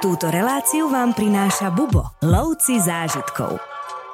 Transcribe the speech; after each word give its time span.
Túto 0.00 0.32
reláciu 0.32 0.88
vám 0.88 1.12
prináša 1.12 1.68
Bubo, 1.68 2.16
lovci 2.24 2.80
zážitkov 2.80 3.60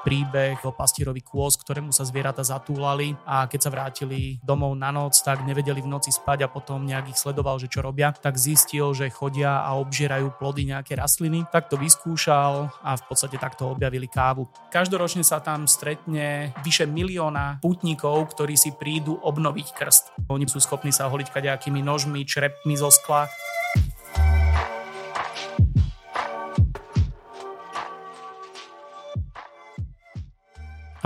príbeh 0.03 0.63
o 0.63 0.71
pastierovi 0.71 1.19
kôz, 1.19 1.59
ktorému 1.59 1.91
sa 1.91 2.07
zvieratá 2.07 2.47
zatúlali 2.47 3.19
a 3.27 3.51
keď 3.51 3.61
sa 3.67 3.75
vrátili 3.75 4.39
domov 4.39 4.79
na 4.79 4.95
noc, 4.95 5.19
tak 5.19 5.43
nevedeli 5.43 5.83
v 5.83 5.91
noci 5.91 6.15
spať 6.15 6.47
a 6.47 6.51
potom 6.51 6.87
nejak 6.87 7.11
ich 7.11 7.19
sledoval, 7.19 7.59
že 7.59 7.67
čo 7.67 7.83
robia, 7.83 8.15
tak 8.15 8.39
zistil, 8.39 8.95
že 8.95 9.11
chodia 9.11 9.67
a 9.67 9.75
obžierajú 9.83 10.39
plody 10.39 10.71
nejaké 10.71 10.95
rastliny. 10.95 11.43
Tak 11.51 11.67
to 11.67 11.75
vyskúšal 11.75 12.71
a 12.87 12.95
v 12.95 13.03
podstate 13.03 13.35
takto 13.35 13.75
objavili 13.75 14.07
kávu. 14.07 14.47
Každoročne 14.71 15.27
sa 15.27 15.43
tam 15.43 15.67
stretne 15.67 16.55
vyše 16.63 16.87
milióna 16.87 17.59
putníkov, 17.59 18.31
ktorí 18.31 18.55
si 18.55 18.79
prídu 18.79 19.19
obnoviť 19.19 19.75
krst. 19.75 20.05
Oni 20.31 20.47
sú 20.47 20.63
schopní 20.63 20.95
sa 20.95 21.11
holiť 21.11 21.35
kadejakými 21.35 21.83
nožmi, 21.83 22.23
črepmi 22.23 22.79
zo 22.79 22.95
skla. 22.95 23.27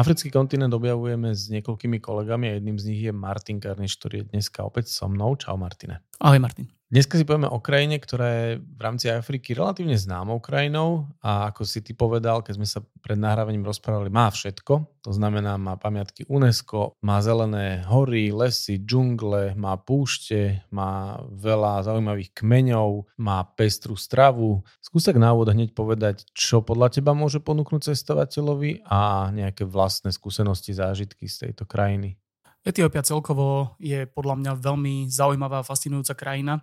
Africký 0.01 0.33
kontinent 0.33 0.73
objavujeme 0.73 1.37
s 1.37 1.53
niekoľkými 1.53 2.01
kolegami 2.01 2.49
a 2.49 2.57
jedným 2.57 2.81
z 2.81 2.85
nich 2.89 3.01
je 3.05 3.13
Martin 3.13 3.61
Karniš, 3.61 4.01
ktorý 4.01 4.25
je 4.25 4.29
dneska 4.33 4.65
opäť 4.65 4.89
so 4.89 5.05
mnou. 5.13 5.37
Čau 5.37 5.61
Martine. 5.61 6.01
Ahoj 6.25 6.41
Martin. 6.41 6.80
Dneska 6.91 7.15
si 7.15 7.23
povieme 7.23 7.47
o 7.47 7.63
krajine, 7.63 8.03
ktorá 8.03 8.27
je 8.35 8.49
v 8.59 8.81
rámci 8.83 9.07
Afriky 9.07 9.55
relatívne 9.55 9.95
známou 9.95 10.43
krajinou 10.43 11.07
a 11.23 11.55
ako 11.55 11.63
si 11.63 11.87
ty 11.87 11.95
povedal, 11.95 12.43
keď 12.43 12.59
sme 12.59 12.67
sa 12.67 12.83
pred 12.83 13.15
nahrávaním 13.15 13.63
rozprávali, 13.63 14.11
má 14.11 14.27
všetko. 14.27 14.99
To 15.07 15.11
znamená, 15.15 15.55
má 15.55 15.79
pamiatky 15.79 16.27
UNESCO, 16.27 16.99
má 17.07 17.23
zelené 17.23 17.87
hory, 17.87 18.35
lesy, 18.35 18.83
džungle, 18.83 19.55
má 19.55 19.79
púšte, 19.79 20.67
má 20.75 21.23
veľa 21.31 21.87
zaujímavých 21.87 22.35
kmeňov, 22.35 23.07
má 23.23 23.39
pestrú 23.55 23.95
stravu. 23.95 24.67
Skús 24.83 25.07
tak 25.07 25.23
na 25.23 25.31
hneď 25.31 25.79
povedať, 25.79 26.27
čo 26.35 26.59
podľa 26.59 26.91
teba 26.91 27.15
môže 27.15 27.39
ponúknuť 27.39 27.95
cestovateľovi 27.95 28.83
a 28.91 29.31
nejaké 29.31 29.63
vlastné 29.63 30.11
skúsenosti, 30.11 30.75
zážitky 30.75 31.31
z 31.31 31.49
tejto 31.49 31.71
krajiny. 31.71 32.20
Etiópia 32.61 33.01
celkovo 33.01 33.73
je 33.81 34.05
podľa 34.05 34.37
mňa 34.37 34.53
veľmi 34.61 35.09
zaujímavá 35.09 35.65
a 35.65 35.67
fascinujúca 35.67 36.13
krajina. 36.13 36.61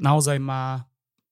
Naozaj 0.00 0.40
má 0.40 0.88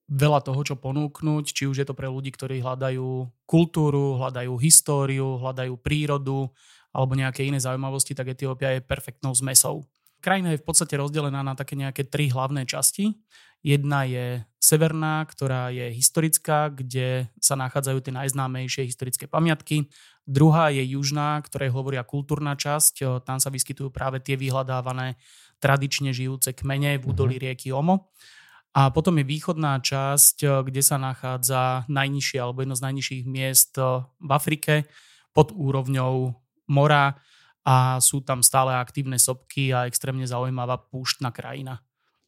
veľa 0.06 0.44
toho, 0.44 0.60
čo 0.62 0.76
ponúknuť, 0.76 1.44
či 1.50 1.64
už 1.64 1.80
je 1.80 1.86
to 1.88 1.96
pre 1.96 2.06
ľudí, 2.06 2.28
ktorí 2.30 2.60
hľadajú 2.60 3.24
kultúru, 3.48 4.20
hľadajú 4.20 4.52
históriu, 4.60 5.40
hľadajú 5.40 5.80
prírodu 5.80 6.52
alebo 6.92 7.12
nejaké 7.16 7.48
iné 7.48 7.56
zaujímavosti, 7.56 8.12
tak 8.12 8.36
Etiópia 8.36 8.76
je 8.76 8.84
perfektnou 8.84 9.32
zmesou. 9.32 9.84
Krajina 10.20 10.52
je 10.52 10.60
v 10.60 10.66
podstate 10.66 10.96
rozdelená 10.96 11.44
na 11.44 11.56
také 11.56 11.76
nejaké 11.76 12.08
tri 12.08 12.28
hlavné 12.32 12.64
časti. 12.68 13.16
Jedna 13.66 14.06
je 14.06 14.46
severná, 14.62 15.26
ktorá 15.26 15.74
je 15.74 15.90
historická, 15.90 16.70
kde 16.70 17.26
sa 17.42 17.58
nachádzajú 17.58 17.98
tie 17.98 18.14
najznámejšie 18.14 18.86
historické 18.86 19.26
pamiatky. 19.26 19.90
Druhá 20.22 20.70
je 20.70 20.86
južná, 20.86 21.42
ktorej 21.42 21.74
hovoria 21.74 22.06
kultúrna 22.06 22.54
časť. 22.54 23.26
Tam 23.26 23.42
sa 23.42 23.50
vyskytujú 23.50 23.90
práve 23.90 24.22
tie 24.22 24.38
vyhľadávané 24.38 25.18
tradične 25.58 26.14
žijúce 26.14 26.54
kmene 26.54 27.02
v 27.02 27.10
údolí 27.10 27.42
mhm. 27.42 27.42
rieky 27.42 27.74
Omo. 27.74 28.14
A 28.76 28.92
potom 28.94 29.18
je 29.18 29.26
východná 29.26 29.80
časť, 29.82 30.62
kde 30.62 30.82
sa 30.84 31.00
nachádza 31.00 31.88
najnižšie 31.90 32.38
alebo 32.38 32.62
jedno 32.62 32.76
z 32.78 32.84
najnižších 32.86 33.24
miest 33.26 33.80
v 34.20 34.30
Afrike 34.30 34.84
pod 35.32 35.50
úrovňou 35.50 36.36
mora 36.70 37.16
a 37.66 37.98
sú 37.98 38.20
tam 38.20 38.44
stále 38.44 38.76
aktívne 38.76 39.16
sopky 39.18 39.72
a 39.72 39.88
extrémne 39.88 40.28
zaujímavá 40.28 40.76
púštna 40.92 41.32
krajina. 41.32 41.85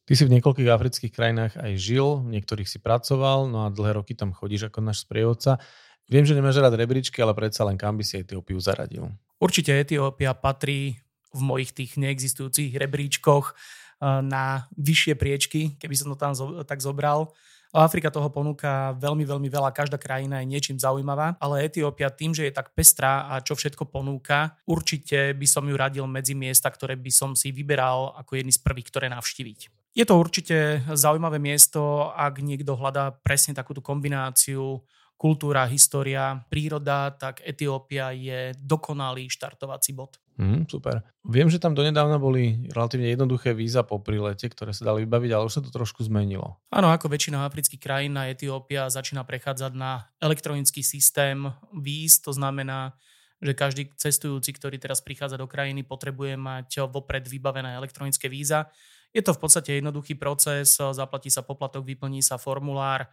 Ty 0.09 0.17
si 0.17 0.25
v 0.25 0.33
niekoľkých 0.41 0.73
afrických 0.73 1.13
krajinách 1.13 1.53
aj 1.61 1.77
žil, 1.77 2.25
v 2.25 2.33
niektorých 2.33 2.65
si 2.65 2.81
pracoval, 2.81 3.45
no 3.45 3.61
a 3.61 3.69
dlhé 3.69 4.01
roky 4.01 4.17
tam 4.17 4.33
chodíš 4.33 4.65
ako 4.73 4.81
náš 4.81 5.05
sprievodca. 5.05 5.61
Viem, 6.09 6.25
že 6.25 6.33
nemáš 6.33 6.57
rád 6.57 6.73
rebríčky, 6.81 7.21
ale 7.21 7.37
predsa 7.37 7.61
len 7.61 7.77
kam 7.77 7.93
by 7.93 8.01
si 8.01 8.17
Etiópiu 8.17 8.57
zaradil? 8.57 9.13
Určite 9.37 9.69
Etiópia 9.69 10.33
patrí 10.33 10.97
v 11.29 11.41
mojich 11.45 11.77
tých 11.77 12.01
neexistujúcich 12.01 12.73
rebríčkoch 12.73 13.53
eh, 13.53 14.25
na 14.25 14.65
vyššie 14.81 15.13
priečky, 15.13 15.77
keby 15.77 15.93
som 15.93 16.09
to 16.09 16.17
tam 16.17 16.33
tak 16.65 16.81
zobral. 16.81 17.29
Afrika 17.69 18.09
toho 18.09 18.33
ponúka 18.33 18.97
veľmi, 18.97 19.29
veľmi 19.29 19.45
veľa, 19.45 19.69
každá 19.69 20.01
krajina 20.01 20.41
je 20.41 20.49
niečím 20.49 20.81
zaujímavá, 20.81 21.37
ale 21.37 21.69
Etiópia 21.69 22.09
tým, 22.09 22.33
že 22.33 22.49
je 22.49 22.57
tak 22.57 22.73
pestrá 22.73 23.29
a 23.29 23.45
čo 23.45 23.53
všetko 23.53 23.93
ponúka, 23.93 24.57
určite 24.65 25.37
by 25.37 25.45
som 25.45 25.69
ju 25.69 25.77
radil 25.77 26.09
medzi 26.09 26.33
miesta, 26.33 26.73
ktoré 26.73 26.97
by 26.97 27.13
som 27.13 27.37
si 27.37 27.53
vyberal 27.53 28.17
ako 28.17 28.41
jedný 28.41 28.49
z 28.49 28.65
prvých, 28.65 28.89
ktoré 28.89 29.05
navštíviť. 29.13 29.78
Je 29.97 30.05
to 30.05 30.21
určite 30.21 30.85
zaujímavé 30.85 31.41
miesto, 31.41 32.13
ak 32.13 32.39
niekto 32.45 32.77
hľadá 32.77 33.13
presne 33.25 33.57
takúto 33.57 33.81
kombináciu 33.81 34.85
kultúra, 35.19 35.67
história, 35.67 36.39
príroda, 36.47 37.11
tak 37.11 37.43
Etiópia 37.43 38.15
je 38.15 38.55
dokonalý 38.55 39.27
štartovací 39.27 39.91
bod. 39.91 40.15
Mm, 40.39 40.63
super. 40.71 41.03
Viem, 41.27 41.51
že 41.51 41.59
tam 41.59 41.75
donedávna 41.75 42.15
boli 42.15 42.71
relatívne 42.71 43.11
jednoduché 43.11 43.51
víza 43.51 43.83
po 43.83 43.99
prilete, 43.99 44.47
ktoré 44.47 44.71
sa 44.71 44.87
dali 44.87 45.03
vybaviť, 45.03 45.31
ale 45.35 45.43
už 45.43 45.59
sa 45.59 45.61
to 45.61 45.67
trošku 45.67 46.07
zmenilo. 46.07 46.63
Áno, 46.71 46.87
ako 46.87 47.11
väčšina 47.11 47.43
afrických 47.43 47.83
krajín, 47.83 48.15
na 48.15 48.31
Etiópia 48.31 48.87
začína 48.87 49.27
prechádzať 49.27 49.75
na 49.75 50.07
elektronický 50.23 50.79
systém 50.79 51.43
víz, 51.75 52.23
to 52.23 52.31
znamená, 52.31 52.95
že 53.43 53.51
každý 53.51 53.91
cestujúci, 53.99 54.55
ktorý 54.55 54.79
teraz 54.79 55.03
prichádza 55.03 55.35
do 55.35 55.51
krajiny, 55.51 55.83
potrebuje 55.83 56.39
mať 56.39 56.87
vopred 56.87 57.27
vybavené 57.27 57.75
elektronické 57.75 58.31
víza. 58.31 58.71
Je 59.13 59.21
to 59.25 59.33
v 59.33 59.41
podstate 59.41 59.69
jednoduchý 59.81 60.15
proces, 60.15 60.77
zaplatí 60.77 61.33
sa 61.33 61.41
poplatok, 61.41 61.85
vyplní 61.85 62.21
sa 62.21 62.37
formulár, 62.37 63.09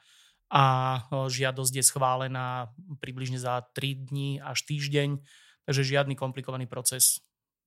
a 0.46 1.02
žiadosť 1.10 1.74
je 1.74 1.82
schválená 1.82 2.70
približne 3.02 3.34
za 3.34 3.66
3 3.74 4.06
dní 4.06 4.38
až 4.38 4.62
týždeň, 4.62 5.18
takže 5.66 5.82
žiadny 5.82 6.14
komplikovaný 6.14 6.70
proces, 6.70 7.18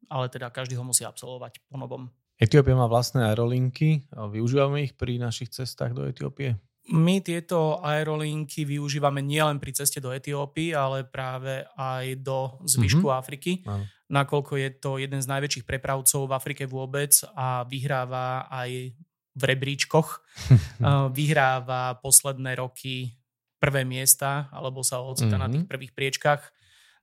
ale 0.08 0.32
teda 0.32 0.48
každý 0.48 0.80
ho 0.80 0.88
musí 0.88 1.04
absolvovať 1.04 1.60
po 1.68 1.76
novom. 1.76 2.08
Etiópia 2.40 2.80
má 2.80 2.88
vlastné 2.88 3.28
aerolinky, 3.28 4.08
využívame 4.16 4.88
ich 4.88 4.96
pri 4.96 5.20
našich 5.20 5.52
cestách 5.52 5.92
do 5.92 6.08
Etiópie? 6.08 6.56
My 6.90 7.22
tieto 7.22 7.78
aerolinky 7.86 8.66
využívame 8.66 9.22
nielen 9.22 9.62
pri 9.62 9.78
ceste 9.78 10.02
do 10.02 10.10
Etiópie, 10.10 10.74
ale 10.74 11.06
práve 11.06 11.62
aj 11.78 12.18
do 12.26 12.58
zvyšku 12.66 13.06
mm-hmm. 13.06 13.22
Afriky, 13.22 13.52
Áno. 13.70 13.86
nakoľko 14.10 14.58
je 14.58 14.70
to 14.82 14.92
jeden 14.98 15.22
z 15.22 15.30
najväčších 15.30 15.70
prepravcov 15.70 16.26
v 16.26 16.34
Afrike 16.34 16.66
vôbec 16.66 17.14
a 17.38 17.62
vyhráva 17.70 18.50
aj 18.50 18.98
v 19.38 19.42
rebríčkoch. 19.46 20.26
Vyhráva 21.18 22.02
posledné 22.02 22.58
roky 22.58 23.14
prvé 23.62 23.86
miesta, 23.86 24.50
alebo 24.50 24.82
sa 24.82 25.04
ocita 25.04 25.36
mm-hmm. 25.36 25.44
na 25.44 25.48
tých 25.52 25.66
mhm. 25.68 25.70
prvých 25.70 25.94
priečkách. 25.94 26.42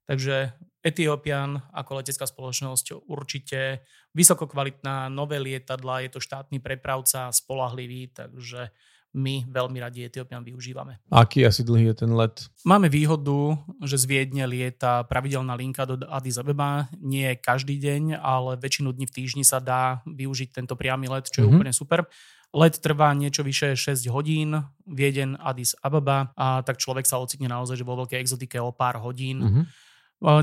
Takže 0.07 0.55
Ethiopian 0.87 1.59
ako 1.75 1.99
letecká 1.99 2.31
spoločnosť 2.31 3.11
určite 3.11 3.83
vysokokvalitná, 4.15 5.11
nové 5.11 5.43
lietadla, 5.43 6.07
je 6.07 6.11
to 6.15 6.21
štátny 6.23 6.63
prepravca, 6.63 7.35
spolahlivý, 7.35 8.15
takže 8.15 8.71
my 9.17 9.49
veľmi 9.49 9.81
radi 9.81 10.05
Etiópian 10.05 10.45
využívame. 10.45 11.01
Aký 11.09 11.49
asi 11.49 11.65
dlhý 11.65 11.91
je 11.91 12.05
ten 12.05 12.13
let? 12.13 12.53
Máme 12.69 12.93
výhodu, 12.93 13.57
že 13.81 13.97
z 13.97 14.05
Viedne 14.05 14.45
lieta 14.45 15.01
pravidelná 15.09 15.57
linka 15.57 15.89
do 15.89 16.05
Addis 16.05 16.37
Abeba. 16.37 16.93
Nie 17.01 17.33
každý 17.41 17.81
deň, 17.81 18.21
ale 18.21 18.61
väčšinu 18.61 18.93
dní 18.93 19.09
v 19.09 19.15
týždni 19.17 19.45
sa 19.49 19.57
dá 19.57 20.05
využiť 20.05 20.53
tento 20.53 20.77
priamy 20.77 21.09
let, 21.09 21.33
čo 21.33 21.41
je 21.41 21.49
mm-hmm. 21.49 21.57
úplne 21.57 21.73
super. 21.73 22.05
Let 22.53 22.77
trvá 22.79 23.11
niečo 23.17 23.41
vyše 23.41 23.73
6 23.73 24.07
hodín, 24.13 24.61
Vieden 24.85 25.41
Addis 25.41 25.73
Ababa 25.81 26.37
a 26.37 26.61
tak 26.61 26.77
človek 26.77 27.09
sa 27.09 27.17
ocitne 27.17 27.49
naozaj 27.49 27.81
že 27.81 27.89
vo 27.89 27.97
veľkej 28.05 28.21
exotike 28.21 28.61
o 28.61 28.71
pár 28.71 29.01
hodín. 29.01 29.41
Mm-hmm. 29.43 29.65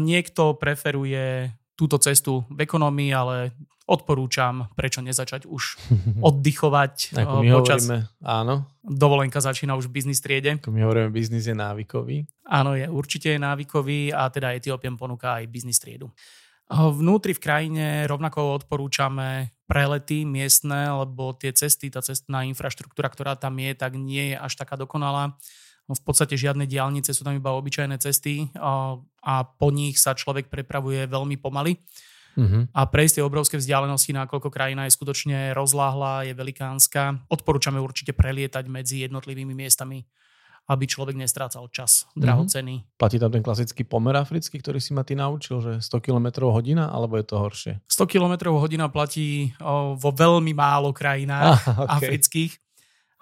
Niekto 0.02 0.58
preferuje 0.62 1.50
túto 1.74 1.98
cestu 1.98 2.46
v 2.50 2.66
ekonomii, 2.66 3.12
ale 3.14 3.36
odporúčam, 3.84 4.72
prečo 4.80 5.04
nezačať 5.04 5.44
už 5.44 5.64
oddychovať 6.30 7.20
Ako 7.20 7.44
my 7.44 7.50
počas... 7.52 7.84
Hovoríme, 7.84 7.98
áno. 8.24 8.56
Dovolenka 8.84 9.40
začína 9.44 9.76
už 9.76 9.92
v 9.92 10.00
biznis 10.00 10.24
triede. 10.24 10.60
Ako 10.60 10.72
my 10.72 10.84
hovoríme, 10.84 11.10
biznis 11.12 11.48
je 11.48 11.56
návykový. 11.56 12.28
Áno, 12.48 12.76
je, 12.76 12.88
určite 12.88 13.36
je 13.36 13.40
návykový 13.40 14.12
a 14.12 14.28
teda 14.32 14.56
Etiópian 14.56 14.96
ponúka 14.96 15.40
aj 15.40 15.52
biznis 15.52 15.80
triedu. 15.80 16.12
Vnútri 16.74 17.36
v 17.36 17.44
krajine 17.44 17.86
rovnako 18.08 18.64
odporúčame 18.64 19.52
prelety 19.68 20.24
miestne, 20.24 20.90
lebo 20.96 21.36
tie 21.36 21.52
cesty, 21.52 21.92
tá 21.92 22.00
cestná 22.00 22.48
infraštruktúra, 22.48 23.12
ktorá 23.12 23.36
tam 23.36 23.60
je, 23.60 23.72
tak 23.76 24.00
nie 24.00 24.34
je 24.34 24.38
až 24.40 24.54
taká 24.58 24.80
dokonalá. 24.80 25.36
V 25.84 26.04
podstate 26.04 26.40
žiadne 26.40 26.64
diálnice, 26.64 27.12
sú 27.12 27.28
tam 27.28 27.36
iba 27.36 27.52
obyčajné 27.60 28.00
cesty 28.00 28.48
a 28.56 29.36
po 29.44 29.68
nich 29.68 30.00
sa 30.00 30.16
človek 30.16 30.48
prepravuje 30.48 31.04
veľmi 31.12 31.36
pomaly. 31.36 31.76
Uh-huh. 32.34 32.66
A 32.74 32.90
prejsť 32.90 33.20
tie 33.20 33.24
obrovské 33.26 33.56
vzdialenosti, 33.62 34.16
nakoľko 34.16 34.50
krajina 34.50 34.90
je 34.90 34.96
skutočne 34.98 35.54
rozláhla, 35.54 36.26
je 36.26 36.34
velikánska. 36.34 37.30
Odporúčame 37.30 37.78
určite 37.78 38.16
prelietať 38.16 38.66
medzi 38.72 39.06
jednotlivými 39.06 39.54
miestami, 39.54 40.02
aby 40.66 40.88
človek 40.88 41.14
nestrácal 41.20 41.70
čas, 41.70 42.10
drahocený. 42.18 42.82
Uh-huh. 42.82 42.98
Platí 42.98 43.22
tam 43.22 43.30
ten 43.30 43.46
klasický 43.46 43.86
pomer 43.86 44.16
africký, 44.18 44.58
ktorý 44.64 44.82
si 44.82 44.96
ma 44.98 45.06
ty 45.06 45.14
naučil, 45.14 45.62
že 45.62 45.72
100 45.84 46.00
km 46.00 46.50
hodina, 46.50 46.90
alebo 46.90 47.20
je 47.22 47.26
to 47.28 47.36
horšie? 47.38 47.74
100 47.86 48.08
km 48.10 48.56
hodina 48.58 48.90
platí 48.90 49.54
o, 49.62 49.94
vo 49.94 50.10
veľmi 50.16 50.56
málo 50.58 50.90
krajinách 50.96 51.60
ah, 51.70 51.86
okay. 51.86 52.08
afrických. 52.10 52.63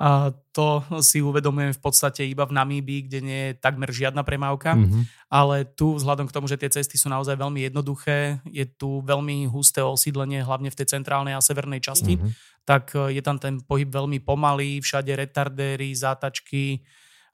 A 0.01 0.33
to 0.49 0.81
si 1.05 1.21
uvedomujem 1.21 1.77
v 1.77 1.81
podstate 1.81 2.25
iba 2.25 2.49
v 2.49 2.57
Namíbii, 2.57 3.05
kde 3.05 3.19
nie 3.21 3.41
je 3.53 3.57
takmer 3.61 3.93
žiadna 3.93 4.25
premávka. 4.25 4.73
Mm-hmm. 4.73 5.29
Ale 5.29 5.69
tu 5.77 5.93
vzhľadom 5.93 6.25
k 6.25 6.33
tomu, 6.33 6.49
že 6.49 6.57
tie 6.57 6.73
cesty 6.73 6.97
sú 6.97 7.05
naozaj 7.05 7.37
veľmi 7.37 7.69
jednoduché, 7.69 8.41
je 8.49 8.65
tu 8.65 9.05
veľmi 9.05 9.45
husté 9.53 9.85
osídlenie, 9.85 10.41
hlavne 10.41 10.73
v 10.73 10.77
tej 10.81 10.97
centrálnej 10.97 11.37
a 11.37 11.45
severnej 11.45 11.85
časti, 11.85 12.17
mm-hmm. 12.17 12.65
tak 12.65 12.97
je 12.97 13.21
tam 13.21 13.37
ten 13.37 13.61
pohyb 13.61 13.93
veľmi 13.93 14.25
pomalý, 14.25 14.81
všade 14.81 15.13
retardéry, 15.13 15.93
zátačky, 15.93 16.81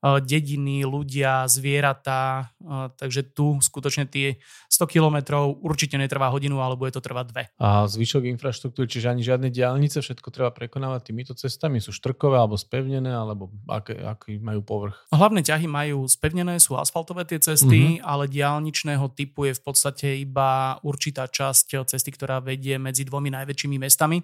dediny, 0.02 0.86
ľudia, 0.86 1.50
zvieratá, 1.50 2.54
eh, 2.62 2.94
takže 2.94 3.34
tu 3.34 3.58
skutočne 3.58 4.06
tie 4.06 4.38
100 4.70 4.86
kilometrov 4.86 5.58
určite 5.66 5.98
netrvá 5.98 6.30
hodinu, 6.30 6.62
alebo 6.62 6.86
je 6.86 6.94
to 6.94 7.02
trvá 7.02 7.26
dve. 7.26 7.50
A 7.58 7.90
zvyšok 7.90 8.30
infraštruktúry, 8.38 8.86
čiže 8.86 9.10
ani 9.10 9.26
žiadne 9.26 9.50
diálnice, 9.50 10.06
všetko 10.06 10.30
treba 10.30 10.54
prekonávať 10.54 11.02
týmito 11.10 11.34
cestami, 11.34 11.82
sú 11.82 11.90
štrkové 11.90 12.38
alebo 12.38 12.54
spevnené, 12.56 13.10
alebo 13.10 13.50
aké, 13.66 13.98
aký 13.98 14.38
majú 14.38 14.62
povrch? 14.62 15.10
Hlavné 15.10 15.42
ťahy 15.42 15.66
majú 15.66 16.06
spevnené, 16.06 16.62
sú 16.62 16.78
asfaltové 16.78 17.26
tie 17.26 17.42
cesty, 17.42 17.98
uh-huh. 17.98 18.06
ale 18.06 18.30
diálničného 18.30 19.10
typu 19.18 19.50
je 19.50 19.58
v 19.58 19.62
podstate 19.66 20.22
iba 20.22 20.78
určitá 20.86 21.26
časť 21.26 21.90
cesty, 21.90 22.14
ktorá 22.14 22.38
vedie 22.38 22.78
medzi 22.78 23.02
dvomi 23.02 23.34
najväčšími 23.34 23.78
mestami 23.82 24.22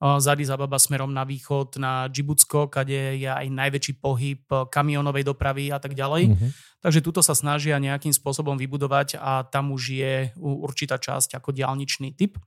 z 0.00 0.24
Addis 0.32 0.48
Ababa 0.48 0.80
smerom 0.80 1.12
na 1.12 1.28
východ 1.28 1.76
na 1.76 2.08
Džibutsko, 2.08 2.72
kde 2.72 3.20
je 3.20 3.28
aj 3.28 3.52
najväčší 3.52 4.00
pohyb 4.00 4.40
kamionovej 4.48 5.28
dopravy 5.28 5.68
a 5.68 5.76
tak 5.76 5.92
ďalej. 5.92 6.32
Mm-hmm. 6.32 6.50
Takže 6.80 7.04
tuto 7.04 7.20
sa 7.20 7.36
snažia 7.36 7.76
nejakým 7.76 8.16
spôsobom 8.16 8.56
vybudovať 8.56 9.20
a 9.20 9.44
tam 9.44 9.68
už 9.76 9.82
je 9.92 10.32
určitá 10.40 10.96
časť 10.96 11.36
ako 11.36 11.52
diálničný 11.52 12.16
typ, 12.16 12.40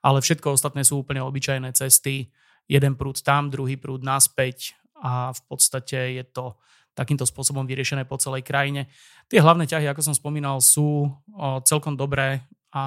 ale 0.00 0.24
všetko 0.24 0.56
ostatné 0.56 0.80
sú 0.80 1.04
úplne 1.04 1.20
obyčajné 1.20 1.76
cesty. 1.76 2.32
Jeden 2.64 2.96
prúd 2.96 3.20
tam, 3.20 3.52
druhý 3.52 3.76
prúd 3.76 4.00
naspäť 4.00 4.72
a 4.96 5.36
v 5.36 5.40
podstate 5.44 6.16
je 6.16 6.24
to 6.24 6.56
takýmto 6.96 7.28
spôsobom 7.28 7.68
vyriešené 7.68 8.08
po 8.08 8.16
celej 8.16 8.48
krajine. 8.48 8.88
Tie 9.28 9.44
hlavné 9.44 9.68
ťahy, 9.68 9.84
ako 9.92 10.00
som 10.00 10.16
spomínal, 10.16 10.64
sú 10.64 11.12
celkom 11.68 12.00
dobré 12.00 12.40
a 12.72 12.82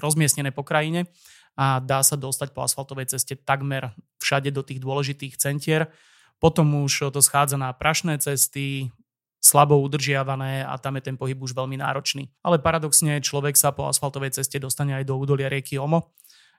rozmiestnené 0.00 0.56
po 0.56 0.64
krajine 0.64 1.12
a 1.58 1.82
dá 1.82 2.00
sa 2.00 2.14
dostať 2.18 2.54
po 2.54 2.64
asfaltovej 2.64 3.14
ceste 3.16 3.38
takmer 3.38 3.94
všade 4.22 4.50
do 4.54 4.62
tých 4.62 4.82
dôležitých 4.82 5.34
centier. 5.36 5.90
Potom 6.40 6.86
už 6.86 7.12
to 7.12 7.20
schádza 7.20 7.60
na 7.60 7.72
prašné 7.72 8.16
cesty, 8.16 8.88
slabo 9.40 9.80
udržiavané 9.80 10.64
a 10.64 10.76
tam 10.76 11.00
je 11.00 11.08
ten 11.08 11.16
pohyb 11.16 11.36
už 11.40 11.56
veľmi 11.56 11.80
náročný. 11.80 12.28
Ale 12.44 12.60
paradoxne 12.60 13.20
človek 13.24 13.56
sa 13.56 13.72
po 13.72 13.88
asfaltovej 13.88 14.36
ceste 14.36 14.60
dostane 14.60 14.92
aj 14.96 15.08
do 15.08 15.16
údolia 15.16 15.48
rieky 15.48 15.80
Omo, 15.80 16.12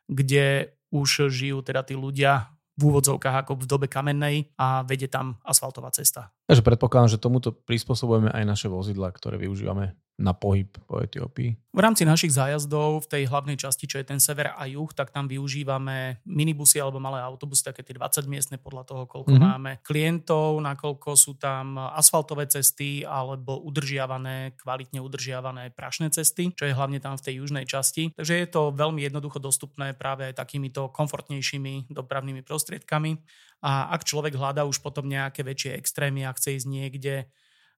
kde 0.10 0.74
už 0.90 1.30
žijú 1.30 1.62
teda 1.62 1.86
tí 1.86 1.94
ľudia 1.94 2.52
v 2.80 2.90
úvodzovkách 2.90 3.46
ako 3.46 3.54
v 3.62 3.66
dobe 3.70 3.88
kamennej 3.92 4.50
a 4.58 4.82
vedie 4.82 5.06
tam 5.06 5.38
asfaltová 5.46 5.94
cesta. 5.94 6.34
Takže 6.50 6.66
predpokladám, 6.66 7.14
že 7.14 7.22
tomuto 7.22 7.54
prispôsobujeme 7.54 8.34
aj 8.34 8.44
naše 8.48 8.68
vozidla, 8.72 9.14
ktoré 9.14 9.38
využívame 9.38 9.94
na 10.22 10.38
pohyb 10.38 10.70
po 10.86 11.02
Etiópii? 11.02 11.58
V 11.72 11.80
rámci 11.80 12.04
našich 12.04 12.36
zájazdov 12.36 13.08
v 13.08 13.10
tej 13.10 13.24
hlavnej 13.32 13.56
časti, 13.56 13.88
čo 13.88 13.96
je 13.96 14.04
ten 14.04 14.20
sever 14.20 14.52
a 14.52 14.68
juh, 14.68 14.92
tak 14.92 15.16
tam 15.16 15.26
využívame 15.32 16.20
minibusy 16.28 16.84
alebo 16.84 17.00
malé 17.00 17.24
autobusy, 17.24 17.64
také 17.64 17.80
tie 17.80 17.96
20 17.96 18.28
miestne 18.28 18.58
podľa 18.60 18.84
toho, 18.92 19.04
koľko 19.08 19.32
mm-hmm. 19.32 19.50
máme 19.56 19.72
klientov, 19.80 20.60
nakoľko 20.60 21.16
sú 21.16 21.40
tam 21.40 21.80
asfaltové 21.80 22.52
cesty 22.52 23.08
alebo 23.08 23.56
udržiavané, 23.64 24.60
kvalitne 24.60 25.00
udržiavané 25.00 25.72
prašné 25.72 26.12
cesty, 26.12 26.52
čo 26.52 26.68
je 26.68 26.76
hlavne 26.76 27.00
tam 27.00 27.16
v 27.16 27.24
tej 27.24 27.34
južnej 27.40 27.64
časti. 27.64 28.12
Takže 28.20 28.36
je 28.36 28.48
to 28.52 28.76
veľmi 28.76 29.08
jednoducho 29.08 29.40
dostupné 29.40 29.96
práve 29.96 30.28
aj 30.28 30.44
takýmito 30.44 30.92
komfortnejšími 30.92 31.88
dopravnými 31.88 32.44
prostriedkami. 32.44 33.16
A 33.64 33.96
ak 33.96 34.04
človek 34.04 34.36
hľadá 34.36 34.68
už 34.68 34.84
potom 34.84 35.08
nejaké 35.08 35.48
väčšie 35.48 35.80
extrémy 35.80 36.28
a 36.28 36.36
chce 36.36 36.60
ísť 36.60 36.68
niekde 36.68 37.16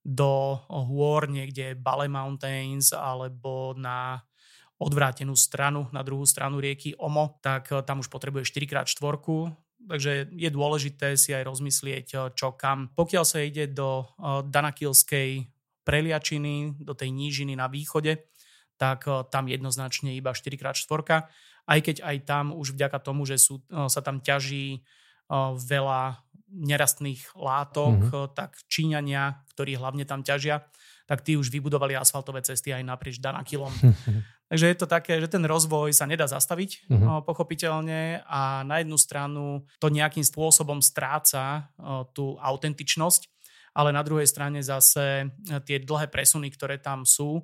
do 0.04 0.60
hôr, 0.68 1.32
niekde 1.32 1.80
Bale 1.80 2.12
Mountains 2.12 2.92
alebo 2.92 3.72
na 3.80 4.20
odvrátenú 4.84 5.32
stranu, 5.40 5.88
na 5.96 6.04
druhú 6.04 6.28
stranu 6.28 6.60
rieky 6.60 6.92
Omo, 7.00 7.40
tak 7.40 7.72
eh, 7.72 7.80
tam 7.88 8.04
už 8.04 8.12
potrebuje 8.12 8.52
4x4, 8.52 9.00
takže 9.88 10.28
je 10.36 10.50
dôležité 10.52 11.16
si 11.16 11.32
aj 11.32 11.48
rozmyslieť, 11.48 12.08
eh, 12.14 12.20
čo 12.36 12.52
kam. 12.60 12.92
Pokiaľ 12.92 13.24
sa 13.24 13.40
ide 13.40 13.72
do 13.72 14.04
eh, 14.04 14.44
Danakilskej 14.44 15.48
preliačiny, 15.88 16.84
do 16.84 16.96
tej 16.96 17.12
nížiny 17.12 17.60
na 17.60 17.68
východe, 17.68 18.28
tak 18.80 19.06
tam 19.32 19.48
jednoznačne 19.48 20.18
iba 20.18 20.34
4x4, 20.34 21.30
aj 21.68 21.80
keď 21.80 21.96
aj 22.04 22.18
tam 22.26 22.46
už 22.52 22.76
vďaka 22.76 23.00
tomu, 23.00 23.24
že 23.24 23.36
sú, 23.36 23.64
sa 23.70 24.02
tam 24.02 24.20
ťaží 24.20 24.84
veľa 25.56 26.23
nerastných 26.54 27.34
látok, 27.34 27.98
mm-hmm. 27.98 28.34
tak 28.38 28.56
Číňania, 28.70 29.42
ktorí 29.58 29.74
hlavne 29.76 30.06
tam 30.06 30.22
ťažia, 30.22 30.62
tak 31.10 31.26
tí 31.26 31.36
už 31.36 31.52
vybudovali 31.52 31.98
asfaltové 31.98 32.46
cesty 32.46 32.72
aj 32.72 32.86
naprieč 32.86 33.18
Danakilom. 33.20 33.74
Takže 34.54 34.70
je 34.70 34.78
to 34.78 34.86
také, 34.86 35.18
že 35.18 35.34
ten 35.34 35.42
rozvoj 35.42 35.90
sa 35.98 36.06
nedá 36.06 36.30
zastaviť, 36.30 36.86
mm-hmm. 36.86 37.26
pochopiteľne, 37.26 38.22
a 38.22 38.62
na 38.62 38.86
jednu 38.86 39.02
stranu 39.02 39.66
to 39.82 39.90
nejakým 39.90 40.22
spôsobom 40.22 40.78
stráca 40.78 41.74
tú 42.14 42.38
autentičnosť, 42.38 43.34
ale 43.74 43.90
na 43.90 44.06
druhej 44.06 44.30
strane 44.30 44.62
zase 44.62 45.34
tie 45.66 45.82
dlhé 45.82 46.06
presuny, 46.14 46.54
ktoré 46.54 46.78
tam 46.78 47.02
sú, 47.02 47.42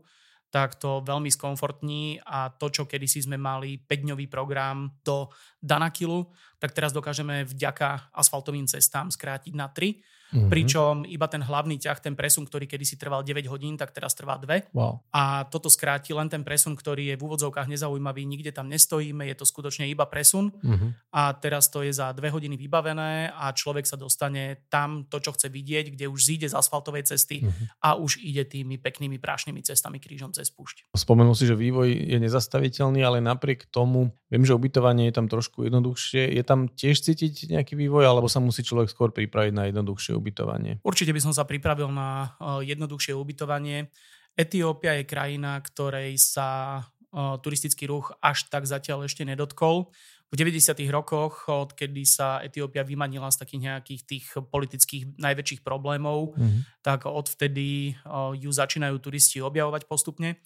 tak 0.50 0.82
to 0.82 1.06
veľmi 1.06 1.30
skomfortní 1.30 2.22
a 2.26 2.50
to, 2.50 2.74
čo 2.74 2.90
kedysi 2.90 3.30
sme 3.30 3.38
mali 3.38 3.78
5-dňový 3.78 4.26
program 4.26 4.90
do 5.06 5.30
Danakilu, 5.62 6.30
tak 6.58 6.74
teraz 6.74 6.90
dokážeme 6.90 7.46
vďaka 7.46 8.10
asfaltovým 8.14 8.66
cestám 8.66 9.14
skrátiť 9.14 9.54
na 9.54 9.70
3 9.70 10.19
Mm-hmm. 10.30 10.50
Pričom 10.50 10.94
iba 11.10 11.26
ten 11.26 11.42
hlavný 11.42 11.82
ťah, 11.82 11.98
ten 11.98 12.14
presun, 12.14 12.46
ktorý 12.46 12.70
kedysi 12.70 13.02
trval 13.02 13.26
9 13.26 13.50
hodín, 13.50 13.74
tak 13.76 13.90
teraz 13.90 14.14
trvá 14.14 14.38
2. 14.38 14.70
Wow. 14.78 15.02
A 15.10 15.50
toto 15.50 15.74
skráti 15.74 16.14
len 16.14 16.30
ten 16.30 16.46
presun, 16.46 16.78
ktorý 16.78 17.14
je 17.14 17.16
v 17.18 17.26
úvodzovkách 17.26 17.66
nezaujímavý, 17.66 18.30
nikde 18.30 18.54
tam 18.54 18.70
nestojíme, 18.70 19.26
je 19.26 19.36
to 19.36 19.46
skutočne 19.50 19.90
iba 19.90 20.06
presun. 20.06 20.54
Mm-hmm. 20.62 20.90
A 21.18 21.34
teraz 21.34 21.74
to 21.74 21.82
je 21.82 21.90
za 21.90 22.14
2 22.14 22.22
hodiny 22.30 22.62
vybavené 22.62 23.34
a 23.34 23.50
človek 23.50 23.90
sa 23.90 23.98
dostane 23.98 24.70
tam, 24.70 25.10
to, 25.10 25.18
čo 25.18 25.34
chce 25.34 25.50
vidieť, 25.50 25.98
kde 25.98 26.06
už 26.06 26.20
zíde 26.22 26.48
z 26.50 26.54
asfaltovej 26.54 27.10
cesty 27.10 27.42
mm-hmm. 27.42 27.82
a 27.82 27.98
už 27.98 28.22
ide 28.22 28.46
tými 28.46 28.78
peknými 28.78 29.18
prášnymi 29.18 29.66
cestami 29.66 29.98
krížom 29.98 30.30
cez 30.30 30.54
púšť. 30.54 30.94
Spomenul 30.94 31.34
si, 31.34 31.50
že 31.50 31.58
vývoj 31.58 31.90
je 31.90 32.18
nezastaviteľný, 32.22 33.02
ale 33.02 33.18
napriek 33.18 33.66
tomu 33.74 34.14
viem, 34.30 34.46
že 34.46 34.54
ubytovanie 34.54 35.10
je 35.10 35.18
tam 35.18 35.26
trošku 35.26 35.66
jednoduchšie. 35.66 36.38
Je 36.38 36.44
tam 36.46 36.70
tiež 36.70 37.02
cítiť 37.02 37.50
nejaký 37.50 37.74
vývoj, 37.74 38.06
alebo 38.06 38.30
sa 38.30 38.38
musí 38.38 38.62
človek 38.62 38.94
skôr 38.94 39.10
pripraviť 39.10 39.54
na 39.58 39.74
jednoduchšie 39.74 40.19
ubytovanie? 40.20 40.84
Určite 40.84 41.16
by 41.16 41.22
som 41.24 41.32
sa 41.32 41.48
pripravil 41.48 41.88
na 41.90 42.36
eh, 42.36 42.76
jednoduchšie 42.76 43.16
ubytovanie. 43.16 43.88
Etiópia 44.36 45.00
je 45.00 45.08
krajina, 45.08 45.56
ktorej 45.64 46.20
sa 46.20 46.80
eh, 46.84 47.36
turistický 47.40 47.88
ruch 47.88 48.12
až 48.20 48.52
tak 48.52 48.68
zatiaľ 48.68 49.08
ešte 49.08 49.24
nedotkol. 49.24 49.96
V 50.30 50.38
90. 50.38 50.78
rokoch, 50.94 51.50
odkedy 51.50 52.06
sa 52.06 52.38
Etiópia 52.46 52.86
vymanila 52.86 53.34
z 53.34 53.42
takých 53.42 53.62
nejakých 53.66 54.02
tých 54.06 54.26
politických 54.38 55.18
najväčších 55.18 55.66
problémov, 55.66 56.38
mm-hmm. 56.38 56.84
tak 56.86 57.08
odvtedy 57.08 57.96
eh, 57.96 58.32
ju 58.36 58.52
začínajú 58.52 59.00
turisti 59.00 59.40
objavovať 59.40 59.88
postupne 59.88 60.38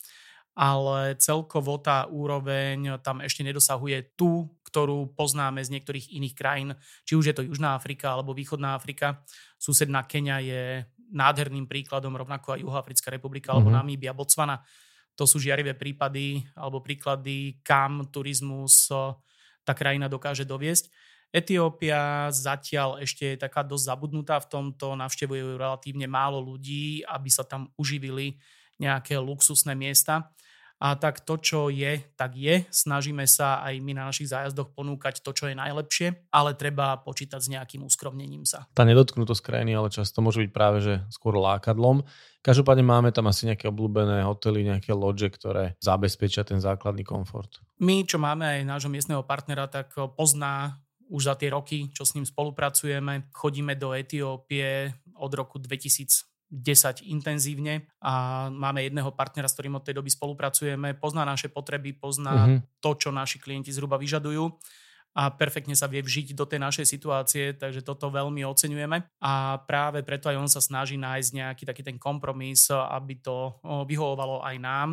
ale 0.53 1.17
celkovo 1.17 1.81
tá 1.81 2.05
úroveň 2.05 3.01
tam 3.01 3.25
ešte 3.25 3.41
nedosahuje 3.41 4.13
tú, 4.13 4.53
ktorú 4.73 5.13
poznáme 5.13 5.61
z 5.61 5.69
niektorých 5.77 6.17
iných 6.17 6.33
krajín, 6.33 6.73
či 7.05 7.13
už 7.13 7.29
je 7.29 7.35
to 7.37 7.45
Južná 7.45 7.77
Afrika 7.77 8.09
alebo 8.09 8.33
Východná 8.33 8.73
Afrika. 8.73 9.21
Susedná 9.61 10.01
Kenia 10.09 10.41
je 10.41 10.81
nádherným 11.13 11.69
príkladom, 11.69 12.17
rovnako 12.17 12.57
aj 12.57 12.65
Juhoafrická 12.65 13.13
republika 13.13 13.53
alebo 13.53 13.69
mm-hmm. 13.69 13.85
Namíbia, 13.85 14.17
Botswana. 14.17 14.65
To 15.13 15.29
sú 15.29 15.37
žiarivé 15.37 15.77
prípady 15.77 16.41
alebo 16.57 16.81
príklady, 16.81 17.61
kam 17.61 18.09
turizmus 18.09 18.89
tá 19.61 19.77
krajina 19.77 20.09
dokáže 20.09 20.41
doviesť. 20.41 20.89
Etiópia 21.29 22.33
zatiaľ 22.33 22.97
ešte 23.01 23.37
je 23.37 23.41
taká 23.41 23.61
dosť 23.61 23.93
zabudnutá 23.93 24.41
v 24.41 24.49
tomto, 24.49 24.97
navštevujú 24.97 25.61
relatívne 25.61 26.09
málo 26.09 26.41
ľudí, 26.41 27.05
aby 27.05 27.29
sa 27.29 27.45
tam 27.45 27.69
uživili 27.77 28.41
nejaké 28.81 29.21
luxusné 29.21 29.77
miesta. 29.77 30.33
A 30.83 30.99
tak 30.99 31.23
to, 31.23 31.39
čo 31.39 31.71
je, 31.71 32.03
tak 32.19 32.35
je. 32.35 32.67
Snažíme 32.67 33.23
sa 33.23 33.63
aj 33.63 33.79
my 33.79 33.95
na 33.95 34.11
našich 34.11 34.27
zájazdoch 34.27 34.75
ponúkať 34.75 35.23
to, 35.23 35.31
čo 35.31 35.47
je 35.47 35.55
najlepšie, 35.55 36.27
ale 36.27 36.59
treba 36.59 36.99
počítať 36.99 37.39
s 37.39 37.47
nejakým 37.47 37.87
uskromnením 37.87 38.43
sa. 38.43 38.67
Tá 38.75 38.83
nedotknutosť 38.83 39.39
krajiny 39.39 39.79
ale 39.79 39.87
často 39.87 40.19
môže 40.19 40.43
byť 40.43 40.51
práve 40.51 40.83
že 40.83 40.99
skôr 41.07 41.39
lákadlom. 41.39 42.03
Každopádne 42.43 42.83
máme 42.83 43.15
tam 43.15 43.31
asi 43.31 43.47
nejaké 43.47 43.71
obľúbené 43.71 44.27
hotely, 44.27 44.67
nejaké 44.67 44.91
lodže, 44.91 45.31
ktoré 45.31 45.79
zabezpečia 45.79 46.43
ten 46.43 46.59
základný 46.59 47.07
komfort. 47.07 47.63
My, 47.79 48.03
čo 48.03 48.19
máme 48.19 48.43
aj 48.43 48.67
nášho 48.67 48.91
miestneho 48.91 49.23
partnera, 49.23 49.71
tak 49.71 49.95
pozná 50.19 50.83
už 51.07 51.31
za 51.31 51.35
tie 51.39 51.47
roky, 51.55 51.87
čo 51.95 52.03
s 52.03 52.11
ním 52.19 52.27
spolupracujeme. 52.27 53.31
Chodíme 53.31 53.79
do 53.79 53.95
Etiópie 53.95 54.91
od 55.15 55.31
roku 55.31 55.63
2000 55.63 56.32
10 56.53 57.09
intenzívne 57.09 57.89
a 57.97 58.45
máme 58.53 58.85
jedného 58.85 59.09
partnera, 59.17 59.49
s 59.49 59.57
ktorým 59.57 59.81
od 59.81 59.83
tej 59.83 59.97
doby 59.97 60.13
spolupracujeme, 60.13 60.93
pozná 61.01 61.25
naše 61.25 61.49
potreby, 61.49 61.97
pozná 61.97 62.45
uh-huh. 62.45 62.59
to, 62.77 62.93
čo 62.93 63.09
naši 63.09 63.41
klienti 63.41 63.73
zhruba 63.73 63.97
vyžadujú 63.97 64.53
a 65.17 65.33
perfektne 65.33 65.73
sa 65.73 65.89
vie 65.89 66.01
vžiť 66.01 66.37
do 66.37 66.45
tej 66.45 66.61
našej 66.61 66.85
situácie, 66.89 67.57
takže 67.57 67.85
toto 67.85 68.09
veľmi 68.09 68.45
oceňujeme 68.45 69.21
a 69.21 69.61
práve 69.65 70.05
preto 70.05 70.29
aj 70.29 70.37
on 70.37 70.49
sa 70.49 70.61
snaží 70.61 70.97
nájsť 70.97 71.29
nejaký 71.33 71.63
taký 71.65 71.81
ten 71.85 71.97
kompromis, 71.97 72.69
aby 72.69 73.17
to 73.21 73.57
vyhovovalo 73.89 74.45
aj 74.45 74.57
nám 74.61 74.89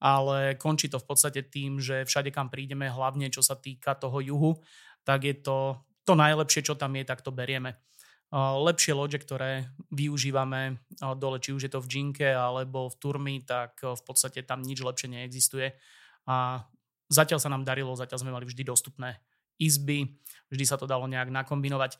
ale 0.00 0.56
končí 0.56 0.88
to 0.88 0.96
v 0.96 1.06
podstate 1.12 1.52
tým, 1.52 1.76
že 1.76 2.08
všade, 2.08 2.32
kam 2.32 2.48
prídeme, 2.48 2.88
hlavne 2.88 3.28
čo 3.28 3.44
sa 3.44 3.52
týka 3.52 3.92
toho 3.92 4.24
juhu, 4.24 4.56
tak 5.04 5.28
je 5.28 5.36
to 5.36 5.76
to 6.08 6.16
najlepšie, 6.16 6.64
čo 6.64 6.74
tam 6.74 6.96
je, 6.96 7.04
tak 7.04 7.20
to 7.20 7.30
berieme. 7.30 7.76
Lepšie 8.30 8.94
lode, 8.94 9.18
ktoré 9.18 9.74
využívame 9.90 10.78
dole, 11.18 11.42
či 11.42 11.50
už 11.50 11.66
je 11.66 11.72
to 11.74 11.82
v 11.82 11.90
Džinke 11.90 12.30
alebo 12.30 12.86
v 12.86 12.98
Turmi, 13.02 13.42
tak 13.42 13.82
v 13.82 14.02
podstate 14.06 14.46
tam 14.46 14.62
nič 14.62 14.78
lepšie 14.78 15.10
neexistuje. 15.10 15.74
A 16.30 16.62
zatiaľ 17.10 17.42
sa 17.42 17.50
nám 17.50 17.66
darilo, 17.66 17.90
zatiaľ 17.98 18.22
sme 18.22 18.30
mali 18.30 18.46
vždy 18.46 18.62
dostupné 18.62 19.18
izby, 19.58 20.14
vždy 20.46 20.64
sa 20.64 20.78
to 20.78 20.86
dalo 20.86 21.10
nejak 21.10 21.34
nakombinovať. 21.34 21.98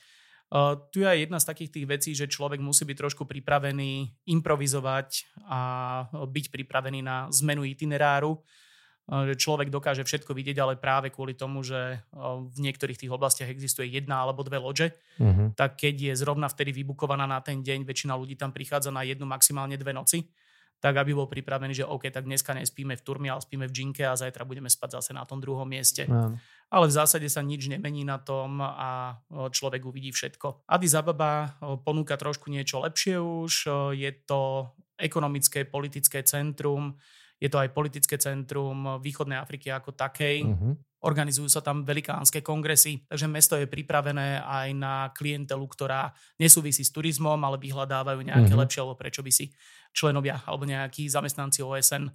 Uh, 0.50 0.78
tu 0.90 1.02
je 1.02 1.06
jedna 1.06 1.38
z 1.38 1.46
takých 1.46 1.70
tých 1.70 1.86
vecí, 1.86 2.10
že 2.10 2.30
človek 2.30 2.58
musí 2.58 2.82
byť 2.82 2.98
trošku 2.98 3.22
pripravený 3.22 4.10
improvizovať 4.26 5.30
a 5.46 5.60
byť 6.10 6.46
pripravený 6.50 7.06
na 7.06 7.30
zmenu 7.30 7.66
itineráru. 7.70 8.42
Uh, 9.08 9.26
že 9.26 9.40
človek 9.40 9.72
dokáže 9.72 10.06
všetko 10.06 10.36
vidieť, 10.36 10.56
ale 10.62 10.74
práve 10.78 11.10
kvôli 11.10 11.34
tomu, 11.34 11.66
že 11.66 11.98
uh, 11.98 12.40
v 12.40 12.58
niektorých 12.62 13.00
tých 13.00 13.10
oblastiach 13.10 13.50
existuje 13.50 13.90
jedna 13.90 14.22
alebo 14.22 14.46
dve 14.46 14.62
lože, 14.62 14.94
uh-huh. 15.18 15.56
tak 15.58 15.80
keď 15.82 16.12
je 16.12 16.14
zrovna 16.14 16.46
vtedy 16.46 16.70
vybukovaná 16.70 17.26
na 17.26 17.42
ten 17.42 17.64
deň, 17.64 17.82
väčšina 17.88 18.14
ľudí 18.14 18.38
tam 18.38 18.54
prichádza 18.54 18.94
na 18.94 19.02
jednu, 19.02 19.26
maximálne 19.26 19.74
dve 19.74 19.90
noci, 19.90 20.30
tak 20.78 20.96
aby 20.96 21.12
bol 21.12 21.26
pripravený, 21.26 21.82
že 21.82 21.84
OK, 21.84 22.06
tak 22.08 22.24
dneska 22.24 22.54
nespíme 22.54 22.94
v 22.94 23.02
Turmi, 23.02 23.28
ale 23.28 23.42
spíme 23.42 23.66
v 23.66 23.74
Džinke 23.74 24.06
a 24.06 24.14
zajtra 24.14 24.46
budeme 24.46 24.70
spať 24.70 25.02
zase 25.02 25.10
na 25.10 25.26
tom 25.26 25.42
druhom 25.42 25.66
mieste. 25.66 26.06
Uh-huh 26.06 26.38
ale 26.70 26.86
v 26.86 26.94
zásade 26.94 27.26
sa 27.26 27.42
nič 27.42 27.66
nemení 27.66 28.06
na 28.06 28.22
tom 28.22 28.62
a 28.62 29.18
človek 29.28 29.82
uvidí 29.82 30.14
všetko. 30.14 30.70
Addis 30.70 30.94
Ababa 30.94 31.58
ponúka 31.82 32.14
trošku 32.14 32.46
niečo 32.46 32.78
lepšie 32.78 33.18
už, 33.18 33.52
je 33.98 34.10
to 34.22 34.70
ekonomické, 34.94 35.66
politické 35.66 36.22
centrum, 36.22 36.94
je 37.40 37.48
to 37.48 37.56
aj 37.56 37.72
politické 37.72 38.20
centrum 38.20 39.00
východnej 39.00 39.40
Afriky 39.40 39.72
ako 39.72 39.96
takej. 39.96 40.44
Uh-huh. 40.44 40.76
Organizujú 41.00 41.48
sa 41.48 41.64
tam 41.64 41.88
velikánske 41.88 42.44
kongresy, 42.44 43.08
takže 43.08 43.24
mesto 43.24 43.56
je 43.56 43.64
pripravené 43.64 44.44
aj 44.44 44.68
na 44.76 45.08
klientelu, 45.16 45.64
ktorá 45.64 46.12
nesúvisí 46.36 46.84
s 46.84 46.92
turizmom, 46.92 47.40
ale 47.40 47.56
vyhľadávajú 47.56 48.20
nejaké 48.20 48.52
uh-huh. 48.52 48.60
lepšie, 48.60 48.80
alebo 48.84 49.00
prečo 49.00 49.24
by 49.24 49.32
si 49.32 49.48
členovia 49.96 50.44
alebo 50.46 50.68
nejakí 50.68 51.08
zamestnanci 51.08 51.64
OSN 51.64 52.12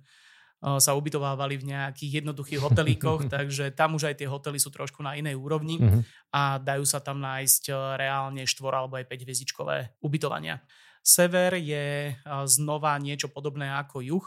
sa 0.66 0.98
ubytovávali 0.98 1.62
v 1.62 1.76
nejakých 1.76 2.24
jednoduchých 2.24 2.62
hotelíkoch, 2.64 3.28
takže 3.36 3.76
tam 3.76 4.00
už 4.00 4.10
aj 4.12 4.16
tie 4.24 4.28
hotely 4.30 4.58
sú 4.58 4.74
trošku 4.74 5.04
na 5.06 5.14
inej 5.14 5.38
úrovni 5.38 5.78
uh-huh. 5.78 6.02
a 6.34 6.58
dajú 6.58 6.88
sa 6.88 7.04
tam 7.04 7.22
nájsť 7.22 7.70
e, 7.70 7.74
reálne 8.00 8.44
4 8.48 8.74
alebo 8.74 8.98
aj 8.98 9.06
5 9.06 9.26
hviezdičkové 9.26 9.78
ubytovania. 10.02 10.64
Sever 11.06 11.60
je 11.60 12.10
e, 12.10 12.14
znova 12.50 12.98
niečo 12.98 13.30
podobné 13.30 13.70
ako 13.78 14.02
juh, 14.02 14.26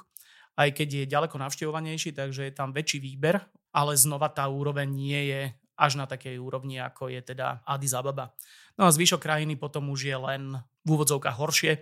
aj 0.59 0.75
keď 0.75 0.89
je 0.91 1.13
ďaleko 1.15 1.39
navštevovanejší, 1.39 2.19
takže 2.19 2.51
je 2.51 2.53
tam 2.53 2.75
väčší 2.75 2.99
výber, 2.99 3.39
ale 3.71 3.95
znova 3.95 4.27
tá 4.27 4.51
úroveň 4.51 4.91
nie 4.91 5.21
je 5.31 5.43
až 5.79 5.95
na 5.95 6.11
takej 6.11 6.43
úrovni, 6.43 6.83
ako 6.83 7.07
je 7.15 7.23
teda 7.23 7.63
Addis 7.63 7.95
Ababa. 7.95 8.35
No 8.75 8.91
a 8.91 8.91
zvyšok 8.91 9.23
krajiny 9.23 9.55
potom 9.55 9.87
už 9.95 10.11
je 10.11 10.17
len 10.19 10.59
v 10.83 10.89
úvodzovkách 10.91 11.39
horšie 11.39 11.73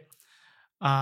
a 0.85 0.92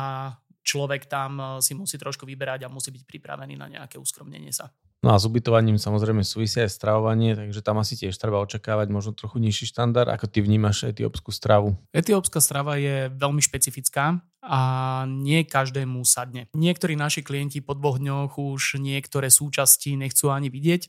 človek 0.62 1.10
tam 1.10 1.42
eh, 1.42 1.46
si 1.58 1.74
musí 1.74 1.98
trošku 1.98 2.22
vyberať 2.22 2.64
a 2.64 2.72
musí 2.72 2.94
byť 2.94 3.02
pripravený 3.02 3.58
na 3.58 3.66
nejaké 3.66 3.98
uskromnenie 3.98 4.54
sa. 4.54 4.70
No 5.04 5.12
a 5.12 5.20
s 5.20 5.28
ubytovaním 5.28 5.76
samozrejme 5.76 6.24
súvisia 6.24 6.64
aj 6.64 6.80
stravovanie, 6.80 7.36
takže 7.36 7.60
tam 7.60 7.76
asi 7.76 7.92
tiež 7.92 8.16
treba 8.16 8.40
očakávať 8.40 8.88
možno 8.88 9.12
trochu 9.12 9.36
nižší 9.36 9.68
štandard. 9.68 10.08
Ako 10.08 10.32
ty 10.32 10.40
vnímaš 10.40 10.88
etiópsku 10.88 11.28
stravu? 11.28 11.76
Etiópska 11.92 12.40
strava 12.40 12.80
je 12.80 13.12
veľmi 13.12 13.44
špecifická 13.44 14.24
a 14.40 14.60
nie 15.04 15.44
každému 15.44 16.00
sadne. 16.08 16.48
Niektorí 16.56 16.96
naši 16.96 17.20
klienti 17.20 17.60
po 17.60 17.76
dvoch 17.76 18.00
dňoch 18.00 18.40
už 18.40 18.80
niektoré 18.80 19.28
súčasti 19.28 19.92
nechcú 19.92 20.32
ani 20.32 20.48
vidieť. 20.48 20.88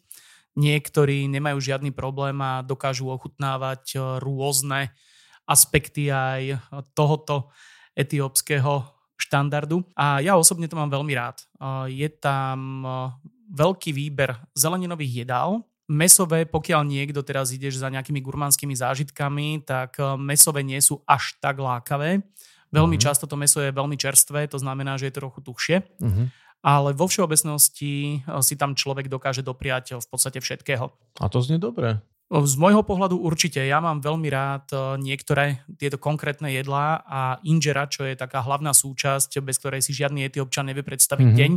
Niektorí 0.55 1.27
nemajú 1.27 1.59
žiadny 1.59 1.91
problém 1.91 2.39
a 2.39 2.63
dokážu 2.63 3.11
ochutnávať 3.11 3.99
eh, 3.99 4.23
rôzne 4.23 4.95
aspekty 5.43 6.07
aj 6.07 6.63
tohoto 6.95 7.51
etiópskeho 7.99 8.87
štandardu. 9.19 9.83
A 9.99 10.23
ja 10.23 10.39
osobne 10.39 10.71
to 10.71 10.79
mám 10.79 10.91
veľmi 10.91 11.13
rád. 11.15 11.39
Je 11.87 12.07
tam 12.19 12.83
veľký 13.55 13.95
výber 13.95 14.35
zeleninových 14.53 15.23
jedál, 15.23 15.63
Mesové, 15.85 16.49
pokiaľ 16.49 16.81
niekto 16.81 17.21
teraz 17.21 17.53
ideš 17.53 17.77
za 17.77 17.93
nejakými 17.93 18.17
gurmanskými 18.17 18.73
zážitkami, 18.73 19.61
tak 19.69 20.01
mesové 20.17 20.65
nie 20.65 20.81
sú 20.81 21.05
až 21.05 21.37
tak 21.37 21.61
lákavé. 21.61 22.25
Veľmi 22.73 22.97
uh-huh. 22.97 23.05
často 23.05 23.29
to 23.29 23.37
meso 23.37 23.61
je 23.61 23.69
veľmi 23.69 23.93
čerstvé, 23.93 24.49
to 24.49 24.57
znamená, 24.57 24.97
že 24.97 25.13
je 25.13 25.17
trochu 25.21 25.45
tuhšie. 25.45 25.85
Uh-huh. 26.01 26.25
Ale 26.65 26.97
vo 26.97 27.05
všeobecnosti 27.05 28.25
si 28.25 28.53
tam 28.57 28.73
človek 28.73 29.05
dokáže 29.05 29.45
dopriať 29.45 30.01
v 30.01 30.07
podstate 30.09 30.41
všetkého. 30.41 30.89
A 31.21 31.29
to 31.29 31.37
znie 31.45 31.61
dobre. 31.61 32.01
Z 32.25 32.57
môjho 32.57 32.81
pohľadu 32.81 33.21
určite. 33.21 33.61
Ja 33.61 33.77
mám 33.77 34.01
veľmi 34.01 34.33
rád 34.33 34.65
e, 34.73 34.77
niektoré 34.97 35.61
tieto 35.77 36.01
konkrétne 36.01 36.49
jedlá 36.49 37.05
a 37.05 37.37
inžera, 37.45 37.85
čo 37.85 38.01
je 38.01 38.17
taká 38.17 38.41
hlavná 38.41 38.73
súčasť, 38.73 39.45
bez 39.45 39.61
ktorej 39.61 39.85
si 39.85 39.93
žiadny 39.93 40.25
etiopčan 40.25 40.65
nevie 40.65 40.81
predstaviť 40.81 41.21
mm-hmm. 41.21 41.39
deň. 41.39 41.51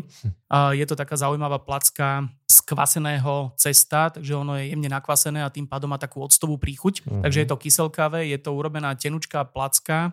Je 0.76 0.84
to 0.84 0.92
taká 0.92 1.16
zaujímavá 1.16 1.64
placka 1.64 2.28
z 2.44 2.60
kvaseného 2.68 3.56
cesta, 3.56 4.12
takže 4.12 4.36
ono 4.36 4.60
je 4.60 4.68
jemne 4.68 4.92
nakvasené 4.92 5.40
a 5.40 5.48
tým 5.48 5.64
pádom 5.64 5.88
má 5.88 5.96
takú 5.96 6.20
octovú 6.20 6.60
príchuť. 6.60 7.00
Mm-hmm. 7.00 7.22
Takže 7.24 7.38
je 7.40 7.48
to 7.48 7.56
kyselkavé, 7.56 8.20
je 8.28 8.36
to 8.36 8.52
urobená 8.52 8.92
tenučká 8.92 9.48
placka, 9.48 10.12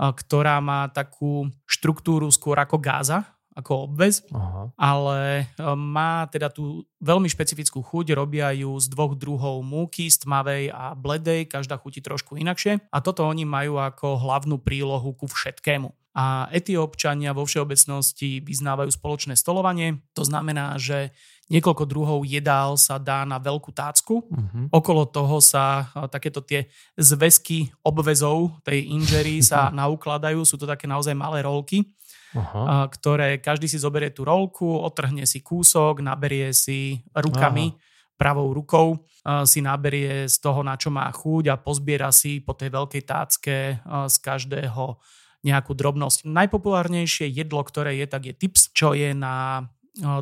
ktorá 0.00 0.64
má 0.64 0.88
takú 0.88 1.52
štruktúru 1.68 2.32
skôr 2.32 2.56
ako 2.56 2.80
gáza, 2.80 3.36
ako 3.60 3.92
obvez, 3.92 4.24
Aha. 4.32 4.72
ale 4.74 5.44
e, 5.44 5.64
má 5.76 6.24
teda 6.32 6.48
tú 6.48 6.88
veľmi 6.98 7.28
špecifickú 7.28 7.84
chuť, 7.84 8.16
robia 8.16 8.50
ju 8.56 8.72
z 8.80 8.88
dvoch 8.88 9.14
druhov 9.14 9.60
múky, 9.60 10.08
z 10.08 10.24
tmavej 10.24 10.72
a 10.72 10.96
bledej, 10.96 11.46
každá 11.46 11.76
chutí 11.76 12.00
trošku 12.00 12.40
inakšie 12.40 12.80
a 12.88 12.98
toto 13.04 13.28
oni 13.28 13.44
majú 13.44 13.76
ako 13.76 14.18
hlavnú 14.18 14.58
prílohu 14.58 15.12
ku 15.12 15.28
všetkému. 15.28 15.92
A 16.10 16.50
etiópčania 16.50 17.30
vo 17.30 17.46
všeobecnosti 17.46 18.42
vyznávajú 18.42 18.90
spoločné 18.90 19.38
stolovanie, 19.38 20.02
to 20.10 20.26
znamená, 20.26 20.74
že 20.74 21.14
niekoľko 21.50 21.84
druhov 21.86 22.20
jedál 22.26 22.78
sa 22.78 22.96
dá 22.96 23.26
na 23.26 23.42
veľkú 23.42 23.74
tácku. 23.74 24.22
Uh-huh. 24.22 24.66
Okolo 24.70 25.06
toho 25.06 25.42
sa 25.42 25.90
e, 25.90 26.06
takéto 26.06 26.42
tie 26.42 26.70
zväzky 26.94 27.74
obvezov 27.82 28.62
tej 28.62 28.86
inžery 28.90 29.42
sa 29.42 29.68
naukladajú. 29.82 30.46
Sú 30.46 30.58
to 30.58 30.66
také 30.66 30.86
naozaj 30.86 31.12
malé 31.14 31.42
rolky 31.42 31.90
Aha. 32.30 32.86
ktoré 32.86 33.42
každý 33.42 33.66
si 33.66 33.78
zoberie 33.80 34.14
tú 34.14 34.22
rolku, 34.22 34.66
otrhne 34.66 35.26
si 35.26 35.42
kúsok, 35.42 35.98
naberie 35.98 36.54
si 36.54 37.02
rukami, 37.10 37.74
Aha. 37.74 37.78
pravou 38.14 38.54
rukou, 38.54 39.02
si 39.44 39.58
naberie 39.60 40.30
z 40.30 40.36
toho, 40.38 40.62
na 40.62 40.78
čo 40.78 40.94
má 40.94 41.10
chuť 41.10 41.44
a 41.50 41.60
pozbiera 41.60 42.14
si 42.14 42.38
po 42.38 42.54
tej 42.54 42.70
veľkej 42.70 43.02
tácke 43.02 43.82
z 43.82 44.16
každého 44.22 44.96
nejakú 45.40 45.72
drobnosť. 45.72 46.28
Najpopulárnejšie 46.28 47.26
jedlo, 47.32 47.64
ktoré 47.64 47.96
je, 47.96 48.06
tak 48.06 48.28
je 48.28 48.34
tips, 48.36 48.70
čo 48.76 48.92
je 48.92 49.16
na 49.16 49.64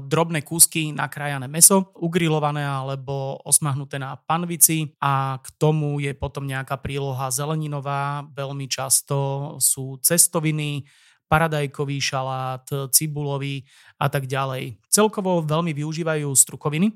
drobné 0.00 0.42
kúsky 0.42 0.96
nakrájané 0.96 1.44
meso, 1.44 1.92
ugrilované 2.00 2.64
alebo 2.64 3.36
osmahnuté 3.44 4.00
na 4.00 4.16
panvici 4.16 4.96
a 4.98 5.36
k 5.44 5.48
tomu 5.60 6.00
je 6.00 6.16
potom 6.16 6.48
nejaká 6.48 6.80
príloha 6.80 7.28
zeleninová, 7.28 8.24
veľmi 8.32 8.64
často 8.64 9.54
sú 9.60 10.00
cestoviny, 10.00 10.88
paradajkový 11.28 12.00
šalát, 12.00 12.64
cibulový 12.90 13.62
a 14.00 14.08
tak 14.08 14.25
ďalej. 14.25 14.80
Celkovo 14.88 15.44
veľmi 15.44 15.76
využívajú 15.76 16.28
strukoviny, 16.32 16.90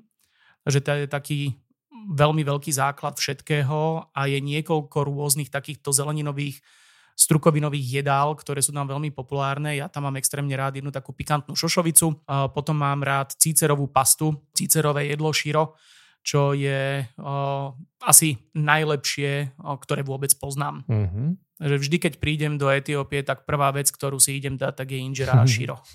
takže 0.65 0.81
to 0.81 0.91
je 0.91 1.07
taký 1.07 1.41
veľmi 2.17 2.43
veľký 2.43 2.73
základ 2.75 3.15
všetkého 3.15 4.11
a 4.11 4.21
je 4.27 4.39
niekoľko 4.43 5.07
rôznych 5.07 5.53
takýchto 5.53 5.95
zeleninových 5.95 6.59
strukovinových 7.13 8.03
jedál, 8.03 8.33
ktoré 8.35 8.65
sú 8.65 8.73
tam 8.73 8.89
veľmi 8.89 9.13
populárne. 9.13 9.77
Ja 9.77 9.87
tam 9.87 10.09
mám 10.09 10.17
extrémne 10.17 10.57
rád 10.57 10.81
jednu 10.81 10.89
takú 10.89 11.13
pikantnú 11.13 11.53
šošovicu, 11.53 12.25
potom 12.57 12.77
mám 12.81 13.05
rád 13.05 13.37
cícerovú 13.37 13.93
pastu, 13.93 14.33
cícerové 14.57 15.13
jedlo 15.13 15.29
širo, 15.31 15.77
čo 16.23 16.55
je 16.55 17.03
o, 17.19 17.75
asi 18.07 18.39
najlepšie, 18.55 19.59
o, 19.59 19.75
ktoré 19.75 20.07
vôbec 20.07 20.31
poznám. 20.39 20.87
Mm-hmm. 20.87 21.29
Že 21.63 21.77
vždy, 21.79 21.97
keď 22.03 22.13
prídem 22.19 22.59
do 22.59 22.67
Etiópie, 22.67 23.23
tak 23.23 23.47
prvá 23.47 23.71
vec, 23.71 23.89
ktorú 23.95 24.19
si 24.19 24.35
idem 24.35 24.59
dať, 24.59 24.83
tak 24.83 24.89
je 24.91 24.99
inžera 24.99 25.39
a 25.39 25.47
širo. 25.47 25.79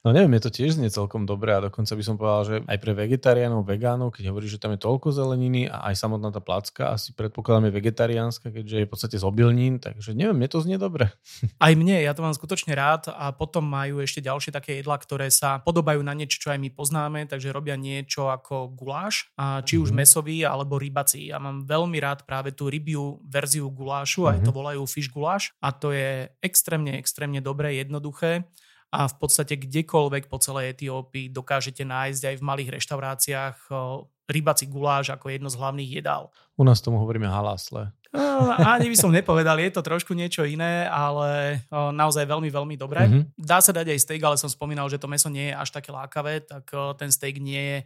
No 0.00 0.16
neviem, 0.16 0.32
je 0.40 0.48
to 0.48 0.50
tiež 0.50 0.80
nie 0.80 0.88
celkom 0.88 1.28
dobré 1.28 1.52
a 1.52 1.60
dokonca 1.68 1.92
by 1.92 2.02
som 2.04 2.16
povedal, 2.16 2.42
že 2.48 2.56
aj 2.64 2.78
pre 2.80 2.92
vegetariánov, 2.96 3.68
vegánov, 3.68 4.16
keď 4.16 4.32
hovorí, 4.32 4.48
že 4.48 4.56
tam 4.56 4.72
je 4.72 4.80
toľko 4.80 5.12
zeleniny 5.12 5.68
a 5.68 5.92
aj 5.92 6.00
samotná 6.00 6.32
tá 6.32 6.40
placka 6.40 6.96
asi 6.96 7.12
predpokladám 7.12 7.68
je 7.68 7.76
vegetariánska, 7.76 8.46
keďže 8.48 8.76
je 8.80 8.86
v 8.88 8.90
podstate 8.90 9.16
z 9.20 9.24
obilnín, 9.24 9.76
takže 9.76 10.16
neviem, 10.16 10.40
mne 10.40 10.48
to 10.48 10.64
znie 10.64 10.80
dobre. 10.80 11.12
Aj 11.64 11.72
mne, 11.76 12.00
ja 12.00 12.16
to 12.16 12.24
mám 12.24 12.32
skutočne 12.32 12.72
rád 12.72 13.12
a 13.12 13.36
potom 13.36 13.62
majú 13.62 14.00
ešte 14.00 14.24
ďalšie 14.24 14.50
také 14.50 14.80
jedlá, 14.80 14.96
ktoré 14.96 15.28
sa 15.28 15.60
podobajú 15.60 16.00
na 16.00 16.16
niečo, 16.16 16.40
čo 16.40 16.48
aj 16.50 16.58
my 16.60 16.70
poznáme, 16.72 17.28
takže 17.28 17.52
robia 17.52 17.76
niečo 17.76 18.32
ako 18.32 18.72
guláš, 18.72 19.28
a 19.36 19.60
či 19.60 19.76
už 19.76 19.92
mm-hmm. 19.92 20.00
mesový 20.00 20.38
alebo 20.42 20.80
rybací. 20.80 21.28
Ja 21.28 21.38
mám 21.38 21.68
veľmi 21.68 22.00
rád 22.00 22.24
práve 22.24 22.56
tú 22.56 22.72
rybiu 22.72 23.20
verziu 23.28 23.68
gulášu, 23.68 24.24
mm-hmm. 24.24 24.32
aj 24.32 24.38
to 24.46 24.52
mhm. 24.52 24.58
Volajú 24.70 24.86
fish 24.86 25.10
guláš 25.10 25.50
a 25.58 25.74
to 25.74 25.90
je 25.90 26.30
extrémne, 26.38 26.94
extrémne 26.94 27.42
dobré, 27.42 27.74
jednoduché 27.82 28.46
a 28.94 29.10
v 29.10 29.14
podstate 29.18 29.58
kdekoľvek 29.58 30.30
po 30.30 30.38
celej 30.38 30.78
Etiópii 30.78 31.34
dokážete 31.34 31.82
nájsť 31.82 32.22
aj 32.22 32.34
v 32.38 32.46
malých 32.46 32.70
reštauráciách 32.78 33.56
rybací 34.30 34.70
guláš 34.70 35.10
ako 35.10 35.26
jedno 35.26 35.50
z 35.50 35.58
hlavných 35.58 35.90
jedál. 35.90 36.30
U 36.54 36.62
nás 36.62 36.78
tomu 36.78 37.02
hovoríme 37.02 37.26
halasle. 37.26 37.90
No, 38.14 38.54
ani 38.58 38.90
by 38.90 38.96
som 38.98 39.10
nepovedal, 39.10 39.58
je 39.58 39.74
to 39.74 39.82
trošku 39.82 40.14
niečo 40.14 40.46
iné, 40.46 40.86
ale 40.86 41.62
naozaj 41.70 42.26
veľmi, 42.26 42.50
veľmi 42.50 42.74
dobré. 42.78 43.06
Mm-hmm. 43.06 43.38
Dá 43.38 43.58
sa 43.58 43.74
dať 43.74 43.90
aj 43.90 44.02
steak, 44.06 44.22
ale 44.22 44.38
som 44.38 44.50
spomínal, 44.50 44.86
že 44.86 45.02
to 45.02 45.10
meso 45.10 45.30
nie 45.30 45.50
je 45.50 45.54
až 45.54 45.70
také 45.74 45.90
lákavé, 45.90 46.46
tak 46.46 46.70
ten 46.98 47.10
steak 47.10 47.42
nie 47.42 47.58
je 47.58 47.78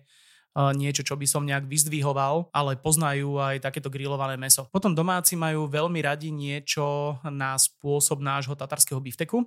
niečo, 0.54 1.02
čo 1.02 1.18
by 1.18 1.26
som 1.26 1.42
nejak 1.42 1.66
vyzdvihoval, 1.66 2.54
ale 2.54 2.78
poznajú 2.78 3.42
aj 3.42 3.66
takéto 3.66 3.90
grillované 3.90 4.38
meso. 4.38 4.70
Potom 4.70 4.94
domáci 4.94 5.34
majú 5.34 5.66
veľmi 5.66 5.98
radi 5.98 6.30
niečo 6.30 7.18
na 7.26 7.58
spôsob 7.58 8.22
nášho 8.22 8.54
tatarského 8.54 9.02
bifteku. 9.02 9.42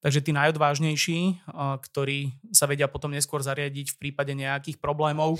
Takže 0.00 0.24
tí 0.24 0.32
najodvážnejší, 0.32 1.44
ktorí 1.84 2.32
sa 2.56 2.64
vedia 2.64 2.88
potom 2.88 3.12
neskôr 3.12 3.44
zariadiť 3.44 3.92
v 3.92 3.98
prípade 4.00 4.32
nejakých 4.32 4.80
problémov, 4.80 5.36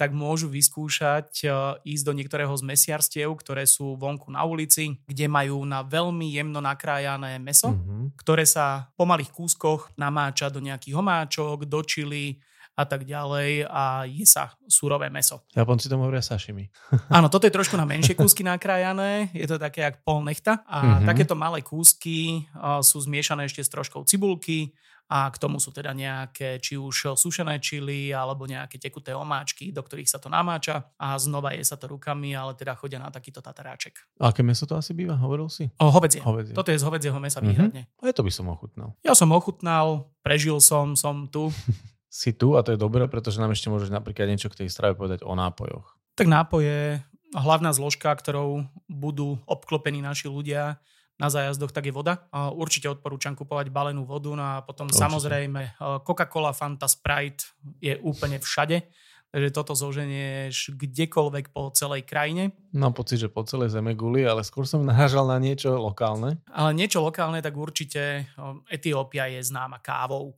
tak 0.00 0.16
môžu 0.16 0.48
vyskúšať 0.48 1.44
ísť 1.84 2.04
do 2.08 2.16
niektorého 2.16 2.56
z 2.56 2.64
mesiarstiev, 2.64 3.28
ktoré 3.36 3.68
sú 3.68 4.00
vonku 4.00 4.32
na 4.32 4.48
ulici, 4.48 4.96
kde 5.04 5.28
majú 5.28 5.60
na 5.68 5.84
veľmi 5.84 6.32
jemno 6.32 6.64
nakrájané 6.64 7.36
meso, 7.36 7.76
mm-hmm. 7.76 8.16
ktoré 8.16 8.48
sa 8.48 8.88
po 8.96 9.04
malých 9.04 9.28
kúskoch 9.28 9.92
namáča 9.92 10.48
do 10.48 10.64
nejakých 10.64 10.96
homáčok, 10.96 11.68
do 11.68 11.84
čili, 11.84 12.40
a 12.76 12.84
tak 12.88 13.04
ďalej 13.04 13.66
a 13.68 14.08
je 14.08 14.24
sa 14.24 14.54
surové 14.70 15.12
meso. 15.12 15.44
Japonci 15.52 15.90
tomu 15.90 16.06
hovoria 16.08 16.24
sashimi. 16.24 16.70
Áno, 17.16 17.28
toto 17.28 17.44
je 17.44 17.54
trošku 17.54 17.76
na 17.76 17.84
menšie 17.84 18.16
kúsky 18.16 18.40
nakrájané, 18.46 19.28
je 19.36 19.46
to 19.46 19.60
také 19.60 19.84
jak 19.84 20.00
pol 20.06 20.24
nechta 20.24 20.64
a 20.64 20.78
mm-hmm. 20.80 21.06
takéto 21.06 21.34
malé 21.36 21.60
kúsky 21.60 22.48
sú 22.80 22.96
zmiešané 23.02 23.46
ešte 23.46 23.64
s 23.64 23.72
troškou 23.72 24.06
cibulky 24.06 24.72
a 25.10 25.26
k 25.26 25.36
tomu 25.42 25.58
sú 25.58 25.74
teda 25.74 25.90
nejaké 25.90 26.62
či 26.62 26.78
už 26.78 27.18
sušené 27.18 27.58
čili 27.58 28.14
alebo 28.14 28.46
nejaké 28.46 28.78
tekuté 28.78 29.10
omáčky, 29.10 29.74
do 29.74 29.82
ktorých 29.82 30.06
sa 30.06 30.22
to 30.22 30.30
namáča 30.30 30.86
a 30.94 31.18
znova 31.18 31.50
je 31.58 31.66
sa 31.66 31.74
to 31.74 31.90
rukami, 31.90 32.30
ale 32.30 32.54
teda 32.54 32.78
chodia 32.78 33.02
na 33.02 33.10
takýto 33.10 33.42
tataráček. 33.42 33.98
A 34.22 34.30
aké 34.30 34.46
meso 34.46 34.70
to 34.70 34.78
asi 34.78 34.94
býva, 34.94 35.18
hovoril 35.18 35.50
si? 35.50 35.66
O, 35.82 35.90
hovedzie. 35.90 36.22
hovedzie. 36.22 36.54
Toto 36.54 36.70
je 36.70 36.78
z 36.78 36.86
hovedzieho 36.86 37.18
mesa 37.18 37.42
mm-hmm. 37.42 37.50
výhradne. 37.50 37.82
A 37.98 38.14
to 38.14 38.22
by 38.22 38.30
som 38.30 38.46
ochutnal. 38.46 38.94
Ja 39.02 39.18
som 39.18 39.34
ochutnal, 39.34 40.14
prežil 40.22 40.62
som, 40.62 40.94
som 40.94 41.26
tu. 41.26 41.50
si 42.10 42.34
tu 42.34 42.58
a 42.58 42.66
to 42.66 42.74
je 42.74 42.82
dobré, 42.82 43.06
pretože 43.06 43.38
nám 43.38 43.54
ešte 43.54 43.70
môžeš 43.70 43.94
napríklad 43.94 44.26
niečo 44.26 44.50
k 44.50 44.66
tej 44.66 44.68
strave 44.68 44.98
povedať 44.98 45.22
o 45.22 45.38
nápojoch. 45.38 45.94
Tak 46.18 46.26
nápoje, 46.26 47.06
hlavná 47.32 47.70
zložka, 47.70 48.10
ktorou 48.10 48.66
budú 48.90 49.38
obklopení 49.46 50.02
naši 50.02 50.26
ľudia 50.26 50.82
na 51.20 51.28
zájazdoch, 51.28 51.70
tak 51.70 51.86
je 51.86 51.94
voda. 51.94 52.26
Určite 52.32 52.88
odporúčam 52.88 53.36
kupovať 53.36 53.68
balenú 53.68 54.08
vodu, 54.08 54.32
no 54.32 54.42
a 54.42 54.64
potom 54.64 54.88
Určite. 54.88 55.04
samozrejme 55.04 55.60
e, 55.62 55.70
Coca-Cola, 56.00 56.56
Fanta, 56.56 56.88
Sprite 56.88 57.52
je 57.76 58.00
úplne 58.00 58.40
všade. 58.40 58.88
Takže 59.30 59.54
toto 59.54 59.78
zoženieš 59.78 60.74
kdekoľvek 60.74 61.54
po 61.54 61.70
celej 61.70 62.02
krajine. 62.02 62.50
Mám 62.74 62.98
pocit, 62.98 63.22
že 63.22 63.30
po 63.30 63.46
celej 63.46 63.70
zeme 63.70 63.94
guli, 63.94 64.26
ale 64.26 64.42
skôr 64.42 64.66
som 64.66 64.82
nahážal 64.82 65.28
na 65.28 65.38
niečo 65.38 65.78
lokálne. 65.78 66.42
Ale 66.50 66.74
niečo 66.74 66.98
lokálne, 66.98 67.38
tak 67.44 67.54
určite 67.54 68.02
e, 68.02 68.42
Etiópia 68.72 69.28
je 69.28 69.44
známa 69.44 69.78
kávou. 69.84 70.34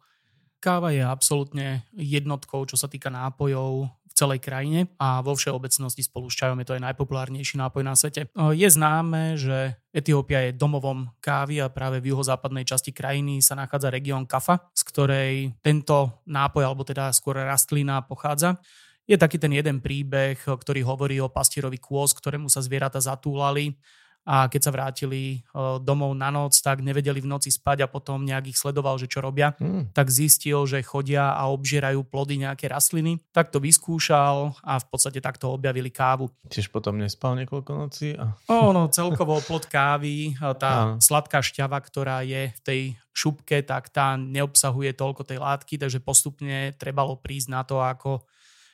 Káva 0.62 0.94
je 0.94 1.02
absolútne 1.02 1.82
jednotkou, 1.90 2.62
čo 2.70 2.78
sa 2.78 2.86
týka 2.86 3.10
nápojov 3.10 3.90
v 3.90 4.14
celej 4.14 4.38
krajine 4.38 4.86
a 4.94 5.18
vo 5.18 5.34
všeobecnosti 5.34 6.06
spolu 6.06 6.30
s 6.30 6.38
čajom 6.38 6.54
je 6.62 6.70
to 6.70 6.76
aj 6.78 6.86
najpopulárnejší 6.86 7.58
nápoj 7.58 7.82
na 7.82 7.98
svete. 7.98 8.30
Je 8.30 8.68
známe, 8.70 9.34
že 9.34 9.74
Etiópia 9.90 10.46
je 10.46 10.54
domovom 10.54 11.10
kávy 11.18 11.58
a 11.58 11.66
práve 11.66 11.98
v 11.98 12.14
juhozápadnej 12.14 12.62
časti 12.62 12.94
krajiny 12.94 13.42
sa 13.42 13.58
nachádza 13.58 13.90
región 13.90 14.22
Kafa, 14.22 14.70
z 14.70 14.82
ktorej 14.86 15.34
tento 15.58 16.22
nápoj, 16.30 16.62
alebo 16.62 16.86
teda 16.86 17.10
skôr 17.10 17.42
rastlina 17.42 17.98
pochádza. 18.06 18.62
Je 19.02 19.18
taký 19.18 19.42
ten 19.42 19.50
jeden 19.50 19.82
príbeh, 19.82 20.38
ktorý 20.38 20.86
hovorí 20.86 21.18
o 21.18 21.26
pastierovi 21.26 21.82
kôz, 21.82 22.14
ktorému 22.14 22.46
sa 22.46 22.62
zvieratá 22.62 23.02
zatúlali 23.02 23.74
a 24.22 24.46
keď 24.46 24.60
sa 24.62 24.70
vrátili 24.70 25.42
domov 25.82 26.14
na 26.14 26.30
noc, 26.30 26.54
tak 26.62 26.78
nevedeli 26.78 27.18
v 27.18 27.30
noci 27.30 27.50
spať 27.50 27.82
a 27.82 27.90
potom 27.90 28.22
nejak 28.22 28.54
ich 28.54 28.58
sledoval, 28.58 28.94
že 28.94 29.10
čo 29.10 29.18
robia, 29.18 29.58
hmm. 29.58 29.90
tak 29.90 30.14
zistil, 30.14 30.62
že 30.62 30.78
chodia 30.86 31.34
a 31.34 31.50
obžierajú 31.50 32.06
plody 32.06 32.38
nejaké 32.38 32.70
rastliny. 32.70 33.18
Tak 33.34 33.50
to 33.50 33.58
vyskúšal 33.58 34.54
a 34.62 34.78
v 34.78 34.86
podstate 34.86 35.18
takto 35.18 35.50
objavili 35.50 35.90
kávu. 35.90 36.30
Tiež 36.46 36.70
potom 36.70 37.02
nespal 37.02 37.34
niekoľko 37.42 37.70
nocí? 37.74 38.14
A... 38.14 38.30
O, 38.46 38.70
no, 38.70 38.86
celkovo 38.94 39.42
plod 39.42 39.66
kávy, 39.66 40.38
tá 40.38 40.94
a. 40.94 41.02
sladká 41.02 41.42
šťava, 41.42 41.82
ktorá 41.82 42.22
je 42.22 42.54
v 42.54 42.60
tej 42.62 42.80
šupke, 43.12 43.60
tak 43.66 43.92
tá 43.92 44.16
neobsahuje 44.16 44.94
toľko 44.96 45.26
tej 45.26 45.38
látky, 45.42 45.76
takže 45.76 46.00
postupne 46.00 46.72
trebalo 46.78 47.18
prísť 47.18 47.48
na 47.50 47.60
to, 47.66 47.82
ako 47.82 48.24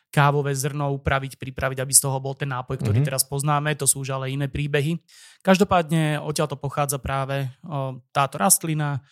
kávové 0.08 0.56
zrno 0.56 0.92
upraviť, 0.96 1.36
pripraviť, 1.36 1.78
aby 1.84 1.92
z 1.92 2.02
toho 2.04 2.16
bol 2.18 2.32
ten 2.32 2.48
nápoj, 2.48 2.80
ktorý 2.80 3.00
mm-hmm. 3.00 3.08
teraz 3.12 3.28
poznáme. 3.28 3.76
To 3.76 3.84
sú 3.84 4.02
už 4.02 4.16
ale 4.16 4.32
iné 4.32 4.48
príbehy. 4.48 4.96
Každopádne 5.44 6.20
odtiaľ 6.24 6.48
to 6.48 6.58
pochádza 6.58 6.96
práve 6.96 7.48
o, 7.60 8.00
táto 8.12 8.40
rastlina 8.40 9.04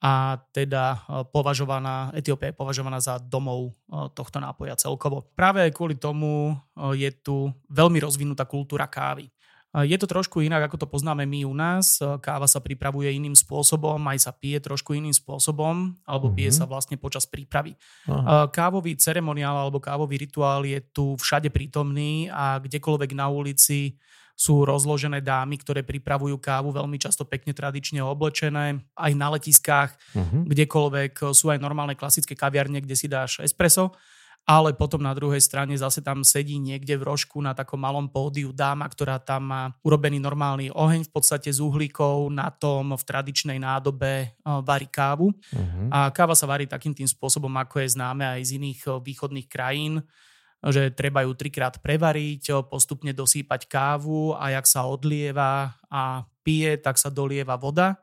a 0.00 0.40
teda 0.56 1.04
považovaná, 1.28 2.08
Etiópia 2.16 2.48
je 2.48 2.56
považovaná 2.56 3.04
za 3.04 3.20
domov 3.20 3.76
tohto 4.16 4.40
nápoja 4.40 4.72
celkovo. 4.72 5.28
Práve 5.36 5.68
kvôli 5.76 6.00
tomu 6.00 6.56
je 6.96 7.12
tu 7.20 7.52
veľmi 7.68 8.00
rozvinutá 8.00 8.48
kultúra 8.48 8.88
kávy. 8.88 9.28
Je 9.70 9.94
to 10.02 10.10
trošku 10.10 10.42
inak, 10.42 10.66
ako 10.66 10.82
to 10.82 10.86
poznáme 10.90 11.22
my 11.30 11.46
u 11.46 11.54
nás. 11.54 12.02
Káva 12.18 12.50
sa 12.50 12.58
pripravuje 12.58 13.14
iným 13.14 13.38
spôsobom, 13.38 14.02
aj 14.10 14.18
sa 14.26 14.32
pije 14.34 14.58
trošku 14.58 14.98
iným 14.98 15.14
spôsobom, 15.14 15.94
alebo 16.02 16.26
mm-hmm. 16.26 16.38
pije 16.42 16.50
sa 16.50 16.66
vlastne 16.66 16.98
počas 16.98 17.22
prípravy. 17.30 17.78
Aha. 18.10 18.50
Kávový 18.50 18.98
ceremoniál 18.98 19.54
alebo 19.54 19.78
kávový 19.78 20.18
rituál 20.18 20.66
je 20.66 20.82
tu 20.90 21.14
všade 21.14 21.54
prítomný 21.54 22.26
a 22.34 22.58
kdekoľvek 22.58 23.14
na 23.14 23.30
ulici 23.30 23.94
sú 24.34 24.64
rozložené 24.64 25.20
dámy, 25.20 25.60
ktoré 25.60 25.84
pripravujú 25.84 26.40
kávu 26.40 26.72
veľmi 26.72 26.96
často 26.96 27.28
pekne 27.28 27.52
tradične 27.52 28.00
oblečené. 28.00 28.80
Aj 28.96 29.12
na 29.12 29.28
letiskách, 29.36 29.92
uh-huh. 30.16 30.48
kdekoľvek 30.48 31.30
sú 31.36 31.52
aj 31.52 31.60
normálne 31.60 31.92
klasické 31.92 32.32
kaviarne, 32.32 32.80
kde 32.80 32.96
si 32.96 33.06
dáš 33.06 33.44
espresso 33.44 33.92
ale 34.50 34.74
potom 34.74 34.98
na 34.98 35.14
druhej 35.14 35.38
strane 35.38 35.78
zase 35.78 36.02
tam 36.02 36.26
sedí 36.26 36.58
niekde 36.58 36.98
v 36.98 37.06
rožku 37.06 37.38
na 37.38 37.54
takom 37.54 37.78
malom 37.78 38.10
pódiu 38.10 38.50
dáma, 38.50 38.90
ktorá 38.90 39.22
tam 39.22 39.46
má 39.46 39.62
urobený 39.86 40.18
normálny 40.18 40.74
oheň 40.74 41.06
v 41.06 41.12
podstate 41.14 41.54
z 41.54 41.62
uhlíkov, 41.62 42.34
na 42.34 42.50
tom 42.50 42.98
v 42.98 43.02
tradičnej 43.06 43.62
nádobe 43.62 44.10
e, 44.26 44.28
varí 44.42 44.90
kávu. 44.90 45.30
Uh-huh. 45.30 45.86
A 45.94 46.10
káva 46.10 46.34
sa 46.34 46.50
varí 46.50 46.66
takým 46.66 46.90
tým 46.90 47.06
spôsobom, 47.06 47.54
ako 47.62 47.78
je 47.78 47.94
známe 47.94 48.26
aj 48.26 48.50
z 48.50 48.50
iných 48.58 48.80
e, 48.90 48.98
východných 48.98 49.46
krajín, 49.46 50.02
že 50.66 50.90
treba 50.90 51.22
ju 51.22 51.30
trikrát 51.38 51.78
prevariť, 51.78 52.42
e, 52.50 52.52
postupne 52.66 53.14
dosýpať 53.14 53.70
kávu 53.70 54.34
a 54.34 54.50
jak 54.50 54.66
sa 54.66 54.82
odlieva 54.82 55.78
a 55.86 56.26
pije, 56.42 56.74
tak 56.82 56.98
sa 56.98 57.06
dolieva 57.06 57.54
voda 57.54 58.02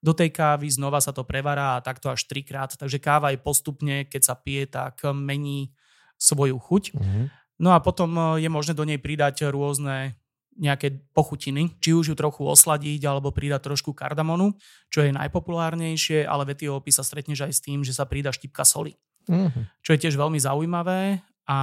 do 0.00 0.14
tej 0.14 0.32
kávy, 0.32 0.70
znova 0.70 1.02
sa 1.02 1.12
to 1.12 1.26
prevará 1.26 1.76
a 1.76 1.84
takto 1.84 2.08
až 2.08 2.24
trikrát. 2.24 2.72
Takže 2.72 3.02
káva 3.02 3.34
je 3.34 3.42
postupne, 3.42 4.08
keď 4.08 4.22
sa 4.22 4.34
pije, 4.38 4.70
tak 4.70 5.02
mení 5.12 5.74
svoju 6.20 6.60
chuť. 6.60 6.84
Mm-hmm. 6.92 7.24
No 7.64 7.72
a 7.72 7.80
potom 7.80 8.12
e, 8.36 8.44
je 8.44 8.48
možné 8.52 8.76
do 8.76 8.84
nej 8.84 9.00
pridať 9.00 9.48
rôzne 9.48 10.20
nejaké 10.60 11.00
pochutiny, 11.16 11.72
či 11.80 11.96
už 11.96 12.12
ju 12.12 12.14
trochu 12.14 12.44
osladiť 12.44 13.00
alebo 13.08 13.32
pridať 13.32 13.72
trošku 13.72 13.96
kardamonu, 13.96 14.52
čo 14.92 15.00
je 15.00 15.16
najpopulárnejšie, 15.16 16.28
ale 16.28 16.44
v 16.44 16.52
Etiópii 16.52 16.92
sa 16.92 17.00
stretneš 17.00 17.48
aj 17.48 17.52
s 17.56 17.64
tým, 17.64 17.80
že 17.80 17.96
sa 17.96 18.04
pridá 18.04 18.28
štipka 18.28 18.68
soli. 18.68 19.00
Mm-hmm. 19.24 19.80
Čo 19.80 19.90
je 19.96 20.02
tiež 20.04 20.20
veľmi 20.20 20.36
zaujímavé 20.36 21.24
a 21.48 21.58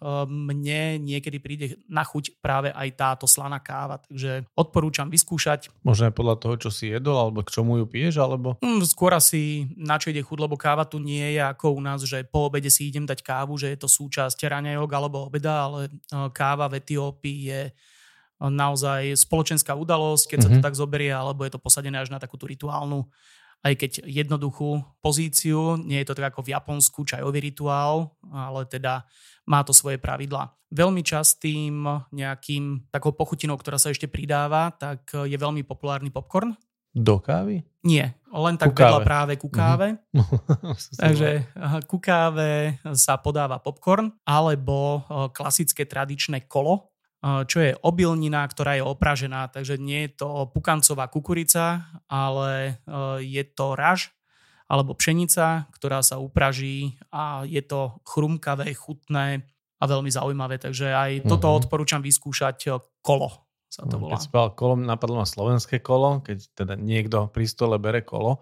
ehm, 0.00 0.52
mne 0.52 1.02
niekedy 1.02 1.38
príde 1.42 1.66
na 1.90 2.06
chuť 2.06 2.40
práve 2.40 2.72
aj 2.72 2.88
táto 2.96 3.26
slaná 3.28 3.60
káva, 3.60 4.00
takže 4.00 4.46
odporúčam 4.56 5.10
vyskúšať. 5.12 5.68
Možno 5.82 6.08
aj 6.08 6.14
podľa 6.14 6.36
toho, 6.40 6.54
čo 6.56 6.70
si 6.72 6.94
jedol, 6.94 7.18
alebo 7.18 7.44
k 7.44 7.52
čomu 7.52 7.76
ju 7.82 7.86
piješ, 7.90 8.22
alebo? 8.22 8.56
Mm, 8.64 8.80
skôr 8.86 9.12
asi 9.12 9.68
na 9.76 10.00
čo 10.00 10.08
ide 10.14 10.24
chuť, 10.24 10.38
lebo 10.40 10.56
káva 10.56 10.88
tu 10.88 11.02
nie 11.02 11.36
je 11.36 11.42
ako 11.42 11.76
u 11.76 11.80
nás, 11.84 12.00
že 12.06 12.24
po 12.24 12.48
obede 12.48 12.72
si 12.72 12.88
idem 12.88 13.04
dať 13.04 13.20
kávu, 13.20 13.60
že 13.60 13.74
je 13.74 13.78
to 13.80 13.88
súčasť 13.90 14.40
raňajok 14.40 14.90
alebo 14.94 15.28
obeda, 15.28 15.68
ale 15.68 15.80
e, 15.88 15.90
káva 16.32 16.70
v 16.72 16.80
Etiópii 16.80 17.40
je 17.50 17.62
naozaj 18.36 19.16
spoločenská 19.16 19.72
udalosť, 19.72 20.36
keď 20.36 20.38
mm-hmm. 20.40 20.52
sa 20.52 20.56
to 20.56 20.60
mhm. 20.60 20.66
tak 20.68 20.76
zoberie, 20.76 21.12
alebo 21.12 21.44
je 21.44 21.52
to 21.56 21.60
posadené 21.60 21.96
až 22.00 22.12
na 22.12 22.20
takú 22.20 22.36
tú 22.36 22.44
rituálnu, 22.44 23.08
aj 23.64 23.74
keď 23.76 23.92
jednoduchú 24.04 24.84
pozíciu. 25.00 25.80
Nie 25.80 26.02
je 26.02 26.12
to 26.12 26.18
tak 26.18 26.34
ako 26.34 26.44
v 26.44 26.52
Japonsku 26.52 27.06
čajový 27.06 27.38
rituál, 27.40 28.16
ale 28.28 28.66
teda 28.68 29.06
má 29.46 29.62
to 29.62 29.70
svoje 29.70 29.96
pravidlá. 29.96 30.52
Veľmi 30.74 31.06
častým 31.06 31.86
nejakým 32.10 32.90
takou 32.90 33.14
pochutinou, 33.14 33.54
ktorá 33.54 33.78
sa 33.78 33.94
ešte 33.94 34.10
pridáva, 34.10 34.74
tak 34.74 35.08
je 35.14 35.36
veľmi 35.38 35.62
populárny 35.62 36.10
popcorn. 36.10 36.58
Do 36.96 37.20
kávy? 37.20 37.60
Nie, 37.84 38.16
len 38.32 38.56
tak 38.56 38.72
vedľa 38.72 39.04
práve 39.04 39.36
ku 39.36 39.52
káve. 39.52 40.00
Mm-hmm. 40.16 40.96
Takže 41.04 41.30
ku 41.86 42.00
káve 42.00 42.80
sa 42.96 43.20
podáva 43.20 43.60
popcorn 43.60 44.10
alebo 44.24 45.04
klasické 45.30 45.84
tradičné 45.84 46.48
kolo, 46.48 46.95
čo 47.46 47.58
je 47.58 47.74
obilnina, 47.82 48.46
ktorá 48.46 48.78
je 48.78 48.84
opražená, 48.86 49.50
takže 49.50 49.80
nie 49.80 50.06
je 50.06 50.20
to 50.22 50.46
pukancová 50.52 51.10
kukurica, 51.10 51.88
ale 52.06 52.78
je 53.24 53.42
to 53.42 53.74
raž 53.74 54.12
alebo 54.66 54.98
pšenica, 54.98 55.70
ktorá 55.74 56.02
sa 56.02 56.18
upraží 56.18 56.98
a 57.14 57.46
je 57.46 57.62
to 57.62 58.02
chrumkavé, 58.02 58.74
chutné 58.74 59.46
a 59.78 59.84
veľmi 59.86 60.10
zaujímavé. 60.10 60.58
Takže 60.58 60.90
aj 60.90 61.10
toto 61.30 61.50
uh-huh. 61.50 61.62
odporúčam 61.62 62.02
vyskúšať 62.02 62.82
kolo 62.98 63.46
sa 63.66 63.84
to 63.84 63.98
volá. 63.98 64.16
Keď 64.16 64.22
si 64.22 64.30
povedal 64.32 64.52
kolo, 64.56 64.74
napadlo 64.78 65.16
ma 65.20 65.26
slovenské 65.26 65.82
kolo, 65.82 66.22
keď 66.24 66.38
teda 66.54 66.74
niekto 66.78 67.28
pri 67.28 67.44
stole 67.44 67.76
bere 67.76 68.06
kolo. 68.06 68.40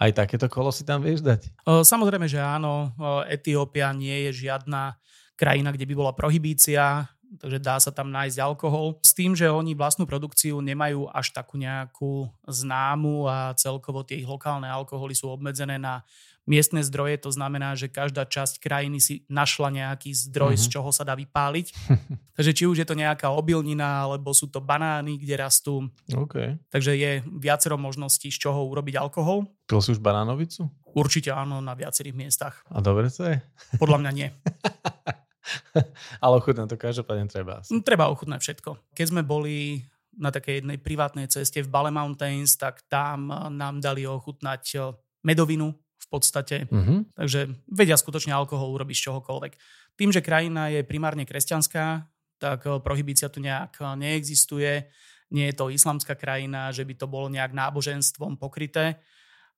Aj 0.00 0.10
takéto 0.16 0.48
kolo 0.48 0.72
si 0.72 0.82
tam 0.84 1.04
vieš 1.04 1.20
dať? 1.20 1.64
Samozrejme, 1.64 2.24
že 2.24 2.40
áno. 2.40 2.92
Etiópia 3.28 3.92
nie 3.92 4.28
je 4.28 4.48
žiadna 4.48 4.96
krajina, 5.36 5.72
kde 5.72 5.84
by 5.88 5.94
bola 5.96 6.12
prohibícia, 6.12 7.08
takže 7.38 7.58
dá 7.62 7.76
sa 7.78 7.94
tam 7.94 8.10
nájsť 8.10 8.38
alkohol. 8.42 8.98
S 9.04 9.14
tým, 9.14 9.38
že 9.38 9.46
oni 9.46 9.78
vlastnú 9.78 10.08
produkciu 10.08 10.58
nemajú 10.58 11.06
až 11.12 11.30
takú 11.30 11.60
nejakú 11.60 12.26
známu 12.48 13.30
a 13.30 13.54
celkovo 13.54 14.02
tie 14.02 14.18
ich 14.18 14.26
lokálne 14.26 14.66
alkoholy 14.66 15.14
sú 15.14 15.30
obmedzené 15.30 15.78
na 15.78 16.02
miestne 16.48 16.82
zdroje, 16.82 17.20
to 17.22 17.30
znamená, 17.30 17.78
že 17.78 17.86
každá 17.86 18.26
časť 18.26 18.58
krajiny 18.58 18.98
si 18.98 19.22
našla 19.30 19.70
nejaký 19.70 20.10
zdroj, 20.10 20.58
mm-hmm. 20.58 20.66
z 20.66 20.68
mhm. 20.68 20.72
čoho 20.74 20.90
sa 20.90 21.06
dá 21.06 21.14
vypáliť. 21.14 21.66
Takže 22.36 22.52
či 22.56 22.64
už 22.66 22.82
je 22.82 22.88
to 22.88 22.98
nejaká 22.98 23.30
obilnina, 23.30 24.08
alebo 24.08 24.34
sú 24.34 24.50
to 24.50 24.58
banány, 24.58 25.20
kde 25.20 25.34
rastú. 25.38 25.86
Okay. 26.08 26.56
Takže 26.72 26.96
je 26.96 27.20
viacero 27.36 27.76
možností, 27.76 28.32
z 28.32 28.48
čoho 28.48 28.64
urobiť 28.66 28.96
alkohol. 28.96 29.46
Pil 29.68 29.80
si 29.84 29.92
už 29.92 30.00
banánovicu? 30.00 30.66
Určite 30.90 31.30
áno, 31.30 31.62
na 31.62 31.76
viacerých 31.76 32.16
miestach. 32.16 32.64
A 32.72 32.82
dobre 32.82 33.12
to 33.12 33.28
je? 33.28 33.38
Podľa 33.78 33.98
mňa 34.02 34.10
nie. 34.16 34.28
Ale 36.24 36.34
ochutnať 36.38 36.66
to 36.70 36.76
každopádne 36.76 37.26
treba. 37.28 37.64
Asi. 37.64 37.76
Treba 37.80 38.12
ochutnať 38.12 38.40
všetko. 38.40 38.70
Keď 38.92 39.06
sme 39.08 39.22
boli 39.24 39.84
na 40.18 40.28
takej 40.28 40.60
jednej 40.60 40.76
privátnej 40.76 41.30
ceste 41.30 41.62
v 41.64 41.70
Bale 41.70 41.88
Mountains, 41.94 42.58
tak 42.58 42.84
tam 42.90 43.30
nám 43.30 43.80
dali 43.80 44.04
ochutnať 44.04 44.92
medovinu 45.24 45.72
podstate. 46.10 46.66
Uh-huh. 46.66 47.06
Takže 47.14 47.54
vedia 47.70 47.94
skutočne 47.94 48.34
alkohol 48.34 48.74
urobiť 48.74 48.96
z 48.98 49.04
čohokoľvek. 49.08 49.52
Tým, 49.94 50.10
že 50.10 50.20
krajina 50.20 50.66
je 50.74 50.82
primárne 50.82 51.22
kresťanská, 51.22 52.04
tak 52.42 52.66
eh, 52.66 52.82
prohibícia 52.82 53.30
tu 53.30 53.38
nejak 53.38 53.78
eh, 53.78 53.86
neexistuje. 53.94 54.90
Nie 55.30 55.54
je 55.54 55.56
to 55.56 55.70
islamská 55.70 56.18
krajina, 56.18 56.74
že 56.74 56.82
by 56.82 56.98
to 56.98 57.06
bolo 57.06 57.30
nejak 57.30 57.54
náboženstvom 57.54 58.34
pokryté 58.34 58.98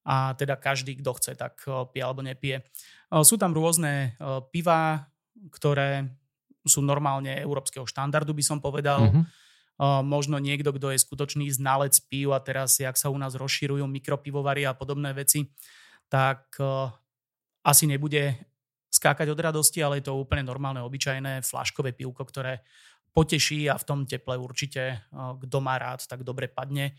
a 0.05 0.37
teda 0.37 0.61
každý, 0.61 1.01
kto 1.01 1.17
chce, 1.17 1.33
tak 1.41 1.57
eh, 1.65 1.73
pije 1.89 2.05
alebo 2.05 2.21
nepije. 2.21 2.61
Sú 3.29 3.37
tam 3.37 3.53
rôzne 3.53 4.17
piva, 4.57 5.05
ktoré 5.51 6.09
sú 6.63 6.79
normálne 6.79 7.35
európskeho 7.43 7.87
štandardu, 7.87 8.31
by 8.35 8.45
som 8.47 8.59
povedal. 8.63 9.11
Uh-huh. 9.11 9.25
Možno 10.07 10.39
niekto, 10.39 10.71
kto 10.71 10.95
je 10.95 11.03
skutočný 11.03 11.51
znalec 11.51 11.97
pív 12.07 12.31
a 12.31 12.39
teraz, 12.39 12.79
jak 12.79 12.95
sa 12.95 13.11
u 13.11 13.19
nás 13.19 13.35
rozširujú 13.35 13.83
mikropivovary 13.91 14.63
a 14.63 14.77
podobné 14.79 15.11
veci, 15.11 15.51
tak 16.07 16.55
uh, 16.63 16.87
asi 17.67 17.91
nebude 17.91 18.37
skákať 18.93 19.33
od 19.33 19.41
radosti, 19.41 19.83
ale 19.83 19.99
je 19.99 20.07
to 20.07 20.21
úplne 20.21 20.47
normálne, 20.47 20.85
obyčajné 20.85 21.43
flaškové 21.43 21.97
pivko, 21.97 22.23
ktoré 22.23 22.63
poteší 23.11 23.67
a 23.67 23.75
v 23.75 23.87
tom 23.89 24.07
teple 24.07 24.39
určite, 24.39 25.03
uh, 25.11 25.35
kto 25.41 25.59
má 25.59 25.81
rád, 25.83 26.07
tak 26.07 26.23
dobre 26.23 26.47
padne. 26.47 26.95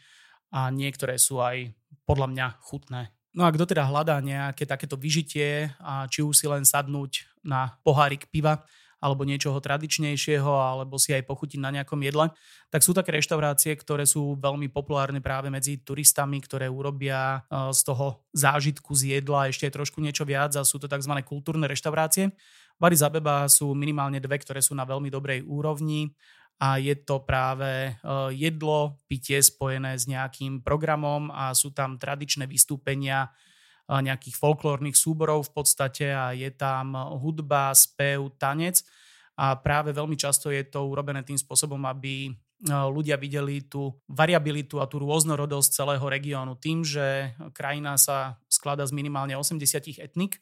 A 0.51 0.67
niektoré 0.73 1.15
sú 1.15 1.39
aj 1.39 1.71
podľa 2.03 2.27
mňa 2.35 2.47
chutné. 2.67 3.15
No 3.33 3.49
a 3.49 3.53
kto 3.53 3.65
teda 3.65 3.89
hľadá 3.89 4.21
nejaké 4.21 4.69
takéto 4.69 4.93
vyžitie, 4.93 5.73
a 5.81 6.05
či 6.05 6.21
už 6.21 6.37
si 6.37 6.45
len 6.45 6.61
sadnúť 6.61 7.25
na 7.41 7.73
pohárik 7.81 8.29
piva, 8.29 8.61
alebo 9.03 9.27
niečoho 9.27 9.59
tradičnejšieho, 9.59 10.47
alebo 10.47 10.95
si 10.95 11.11
aj 11.11 11.27
pochutiť 11.27 11.59
na 11.59 11.75
nejakom 11.75 11.99
jedle, 11.99 12.31
tak 12.71 12.87
sú 12.87 12.95
také 12.95 13.11
reštaurácie, 13.19 13.75
ktoré 13.75 14.07
sú 14.07 14.39
veľmi 14.39 14.71
populárne 14.71 15.19
práve 15.19 15.51
medzi 15.51 15.83
turistami, 15.83 16.39
ktoré 16.39 16.71
urobia 16.71 17.43
e, 17.43 17.75
z 17.75 17.83
toho 17.83 18.23
zážitku 18.31 18.95
z 18.95 19.19
jedla 19.19 19.51
ešte 19.51 19.67
trošku 19.67 19.99
niečo 19.99 20.23
viac 20.23 20.55
a 20.55 20.63
sú 20.63 20.79
to 20.79 20.87
tzv. 20.87 21.11
kultúrne 21.27 21.67
reštaurácie. 21.67 22.31
V 22.79 22.81
Addis 22.81 23.03
Abeba 23.03 23.43
sú 23.51 23.75
minimálne 23.75 24.23
dve, 24.23 24.39
ktoré 24.39 24.63
sú 24.63 24.71
na 24.71 24.87
veľmi 24.87 25.11
dobrej 25.11 25.43
úrovni 25.43 26.15
a 26.63 26.79
je 26.79 26.95
to 26.95 27.27
práve 27.27 27.67
e, 27.67 27.91
jedlo, 28.31 29.03
pitie 29.11 29.43
spojené 29.43 29.99
s 29.99 30.07
nejakým 30.07 30.63
programom 30.63 31.27
a 31.27 31.51
sú 31.51 31.75
tam 31.75 31.99
tradičné 31.99 32.47
vystúpenia 32.47 33.35
nejakých 33.83 34.39
folklórnych 34.39 34.95
súborov 34.95 35.51
v 35.51 35.59
podstate 35.59 36.07
a 36.07 36.31
je 36.31 36.47
tam 36.55 36.95
hudba, 36.95 37.75
spev, 37.75 38.31
tanec 38.39 38.79
a 39.35 39.59
práve 39.59 39.91
veľmi 39.91 40.15
často 40.15 40.47
je 40.47 40.63
to 40.63 40.87
urobené 40.87 41.19
tým 41.27 41.35
spôsobom, 41.35 41.83
aby 41.91 42.31
ľudia 42.63 43.19
videli 43.19 43.67
tú 43.67 43.91
variabilitu 44.07 44.79
a 44.79 44.87
tú 44.87 45.03
rôznorodosť 45.03 45.83
celého 45.83 46.05
regiónu. 46.07 46.55
Tým, 46.55 46.87
že 46.87 47.35
krajina 47.51 47.99
sa 47.99 48.39
skladá 48.47 48.87
z 48.87 48.95
minimálne 48.95 49.35
80 49.35 49.99
etnik, 49.99 50.39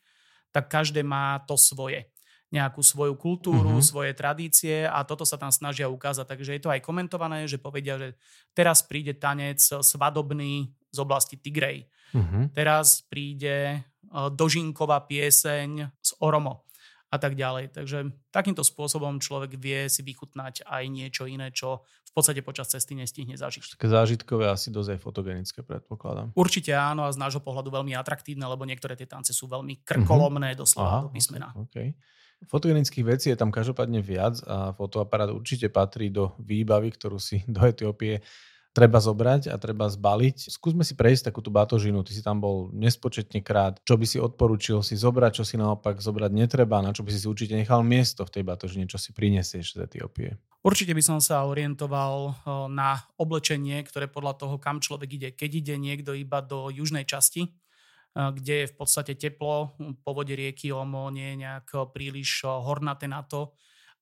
tak 0.54 0.70
každé 0.70 1.02
má 1.02 1.42
to 1.50 1.58
svoje 1.58 2.11
nejakú 2.52 2.84
svoju 2.84 3.16
kultúru, 3.16 3.80
uh-huh. 3.80 3.84
svoje 3.84 4.12
tradície 4.12 4.84
a 4.84 5.08
toto 5.08 5.24
sa 5.24 5.40
tam 5.40 5.56
snažia 5.56 5.88
ukázať. 5.88 6.28
Takže 6.28 6.52
je 6.60 6.62
to 6.62 6.70
aj 6.70 6.84
komentované, 6.84 7.48
že 7.48 7.56
povedia, 7.56 7.96
že 7.96 8.20
teraz 8.52 8.84
príde 8.84 9.16
tanec 9.16 9.64
svadobný 9.64 10.68
z 10.92 10.98
oblasti 11.00 11.40
Tigrej. 11.40 11.88
Uh-huh. 12.12 12.52
Teraz 12.52 13.08
príde 13.08 13.88
dožinková 14.12 15.08
pieseň 15.08 15.96
z 16.04 16.12
Oromo 16.20 16.68
a 17.08 17.16
tak 17.16 17.40
ďalej. 17.40 17.72
Takže 17.72 18.12
takýmto 18.36 18.68
spôsobom 18.68 19.24
človek 19.24 19.56
vie 19.56 19.88
si 19.88 20.04
vychutnať 20.04 20.68
aj 20.68 20.84
niečo 20.92 21.32
iné, 21.32 21.56
čo 21.56 21.88
v 21.88 22.12
podstate 22.12 22.44
počas 22.44 22.68
cesty 22.68 22.92
nestihne 22.92 23.40
zažiť. 23.40 23.80
Také 23.80 23.88
zážitkové 23.88 24.52
asi 24.52 24.68
dosť 24.68 24.96
aj 24.96 25.00
fotogenické, 25.00 25.60
predpokladám. 25.64 26.36
Určite 26.36 26.76
áno 26.76 27.08
a 27.08 27.16
z 27.16 27.20
nášho 27.20 27.40
pohľadu 27.40 27.72
veľmi 27.72 27.96
atraktívne, 27.96 28.44
lebo 28.44 28.68
niektoré 28.68 29.00
tie 29.00 29.08
tance 29.08 29.32
sú 29.32 29.48
veľmi 29.48 29.80
krkolomné, 29.88 30.52
uh-huh. 30.52 30.68
doslova 30.68 30.92
Aha, 30.92 31.02
do 31.08 31.10
písmena. 31.16 31.56
Okay, 31.56 31.96
okay. 31.96 32.20
Fotogenických 32.50 33.06
vecí 33.06 33.28
je 33.30 33.38
tam 33.38 33.54
každopádne 33.54 34.02
viac 34.02 34.42
a 34.50 34.74
fotoaparát 34.74 35.30
určite 35.30 35.70
patrí 35.70 36.10
do 36.10 36.34
výbavy, 36.42 36.90
ktorú 36.94 37.22
si 37.22 37.46
do 37.52 37.62
Etiópie 37.62 38.26
treba 38.72 39.04
zobrať 39.04 39.52
a 39.52 39.56
treba 39.60 39.92
zbaliť. 39.92 40.48
Skúsme 40.48 40.88
si 40.88 40.96
prejsť 40.96 41.32
takú 41.32 41.44
tú 41.44 41.52
batožinu. 41.52 42.08
Ty 42.08 42.12
si 42.16 42.24
tam 42.24 42.40
bol 42.40 42.72
nespočetne 42.72 43.44
krát. 43.44 43.78
Čo 43.84 44.00
by 44.00 44.06
si 44.08 44.18
odporučil 44.18 44.80
si 44.80 44.96
zobrať, 44.96 45.44
čo 45.44 45.46
si 45.48 45.60
naopak 45.60 46.00
zobrať 46.00 46.32
netreba, 46.32 46.80
na 46.80 46.96
čo 46.96 47.04
by 47.04 47.12
si 47.12 47.20
si 47.20 47.28
určite 47.28 47.54
nechal 47.54 47.84
miesto 47.84 48.24
v 48.24 48.40
tej 48.40 48.44
batožine, 48.48 48.88
čo 48.88 48.96
si 48.96 49.12
prinesieš 49.12 49.76
z 49.76 49.92
Etiópie? 49.92 50.40
Určite 50.64 50.96
by 50.96 51.04
som 51.04 51.20
sa 51.20 51.44
orientoval 51.44 52.38
na 52.72 53.02
oblečenie, 53.20 53.82
ktoré 53.84 54.08
podľa 54.08 54.40
toho, 54.40 54.56
kam 54.62 54.80
človek 54.80 55.10
ide. 55.20 55.30
Keď 55.36 55.52
ide 55.52 55.76
niekto 55.76 56.16
iba 56.16 56.40
do 56.40 56.72
južnej 56.72 57.04
časti, 57.04 57.52
kde 58.12 58.66
je 58.66 58.70
v 58.72 58.76
podstate 58.76 59.16
teplo, 59.16 59.76
po 60.04 60.12
vode 60.12 60.36
rieky 60.36 60.72
Omo 60.76 61.08
nie 61.10 61.36
je 61.36 61.48
nejak 61.48 61.68
príliš 61.96 62.44
hornaté 62.44 63.08
na 63.08 63.24
to, 63.24 63.56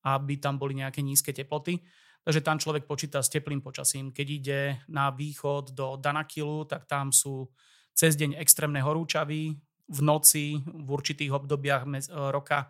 aby 0.06 0.41
tam 0.41 0.58
boli 0.58 0.78
nejaké 0.78 1.06
nízke 1.06 1.30
teploty. 1.30 1.78
Takže 2.26 2.41
tam 2.41 2.58
človek 2.58 2.89
počíta 2.89 3.24
s 3.24 3.32
teplým 3.32 3.62
počasím. 3.62 4.12
Keď 4.12 4.28
ide 4.28 4.60
na 4.89 5.13
východ 5.13 5.72
do 5.72 5.95
Danakilu, 5.95 6.65
tak 6.65 6.86
tam 6.89 7.13
sú 7.13 7.48
cez 7.93 8.17
deň 8.17 8.38
extrémne 8.38 8.82
horúčavy, 8.82 9.58
v 9.89 10.00
noci, 10.06 10.62
v 10.62 10.89
určitých 10.89 11.34
obdobiach 11.34 11.84
roka 12.30 12.69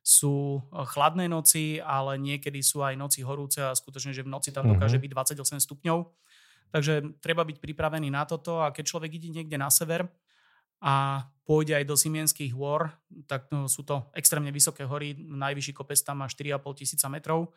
sú 0.00 0.64
chladné 0.72 1.28
noci, 1.28 1.82
ale 1.82 2.16
niekedy 2.16 2.62
sú 2.64 2.80
aj 2.80 2.96
noci 2.96 3.20
horúce 3.20 3.60
a 3.60 3.76
skutočne, 3.76 4.16
že 4.16 4.24
v 4.24 4.32
noci 4.32 4.54
tam 4.54 4.70
dokáže 4.70 4.96
mhm. 4.96 5.02
byť 5.04 5.10
28 5.42 5.66
stupňov. 5.66 5.98
Takže 6.70 7.18
treba 7.18 7.42
byť 7.42 7.58
pripravený 7.58 8.14
na 8.14 8.22
toto 8.22 8.62
a 8.62 8.70
keď 8.70 8.84
človek 8.86 9.10
ide 9.18 9.42
niekde 9.42 9.58
na 9.58 9.66
sever, 9.74 10.06
a 10.80 11.24
pôjde 11.44 11.76
aj 11.76 11.84
do 11.84 11.96
Simienských 11.96 12.52
hôr, 12.56 12.88
tak 13.26 13.52
no, 13.52 13.68
sú 13.68 13.84
to 13.84 14.08
extrémne 14.16 14.48
vysoké 14.54 14.86
hory, 14.86 15.16
najvyšší 15.18 15.72
kopec 15.76 15.98
tam 16.00 16.24
má 16.24 16.26
4,5 16.30 16.62
tisíca 16.78 17.06
metrov, 17.12 17.52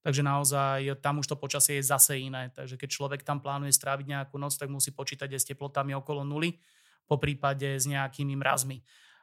takže 0.00 0.22
naozaj 0.24 0.98
tam 1.04 1.20
už 1.20 1.30
to 1.30 1.36
počasie 1.36 1.78
je 1.78 1.84
zase 1.84 2.18
iné. 2.18 2.50
Takže 2.54 2.78
keď 2.80 2.88
človek 2.88 3.20
tam 3.22 3.42
plánuje 3.42 3.74
stráviť 3.74 4.06
nejakú 4.08 4.38
noc, 4.38 4.54
tak 4.56 4.70
musí 4.70 4.94
počítať 4.94 5.30
aj 5.30 5.40
s 5.42 5.48
teplotami 5.52 5.92
okolo 5.94 6.24
nuly, 6.24 6.58
po 7.10 7.18
prípade 7.18 7.66
s 7.76 7.84
nejakými 7.84 8.38
mrazmi. 8.38 8.80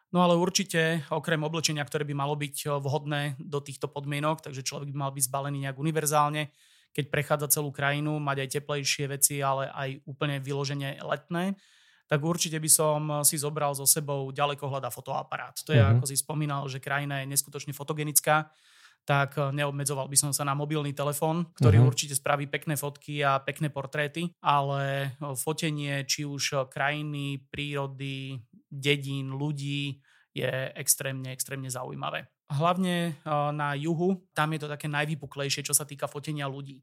No 0.10 0.26
ale 0.26 0.36
určite, 0.36 1.06
okrem 1.14 1.42
oblečenia, 1.46 1.86
ktoré 1.86 2.02
by 2.06 2.18
malo 2.18 2.34
byť 2.34 2.82
vhodné 2.82 3.38
do 3.38 3.62
týchto 3.62 3.86
podmienok, 3.88 4.42
takže 4.42 4.66
človek 4.66 4.90
by 4.90 4.98
mal 4.98 5.12
byť 5.14 5.24
zbalený 5.30 5.58
nejak 5.66 5.78
univerzálne, 5.78 6.50
keď 6.90 7.06
prechádza 7.14 7.62
celú 7.62 7.70
krajinu, 7.70 8.18
mať 8.18 8.38
aj 8.46 8.50
teplejšie 8.58 9.06
veci, 9.06 9.38
ale 9.46 9.70
aj 9.70 10.02
úplne 10.10 10.42
vyloženie 10.42 10.98
letné, 11.06 11.54
tak 12.10 12.20
určite 12.26 12.58
by 12.58 12.66
som 12.66 13.22
si 13.22 13.38
zobral 13.38 13.78
so 13.78 13.86
sebou 13.86 14.34
ďalekohľad 14.34 14.82
a 14.82 14.90
fotoaparát. 14.90 15.54
To 15.62 15.70
je, 15.70 15.78
uh-huh. 15.78 16.02
ako 16.02 16.10
si 16.10 16.18
spomínal, 16.18 16.66
že 16.66 16.82
krajina 16.82 17.22
je 17.22 17.30
neskutočne 17.30 17.70
fotogenická, 17.70 18.50
tak 19.06 19.38
neobmedzoval 19.38 20.10
by 20.10 20.18
som 20.18 20.32
sa 20.34 20.42
na 20.42 20.58
mobilný 20.58 20.94
telefón, 20.98 21.54
ktorý 21.62 21.82
uh-huh. 21.82 21.90
určite 21.94 22.18
spraví 22.18 22.50
pekné 22.50 22.74
fotky 22.82 23.22
a 23.22 23.38
pekné 23.38 23.70
portréty, 23.70 24.34
ale 24.42 25.14
fotenie 25.38 26.02
či 26.10 26.26
už 26.26 26.66
krajiny, 26.70 27.46
prírody, 27.54 28.42
dedín, 28.70 29.38
ľudí 29.38 30.02
je 30.34 30.50
extrémne, 30.78 31.30
extrémne 31.30 31.70
zaujímavé. 31.70 32.26
Hlavne 32.50 33.22
na 33.54 33.78
juhu, 33.78 34.26
tam 34.34 34.58
je 34.58 34.66
to 34.66 34.70
také 34.70 34.90
najvypuklejšie, 34.90 35.62
čo 35.62 35.78
sa 35.78 35.86
týka 35.86 36.10
fotenia 36.10 36.50
ľudí. 36.50 36.82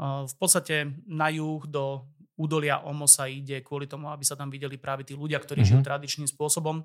V 0.00 0.34
podstate 0.38 0.94
na 1.06 1.30
juh 1.34 1.66
do 1.66 2.06
údolia 2.40 2.80
Omo 2.88 3.04
sa 3.04 3.28
ide 3.28 3.60
kvôli 3.60 3.84
tomu, 3.84 4.08
aby 4.08 4.24
sa 4.24 4.32
tam 4.32 4.48
videli 4.48 4.80
práve 4.80 5.04
tí 5.04 5.12
ľudia, 5.12 5.36
ktorí 5.36 5.60
mm-hmm. 5.60 5.76
žijú 5.76 5.84
tradičným 5.84 6.28
spôsobom. 6.32 6.80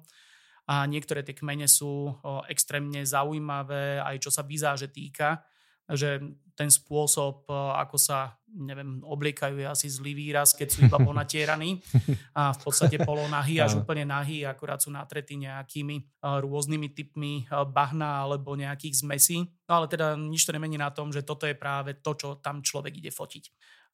A 0.68 0.84
niektoré 0.90 1.24
tie 1.24 1.38
kmene 1.38 1.70
sú 1.70 2.12
extrémne 2.52 3.06
zaujímavé, 3.08 4.04
aj 4.04 4.28
čo 4.28 4.34
sa 4.34 4.44
vizáže 4.44 4.92
týka 4.92 5.46
že 5.94 6.18
ten 6.56 6.72
spôsob, 6.72 7.46
ako 7.52 8.00
sa, 8.00 8.40
neviem, 8.48 9.04
obliekajú 9.04 9.60
je 9.60 9.68
asi 9.68 9.88
zlý 9.92 10.16
výraz, 10.16 10.56
keď 10.56 10.68
sú 10.72 10.80
iba 10.88 10.98
ponatieraní 11.04 11.84
a 12.32 12.56
v 12.56 12.60
podstate 12.64 12.98
polonahy 13.04 13.60
až 13.60 13.84
úplne 13.84 14.08
nahy, 14.08 14.48
akurát 14.48 14.80
sú 14.80 14.90
natretí 14.90 15.36
nejakými 15.36 16.24
rôznymi 16.24 16.88
typmi 16.96 17.46
bahna 17.70 18.26
alebo 18.26 18.56
nejakých 18.56 19.04
zmesí. 19.06 19.46
No 19.68 19.84
ale 19.84 19.92
teda 19.92 20.16
nič 20.16 20.48
to 20.48 20.56
nemení 20.56 20.80
na 20.80 20.90
tom, 20.90 21.12
že 21.12 21.28
toto 21.28 21.46
je 21.46 21.54
práve 21.54 22.00
to, 22.00 22.16
čo 22.18 22.28
tam 22.40 22.64
človek 22.64 22.98
ide 22.98 23.12
fotiť 23.14 23.44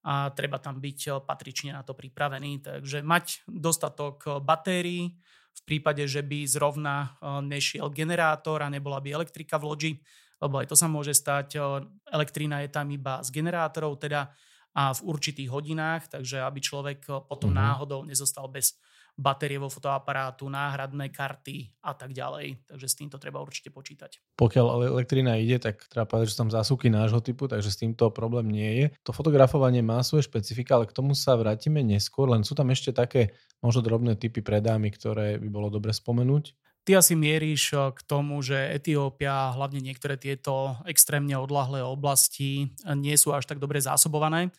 a 0.01 0.33
treba 0.33 0.57
tam 0.57 0.81
byť 0.81 1.21
patrične 1.25 1.77
na 1.77 1.85
to 1.85 1.93
pripravený. 1.93 2.65
Takže 2.65 3.05
mať 3.05 3.45
dostatok 3.45 4.41
batérií, 4.41 5.13
v 5.51 5.61
prípade, 5.67 6.07
že 6.07 6.23
by 6.23 6.47
zrovna 6.47 7.19
nešiel 7.43 7.91
generátor 7.91 8.63
a 8.63 8.71
nebola 8.71 9.03
by 9.03 9.11
elektrika 9.11 9.59
v 9.59 9.67
loďi, 9.67 9.93
lebo 10.39 10.63
aj 10.63 10.71
to 10.71 10.79
sa 10.79 10.87
môže 10.87 11.11
stať. 11.11 11.59
Elektrína 12.07 12.63
je 12.63 12.71
tam 12.71 12.87
iba 12.87 13.19
z 13.19 13.29
generátorov 13.35 13.99
teda 13.99 14.31
a 14.71 14.95
v 14.95 15.03
určitých 15.03 15.51
hodinách, 15.51 16.07
takže 16.07 16.39
aby 16.47 16.63
človek 16.63 17.03
potom 17.27 17.51
mm-hmm. 17.51 17.67
náhodou 17.67 18.07
nezostal 18.07 18.47
bez 18.47 18.79
batériového 19.17 19.69
fotoaparátu, 19.69 20.49
náhradné 20.49 21.11
karty 21.13 21.69
a 21.83 21.93
tak 21.93 22.15
ďalej. 22.15 22.65
Takže 22.65 22.87
s 22.87 22.97
týmto 22.97 23.21
treba 23.21 23.43
určite 23.43 23.69
počítať. 23.69 24.17
Pokiaľ 24.39 24.91
elektrina 24.97 25.37
ide, 25.37 25.61
tak 25.61 25.85
treba 25.91 26.09
povedať, 26.09 26.33
že 26.33 26.39
tam 26.39 26.49
zásuvky 26.49 26.89
nášho 26.89 27.21
typu, 27.21 27.45
takže 27.45 27.69
s 27.69 27.79
týmto 27.79 28.09
problém 28.09 28.49
nie 28.49 28.71
je. 28.81 28.85
To 29.05 29.13
fotografovanie 29.13 29.85
má 29.85 30.01
svoje 30.01 30.25
špecifika, 30.25 30.79
ale 30.79 30.89
k 30.89 30.95
tomu 30.95 31.13
sa 31.13 31.37
vrátime 31.37 31.85
neskôr, 31.85 32.31
len 32.31 32.41
sú 32.41 32.57
tam 32.57 32.73
ešte 32.73 32.95
také 32.95 33.35
možno 33.61 33.85
drobné 33.85 34.17
typy 34.17 34.41
predámy, 34.41 34.89
ktoré 34.89 35.37
by 35.37 35.47
bolo 35.51 35.69
dobre 35.69 35.93
spomenúť. 35.93 36.57
Ty 36.81 36.97
asi 36.97 37.13
mieríš 37.13 37.77
eh, 37.77 37.93
k 37.93 37.99
tomu, 38.01 38.41
že 38.41 38.57
Etiópia, 38.57 39.53
hlavne 39.53 39.85
niektoré 39.85 40.17
tieto 40.17 40.81
extrémne 40.89 41.37
odlahlé 41.37 41.85
oblasti 41.85 42.65
eh, 42.65 42.97
nie 42.97 43.13
sú 43.17 43.37
až 43.37 43.45
tak 43.45 43.61
dobre 43.61 43.77
zásobované. 43.77 44.49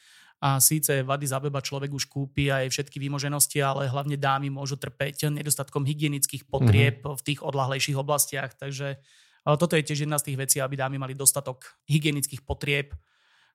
A 0.42 0.58
síce 0.58 1.06
vady 1.06 1.30
Abeba 1.30 1.62
človek 1.62 1.94
už 1.94 2.10
kúpi 2.10 2.50
aj 2.50 2.66
všetky 2.74 2.98
výmoženosti, 2.98 3.62
ale 3.62 3.86
hlavne 3.86 4.18
dámy 4.18 4.50
môžu 4.50 4.74
trpeť 4.74 5.30
nedostatkom 5.30 5.86
hygienických 5.86 6.50
potrieb 6.50 6.98
mm-hmm. 6.98 7.14
v 7.14 7.22
tých 7.22 7.40
odlahlejších 7.46 7.94
oblastiach. 7.94 8.50
Takže 8.58 8.98
toto 9.46 9.78
je 9.78 9.86
tiež 9.86 10.02
jedna 10.02 10.18
z 10.18 10.34
tých 10.34 10.40
vecí, 10.42 10.58
aby 10.58 10.74
dámy 10.74 10.98
mali 10.98 11.14
dostatok 11.14 11.78
hygienických 11.86 12.42
potrieb, 12.42 12.90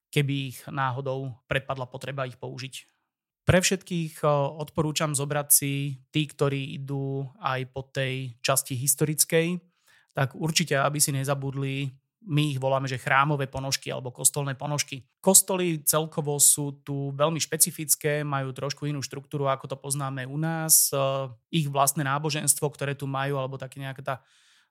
keby 0.07 0.55
ich 0.55 0.63
náhodou 0.71 1.35
prepadla 1.51 1.91
potreba 1.91 2.23
ich 2.23 2.39
použiť. 2.39 2.87
Pre 3.43 3.59
všetkých 3.59 4.23
odporúčam 4.55 5.11
zobrať 5.11 5.47
si 5.51 6.03
tí, 6.11 6.23
ktorí 6.23 6.79
idú 6.79 7.27
aj 7.43 7.67
po 7.71 7.83
tej 7.83 8.39
časti 8.39 8.79
historickej, 8.79 9.59
tak 10.15 10.35
určite, 10.35 10.79
aby 10.79 11.03
si 11.03 11.11
nezabudli, 11.11 11.91
my 12.25 12.55
ich 12.55 12.59
voláme, 12.59 12.89
že 12.89 12.97
chrámové 12.97 13.45
ponožky 13.45 13.93
alebo 13.93 14.09
kostolné 14.09 14.57
ponožky. 14.57 15.05
Kostoly 15.21 15.85
celkovo 15.85 16.39
sú 16.41 16.81
tu 16.81 17.13
veľmi 17.13 17.37
špecifické, 17.37 18.25
majú 18.25 18.51
trošku 18.51 18.89
inú 18.89 19.05
štruktúru, 19.05 19.45
ako 19.47 19.69
to 19.69 19.77
poznáme 19.77 20.25
u 20.25 20.35
nás. 20.35 20.89
Ich 21.53 21.69
vlastné 21.69 22.03
náboženstvo, 22.03 22.65
ktoré 22.73 22.97
tu 22.97 23.05
majú, 23.05 23.37
alebo 23.37 23.61
také 23.61 23.77
nejaká 23.79 24.01
tá 24.01 24.15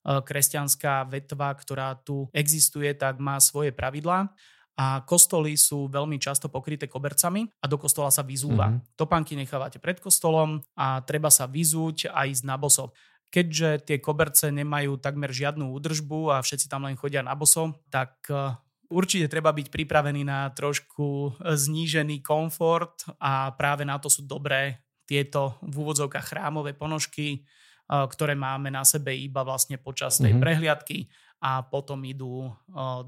kresťanská 0.07 1.07
vetva, 1.07 1.55
ktorá 1.55 1.99
tu 1.99 2.31
existuje, 2.31 2.95
tak 2.95 3.19
má 3.19 3.39
svoje 3.43 3.75
pravidlá 3.75 4.31
a 4.77 5.01
kostoly 5.09 5.57
sú 5.57 5.89
veľmi 5.89 6.21
často 6.21 6.53
pokryté 6.53 6.85
kobercami 6.85 7.49
a 7.49 7.67
do 7.67 7.81
kostola 7.81 8.13
sa 8.13 8.21
vyzúva. 8.21 8.69
Mm-hmm. 8.69 8.93
Topánky 8.93 9.33
nechávate 9.33 9.81
pred 9.81 9.97
kostolom 10.05 10.61
a 10.77 11.01
treba 11.01 11.33
sa 11.33 11.49
vyzúť 11.49 12.13
a 12.13 12.29
ísť 12.29 12.45
na 12.45 12.61
boso. 12.61 12.93
Keďže 13.27 13.85
tie 13.85 13.99
koberce 13.99 14.49
nemajú 14.55 15.03
takmer 15.03 15.35
žiadnu 15.35 15.75
údržbu 15.75 16.33
a 16.33 16.37
všetci 16.41 16.71
tam 16.71 16.87
len 16.87 16.95
chodia 16.95 17.21
na 17.27 17.35
boso, 17.35 17.83
tak 17.91 18.23
e, 18.31 18.55
určite 18.89 19.27
treba 19.27 19.51
byť 19.51 19.67
pripravený 19.69 20.23
na 20.23 20.49
trošku 20.55 21.37
znížený 21.43 22.23
komfort 22.23 23.03
a 23.19 23.51
práve 23.53 23.83
na 23.83 23.99
to 23.99 24.07
sú 24.07 24.25
dobré 24.25 24.87
tieto 25.07 25.59
v 25.63 25.75
úvodzovkách 25.87 26.27
chrámové 26.35 26.73
ponožky, 26.79 27.27
e, 27.35 27.39
ktoré 27.87 28.39
máme 28.39 28.71
na 28.71 28.87
sebe 28.87 29.11
iba 29.13 29.43
vlastne 29.43 29.77
počas 29.77 30.23
tej 30.23 30.33
mm-hmm. 30.33 30.43
prehliadky 30.43 30.99
a 31.43 31.67
potom 31.67 31.99
idú 32.07 32.47
e, 32.47 32.51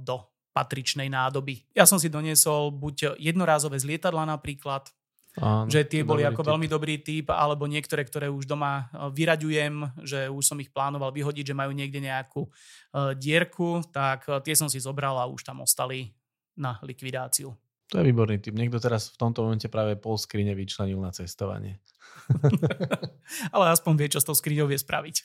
do 0.02 0.26
patričnej 0.50 1.07
nádoby. 1.07 1.62
Ja 1.70 1.87
som 1.87 2.02
si 2.02 2.11
doniesol 2.11 2.74
buď 2.74 3.14
jednorázové 3.22 3.78
z 3.78 3.94
lietadla 3.94 4.26
napríklad, 4.26 4.90
Áno, 5.36 5.68
že 5.68 5.84
tie 5.84 6.02
boli 6.02 6.24
ako 6.24 6.40
typ. 6.42 6.50
veľmi 6.50 6.66
dobrý 6.66 6.94
typ, 7.04 7.30
alebo 7.30 7.68
niektoré, 7.68 8.02
ktoré 8.02 8.26
už 8.32 8.48
doma 8.48 8.88
e, 8.90 9.12
vyraďujem, 9.12 10.02
že 10.02 10.26
už 10.26 10.42
som 10.42 10.58
ich 10.58 10.72
plánoval 10.72 11.12
vyhodiť, 11.12 11.52
že 11.52 11.58
majú 11.58 11.70
niekde 11.76 12.00
nejakú 12.00 12.48
uh, 12.48 13.12
dierku, 13.14 13.84
tak 13.92 14.26
uh, 14.26 14.42
tie 14.42 14.58
som 14.58 14.66
si 14.66 14.82
zobral 14.82 15.14
a 15.20 15.30
už 15.30 15.46
tam 15.46 15.62
ostali 15.62 16.10
na 16.58 16.80
likvidáciu. 16.82 17.54
To 17.88 17.94
je 18.02 18.04
výborný 18.04 18.36
typ. 18.42 18.52
Niekto 18.52 18.82
teraz 18.82 19.14
v 19.14 19.16
tomto 19.16 19.46
momente 19.46 19.64
práve 19.72 19.96
pol 19.96 20.20
skrine 20.20 20.52
vyčlenil 20.52 21.00
na 21.00 21.08
cestovanie. 21.08 21.80
Ale 23.54 23.72
aspoň 23.72 23.92
vie, 23.96 24.08
čo 24.12 24.20
s 24.20 24.28
tou 24.28 24.36
skriňou 24.36 24.68
vie 24.68 24.76
spraviť. 24.76 25.16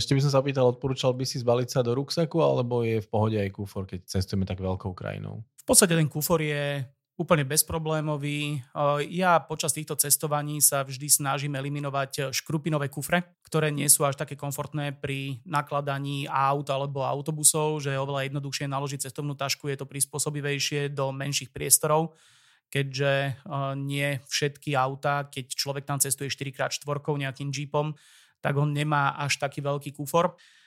Ešte 0.00 0.16
by 0.16 0.20
som 0.24 0.32
sa 0.32 0.40
opýtal, 0.40 0.64
odporúčal 0.68 1.12
by 1.12 1.28
si 1.28 1.40
zbaliť 1.40 1.68
sa 1.68 1.80
do 1.84 1.92
ruksaku, 1.92 2.40
alebo 2.40 2.84
je 2.84 3.04
v 3.04 3.08
pohode 3.08 3.36
aj 3.36 3.52
kufor, 3.52 3.84
keď 3.84 4.08
cestujeme 4.08 4.48
tak 4.48 4.60
veľkou 4.60 4.92
krajinou? 4.96 5.44
V 5.60 5.64
podstate 5.64 5.92
ten 5.92 6.08
kufor 6.08 6.40
je 6.40 6.84
úplne 7.20 7.44
bezproblémový. 7.44 8.64
Ja 9.12 9.36
počas 9.44 9.76
týchto 9.76 9.92
cestovaní 10.00 10.64
sa 10.64 10.80
vždy 10.80 11.04
snažím 11.12 11.52
eliminovať 11.52 12.32
škrupinové 12.32 12.88
kufre, 12.88 13.36
ktoré 13.44 13.68
nie 13.68 13.92
sú 13.92 14.08
až 14.08 14.16
také 14.16 14.40
komfortné 14.40 14.96
pri 14.96 15.44
nakladaní 15.44 16.24
aut 16.24 16.64
alebo 16.72 17.04
autobusov, 17.04 17.84
že 17.84 17.92
je 17.92 18.00
oveľa 18.00 18.32
jednoduchšie 18.32 18.72
naložiť 18.72 19.04
cestovnú 19.04 19.36
tašku, 19.36 19.68
je 19.68 19.76
to 19.76 19.84
prispôsobivejšie 19.84 20.88
do 20.96 21.12
menších 21.12 21.52
priestorov 21.52 22.16
keďže 22.70 23.42
nie 23.82 24.22
všetky 24.30 24.78
auta, 24.78 25.26
keď 25.26 25.58
človek 25.58 25.84
tam 25.84 25.98
cestuje 25.98 26.30
4x4 26.30 26.86
nejakým 27.18 27.50
jeepom, 27.50 27.98
tak 28.40 28.56
on 28.56 28.72
nemá 28.72 29.18
až 29.20 29.36
taký 29.36 29.60
veľký 29.60 29.92
kufor 29.92 30.32
eh, 30.32 30.59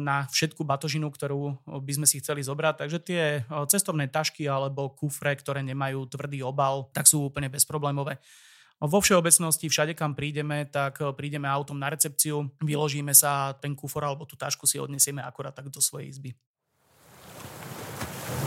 na 0.00 0.24
všetku 0.32 0.64
batožinu, 0.64 1.12
ktorú 1.12 1.60
by 1.68 1.92
sme 1.92 2.06
si 2.08 2.24
chceli 2.24 2.40
zobrať. 2.40 2.86
Takže 2.86 2.98
tie 3.04 3.22
eh, 3.40 3.64
cestovné 3.68 4.08
tašky 4.08 4.48
alebo 4.48 4.92
kufre, 4.96 5.36
ktoré 5.36 5.60
nemajú 5.60 6.08
tvrdý 6.08 6.40
obal, 6.40 6.88
tak 6.96 7.04
sú 7.04 7.28
úplne 7.28 7.52
bezproblémové. 7.52 8.16
Vo 8.82 8.98
všeobecnosti 8.98 9.70
všade, 9.70 9.94
kam 9.94 10.16
prídeme, 10.16 10.64
tak 10.64 11.04
eh, 11.04 11.12
prídeme 11.12 11.52
autom 11.52 11.76
na 11.76 11.92
recepciu, 11.92 12.48
vyložíme 12.64 13.12
sa 13.12 13.52
ten 13.60 13.76
kufor 13.76 14.08
alebo 14.08 14.24
tú 14.24 14.40
tašku 14.40 14.64
si 14.64 14.80
odnesieme 14.80 15.20
akorát 15.20 15.52
tak 15.52 15.68
do 15.68 15.84
svojej 15.84 16.08
izby. 16.08 16.32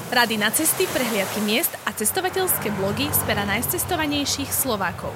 Rady 0.06 0.38
na 0.38 0.54
cesty, 0.54 0.86
prehliadky 0.90 1.42
miest 1.46 1.74
a 1.86 1.94
cestovateľské 1.94 2.70
blogy 2.78 3.10
z 3.10 3.22
pera 3.26 3.42
najcestovanejších 3.46 4.50
Slovákov. 4.54 5.14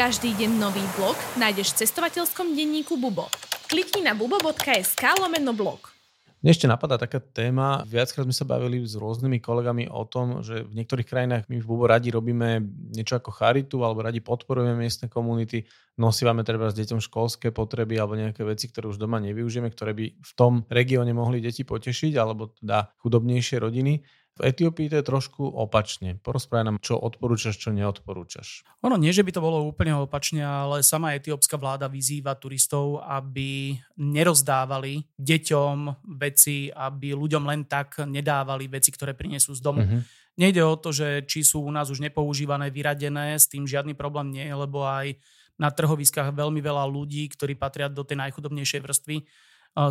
Každý 0.00 0.32
deň 0.32 0.50
nový 0.56 0.84
blog 0.96 1.16
nájdeš 1.36 1.76
v 1.76 1.84
cestovateľskom 1.84 2.56
denníku 2.56 2.96
Bubo. 2.96 3.28
Klikni 3.70 4.02
na 4.02 4.18
bubo.sk 4.18 4.98
lomeno 5.22 5.54
blog. 5.54 5.94
Mne 6.42 6.50
ešte 6.50 6.66
napadá 6.66 6.98
taká 6.98 7.22
téma, 7.22 7.86
viackrát 7.86 8.26
sme 8.26 8.34
sa 8.34 8.42
bavili 8.42 8.82
s 8.82 8.98
rôznymi 8.98 9.38
kolegami 9.38 9.86
o 9.86 10.02
tom, 10.10 10.42
že 10.42 10.66
v 10.66 10.74
niektorých 10.74 11.06
krajinách 11.06 11.46
my 11.46 11.62
v 11.62 11.68
Bubo 11.70 11.86
radi 11.86 12.10
robíme 12.10 12.66
niečo 12.90 13.14
ako 13.14 13.30
charitu 13.30 13.78
alebo 13.86 14.02
radi 14.02 14.18
podporujeme 14.18 14.74
miestne 14.74 15.06
komunity, 15.06 15.62
nosívame 16.02 16.42
treba 16.42 16.66
s 16.66 16.74
deťom 16.82 16.98
školské 16.98 17.54
potreby 17.54 17.94
alebo 18.02 18.18
nejaké 18.18 18.42
veci, 18.42 18.66
ktoré 18.66 18.90
už 18.90 18.98
doma 18.98 19.22
nevyužijeme, 19.22 19.70
ktoré 19.70 19.94
by 19.94 20.18
v 20.18 20.32
tom 20.34 20.66
regióne 20.66 21.14
mohli 21.14 21.38
deti 21.38 21.62
potešiť 21.62 22.18
alebo 22.18 22.50
teda 22.50 22.90
chudobnejšie 22.98 23.62
rodiny. 23.62 24.02
Etiópii 24.40 24.88
to 24.88 24.98
je 24.98 25.06
trošku 25.06 25.44
opačne. 25.44 26.16
Porozprávaj 26.18 26.64
nám, 26.66 26.76
čo 26.80 26.96
odporúčaš, 26.96 27.60
čo 27.60 27.70
neodporúčaš. 27.70 28.64
Ono 28.82 28.96
nie, 28.96 29.12
že 29.12 29.20
by 29.20 29.30
to 29.36 29.44
bolo 29.44 29.68
úplne 29.68 29.94
opačne, 30.00 30.40
ale 30.40 30.80
sama 30.80 31.12
etiópska 31.14 31.60
vláda 31.60 31.86
vyzýva 31.86 32.34
turistov, 32.40 33.04
aby 33.04 33.76
nerozdávali 34.00 35.04
deťom 35.20 35.76
veci, 36.16 36.72
aby 36.72 37.12
ľuďom 37.12 37.44
len 37.44 37.68
tak 37.68 38.02
nedávali 38.08 38.66
veci, 38.66 38.88
ktoré 38.88 39.12
prinesú 39.12 39.52
z 39.52 39.60
domu. 39.60 39.84
Uh-huh. 39.84 40.00
Nejde 40.40 40.64
o 40.64 40.80
to, 40.80 40.90
že 40.90 41.28
či 41.28 41.44
sú 41.44 41.60
u 41.60 41.70
nás 41.70 41.92
už 41.92 42.00
nepoužívané, 42.00 42.72
vyradené, 42.72 43.36
s 43.36 43.44
tým 43.44 43.68
žiadny 43.68 43.92
problém 43.92 44.32
nie 44.32 44.48
je, 44.48 44.56
lebo 44.56 44.88
aj 44.88 45.20
na 45.60 45.68
trhoviskách 45.68 46.32
veľmi 46.32 46.64
veľa 46.64 46.88
ľudí, 46.88 47.28
ktorí 47.36 47.52
patria 47.60 47.92
do 47.92 48.00
tej 48.00 48.16
najchudobnejšej 48.24 48.80
vrstvy, 48.80 49.16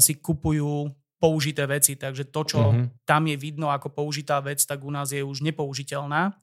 si 0.02 0.14
kupujú 0.18 0.90
použité 1.20 1.68
veci. 1.68 2.00
Takže 2.00 2.32
to, 2.32 2.42
čo 2.48 2.60
mm-hmm. 2.64 3.04
tam 3.04 3.28
je 3.28 3.36
vidno 3.36 3.68
ako 3.68 3.92
použitá 3.92 4.40
vec, 4.40 4.64
tak 4.64 4.82
u 4.82 4.92
nás 4.92 5.12
je 5.12 5.20
už 5.20 5.44
nepoužiteľná. 5.44 6.34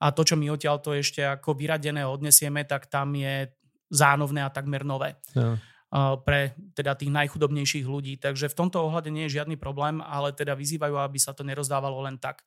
A 0.00 0.06
to, 0.10 0.24
čo 0.26 0.34
my 0.34 0.50
odtiaľ 0.50 0.80
to 0.80 0.96
ešte 0.96 1.22
ako 1.22 1.54
vyradené 1.54 2.02
odnesieme, 2.02 2.64
tak 2.64 2.90
tam 2.90 3.14
je 3.14 3.52
zánovné 3.92 4.42
a 4.42 4.50
takmer 4.50 4.82
nové. 4.82 5.20
Ja 5.36 5.60
pre 6.26 6.58
teda 6.74 6.98
tých 6.98 7.14
najchudobnejších 7.14 7.86
ľudí. 7.86 8.18
Takže 8.18 8.50
v 8.50 8.58
tomto 8.58 8.82
ohľade 8.82 9.14
nie 9.14 9.30
je 9.30 9.38
žiadny 9.38 9.54
problém, 9.54 10.02
ale 10.02 10.34
teda 10.34 10.58
vyzývajú, 10.58 10.98
aby 10.98 11.18
sa 11.22 11.30
to 11.30 11.46
nerozdávalo 11.46 12.02
len 12.02 12.18
tak 12.18 12.42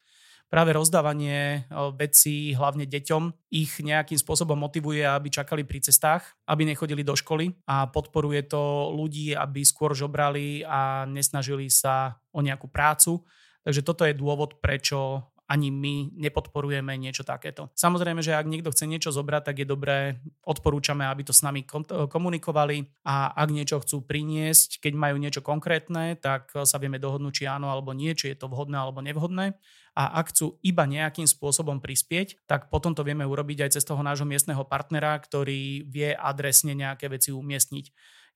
práve 0.47 0.71
rozdávanie 0.71 1.67
vecí, 1.99 2.55
hlavne 2.55 2.87
deťom, 2.87 3.51
ich 3.51 3.83
nejakým 3.83 4.15
spôsobom 4.15 4.55
motivuje, 4.55 5.03
aby 5.03 5.27
čakali 5.27 5.67
pri 5.67 5.83
cestách, 5.83 6.23
aby 6.47 6.63
nechodili 6.63 7.03
do 7.03 7.15
školy 7.15 7.51
a 7.67 7.91
podporuje 7.91 8.47
to 8.47 8.95
ľudí, 8.95 9.35
aby 9.35 9.67
skôr 9.67 9.91
žobrali 9.91 10.63
a 10.63 11.03
nesnažili 11.03 11.67
sa 11.67 12.19
o 12.31 12.39
nejakú 12.39 12.71
prácu. 12.71 13.27
Takže 13.67 13.83
toto 13.83 14.07
je 14.07 14.15
dôvod, 14.15 14.63
prečo 14.63 15.27
ani 15.47 15.71
my 15.71 16.11
nepodporujeme 16.11 16.91
niečo 16.99 17.23
takéto. 17.23 17.71
Samozrejme, 17.71 18.19
že 18.19 18.35
ak 18.35 18.51
niekto 18.51 18.67
chce 18.67 18.83
niečo 18.83 19.15
zobrať, 19.15 19.47
tak 19.47 19.63
je 19.63 19.67
dobré, 19.67 20.19
odporúčame, 20.43 21.07
aby 21.07 21.23
to 21.23 21.31
s 21.31 21.39
nami 21.39 21.63
komunikovali 22.11 22.91
a 23.07 23.31
ak 23.31 23.55
niečo 23.55 23.79
chcú 23.79 24.03
priniesť, 24.03 24.83
keď 24.83 24.93
majú 24.99 25.15
niečo 25.15 25.39
konkrétne, 25.39 26.19
tak 26.19 26.51
sa 26.51 26.75
vieme 26.83 26.99
dohodnúť, 26.99 27.31
či 27.31 27.43
áno 27.47 27.71
alebo 27.71 27.95
nie, 27.95 28.11
či 28.11 28.35
je 28.35 28.43
to 28.43 28.51
vhodné 28.51 28.75
alebo 28.75 28.99
nevhodné. 28.99 29.55
A 29.97 30.21
ak 30.21 30.29
chcú 30.29 30.61
iba 30.61 30.85
nejakým 30.85 31.25
spôsobom 31.25 31.81
prispieť, 31.81 32.45
tak 32.45 32.69
potom 32.69 32.93
to 32.93 33.01
vieme 33.01 33.25
urobiť 33.25 33.65
aj 33.65 33.73
cez 33.73 33.83
toho 33.83 34.05
nášho 34.05 34.29
miestneho 34.29 34.61
partnera, 34.61 35.17
ktorý 35.17 35.89
vie 35.89 36.13
adresne 36.13 36.77
nejaké 36.77 37.09
veci 37.09 37.33
umiestniť. 37.33 37.85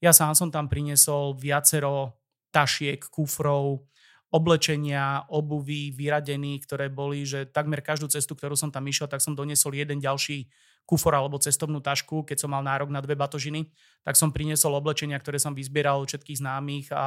Ja 0.01 0.09
sám 0.09 0.33
som 0.33 0.49
tam 0.49 0.65
priniesol 0.65 1.37
viacero 1.37 2.17
tašiek, 2.49 2.97
kufrov, 3.13 3.85
oblečenia, 4.33 5.29
obuvy, 5.29 5.93
vyradených, 5.93 6.65
ktoré 6.65 6.89
boli, 6.89 7.29
že 7.29 7.45
takmer 7.45 7.85
každú 7.85 8.09
cestu, 8.09 8.33
ktorú 8.33 8.57
som 8.57 8.73
tam 8.73 8.89
išiel, 8.89 9.05
tak 9.05 9.21
som 9.21 9.37
doniesol 9.37 9.77
jeden 9.77 10.01
ďalší 10.01 10.49
kufor 10.89 11.13
alebo 11.13 11.37
cestovnú 11.37 11.77
tašku, 11.83 12.25
keď 12.25 12.41
som 12.41 12.49
mal 12.51 12.65
nárok 12.65 12.89
na 12.89 13.03
dve 13.05 13.13
batožiny, 13.13 13.69
tak 14.01 14.17
som 14.17 14.33
priniesol 14.33 14.73
oblečenia, 14.75 15.19
ktoré 15.21 15.37
som 15.37 15.53
vyzbieral 15.53 16.01
od 16.01 16.09
všetkých 16.09 16.41
známych 16.41 16.89
a 16.89 17.05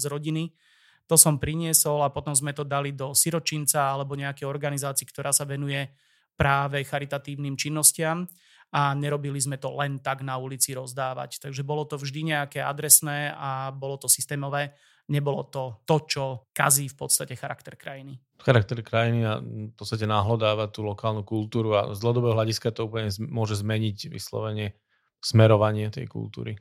z 0.00 0.04
rodiny. 0.08 0.56
To 1.10 1.16
som 1.18 1.36
priniesol 1.36 2.02
a 2.06 2.12
potom 2.12 2.32
sme 2.32 2.54
to 2.54 2.62
dali 2.62 2.94
do 2.94 3.12
siročinca 3.12 3.92
alebo 3.92 4.14
nejaké 4.14 4.46
organizácii, 4.46 5.06
ktorá 5.08 5.34
sa 5.34 5.42
venuje 5.42 5.90
práve 6.38 6.80
charitatívnym 6.86 7.58
činnostiam 7.58 8.24
a 8.72 8.96
nerobili 8.96 9.36
sme 9.36 9.60
to 9.60 9.68
len 9.76 10.00
tak 10.00 10.24
na 10.24 10.40
ulici 10.40 10.72
rozdávať. 10.72 11.42
Takže 11.42 11.60
bolo 11.60 11.84
to 11.84 12.00
vždy 12.00 12.32
nejaké 12.32 12.64
adresné 12.64 13.34
a 13.36 13.68
bolo 13.74 14.00
to 14.00 14.08
systémové 14.08 14.72
nebolo 15.10 15.44
to 15.50 15.82
to, 15.84 15.96
čo 16.06 16.24
kazí 16.54 16.86
v 16.88 16.96
podstate 16.96 17.34
charakter 17.34 17.74
krajiny. 17.74 18.16
Charakter 18.38 18.78
krajiny 18.82 19.20
a 19.26 19.38
v 19.42 19.74
podstate 19.74 20.06
náhľadáva 20.06 20.70
tú 20.70 20.86
lokálnu 20.86 21.22
kultúru 21.26 21.74
a 21.74 21.92
z 21.94 21.98
dlhodobého 22.02 22.34
hľadiska 22.34 22.74
to 22.74 22.86
úplne 22.86 23.10
môže 23.30 23.58
zmeniť 23.58 24.10
vyslovene 24.10 24.74
smerovanie 25.22 25.90
tej 25.90 26.06
kultúry. 26.10 26.58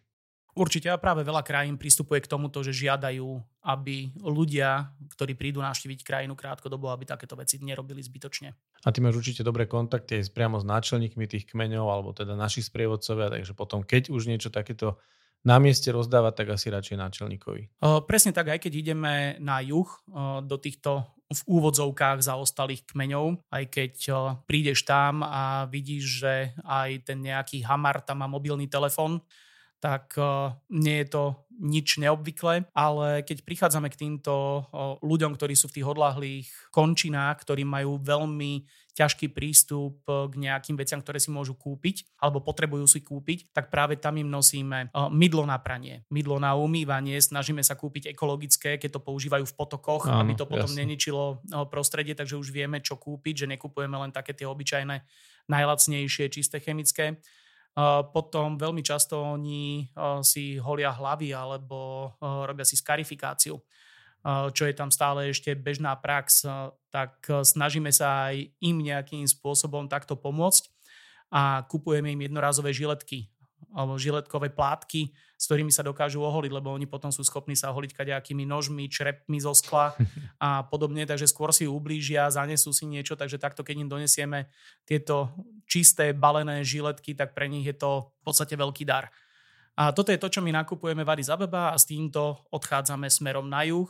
Určite 0.52 0.92
a 0.92 1.00
práve 1.00 1.24
veľa 1.24 1.48
krajín 1.48 1.80
pristupuje 1.80 2.20
k 2.20 2.28
tomuto, 2.28 2.60
že 2.60 2.76
žiadajú, 2.76 3.28
aby 3.64 4.12
ľudia, 4.20 4.92
ktorí 5.16 5.40
prídu 5.40 5.64
navštíviť 5.64 6.04
krajinu 6.04 6.36
krátkodobo, 6.36 6.92
aby 6.92 7.08
takéto 7.08 7.40
veci 7.40 7.56
nerobili 7.64 8.04
zbytočne. 8.04 8.52
A 8.84 8.90
ty 8.92 9.00
máš 9.00 9.24
určite 9.24 9.48
dobré 9.48 9.70
kontakty 9.70 10.20
aj 10.20 10.36
priamo 10.36 10.60
s 10.60 10.68
náčelníkmi 10.68 11.24
tých 11.30 11.48
kmeňov 11.48 11.88
alebo 11.88 12.12
teda 12.12 12.36
našich 12.36 12.68
sprievodcovia, 12.68 13.32
takže 13.32 13.56
potom 13.56 13.86
keď 13.86 14.12
už 14.12 14.28
niečo 14.28 14.52
takéto 14.52 15.00
na 15.42 15.58
mieste 15.58 15.90
rozdávať, 15.90 16.34
tak 16.38 16.48
asi 16.54 16.70
radšej 16.70 16.98
náčelníkovi. 17.02 17.62
presne 18.06 18.30
tak, 18.30 18.54
aj 18.54 18.62
keď 18.62 18.74
ideme 18.78 19.14
na 19.42 19.58
juh 19.66 19.90
do 20.46 20.58
týchto 20.62 21.08
v 21.32 21.42
úvodzovkách 21.48 22.22
zaostalých 22.22 22.86
kmeňov, 22.92 23.50
aj 23.50 23.64
keď 23.72 23.94
prídeš 24.46 24.84
tam 24.84 25.24
a 25.24 25.66
vidíš, 25.66 26.04
že 26.22 26.34
aj 26.62 27.08
ten 27.08 27.24
nejaký 27.24 27.64
hamar 27.64 28.04
tam 28.04 28.22
má 28.22 28.28
mobilný 28.28 28.68
telefón, 28.68 29.24
tak 29.82 30.14
nie 30.70 31.02
je 31.02 31.08
to 31.10 31.24
nič 31.62 32.02
neobvyklé, 32.02 32.66
ale 32.74 33.22
keď 33.22 33.46
prichádzame 33.46 33.94
k 33.94 34.00
týmto 34.08 34.66
ľuďom, 35.06 35.38
ktorí 35.38 35.54
sú 35.54 35.70
v 35.70 35.78
tých 35.78 35.90
odlahlých 35.90 36.50
končinách, 36.74 37.46
ktorí 37.46 37.62
majú 37.62 38.02
veľmi 38.02 38.66
ťažký 38.92 39.32
prístup 39.32 40.02
k 40.04 40.34
nejakým 40.36 40.76
veciam, 40.76 41.00
ktoré 41.00 41.22
si 41.22 41.30
môžu 41.30 41.54
kúpiť 41.54 42.18
alebo 42.18 42.42
potrebujú 42.42 42.90
si 42.90 43.06
kúpiť, 43.06 43.54
tak 43.54 43.70
práve 43.70 43.96
tam 44.02 44.18
im 44.18 44.28
nosíme 44.28 44.90
mydlo 45.14 45.46
na 45.46 45.62
pranie, 45.62 46.02
mydlo 46.10 46.42
na 46.42 46.58
umývanie, 46.58 47.22
snažíme 47.22 47.62
sa 47.62 47.78
kúpiť 47.78 48.10
ekologické, 48.10 48.82
keď 48.82 48.98
to 48.98 49.06
používajú 49.06 49.46
v 49.46 49.56
potokoch, 49.56 50.10
Áno, 50.10 50.26
aby 50.26 50.34
to 50.34 50.50
potom 50.50 50.68
jasne. 50.68 50.82
neničilo 50.82 51.46
prostredie, 51.70 52.18
takže 52.18 52.42
už 52.42 52.50
vieme, 52.50 52.82
čo 52.82 52.98
kúpiť, 52.98 53.46
že 53.46 53.52
nekupujeme 53.54 53.96
len 54.02 54.12
také 54.12 54.34
tie 54.34 54.50
obyčajné 54.50 55.06
najlacnejšie, 55.46 56.34
čisté 56.34 56.58
chemické 56.58 57.22
potom 58.12 58.60
veľmi 58.60 58.84
často 58.84 59.24
oni 59.24 59.88
si 60.28 60.60
holia 60.60 60.92
hlavy 60.92 61.32
alebo 61.32 62.12
robia 62.20 62.68
si 62.68 62.76
skarifikáciu, 62.76 63.56
čo 64.52 64.64
je 64.68 64.74
tam 64.76 64.92
stále 64.92 65.32
ešte 65.32 65.56
bežná 65.56 65.96
prax, 65.96 66.44
tak 66.92 67.24
snažíme 67.26 67.90
sa 67.96 68.32
aj 68.32 68.52
im 68.60 68.84
nejakým 68.84 69.24
spôsobom 69.24 69.88
takto 69.88 70.20
pomôcť 70.20 70.68
a 71.32 71.64
kupujeme 71.64 72.12
im 72.12 72.28
jednorázové 72.28 72.76
žiletky 72.76 73.32
alebo 73.72 73.96
žiletkové 73.96 74.50
plátky, 74.52 75.14
s 75.14 75.44
ktorými 75.50 75.70
sa 75.74 75.86
dokážu 75.86 76.22
oholiť, 76.22 76.52
lebo 76.52 76.74
oni 76.74 76.86
potom 76.90 77.10
sú 77.14 77.22
schopní 77.22 77.54
sa 77.54 77.70
oholiť 77.70 77.94
kadejakými 77.94 78.46
nožmi, 78.46 78.90
črepmi 78.90 79.38
zo 79.42 79.54
skla 79.54 79.94
a 80.44 80.66
podobne, 80.66 81.06
takže 81.06 81.30
skôr 81.30 81.54
si 81.54 81.70
ublížia, 81.70 82.30
zanesú 82.34 82.70
si 82.76 82.86
niečo, 82.86 83.18
takže 83.18 83.42
takto 83.42 83.66
keď 83.66 83.76
im 83.86 83.90
donesieme 83.90 84.52
tieto 84.86 85.32
čisté 85.66 86.12
balené 86.12 86.62
žiletky, 86.62 87.16
tak 87.16 87.34
pre 87.38 87.48
nich 87.48 87.66
je 87.66 87.76
to 87.78 88.14
v 88.22 88.22
podstate 88.22 88.54
veľký 88.54 88.84
dar. 88.86 89.10
A 89.80 89.96
toto 89.96 90.12
je 90.12 90.20
to, 90.20 90.28
čo 90.28 90.44
my 90.44 90.52
nakupujeme 90.52 91.02
v 91.02 91.12
Addis 91.16 91.32
Abeba 91.32 91.72
a 91.72 91.80
s 91.80 91.88
týmto 91.88 92.44
odchádzame 92.52 93.08
smerom 93.08 93.48
na 93.48 93.64
juh 93.64 93.88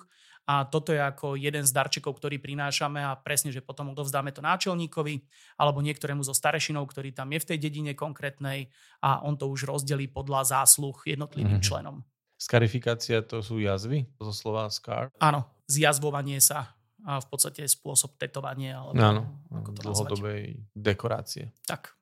a 0.49 0.65
toto 0.65 0.89
je 0.91 0.99
ako 0.99 1.37
jeden 1.37 1.61
z 1.61 1.71
darčekov, 1.71 2.17
ktorý 2.17 2.41
prinášame 2.41 2.99
a 3.01 3.13
presne, 3.13 3.53
že 3.53 3.61
potom 3.61 3.93
odovzdáme 3.93 4.33
to 4.33 4.41
náčelníkovi 4.41 5.21
alebo 5.61 5.79
niektorému 5.85 6.25
zo 6.25 6.33
starešinov, 6.33 6.89
ktorý 6.89 7.13
tam 7.13 7.29
je 7.31 7.39
v 7.39 7.47
tej 7.53 7.57
dedine 7.61 7.93
konkrétnej 7.93 8.73
a 9.05 9.21
on 9.21 9.37
to 9.37 9.47
už 9.47 9.69
rozdelí 9.69 10.09
podľa 10.09 10.59
zásluh 10.59 10.97
jednotlivým 11.05 11.61
mm-hmm. 11.61 11.67
členom. 11.67 12.01
Skarifikácia 12.41 13.21
to 13.21 13.45
sú 13.45 13.61
jazvy? 13.61 14.09
Zo 14.17 14.33
slova 14.33 14.65
scar? 14.73 15.13
Áno, 15.21 15.45
zjazvovanie 15.69 16.41
sa 16.41 16.73
a 17.05 17.17
v 17.21 17.27
podstate 17.29 17.65
spôsob 17.65 18.17
tetovania. 18.17 18.81
Alebo 18.81 18.97
Áno, 18.97 19.21
ako 19.49 19.69
to 19.73 19.81
dlhodobej 19.85 20.41
nazvať. 20.57 20.77
dekorácie. 20.77 21.45
Tak. 21.65 21.97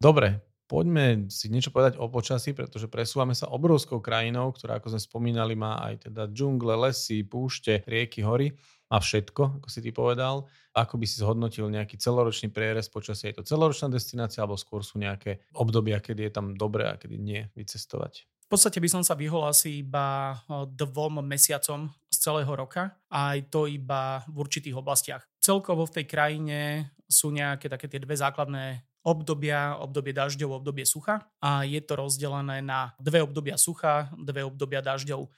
Dobre, 0.00 0.49
poďme 0.70 1.26
si 1.26 1.50
niečo 1.50 1.74
povedať 1.74 1.98
o 1.98 2.06
počasí, 2.06 2.54
pretože 2.54 2.86
presúvame 2.86 3.34
sa 3.34 3.50
obrovskou 3.50 3.98
krajinou, 3.98 4.54
ktorá, 4.54 4.78
ako 4.78 4.94
sme 4.94 5.02
spomínali, 5.02 5.58
má 5.58 5.82
aj 5.82 6.06
teda 6.06 6.30
džungle, 6.30 6.78
lesy, 6.78 7.26
púšte, 7.26 7.82
rieky, 7.90 8.22
hory. 8.22 8.54
Má 8.90 9.02
všetko, 9.02 9.62
ako 9.62 9.68
si 9.70 9.82
ty 9.82 9.90
povedal. 9.90 10.46
Ako 10.74 10.98
by 10.98 11.06
si 11.06 11.22
zhodnotil 11.22 11.66
nejaký 11.70 11.98
celoročný 11.98 12.50
prierez 12.50 12.86
počasia? 12.86 13.30
Je 13.30 13.42
to 13.42 13.46
celoročná 13.46 13.90
destinácia 13.90 14.42
alebo 14.42 14.58
skôr 14.58 14.86
sú 14.86 14.98
nejaké 14.98 15.42
obdobia, 15.54 15.98
kedy 15.98 16.30
je 16.30 16.32
tam 16.34 16.54
dobre 16.54 16.86
a 16.86 16.98
kedy 16.98 17.18
nie 17.18 17.46
vycestovať? 17.54 18.26
V 18.50 18.58
podstate 18.58 18.82
by 18.82 18.90
som 18.90 19.02
sa 19.06 19.14
vyhol 19.14 19.46
asi 19.46 19.86
iba 19.86 20.34
dvom 20.50 21.22
mesiacom 21.22 21.86
z 22.10 22.16
celého 22.18 22.50
roka 22.50 22.98
a 23.06 23.38
aj 23.38 23.46
to 23.46 23.70
iba 23.70 24.26
v 24.26 24.42
určitých 24.42 24.74
oblastiach. 24.74 25.22
Celkovo 25.38 25.86
v 25.86 26.02
tej 26.02 26.06
krajine 26.10 26.58
sú 27.06 27.30
nejaké 27.30 27.70
také 27.70 27.86
tie 27.86 28.02
dve 28.02 28.18
základné 28.18 28.89
obdobia, 29.00 29.80
obdobie 29.80 30.12
dažďov, 30.12 30.60
obdobie 30.60 30.84
sucha. 30.84 31.24
A 31.40 31.64
je 31.64 31.80
to 31.80 31.96
rozdelené 31.96 32.60
na 32.60 32.92
dve 33.00 33.24
obdobia 33.24 33.56
sucha, 33.56 34.12
dve 34.16 34.44
obdobia 34.44 34.84
dažďov. 34.84 35.28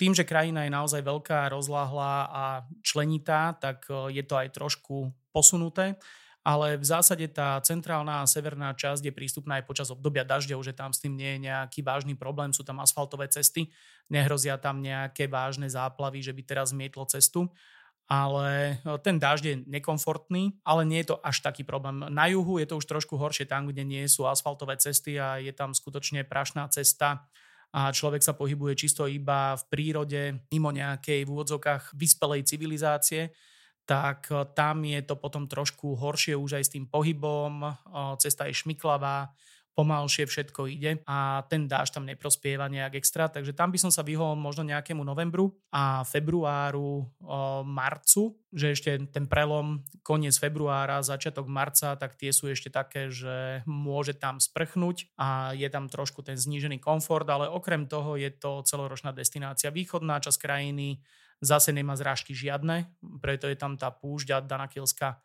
Tým, 0.00 0.16
že 0.16 0.26
krajina 0.26 0.64
je 0.64 0.72
naozaj 0.72 1.04
veľká, 1.04 1.52
rozláhlá 1.52 2.26
a 2.32 2.44
členitá, 2.80 3.54
tak 3.60 3.84
e, 3.86 4.16
je 4.18 4.24
to 4.24 4.34
aj 4.34 4.48
trošku 4.50 5.12
posunuté, 5.30 5.94
ale 6.42 6.74
v 6.74 6.82
zásade 6.82 7.22
tá 7.30 7.54
centrálna 7.62 8.24
a 8.24 8.26
severná 8.26 8.74
časť 8.74 9.06
je 9.06 9.14
prístupná 9.14 9.62
aj 9.62 9.68
počas 9.68 9.88
obdobia 9.94 10.26
dažďov, 10.26 10.64
že 10.66 10.74
tam 10.74 10.90
s 10.90 10.98
tým 10.98 11.14
nie 11.14 11.38
je 11.38 11.44
nejaký 11.46 11.86
vážny 11.86 12.18
problém, 12.18 12.50
sú 12.50 12.66
tam 12.66 12.82
asfaltové 12.82 13.30
cesty, 13.30 13.70
nehrozia 14.10 14.58
tam 14.58 14.82
nejaké 14.82 15.30
vážne 15.30 15.70
záplavy, 15.70 16.18
že 16.18 16.34
by 16.34 16.42
teraz 16.42 16.74
zmietlo 16.74 17.06
cestu 17.06 17.46
ale 18.10 18.78
e, 18.82 18.98
ten 19.02 19.18
dážď 19.18 19.44
je 19.44 19.56
nekomfortný, 19.66 20.58
ale 20.66 20.82
nie 20.86 21.02
je 21.02 21.14
to 21.14 21.16
až 21.22 21.42
taký 21.42 21.62
problém. 21.62 22.02
Na 22.10 22.26
juhu 22.26 22.58
je 22.58 22.66
to 22.66 22.78
už 22.78 22.86
trošku 22.86 23.14
horšie 23.18 23.46
tam, 23.46 23.66
kde 23.66 23.82
nie 23.86 24.04
sú 24.06 24.26
asfaltové 24.26 24.76
cesty 24.78 25.18
a 25.18 25.38
je 25.38 25.52
tam 25.54 25.74
skutočne 25.74 26.26
prašná 26.26 26.68
cesta 26.68 27.26
a 27.72 27.88
človek 27.88 28.20
sa 28.20 28.36
pohybuje 28.36 28.76
čisto 28.76 29.08
iba 29.08 29.56
v 29.56 29.64
prírode, 29.72 30.44
mimo 30.52 30.68
nejakej 30.68 31.24
v 31.24 31.32
úvodzovkách 31.32 31.96
vyspelej 31.96 32.44
civilizácie, 32.44 33.32
tak 33.88 34.28
tam 34.52 34.84
je 34.84 35.00
to 35.02 35.16
potom 35.16 35.48
trošku 35.48 35.96
horšie 35.96 36.36
už 36.36 36.60
aj 36.60 36.64
s 36.68 36.72
tým 36.76 36.84
pohybom, 36.84 37.64
cesta 38.20 38.44
je 38.44 38.54
šmiklavá, 38.54 39.32
pomalšie 39.72 40.28
všetko 40.28 40.68
ide 40.68 41.00
a 41.08 41.42
ten 41.48 41.64
dáž 41.64 41.96
tam 41.96 42.04
neprospieva 42.04 42.68
nejak 42.68 43.00
extra, 43.00 43.32
takže 43.32 43.56
tam 43.56 43.72
by 43.72 43.78
som 43.80 43.88
sa 43.88 44.04
vyhol 44.04 44.36
možno 44.36 44.68
nejakému 44.68 45.00
novembru 45.00 45.56
a 45.72 46.04
februáru, 46.04 47.08
marcu, 47.64 48.36
že 48.52 48.76
ešte 48.76 48.90
ten 49.08 49.24
prelom 49.24 49.80
koniec 50.04 50.36
februára, 50.36 51.00
začiatok 51.00 51.48
marca, 51.48 51.96
tak 51.96 52.20
tie 52.20 52.36
sú 52.36 52.52
ešte 52.52 52.68
také, 52.68 53.08
že 53.08 53.64
môže 53.64 54.12
tam 54.12 54.36
sprchnúť 54.36 55.16
a 55.16 55.56
je 55.56 55.68
tam 55.72 55.88
trošku 55.88 56.20
ten 56.20 56.36
znížený 56.36 56.76
komfort, 56.76 57.24
ale 57.32 57.48
okrem 57.48 57.88
toho 57.88 58.20
je 58.20 58.28
to 58.28 58.60
celoročná 58.68 59.16
destinácia. 59.16 59.72
Východná 59.72 60.20
časť 60.20 60.36
krajiny 60.36 61.00
zase 61.40 61.72
nemá 61.72 61.96
zrážky 61.96 62.36
žiadne, 62.36 62.92
preto 63.24 63.48
je 63.48 63.56
tam 63.56 63.80
tá 63.80 63.88
púšť 63.88 64.44
Danakilská 64.44 65.18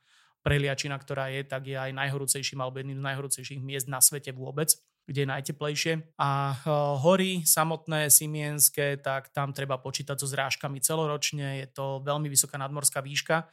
preliačina, 0.48 0.95
ktorá 0.95 1.28
je, 1.36 1.43
tak 1.43 1.68
je 1.68 1.76
aj 1.76 1.91
najhorúcejším 1.91 2.64
alebo 2.64 2.80
jedným 2.80 3.04
z 3.04 3.08
najhorúcejších 3.12 3.60
miest 3.60 3.91
na 3.91 4.00
svete 4.00 4.32
vôbec 4.32 4.72
kde 5.08 5.24
je 5.24 5.34
najteplejšie. 5.39 5.93
A 6.20 6.52
e, 6.52 6.56
hory 7.00 7.32
samotné 7.48 8.12
simienské, 8.12 9.00
tak 9.00 9.32
tam 9.32 9.56
treba 9.56 9.80
počítať 9.80 10.20
so 10.20 10.28
zrážkami 10.28 10.84
celoročne. 10.84 11.64
Je 11.64 11.68
to 11.72 12.04
veľmi 12.04 12.28
vysoká 12.28 12.60
nadmorská 12.60 13.00
výška 13.00 13.48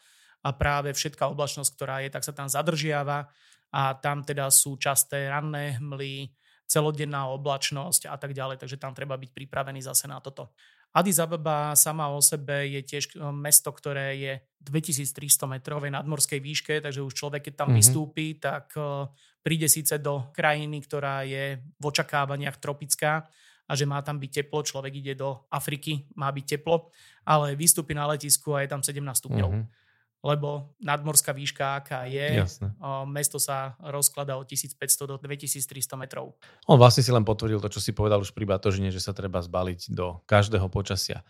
a 0.45 0.49
práve 0.51 0.91
všetká 0.91 1.31
oblačnosť, 1.31 1.71
ktorá 1.79 2.03
je, 2.03 2.11
tak 2.11 2.27
sa 2.27 2.35
tam 2.35 2.51
zadržiava 2.51 3.31
a 3.71 3.83
tam 3.95 4.27
teda 4.27 4.51
sú 4.51 4.75
časté 4.83 5.31
ranné 5.31 5.79
hmly, 5.79 6.35
celodenná 6.67 7.31
oblačnosť 7.31 8.11
a 8.11 8.19
tak 8.19 8.35
ďalej, 8.35 8.59
takže 8.59 8.77
tam 8.83 8.91
treba 8.91 9.15
byť 9.15 9.31
pripravený 9.31 9.87
zase 9.87 10.11
na 10.11 10.19
toto. 10.19 10.51
Addis 10.95 11.19
Ababa 11.19 11.75
sama 11.75 12.07
o 12.15 12.23
sebe 12.23 12.71
je 12.71 12.81
tiež 12.87 13.19
e, 13.19 13.27
mesto, 13.35 13.75
ktoré 13.75 14.15
je 14.15 14.33
2300 14.63 15.51
metrovej 15.51 15.91
nadmorskej 15.91 16.39
výške, 16.39 16.79
takže 16.79 17.03
už 17.03 17.13
človek, 17.19 17.51
keď 17.51 17.55
tam 17.59 17.75
mm-hmm. 17.75 17.83
vystúpi, 17.83 18.27
tak 18.39 18.71
e, 18.79 19.11
príde 19.43 19.67
síce 19.67 19.99
do 19.99 20.31
krajiny, 20.31 20.79
ktorá 20.87 21.27
je 21.27 21.59
v 21.59 21.85
očakávaniach 21.85 22.63
tropická 22.63 23.27
a 23.67 23.73
že 23.75 23.91
má 23.91 23.99
tam 24.07 24.23
byť 24.23 24.31
teplo, 24.45 24.63
človek 24.63 24.95
ide 25.03 25.19
do 25.19 25.51
Afriky, 25.51 26.07
má 26.15 26.31
byť 26.31 26.47
teplo, 26.57 26.95
ale 27.27 27.59
vystúpi 27.59 27.91
na 27.91 28.07
letisku 28.07 28.55
a 28.55 28.63
je 28.63 28.71
tam 28.71 28.81
17 28.87 29.03
stupňov. 29.03 29.51
Mm-hmm 29.51 29.84
lebo 30.25 30.73
nadmorská 30.81 31.37
výška, 31.37 31.85
aká 31.85 32.09
je, 32.09 32.41
Jasne. 32.41 32.73
Mesto 33.05 33.37
sa 33.37 33.77
rozkladá 33.85 34.41
od 34.41 34.49
1500 34.49 34.81
do 35.05 35.21
2300 35.21 36.01
metrov. 36.01 36.33
On 36.65 36.81
vlastne 36.81 37.05
si 37.05 37.13
len 37.13 37.29
potvrdil 37.29 37.61
to, 37.61 37.69
čo 37.69 37.85
si 37.85 37.93
povedal 37.93 38.25
už 38.25 38.33
pri 38.33 38.49
Batožine, 38.49 38.89
že 38.89 39.05
sa 39.05 39.13
treba 39.13 39.45
zbaliť 39.45 39.93
do 39.93 40.25
každého 40.25 40.73
počasia. 40.73 41.21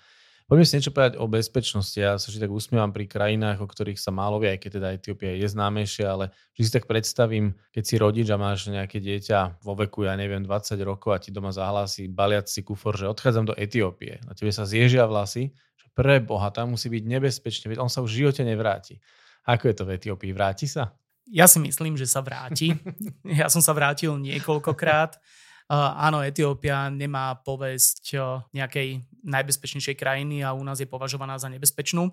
Poďme 0.45 0.69
si 0.69 0.77
niečo 0.77 0.93
povedať 0.93 1.17
o 1.17 1.25
bezpečnosti. 1.25 1.97
Ja 1.97 2.21
sa 2.21 2.29
vždy 2.29 2.45
tak 2.45 2.53
usmievam 2.53 2.93
pri 2.93 3.09
krajinách, 3.09 3.65
o 3.65 3.67
ktorých 3.67 3.97
sa 3.97 4.13
málo 4.13 4.37
vie, 4.37 4.53
aj 4.53 4.61
keď 4.61 4.71
teda 4.77 4.89
Etiópia 4.93 5.33
je 5.41 5.49
známejšia, 5.49 6.05
ale 6.05 6.37
vždy 6.53 6.65
si 6.69 6.75
tak 6.77 6.85
predstavím, 6.85 7.57
keď 7.73 7.83
si 7.89 7.95
rodič 7.97 8.29
a 8.29 8.37
máš 8.37 8.69
nejaké 8.69 9.01
dieťa 9.01 9.65
vo 9.65 9.73
veku, 9.73 10.05
ja 10.05 10.13
neviem, 10.21 10.45
20 10.45 10.77
rokov 10.85 11.17
a 11.17 11.19
ti 11.19 11.33
doma 11.33 11.49
zahlási 11.49 12.13
baliac 12.13 12.45
si 12.45 12.61
kufor, 12.61 12.93
že 12.93 13.09
odchádzam 13.09 13.49
do 13.49 13.55
Etiópie. 13.57 14.21
Na 14.29 14.37
tebe 14.37 14.53
sa 14.53 14.69
zježia 14.69 15.09
vlasy, 15.09 15.57
pre 15.95 16.19
Boha, 16.19 16.51
tam 16.51 16.75
musí 16.75 16.91
byť 16.91 17.05
nebezpečne, 17.07 17.71
veď 17.71 17.79
on 17.79 17.89
sa 17.89 18.03
už 18.03 18.11
v 18.11 18.27
živote 18.27 18.43
nevráti. 18.43 18.99
Ako 19.47 19.71
je 19.71 19.75
to 19.79 19.85
v 19.87 19.95
Etiópii? 19.95 20.35
Vráti 20.35 20.67
sa? 20.67 20.91
Ja 21.31 21.49
si 21.49 21.57
myslím, 21.63 21.97
že 21.97 22.05
sa 22.05 22.21
vráti. 22.21 22.75
ja 23.41 23.49
som 23.49 23.65
sa 23.65 23.73
vrátil 23.73 24.13
niekoľkokrát. 24.21 25.17
Uh, 25.65 25.97
áno, 25.97 26.21
Etiópia 26.21 26.93
nemá 26.93 27.41
povesť 27.41 28.21
uh, 28.21 28.45
nejakej 28.53 29.01
najbezpečnejšej 29.25 29.97
krajiny 29.97 30.45
a 30.45 30.53
u 30.53 30.61
nás 30.61 30.77
je 30.77 30.89
považovaná 30.91 31.41
za 31.41 31.49
nebezpečnú. 31.49 32.13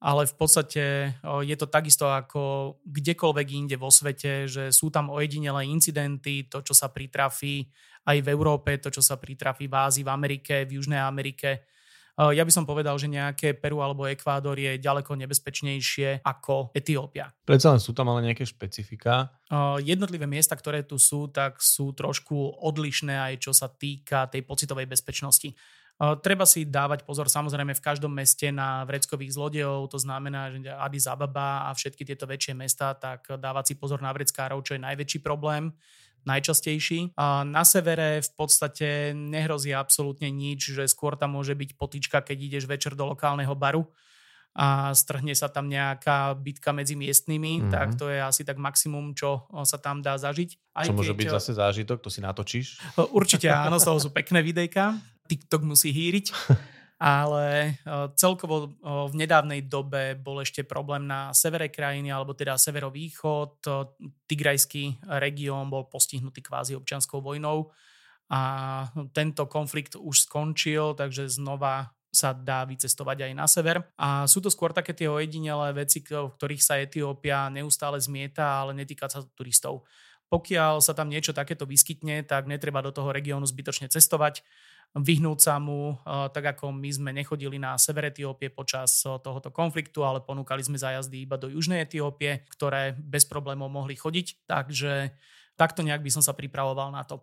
Ale 0.00 0.26
v 0.26 0.34
podstate 0.34 0.84
uh, 1.22 1.44
je 1.44 1.54
to 1.54 1.70
takisto 1.70 2.10
ako 2.10 2.74
kdekoľvek 2.82 3.48
inde 3.54 3.76
vo 3.78 3.94
svete, 3.94 4.50
že 4.50 4.74
sú 4.74 4.90
tam 4.90 5.12
ojedinelé 5.14 5.70
incidenty, 5.70 6.50
to, 6.50 6.66
čo 6.66 6.74
sa 6.74 6.90
pritrafí 6.90 7.70
aj 8.10 8.18
v 8.24 8.28
Európe, 8.32 8.74
to, 8.82 8.90
čo 8.90 9.04
sa 9.04 9.20
pritrafí 9.22 9.70
v 9.70 9.76
Ázii, 9.76 10.02
v 10.02 10.10
Amerike, 10.10 10.66
v 10.66 10.80
Južnej 10.80 10.98
Amerike, 10.98 11.68
ja 12.28 12.44
by 12.44 12.52
som 12.52 12.68
povedal, 12.68 12.92
že 13.00 13.08
nejaké 13.08 13.56
Peru 13.56 13.80
alebo 13.80 14.04
Ekvádor 14.04 14.60
je 14.60 14.76
ďaleko 14.76 15.16
nebezpečnejšie 15.16 16.20
ako 16.20 16.68
Etiópia. 16.76 17.32
Predsa 17.48 17.72
len 17.72 17.80
sú 17.80 17.96
tam 17.96 18.12
ale 18.12 18.28
nejaké 18.28 18.44
špecifika? 18.44 19.32
Eh, 19.48 19.88
jednotlivé 19.88 20.28
miesta, 20.28 20.52
ktoré 20.52 20.84
tu 20.84 21.00
sú, 21.00 21.32
tak 21.32 21.64
sú 21.64 21.96
trošku 21.96 22.60
odlišné 22.60 23.16
aj 23.16 23.34
čo 23.40 23.52
sa 23.56 23.72
týka 23.72 24.28
tej 24.28 24.44
pocitovej 24.44 24.84
bezpečnosti. 24.84 25.50
Eh, 25.50 26.14
treba 26.20 26.44
si 26.44 26.68
dávať 26.68 27.08
pozor 27.08 27.32
samozrejme 27.32 27.72
v 27.72 27.84
každom 27.84 28.12
meste 28.12 28.52
na 28.52 28.84
vreckových 28.84 29.32
zlodejov, 29.32 29.88
to 29.88 29.96
znamená, 29.96 30.52
že 30.52 30.68
Addis 30.68 31.08
Ababa 31.08 31.66
a 31.66 31.74
všetky 31.74 32.04
tieto 32.04 32.28
väčšie 32.28 32.52
mesta, 32.52 32.92
tak 32.92 33.32
dávať 33.40 33.72
si 33.72 33.74
pozor 33.80 34.04
na 34.04 34.12
vreckárov, 34.12 34.60
čo 34.60 34.76
je 34.76 34.84
najväčší 34.84 35.24
problém 35.24 35.72
najčastejší. 36.26 37.16
A 37.16 37.46
na 37.46 37.62
severe 37.62 38.20
v 38.20 38.30
podstate 38.36 39.16
nehrozí 39.16 39.72
absolútne 39.72 40.28
nič, 40.28 40.74
že 40.74 40.84
skôr 40.90 41.14
tam 41.16 41.38
môže 41.38 41.54
byť 41.56 41.76
potička, 41.76 42.18
keď 42.24 42.38
ideš 42.38 42.64
večer 42.68 42.96
do 42.96 43.08
lokálneho 43.08 43.52
baru 43.54 43.88
a 44.50 44.90
strhne 44.98 45.30
sa 45.30 45.46
tam 45.46 45.70
nejaká 45.70 46.34
bitka 46.34 46.74
medzi 46.74 46.98
miestnymi, 46.98 47.52
mm-hmm. 47.62 47.70
tak 47.70 47.94
to 47.94 48.10
je 48.10 48.18
asi 48.18 48.42
tak 48.42 48.58
maximum, 48.58 49.14
čo 49.14 49.46
sa 49.62 49.78
tam 49.78 50.02
dá 50.02 50.18
zažiť. 50.18 50.74
Aj 50.74 50.90
čo 50.90 50.96
môže 50.96 51.14
byť 51.14 51.30
zase 51.30 51.54
zážitok, 51.54 52.02
to 52.02 52.10
si 52.10 52.18
natočíš? 52.18 52.82
Určite 53.14 53.46
áno, 53.46 53.78
z 53.78 53.86
toho 53.86 53.98
sú 54.02 54.10
pekné 54.10 54.42
videjka. 54.42 54.98
TikTok 55.30 55.62
musí 55.62 55.94
hýriť. 55.94 56.26
ale 57.00 57.80
celkovo 58.20 58.76
v 58.84 59.14
nedávnej 59.16 59.64
dobe 59.64 60.20
bol 60.20 60.44
ešte 60.44 60.68
problém 60.68 61.08
na 61.08 61.32
severe 61.32 61.72
krajiny, 61.72 62.12
alebo 62.12 62.36
teda 62.36 62.60
severovýchod. 62.60 63.64
Tigrajský 64.28 65.08
región 65.16 65.72
bol 65.72 65.88
postihnutý 65.88 66.44
kvázi 66.44 66.76
občianskou 66.76 67.24
vojnou 67.24 67.72
a 68.28 68.40
tento 69.16 69.48
konflikt 69.48 69.96
už 69.96 70.28
skončil, 70.28 70.92
takže 70.92 71.32
znova 71.32 71.96
sa 72.12 72.36
dá 72.36 72.68
vycestovať 72.68 73.30
aj 73.30 73.32
na 73.32 73.46
sever. 73.48 73.80
A 73.96 74.28
sú 74.28 74.44
to 74.44 74.52
skôr 74.52 74.76
také 74.76 74.92
tie 74.92 75.08
ojedinelé 75.08 75.72
veci, 75.72 76.04
v 76.04 76.28
ktorých 76.36 76.60
sa 76.60 76.76
Etiópia 76.82 77.48
neustále 77.48 77.96
zmieta, 77.96 78.60
ale 78.60 78.76
netýka 78.76 79.08
sa 79.08 79.24
turistov. 79.38 79.88
Pokiaľ 80.28 80.78
sa 80.84 80.94
tam 80.94 81.10
niečo 81.10 81.32
takéto 81.32 81.64
vyskytne, 81.66 82.22
tak 82.28 82.46
netreba 82.46 82.84
do 82.84 82.94
toho 82.94 83.10
regiónu 83.10 83.48
zbytočne 83.48 83.90
cestovať 83.90 84.44
vyhnúť 84.98 85.38
sa 85.38 85.62
mu, 85.62 85.94
eh, 85.94 86.26
tak 86.34 86.58
ako 86.58 86.74
my 86.74 86.90
sme 86.90 87.10
nechodili 87.14 87.62
na 87.62 87.78
sever 87.78 88.10
Etiópie 88.10 88.50
počas 88.50 89.06
eh, 89.06 89.14
tohoto 89.22 89.54
konfliktu, 89.54 90.02
ale 90.02 90.18
ponúkali 90.18 90.66
sme 90.66 90.80
zájazdy 90.80 91.22
iba 91.22 91.38
do 91.38 91.46
južnej 91.46 91.86
Etiópie, 91.86 92.42
ktoré 92.50 92.98
bez 92.98 93.22
problémov 93.22 93.70
mohli 93.70 93.94
chodiť, 93.94 94.50
takže 94.50 95.14
takto 95.54 95.86
nejak 95.86 96.02
by 96.02 96.10
som 96.10 96.22
sa 96.24 96.34
pripravoval 96.34 96.90
na 96.90 97.06
to. 97.06 97.22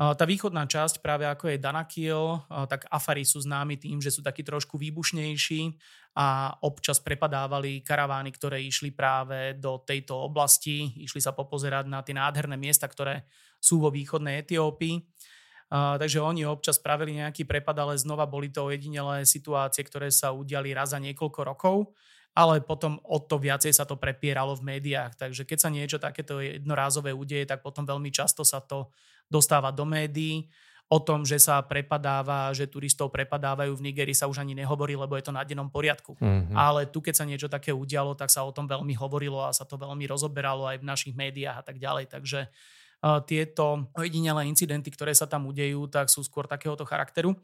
Eh, 0.00 0.16
tá 0.16 0.24
východná 0.24 0.64
časť, 0.64 1.04
práve 1.04 1.28
ako 1.28 1.52
je 1.52 1.60
Danakil, 1.60 2.48
tak 2.48 2.88
Afari 2.88 3.28
sú 3.28 3.44
známi 3.44 3.76
tým, 3.76 4.00
že 4.00 4.08
sú 4.08 4.24
takí 4.24 4.40
trošku 4.40 4.80
výbušnejší 4.80 5.76
a 6.16 6.56
občas 6.64 6.96
prepadávali 6.96 7.84
karavány, 7.84 8.32
ktoré 8.32 8.64
išli 8.64 8.88
práve 8.92 9.56
do 9.60 9.84
tejto 9.84 10.16
oblasti, 10.16 10.96
išli 10.96 11.20
sa 11.20 11.36
popozerať 11.36 11.88
na 11.88 12.00
tie 12.00 12.16
nádherné 12.16 12.56
miesta, 12.56 12.88
ktoré 12.88 13.28
sú 13.60 13.84
vo 13.84 13.92
východnej 13.92 14.44
Etiópii. 14.44 14.96
Uh, 15.72 15.96
takže 15.96 16.20
oni 16.20 16.44
občas 16.44 16.76
spravili 16.76 17.16
nejaký 17.16 17.48
prepad, 17.48 17.72
ale 17.80 17.96
znova 17.96 18.28
boli 18.28 18.52
to 18.52 18.68
ojedinelé 18.68 19.24
situácie, 19.24 19.80
ktoré 19.80 20.12
sa 20.12 20.28
udiali 20.28 20.76
raz 20.76 20.92
za 20.92 21.00
niekoľko 21.00 21.40
rokov, 21.48 21.96
ale 22.36 22.60
potom 22.60 23.00
o 23.00 23.16
to 23.16 23.40
viacej 23.40 23.72
sa 23.72 23.88
to 23.88 23.96
prepieralo 23.96 24.52
v 24.52 24.76
médiách. 24.76 25.16
Takže 25.16 25.48
keď 25.48 25.58
sa 25.64 25.72
niečo 25.72 25.96
takéto 25.96 26.44
jednorázové 26.44 27.16
udeje, 27.16 27.48
tak 27.48 27.64
potom 27.64 27.88
veľmi 27.88 28.12
často 28.12 28.44
sa 28.44 28.60
to 28.60 28.92
dostáva 29.32 29.72
do 29.72 29.88
médií. 29.88 30.52
O 30.92 31.00
tom, 31.00 31.24
že 31.24 31.40
sa 31.40 31.56
prepadáva, 31.64 32.52
že 32.52 32.68
turistov 32.68 33.08
prepadávajú 33.08 33.72
v 33.72 33.84
Nigerii 33.88 34.12
sa 34.12 34.28
už 34.28 34.44
ani 34.44 34.52
nehovorí, 34.52 34.92
lebo 34.92 35.16
je 35.16 35.24
to 35.24 35.32
na 35.32 35.40
dennom 35.40 35.72
poriadku. 35.72 36.20
Mm-hmm. 36.20 36.52
Ale 36.52 36.84
tu, 36.92 37.00
keď 37.00 37.14
sa 37.16 37.24
niečo 37.24 37.48
také 37.48 37.72
udialo, 37.72 38.12
tak 38.12 38.28
sa 38.28 38.44
o 38.44 38.52
tom 38.52 38.68
veľmi 38.68 38.92
hovorilo 39.00 39.40
a 39.40 39.56
sa 39.56 39.64
to 39.64 39.80
veľmi 39.80 40.04
rozoberalo 40.04 40.68
aj 40.68 40.84
v 40.84 40.88
našich 40.92 41.16
médiách 41.16 41.56
a 41.56 41.64
tak 41.64 41.80
ďalej. 41.80 42.12
Takže 42.12 42.44
uh, 42.44 42.81
tieto 43.26 43.90
ojedinelé 43.98 44.46
incidenty, 44.46 44.94
ktoré 44.94 45.10
sa 45.12 45.26
tam 45.26 45.50
udejú, 45.50 45.90
tak 45.90 46.06
sú 46.06 46.22
skôr 46.22 46.46
takéhoto 46.46 46.86
charakteru. 46.86 47.34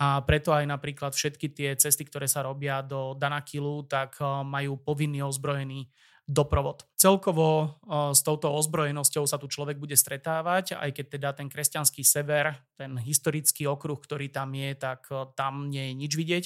A 0.00 0.24
preto 0.24 0.52
aj 0.56 0.64
napríklad 0.64 1.12
všetky 1.12 1.52
tie 1.52 1.76
cesty, 1.76 2.08
ktoré 2.08 2.24
sa 2.24 2.44
robia 2.44 2.80
do 2.80 3.12
Danakilu, 3.16 3.84
tak 3.84 4.16
majú 4.48 4.80
povinný 4.80 5.20
ozbrojený 5.20 5.92
doprovod. 6.24 6.86
Celkovo 6.94 7.80
s 8.14 8.22
touto 8.22 8.54
ozbrojenosťou 8.54 9.26
sa 9.26 9.36
tu 9.36 9.50
človek 9.50 9.76
bude 9.76 9.98
stretávať, 9.98 10.78
aj 10.78 10.90
keď 10.94 11.06
teda 11.10 11.28
ten 11.36 11.48
kresťanský 11.50 12.06
sever, 12.06 12.54
ten 12.78 12.96
historický 12.96 13.66
okruh, 13.66 13.98
ktorý 13.98 14.30
tam 14.30 14.54
je, 14.54 14.72
tak 14.78 15.10
tam 15.36 15.68
nie 15.68 15.90
je 15.90 15.94
nič 15.98 16.12
vidieť. 16.14 16.44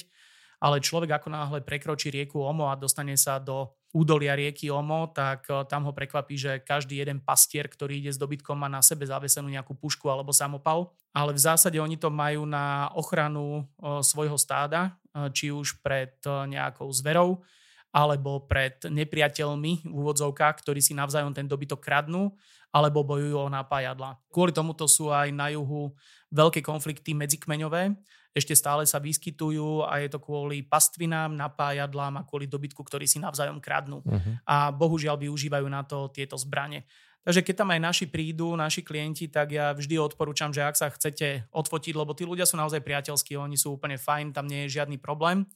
Ale 0.59 0.81
človek 0.81 1.21
ako 1.21 1.29
náhle 1.29 1.59
prekročí 1.61 2.09
rieku 2.09 2.41
Omo 2.41 2.71
a 2.71 2.79
dostane 2.79 3.13
sa 3.13 3.37
do 3.37 3.77
údolia 3.95 4.35
rieky 4.35 4.67
Omo, 4.67 5.07
tak 5.15 5.47
eh, 5.47 5.63
tam 5.71 5.87
ho 5.87 5.95
prekvapí, 5.95 6.35
že 6.35 6.59
každý 6.59 6.99
jeden 6.99 7.23
pastier, 7.23 7.71
ktorý 7.71 8.03
ide 8.03 8.11
s 8.11 8.19
dobytkom, 8.19 8.59
má 8.59 8.67
na 8.67 8.83
sebe 8.83 9.07
zavesenú 9.07 9.47
nejakú 9.47 9.71
pušku 9.71 10.11
alebo 10.11 10.35
samopal. 10.35 10.91
Ale 11.15 11.31
v 11.31 11.39
zásade 11.39 11.79
oni 11.79 11.95
to 11.95 12.11
majú 12.11 12.43
na 12.43 12.91
ochranu 12.91 13.63
eh, 13.63 14.03
svojho 14.03 14.35
stáda, 14.35 14.99
eh, 15.15 15.31
či 15.31 15.55
už 15.55 15.79
pred 15.79 16.19
nejakou 16.27 16.91
zverou, 16.91 17.39
alebo 17.95 18.43
pred 18.43 18.75
nepriateľmi 18.83 19.87
v 19.87 19.93
úvodzovkách, 19.95 20.59
ktorí 20.59 20.83
si 20.83 20.91
navzájom 20.91 21.31
ten 21.31 21.47
dobytok 21.47 21.79
kradnú, 21.79 22.35
alebo 22.75 23.07
bojujú 23.07 23.47
o 23.47 23.47
napájadla. 23.47 24.19
Kvôli 24.27 24.51
tomuto 24.51 24.83
sú 24.91 25.07
aj 25.07 25.31
na 25.31 25.47
juhu 25.55 25.95
veľké 26.35 26.59
konflikty 26.59 27.15
medzikmeňové, 27.15 27.95
ešte 28.35 28.51
stále 28.51 28.83
sa 28.83 28.99
vyskytujú 28.99 29.87
a 29.87 30.03
je 30.03 30.11
to 30.11 30.19
kvôli 30.19 30.59
pastvinám, 30.67 31.31
napájadlám 31.39 32.19
a 32.19 32.27
kvôli 32.27 32.51
dobytku, 32.51 32.83
ktorí 32.83 33.07
si 33.07 33.23
navzájom 33.23 33.63
kradnú. 33.63 34.03
Uh-huh. 34.03 34.35
A 34.43 34.75
bohužiaľ 34.75 35.15
využívajú 35.15 35.63
na 35.71 35.87
to 35.87 36.11
tieto 36.11 36.35
zbranie. 36.35 36.83
Takže 37.23 37.41
keď 37.47 37.55
tam 37.63 37.71
aj 37.71 37.81
naši 37.81 38.05
prídu, 38.11 38.53
naši 38.59 38.83
klienti, 38.83 39.31
tak 39.31 39.55
ja 39.55 39.71
vždy 39.71 39.97
odporúčam, 39.97 40.51
že 40.51 40.67
ak 40.67 40.75
sa 40.75 40.91
chcete 40.91 41.47
odfotiť, 41.49 41.95
lebo 41.95 42.11
tí 42.11 42.27
ľudia 42.27 42.43
sú 42.43 42.59
naozaj 42.59 42.83
priateľskí, 42.83 43.39
oni 43.39 43.55
sú 43.55 43.79
úplne 43.79 43.95
fajn, 43.95 44.35
tam 44.35 44.45
nie 44.45 44.67
je 44.67 44.77
žiadny 44.77 44.99
problém 44.99 45.47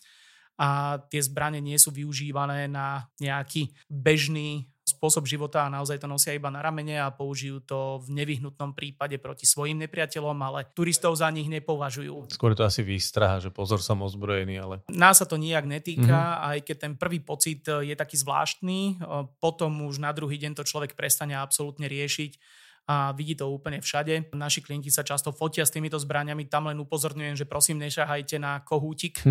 a 0.59 0.99
tie 1.07 1.23
zbranie 1.23 1.63
nie 1.63 1.79
sú 1.79 1.91
využívané 1.91 2.67
na 2.71 3.07
nejaký 3.21 3.71
bežný 3.87 4.71
spôsob 4.99 5.23
života 5.23 5.63
a 5.63 5.71
naozaj 5.71 6.03
to 6.03 6.11
nosia 6.11 6.35
iba 6.35 6.51
na 6.51 6.59
ramene 6.59 6.99
a 6.99 7.07
použijú 7.07 7.63
to 7.63 8.03
v 8.03 8.19
nevyhnutnom 8.19 8.75
prípade 8.75 9.15
proti 9.15 9.47
svojim 9.47 9.79
nepriateľom, 9.87 10.35
ale 10.35 10.67
turistov 10.75 11.15
za 11.15 11.31
nich 11.31 11.47
nepovažujú. 11.47 12.27
Skôr 12.35 12.51
to 12.51 12.67
asi 12.67 12.83
výstraha, 12.83 13.39
že 13.39 13.47
pozor 13.47 13.79
som 13.79 14.03
ozbrojený, 14.03 14.59
ale... 14.59 14.75
Nás 14.91 15.23
sa 15.23 15.25
to 15.25 15.39
nijak 15.39 15.63
netýka, 15.63 16.11
mm-hmm. 16.11 16.47
aj 16.51 16.57
keď 16.67 16.75
ten 16.75 16.93
prvý 16.99 17.23
pocit 17.23 17.63
je 17.63 17.95
taký 17.95 18.19
zvláštny, 18.19 18.99
potom 19.39 19.87
už 19.87 20.03
na 20.03 20.11
druhý 20.11 20.35
deň 20.35 20.59
to 20.59 20.67
človek 20.67 20.99
prestane 20.99 21.39
absolútne 21.39 21.87
riešiť 21.87 22.59
a 22.89 23.13
vidí 23.13 23.37
to 23.37 23.47
úplne 23.47 23.79
všade. 23.79 24.33
Naši 24.35 24.65
klienti 24.65 24.91
sa 24.91 25.07
často 25.07 25.31
fotia 25.31 25.63
s 25.63 25.71
týmito 25.71 25.95
zbraniami, 25.95 26.51
tam 26.51 26.67
len 26.67 26.81
upozorňujem, 26.83 27.39
že 27.39 27.47
prosím 27.47 27.79
nešahajte 27.87 28.35
na 28.35 28.59
kohútik. 28.65 29.23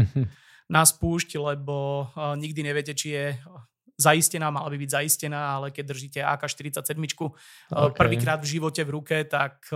na 0.69 0.85
spúšť, 0.85 1.41
lebo 1.41 2.07
uh, 2.13 2.37
nikdy 2.37 2.61
neviete, 2.61 2.93
či 2.93 3.17
je 3.17 3.27
zaistená, 3.99 4.55
mala 4.55 4.71
by 4.71 4.79
byť 4.79 4.91
zaistená, 4.95 5.59
ale 5.59 5.75
keď 5.75 5.85
držíte 5.91 6.21
AK-47 6.23 6.95
okay. 7.03 7.91
prvýkrát 7.99 8.39
v 8.39 8.47
živote 8.47 8.87
v 8.87 8.95
ruke, 8.95 9.17
tak 9.27 9.67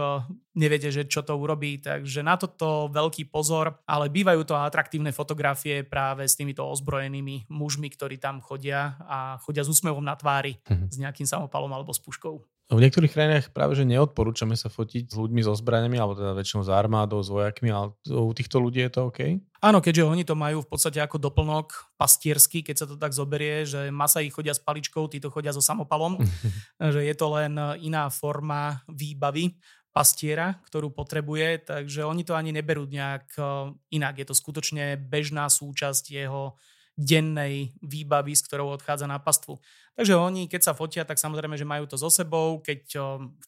neviete, 0.55 0.95
že 0.95 1.11
čo 1.11 1.27
to 1.27 1.35
urobí. 1.35 1.83
Takže 1.83 2.23
na 2.23 2.39
toto 2.39 2.87
veľký 2.87 3.27
pozor, 3.35 3.83
ale 3.83 4.07
bývajú 4.15 4.47
to 4.47 4.55
atraktívne 4.55 5.11
fotografie 5.11 5.83
práve 5.83 6.31
s 6.31 6.39
týmito 6.39 6.63
ozbrojenými 6.63 7.51
mužmi, 7.51 7.91
ktorí 7.91 8.23
tam 8.23 8.39
chodia 8.39 8.95
a 9.11 9.19
chodia 9.43 9.67
s 9.67 9.73
úsmevom 9.75 10.07
na 10.07 10.15
tvári, 10.15 10.63
mhm. 10.71 10.87
s 10.87 10.97
nejakým 11.03 11.27
samopalom 11.27 11.75
alebo 11.75 11.91
s 11.91 11.99
puškou. 11.99 12.39
V 12.73 12.81
niektorých 12.81 13.13
krajinách 13.13 13.47
práve, 13.53 13.77
že 13.77 13.85
neodporúčame 13.85 14.57
sa 14.57 14.73
fotiť 14.73 15.13
s 15.13 15.17
ľuďmi 15.21 15.45
so 15.45 15.53
zbraniami, 15.53 16.01
alebo 16.01 16.17
teda 16.17 16.33
väčšinou 16.33 16.65
s 16.65 16.73
armádou, 16.73 17.21
s 17.21 17.29
vojakmi, 17.29 17.69
ale 17.69 17.93
u 18.09 18.33
týchto 18.33 18.65
ľudí 18.65 18.81
je 18.81 18.93
to 18.97 19.01
OK? 19.13 19.21
Áno, 19.61 19.85
keďže 19.85 20.09
oni 20.09 20.25
to 20.25 20.33
majú 20.33 20.65
v 20.65 20.71
podstate 20.73 20.99
ako 20.99 21.21
doplnok 21.21 21.95
pastiersky, 22.01 22.65
keď 22.65 22.77
sa 22.81 22.87
to 22.89 22.97
tak 22.97 23.13
zoberie, 23.13 23.69
že 23.69 23.93
Masai 23.93 24.33
chodia 24.33 24.57
s 24.57 24.65
paličkou, 24.65 25.05
títo 25.13 25.29
chodia 25.29 25.53
so 25.53 25.61
samopalom, 25.61 26.17
že 26.97 27.05
je 27.05 27.15
to 27.15 27.27
len 27.37 27.61
iná 27.85 28.09
forma 28.09 28.81
výbavy 28.89 29.53
pastiera, 29.93 30.57
ktorú 30.73 30.89
potrebuje, 30.97 31.69
takže 31.69 32.09
oni 32.09 32.25
to 32.25 32.33
ani 32.33 32.51
neberú 32.51 32.89
nejak 32.89 33.37
eh, 33.37 33.45
inak. 33.93 34.17
Je 34.17 34.27
to 34.27 34.35
skutočne 34.35 34.97
bežná 34.97 35.47
súčasť 35.53 36.09
jeho 36.09 36.57
dennej 36.93 37.73
výbavy, 37.81 38.37
s 38.37 38.45
ktorou 38.45 38.77
odchádza 38.77 39.09
na 39.09 39.17
pastvu. 39.17 39.57
Takže 39.97 40.13
oni, 40.13 40.45
keď 40.49 40.61
sa 40.61 40.77
fotia, 40.77 41.09
tak 41.09 41.17
samozrejme, 41.17 41.57
že 41.57 41.65
majú 41.65 41.89
to 41.89 41.97
so 41.97 42.13
sebou. 42.13 42.61
Keď 42.61 42.97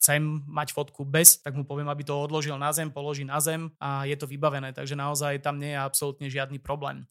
chcem 0.00 0.44
mať 0.48 0.72
fotku 0.72 1.04
bez, 1.04 1.40
tak 1.44 1.52
mu 1.52 1.64
poviem, 1.64 1.92
aby 1.92 2.04
to 2.04 2.16
odložil 2.16 2.56
na 2.56 2.72
zem, 2.72 2.88
položí 2.88 3.24
na 3.24 3.40
zem 3.40 3.68
a 3.80 4.08
je 4.08 4.16
to 4.16 4.24
vybavené. 4.24 4.72
Takže 4.72 4.96
naozaj 4.96 5.44
tam 5.44 5.60
nie 5.60 5.76
je 5.76 5.80
absolútne 5.80 6.28
žiadny 6.28 6.56
problém. 6.60 7.04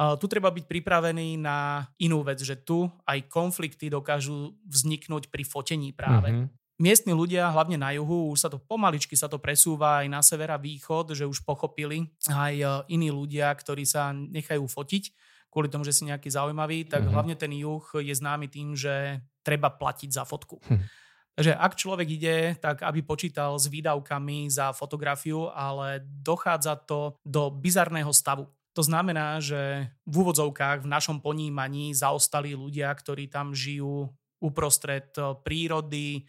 Tu 0.00 0.26
treba 0.32 0.48
byť 0.48 0.64
pripravený 0.64 1.36
na 1.40 1.84
inú 2.00 2.24
vec, 2.24 2.40
že 2.40 2.56
tu 2.56 2.88
aj 3.04 3.28
konflikty 3.28 3.92
dokážu 3.92 4.56
vzniknúť 4.64 5.28
pri 5.28 5.44
fotení 5.44 5.92
práve. 5.92 6.32
Mm-hmm. 6.32 6.48
Miestni 6.80 7.12
ľudia, 7.12 7.52
hlavne 7.52 7.76
na 7.76 7.92
juhu, 7.92 8.32
už 8.32 8.40
sa 8.40 8.48
to 8.48 8.56
pomaličky 8.56 9.12
sa 9.12 9.28
to 9.28 9.36
presúva 9.36 10.00
aj 10.00 10.08
na 10.08 10.24
sever 10.24 10.48
a 10.48 10.56
východ, 10.56 11.12
že 11.12 11.28
už 11.28 11.44
pochopili 11.44 12.08
aj 12.32 12.84
iní 12.88 13.12
ľudia, 13.12 13.52
ktorí 13.52 13.84
sa 13.84 14.16
nechajú 14.16 14.64
fotiť 14.64 15.12
kvôli 15.50 15.66
tomu, 15.66 15.82
že 15.82 15.92
si 15.92 16.06
nejaký 16.06 16.30
zaujímavý, 16.30 16.86
tak 16.86 17.02
mm-hmm. 17.02 17.14
hlavne 17.14 17.36
ten 17.36 17.52
juh 17.52 17.82
je 17.98 18.14
známy 18.14 18.46
tým, 18.46 18.78
že 18.78 19.20
treba 19.42 19.68
platiť 19.68 20.10
za 20.14 20.22
fotku. 20.22 20.62
Hm. 20.64 20.86
Takže 21.34 21.56
ak 21.56 21.72
človek 21.78 22.08
ide, 22.10 22.36
tak 22.60 22.84
aby 22.84 23.00
počítal 23.00 23.56
s 23.56 23.64
výdavkami 23.70 24.52
za 24.52 24.76
fotografiu, 24.76 25.48
ale 25.48 26.04
dochádza 26.04 26.76
to 26.84 27.16
do 27.24 27.48
bizarného 27.48 28.12
stavu. 28.12 28.44
To 28.76 28.82
znamená, 28.84 29.40
že 29.40 29.88
v 30.04 30.14
úvodzovkách 30.20 30.84
v 30.84 30.92
našom 30.92 31.18
ponímaní 31.24 31.96
zaostali 31.96 32.52
ľudia, 32.52 32.92
ktorí 32.92 33.32
tam 33.32 33.56
žijú 33.56 34.12
uprostred 34.40 35.10
prírody, 35.42 36.28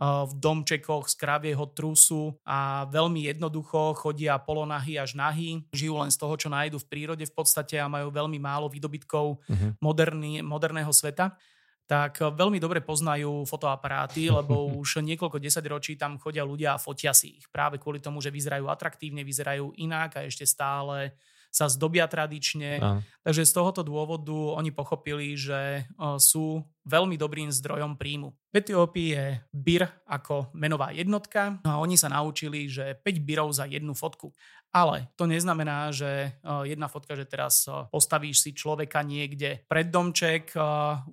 v 0.00 0.32
domčekoch 0.42 1.06
z 1.06 1.14
kravieho 1.14 1.70
trusu 1.70 2.34
a 2.42 2.82
veľmi 2.90 3.30
jednoducho 3.30 3.94
chodia 3.94 4.34
polonahy 4.42 4.98
až 4.98 5.14
nahy, 5.14 5.62
žijú 5.70 6.02
len 6.02 6.10
z 6.10 6.18
toho, 6.18 6.34
čo 6.34 6.50
nájdu 6.50 6.82
v 6.82 6.88
prírode 6.90 7.22
v 7.22 7.34
podstate 7.34 7.78
a 7.78 7.86
majú 7.86 8.10
veľmi 8.10 8.42
málo 8.42 8.66
výdobytkov 8.66 9.38
uh-huh. 9.38 9.70
moderný, 9.78 10.42
moderného 10.42 10.90
sveta 10.90 11.38
tak 11.84 12.16
veľmi 12.16 12.56
dobre 12.56 12.80
poznajú 12.80 13.44
fotoaparáty, 13.44 14.28
lebo 14.40 14.72
už 14.72 15.04
niekoľko 15.04 15.36
desaťročí 15.36 16.00
tam 16.00 16.16
chodia 16.16 16.42
ľudia 16.42 16.76
a 16.76 16.80
fotia 16.80 17.12
si 17.12 17.40
ich. 17.40 17.46
Práve 17.52 17.76
kvôli 17.76 18.00
tomu, 18.00 18.24
že 18.24 18.32
vyzerajú 18.32 18.66
atraktívne, 18.72 19.20
vyzerajú 19.20 19.76
inak 19.76 20.16
a 20.16 20.24
ešte 20.24 20.48
stále 20.48 21.12
sa 21.54 21.70
zdobia 21.70 22.10
tradične. 22.10 22.82
Aha. 22.82 22.98
Takže 23.22 23.46
z 23.46 23.52
tohoto 23.54 23.86
dôvodu 23.86 24.34
oni 24.58 24.74
pochopili, 24.74 25.38
že 25.38 25.86
sú 26.18 26.66
veľmi 26.82 27.14
dobrým 27.14 27.54
zdrojom 27.54 27.94
príjmu. 27.94 28.34
V 28.50 28.54
Etiópii 28.58 29.08
je 29.14 29.26
bir 29.54 29.86
ako 30.04 30.50
menová 30.58 30.90
jednotka 30.90 31.62
a 31.62 31.78
oni 31.78 31.94
sa 31.94 32.10
naučili, 32.10 32.66
že 32.66 32.98
5 32.98 33.22
birov 33.22 33.54
za 33.54 33.70
jednu 33.70 33.94
fotku. 33.94 34.34
Ale 34.74 35.06
to 35.14 35.30
neznamená, 35.30 35.94
že 35.94 36.34
jedna 36.66 36.90
fotka, 36.90 37.14
že 37.14 37.22
teraz 37.22 37.70
postavíš 37.94 38.42
si 38.42 38.50
človeka 38.50 39.06
niekde 39.06 39.62
pred 39.70 39.86
domček, 39.86 40.50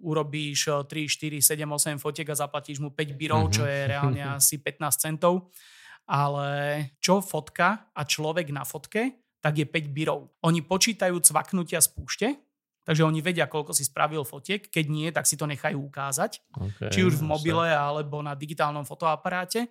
urobíš 0.02 0.89
3, 0.89 0.89
4, 0.89 1.38
7, 1.38 1.70
8 1.70 2.02
fotiek 2.02 2.26
a 2.34 2.42
zaplatíš 2.42 2.82
mu 2.82 2.89
5 2.89 3.14
birov, 3.14 3.54
čo 3.54 3.62
je 3.70 3.86
reálne 3.86 4.26
asi 4.42 4.58
15 4.58 5.06
centov. 5.06 5.54
Ale 6.10 6.50
čo 6.98 7.22
fotka 7.22 7.94
a 7.94 8.02
človek 8.02 8.50
na 8.50 8.66
fotke 8.66 9.20
tak 9.42 9.58
je 9.58 9.66
5 9.66 9.89
birov. 9.89 10.30
Oni 10.46 10.62
počítajú 10.62 11.18
cvaknutia 11.20 11.82
z 11.82 11.89
púšte, 11.92 12.28
takže 12.86 13.02
oni 13.02 13.20
vedia, 13.26 13.50
koľko 13.50 13.74
si 13.74 13.84
spravil 13.86 14.22
fotiek. 14.22 14.70
Keď 14.70 14.86
nie, 14.88 15.10
tak 15.10 15.26
si 15.26 15.36
to 15.36 15.50
nechajú 15.50 15.82
ukázať. 15.82 16.46
Okay, 16.54 16.89
či 16.94 17.02
už 17.02 17.20
v 17.20 17.28
mobile, 17.28 17.68
alebo 17.74 18.22
na 18.22 18.38
digitálnom 18.38 18.86
fotoaparáte 18.86 19.68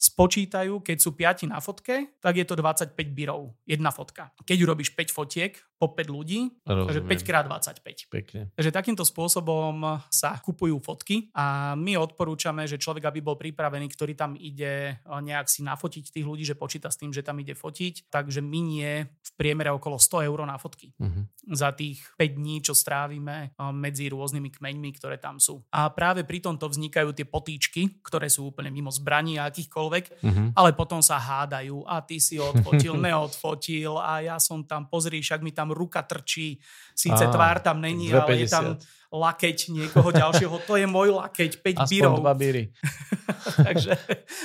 spočítajú, 0.00 0.80
keď 0.80 0.96
sú 0.96 1.12
5 1.12 1.52
na 1.52 1.60
fotke, 1.60 2.16
tak 2.24 2.40
je 2.40 2.48
to 2.48 2.56
25 2.56 2.96
birov, 3.12 3.52
jedna 3.68 3.92
fotka. 3.92 4.32
Keď 4.48 4.56
urobíš 4.64 4.96
5 4.96 5.12
fotiek 5.12 5.52
po 5.80 5.96
5 5.96 6.12
ľudí, 6.12 6.52
Rozumiem. 6.68 6.88
takže 6.92 7.24
5 7.24 7.24
krát 7.24 7.44
25. 7.48 8.12
Pekne. 8.12 8.52
Takže 8.52 8.68
takýmto 8.68 9.00
spôsobom 9.08 10.04
sa 10.12 10.36
kupujú 10.44 10.76
fotky 10.84 11.32
a 11.32 11.72
my 11.72 11.96
odporúčame, 11.96 12.68
že 12.68 12.76
človek, 12.76 13.08
aby 13.08 13.24
bol 13.24 13.40
pripravený, 13.40 13.88
ktorý 13.88 14.12
tam 14.12 14.36
ide 14.36 15.00
nejak 15.08 15.48
si 15.48 15.64
nafotiť 15.64 16.12
tých 16.12 16.26
ľudí, 16.28 16.44
že 16.44 16.52
počíta 16.52 16.92
s 16.92 17.00
tým, 17.00 17.16
že 17.16 17.24
tam 17.24 17.40
ide 17.40 17.56
fotiť, 17.56 18.12
takže 18.12 18.44
minie 18.44 19.08
v 19.08 19.30
priemere 19.40 19.72
okolo 19.72 19.96
100 19.96 20.28
eur 20.28 20.44
na 20.44 20.60
fotky. 20.60 20.92
Uh-huh. 21.00 21.24
Za 21.48 21.72
tých 21.72 22.04
5 22.20 22.36
dní, 22.36 22.60
čo 22.60 22.76
strávime 22.76 23.56
medzi 23.72 24.12
rôznymi 24.12 24.52
kmeňmi, 24.60 24.90
ktoré 25.00 25.16
tam 25.16 25.40
sú. 25.40 25.64
A 25.72 25.88
práve 25.88 26.28
pri 26.28 26.44
tomto 26.44 26.68
vznikajú 26.68 27.16
tie 27.16 27.24
potýčky, 27.24 28.04
ktoré 28.04 28.28
sú 28.28 28.52
úplne 28.52 28.68
mimo 28.68 28.92
zbraní 28.92 29.40
a 29.40 29.48
akýchkoľvek 29.48 30.04
uh-huh. 30.20 30.46
ale 30.52 30.76
potom 30.76 31.00
sa 31.00 31.16
hádajú 31.16 31.88
a 31.88 32.04
ty 32.04 32.20
si 32.20 32.36
odfotil, 32.36 33.00
neodfotil 33.00 33.96
a 33.96 34.20
ja 34.20 34.36
som 34.36 34.60
tam, 34.66 34.84
pozri, 34.90 35.24
však 35.24 35.40
mi 35.40 35.54
tam 35.54 35.69
ruka 35.72 36.02
trčí, 36.02 36.60
síce 36.94 37.24
ah, 37.26 37.32
tvár 37.32 37.64
tam 37.64 37.80
není, 37.80 38.10
250. 38.10 38.22
ale 38.22 38.32
je 38.36 38.46
tam 38.50 38.66
lakeť 39.10 39.74
niekoho 39.74 40.14
ďalšieho, 40.14 40.54
to 40.70 40.78
je 40.78 40.86
môj 40.86 41.18
lakeť, 41.18 41.58
5 41.58 41.82
Aspoň 41.82 41.90
bírov. 41.90 42.14
dva 42.22 42.34
bíry. 42.38 42.70
Takže 43.66 43.98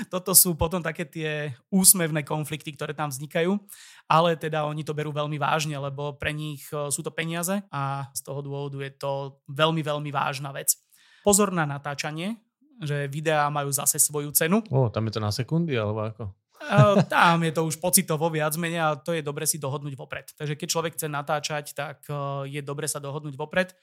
toto 0.10 0.34
sú 0.34 0.58
potom 0.58 0.82
také 0.82 1.06
tie 1.06 1.54
úsmevné 1.70 2.26
konflikty, 2.26 2.74
ktoré 2.74 2.98
tam 2.98 3.14
vznikajú, 3.14 3.54
ale 4.10 4.34
teda 4.34 4.66
oni 4.66 4.82
to 4.82 4.98
berú 4.98 5.14
veľmi 5.14 5.38
vážne, 5.38 5.78
lebo 5.78 6.18
pre 6.18 6.34
nich 6.34 6.66
e, 6.74 6.90
sú 6.90 7.06
to 7.06 7.14
peniaze 7.14 7.62
a 7.70 8.10
z 8.10 8.22
toho 8.26 8.42
dôvodu 8.42 8.82
je 8.82 8.92
to 8.98 9.38
veľmi, 9.54 9.86
veľmi 9.86 10.10
vážna 10.10 10.50
vec. 10.50 10.74
Pozor 11.22 11.54
na 11.54 11.70
natáčanie, 11.70 12.42
že 12.82 13.06
videá 13.06 13.46
majú 13.54 13.70
zase 13.70 14.02
svoju 14.02 14.34
cenu. 14.34 14.66
O, 14.74 14.90
tam 14.90 15.06
je 15.06 15.14
to 15.14 15.22
na 15.22 15.30
sekundy, 15.30 15.78
alebo 15.78 16.10
ako? 16.10 16.24
Tam 17.14 17.44
je 17.44 17.52
to 17.52 17.62
už 17.68 17.78
pocitovo 17.78 18.32
viac 18.32 18.56
menej 18.58 18.82
a 18.82 18.98
to 18.98 19.14
je 19.14 19.22
dobre 19.22 19.46
si 19.46 19.62
dohodnúť 19.62 19.94
vopred. 19.94 20.32
Takže 20.34 20.56
keď 20.58 20.68
človek 20.68 20.94
chce 20.98 21.08
natáčať, 21.12 21.66
tak 21.76 22.04
e, 22.10 22.50
je 22.50 22.62
dobre 22.66 22.90
sa 22.90 22.98
dohodnúť 22.98 23.36
vopred. 23.38 23.76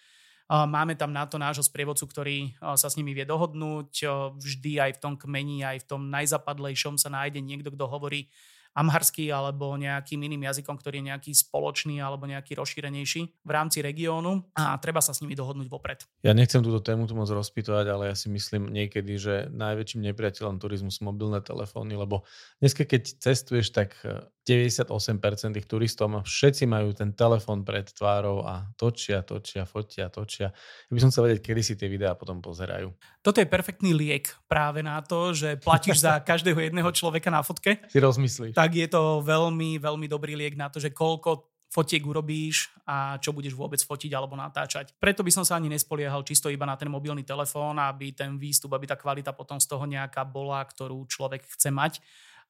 Máme 0.52 0.98
tam 1.00 1.16
na 1.16 1.24
to 1.24 1.40
nášho 1.40 1.64
sprievodcu, 1.64 2.04
ktorý 2.04 2.36
e, 2.44 2.50
sa 2.76 2.88
s 2.90 2.98
nimi 2.98 3.14
vie 3.16 3.24
dohodnúť. 3.24 4.04
Vždy 4.36 4.72
aj 4.82 4.92
v 4.98 5.00
tom 5.00 5.14
kmeni, 5.16 5.64
aj 5.64 5.86
v 5.86 5.88
tom 5.88 6.10
najzapadlejšom 6.10 6.98
sa 6.98 7.08
nájde 7.08 7.40
niekto, 7.40 7.72
kto 7.72 7.88
hovorí 7.88 8.28
amharský 8.72 9.28
alebo 9.28 9.76
nejakým 9.76 10.16
iným 10.16 10.48
jazykom, 10.48 10.80
ktorý 10.80 11.00
je 11.00 11.08
nejaký 11.12 11.30
spoločný 11.36 12.00
alebo 12.00 12.24
nejaký 12.24 12.56
rozšírenejší 12.56 13.44
v 13.44 13.50
rámci 13.50 13.84
regiónu 13.84 14.48
a 14.56 14.76
treba 14.80 15.04
sa 15.04 15.12
s 15.12 15.20
nimi 15.20 15.36
dohodnúť 15.36 15.68
vopred. 15.68 16.04
Ja 16.24 16.32
nechcem 16.32 16.64
túto 16.64 16.80
tému 16.80 17.04
tu 17.04 17.12
moc 17.12 17.28
rozpýtovať, 17.28 17.86
ale 17.92 18.02
ja 18.12 18.16
si 18.16 18.32
myslím 18.32 18.72
niekedy, 18.72 19.12
že 19.20 19.34
najväčším 19.52 20.08
nepriateľom 20.12 20.56
turizmu 20.56 20.88
sú 20.88 21.04
mobilné 21.04 21.44
telefóny, 21.44 21.96
lebo 21.96 22.24
dneska 22.64 22.88
keď 22.88 23.20
cestuješ, 23.20 23.76
tak 23.76 24.00
98% 24.48 24.88
eh, 24.88 25.52
tých 25.60 25.66
turistov 25.68 26.08
všetci 26.24 26.64
majú 26.66 26.90
ten 26.96 27.14
telefón 27.14 27.62
pred 27.62 27.86
tvárou 27.92 28.42
a 28.42 28.66
točia, 28.74 29.22
točia, 29.22 29.68
fotia, 29.68 30.10
točia. 30.10 30.50
Ja 30.88 30.92
by 30.92 31.00
som 31.00 31.10
chcel 31.14 31.30
vedieť, 31.30 31.40
kedy 31.44 31.62
si 31.62 31.74
tie 31.78 31.86
videá 31.86 32.16
potom 32.18 32.42
pozerajú. 32.42 32.90
Toto 33.22 33.38
je 33.38 33.46
perfektný 33.46 33.94
liek 33.94 34.34
práve 34.50 34.82
na 34.82 34.98
to, 34.98 35.30
že 35.30 35.62
platíš 35.62 36.02
za 36.02 36.18
každého 36.30 36.58
jedného 36.58 36.90
človeka 36.90 37.30
na 37.30 37.44
fotke. 37.46 37.78
Si 37.86 38.02
rozmyslíš 38.02 38.61
tak 38.62 38.78
je 38.78 38.86
to 38.86 39.26
veľmi, 39.26 39.82
veľmi 39.82 40.06
dobrý 40.06 40.38
liek 40.38 40.54
na 40.54 40.70
to, 40.70 40.78
že 40.78 40.94
koľko 40.94 41.50
fotiek 41.66 41.98
urobíš 42.06 42.70
a 42.86 43.18
čo 43.18 43.34
budeš 43.34 43.58
vôbec 43.58 43.82
fotiť 43.82 44.14
alebo 44.14 44.38
natáčať. 44.38 44.94
Preto 45.02 45.26
by 45.26 45.34
som 45.34 45.42
sa 45.42 45.58
ani 45.58 45.66
nespoliehal 45.66 46.22
čisto 46.22 46.46
iba 46.46 46.62
na 46.62 46.78
ten 46.78 46.86
mobilný 46.86 47.26
telefón, 47.26 47.82
aby 47.82 48.14
ten 48.14 48.38
výstup, 48.38 48.70
aby 48.78 48.86
tá 48.86 48.94
kvalita 48.94 49.34
potom 49.34 49.58
z 49.58 49.66
toho 49.66 49.82
nejaká 49.82 50.22
bola, 50.22 50.62
ktorú 50.62 51.10
človek 51.10 51.42
chce 51.58 51.74
mať 51.74 51.98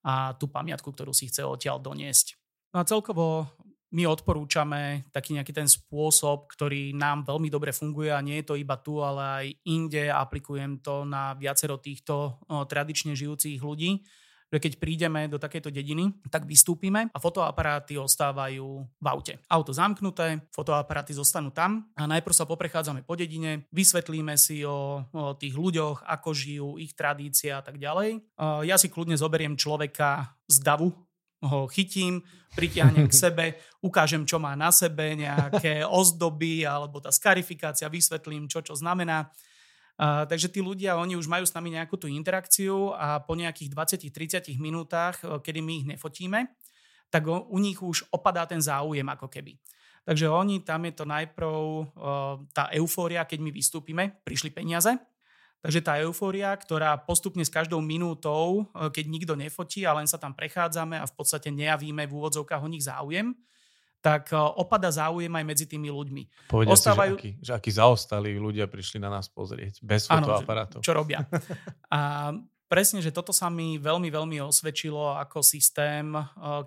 a 0.05 0.37
tú 0.37 0.53
pamiatku, 0.53 0.85
ktorú 0.93 1.17
si 1.17 1.33
chce 1.33 1.49
odtiaľ 1.49 1.81
doniesť. 1.81 2.37
No 2.77 2.85
a 2.85 2.85
celkovo 2.85 3.49
my 3.97 4.05
odporúčame 4.05 5.09
taký 5.17 5.33
nejaký 5.41 5.57
ten 5.57 5.69
spôsob, 5.71 6.53
ktorý 6.53 6.93
nám 6.93 7.25
veľmi 7.25 7.49
dobre 7.49 7.73
funguje 7.73 8.13
a 8.13 8.21
nie 8.21 8.45
je 8.45 8.53
to 8.53 8.61
iba 8.61 8.77
tu, 8.85 9.01
ale 9.01 9.23
aj 9.25 9.47
inde. 9.65 10.13
Aplikujem 10.13 10.85
to 10.85 11.09
na 11.09 11.33
viacero 11.41 11.81
týchto 11.81 12.37
tradične 12.69 13.17
žijúcich 13.17 13.65
ľudí 13.65 14.05
že 14.53 14.61
keď 14.61 14.73
prídeme 14.77 15.25
do 15.33 15.41
takejto 15.41 15.73
dediny, 15.73 16.13
tak 16.29 16.45
vystúpime 16.45 17.09
a 17.09 17.19
fotoaparáty 17.19 17.97
ostávajú 17.97 18.85
v 18.85 19.07
aute. 19.09 19.41
Auto 19.49 19.73
zamknuté, 19.73 20.45
fotoaparáty 20.53 21.17
zostanú 21.17 21.49
tam 21.49 21.89
a 21.97 22.05
najprv 22.05 22.37
sa 22.37 22.45
poprechádzame 22.45 23.09
po 23.09 23.17
dedine, 23.17 23.65
vysvetlíme 23.73 24.37
si 24.37 24.61
o, 24.69 25.09
o 25.09 25.33
tých 25.41 25.57
ľuďoch, 25.57 26.05
ako 26.05 26.29
žijú, 26.37 26.69
ich 26.77 26.93
tradícia 26.93 27.59
a 27.59 27.65
tak 27.65 27.81
ďalej. 27.81 28.21
Ja 28.69 28.77
si 28.77 28.93
kľudne 28.93 29.17
zoberiem 29.17 29.57
človeka 29.57 30.37
z 30.45 30.61
davu, 30.61 30.93
ho 31.43 31.67
chytím, 31.67 32.23
pritiahnem 32.55 33.09
k 33.09 33.19
sebe, 33.25 33.45
ukážem, 33.81 34.23
čo 34.29 34.37
má 34.39 34.53
na 34.55 34.69
sebe, 34.71 35.17
nejaké 35.17 35.83
ozdoby 35.83 36.69
alebo 36.69 37.01
tá 37.01 37.11
skarifikácia, 37.11 37.91
vysvetlím, 37.91 38.47
čo 38.47 38.61
čo 38.63 38.77
znamená 38.77 39.33
Uh, 40.03 40.27
takže 40.27 40.51
tí 40.51 40.59
ľudia, 40.59 40.99
oni 40.99 41.15
už 41.15 41.31
majú 41.31 41.47
s 41.47 41.55
nami 41.55 41.79
nejakú 41.79 41.95
tú 41.95 42.11
interakciu 42.11 42.91
a 42.91 43.23
po 43.23 43.39
nejakých 43.39 43.71
20-30 43.71 44.59
minútach, 44.59 45.23
kedy 45.23 45.63
my 45.63 45.73
ich 45.79 45.87
nefotíme, 45.95 46.51
tak 47.07 47.23
o, 47.31 47.47
u 47.47 47.63
nich 47.63 47.79
už 47.79 48.11
opadá 48.11 48.43
ten 48.43 48.59
záujem 48.59 49.07
ako 49.07 49.31
keby. 49.31 49.55
Takže 50.03 50.27
oni, 50.27 50.67
tam 50.67 50.83
je 50.91 50.95
to 50.99 51.07
najprv 51.07 51.47
uh, 51.47 52.35
tá 52.51 52.67
eufória, 52.75 53.23
keď 53.23 53.39
my 53.47 53.51
vystúpime, 53.55 54.19
prišli 54.27 54.51
peniaze, 54.51 54.99
Takže 55.63 55.79
tá 55.79 55.95
eufória, 56.03 56.51
ktorá 56.59 56.99
postupne 56.99 57.47
s 57.47 57.55
každou 57.55 57.79
minútou, 57.79 58.67
keď 58.75 59.05
nikto 59.07 59.35
nefotí 59.39 59.87
a 59.87 59.95
len 59.95 60.11
sa 60.11 60.19
tam 60.19 60.35
prechádzame 60.35 60.99
a 60.99 61.07
v 61.07 61.15
podstate 61.15 61.55
nejavíme 61.55 62.03
v 62.03 62.19
úvodzovkách 62.19 62.67
o 62.67 62.67
nich 62.67 62.83
záujem, 62.83 63.31
tak 64.03 64.35
e, 64.35 64.37
opada 64.37 64.91
záujem 64.91 65.31
aj 65.31 65.45
medzi 65.47 65.65
tými 65.71 65.89
ľuďmi. 65.89 66.51
Povedia 66.51 66.75
Ostávajú... 66.75 67.15
si, 67.17 67.23
že 67.23 67.23
akí, 67.23 67.31
že 67.39 67.53
akí 67.55 67.71
zaostalí 67.71 68.35
ľudia 68.37 68.67
prišli 68.67 68.99
na 68.99 69.09
nás 69.09 69.31
pozrieť, 69.31 69.79
bez 69.81 70.11
fotoaparátov. 70.11 70.83
čo 70.83 70.93
robia. 70.93 71.23
A 71.95 72.35
presne, 72.67 72.99
že 72.99 73.15
toto 73.15 73.31
sa 73.31 73.47
mi 73.47 73.79
veľmi, 73.79 74.11
veľmi 74.11 74.43
osvedčilo 74.43 75.15
ako 75.23 75.41
systém, 75.47 76.11
e, 76.19 76.23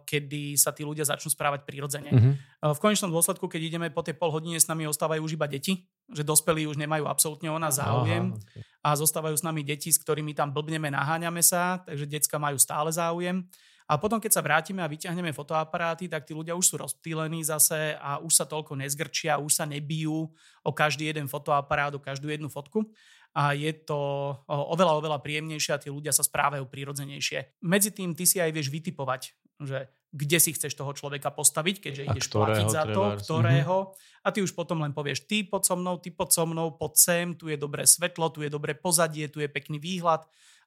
kedy 0.07 0.55
sa 0.55 0.71
tí 0.71 0.88
ľudia 0.88 1.03
začnú 1.03 1.27
správať 1.27 1.67
prirodzene. 1.67 2.09
Uh-huh. 2.15 2.33
V 2.71 2.79
konečnom 2.81 3.11
dôsledku, 3.11 3.51
keď 3.51 3.61
ideme 3.61 3.88
po 3.91 4.01
tej 4.01 4.15
pol 4.15 4.31
hodine, 4.31 4.55
s 4.55 4.71
nami 4.71 4.88
ostávajú 4.88 5.21
už 5.21 5.36
iba 5.36 5.45
deti, 5.45 5.86
že 6.07 6.23
dospelí 6.23 6.65
už 6.71 6.79
nemajú 6.79 7.03
absolútne 7.05 7.51
o 7.51 7.59
nás 7.59 7.77
záujem 7.77 8.31
Aha, 8.31 8.39
okay. 8.39 8.61
a 8.81 8.89
zostávajú 8.95 9.36
s 9.36 9.43
nami 9.43 9.61
deti, 9.61 9.91
s 9.91 9.99
ktorými 9.99 10.31
tam 10.31 10.55
blbneme, 10.55 10.88
naháňame 10.88 11.43
sa, 11.43 11.83
takže 11.83 12.07
decka 12.07 12.39
majú 12.39 12.55
stále 12.55 12.89
záujem. 12.95 13.43
A 13.86 14.01
potom, 14.01 14.17
keď 14.17 14.31
sa 14.33 14.41
vrátime 14.41 14.81
a 14.81 14.89
vyťahneme 14.89 15.29
fotoaparáty, 15.29 16.09
tak 16.09 16.25
tí 16.25 16.33
ľudia 16.33 16.57
už 16.57 16.65
sú 16.65 16.75
rozptýlení 16.81 17.45
zase 17.45 17.93
a 18.01 18.17
už 18.17 18.33
sa 18.33 18.45
toľko 18.49 18.73
nezgrčia, 18.81 19.38
už 19.38 19.61
sa 19.61 19.65
nebijú 19.69 20.33
o 20.65 20.71
každý 20.73 21.13
jeden 21.13 21.29
fotoaparát, 21.29 21.93
o 21.93 22.01
každú 22.01 22.33
jednu 22.33 22.49
fotku 22.49 22.89
a 23.36 23.51
je 23.51 23.67
to 23.83 23.99
oveľa, 24.47 25.03
oveľa 25.03 25.19
príjemnejšie 25.19 25.75
a 25.75 25.81
tí 25.83 25.91
ľudia 25.91 26.15
sa 26.15 26.23
správajú 26.23 26.71
prírodzenejšie. 26.71 27.59
Medzi 27.67 27.91
tým 27.91 28.15
ty 28.15 28.23
si 28.23 28.39
aj 28.39 28.55
vieš 28.55 28.71
vytipovať, 28.71 29.36
že 29.59 29.91
kde 30.15 30.39
si 30.39 30.55
chceš 30.55 30.79
toho 30.79 30.95
človeka 30.95 31.36
postaviť, 31.36 31.75
keďže 31.83 32.03
a 32.03 32.07
ideš 32.15 32.31
platiť 32.31 32.67
za 32.71 32.88
to, 32.88 33.19
ktorého. 33.19 33.77
Mm-hmm. 33.91 34.23
A 34.23 34.27
ty 34.31 34.39
už 34.39 34.55
potom 34.55 34.79
len 34.79 34.95
povieš, 34.95 35.27
ty 35.27 35.43
pod 35.43 35.67
so 35.67 35.75
mnou, 35.75 35.99
ty 35.99 36.15
pod 36.15 36.31
so 36.31 36.47
mnou, 36.47 36.79
pod 36.79 36.95
sem, 36.95 37.36
tu 37.36 37.51
je 37.51 37.59
dobré 37.59 37.83
svetlo, 37.83 38.31
tu 38.31 38.39
je 38.39 38.47
dobré 38.47 38.71
pozadie, 38.71 39.27
tu 39.27 39.43
je 39.43 39.51
pekný 39.51 39.83
výhľad 39.83 40.23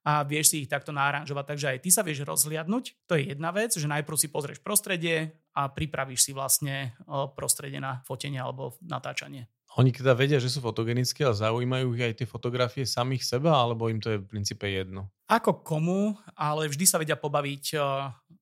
a 0.07 0.23
vieš 0.23 0.55
si 0.55 0.57
ich 0.65 0.71
takto 0.71 0.95
náranžovať. 0.95 1.45
Takže 1.45 1.67
aj 1.75 1.79
ty 1.83 1.91
sa 1.91 2.03
vieš 2.07 2.25
rozhliadnúť. 2.25 3.09
To 3.11 3.19
je 3.19 3.35
jedna 3.35 3.51
vec, 3.51 3.75
že 3.75 3.89
najprv 3.91 4.17
si 4.17 4.29
pozrieš 4.31 4.63
prostredie 4.63 5.35
a 5.53 5.67
pripravíš 5.69 6.31
si 6.31 6.33
vlastne 6.33 6.95
prostredie 7.35 7.83
na 7.83 8.01
fotenie 8.07 8.39
alebo 8.39 8.79
natáčanie. 8.85 9.51
Oni 9.77 9.93
teda 9.93 10.17
vedia, 10.17 10.41
že 10.41 10.49
sú 10.49 10.65
fotogenické 10.65 11.29
a 11.29 11.37
zaujímajú 11.37 11.93
ich 11.93 12.03
aj 12.03 12.15
tie 12.25 12.27
fotografie 12.27 12.89
samých 12.89 13.23
seba, 13.23 13.53
alebo 13.53 13.93
im 13.93 14.01
to 14.01 14.17
je 14.17 14.19
v 14.19 14.27
princípe 14.27 14.65
jedno? 14.65 15.13
Ako 15.29 15.61
komu, 15.61 16.17
ale 16.33 16.73
vždy 16.73 16.85
sa 16.89 16.97
vedia 16.97 17.13
pobaviť 17.21 17.77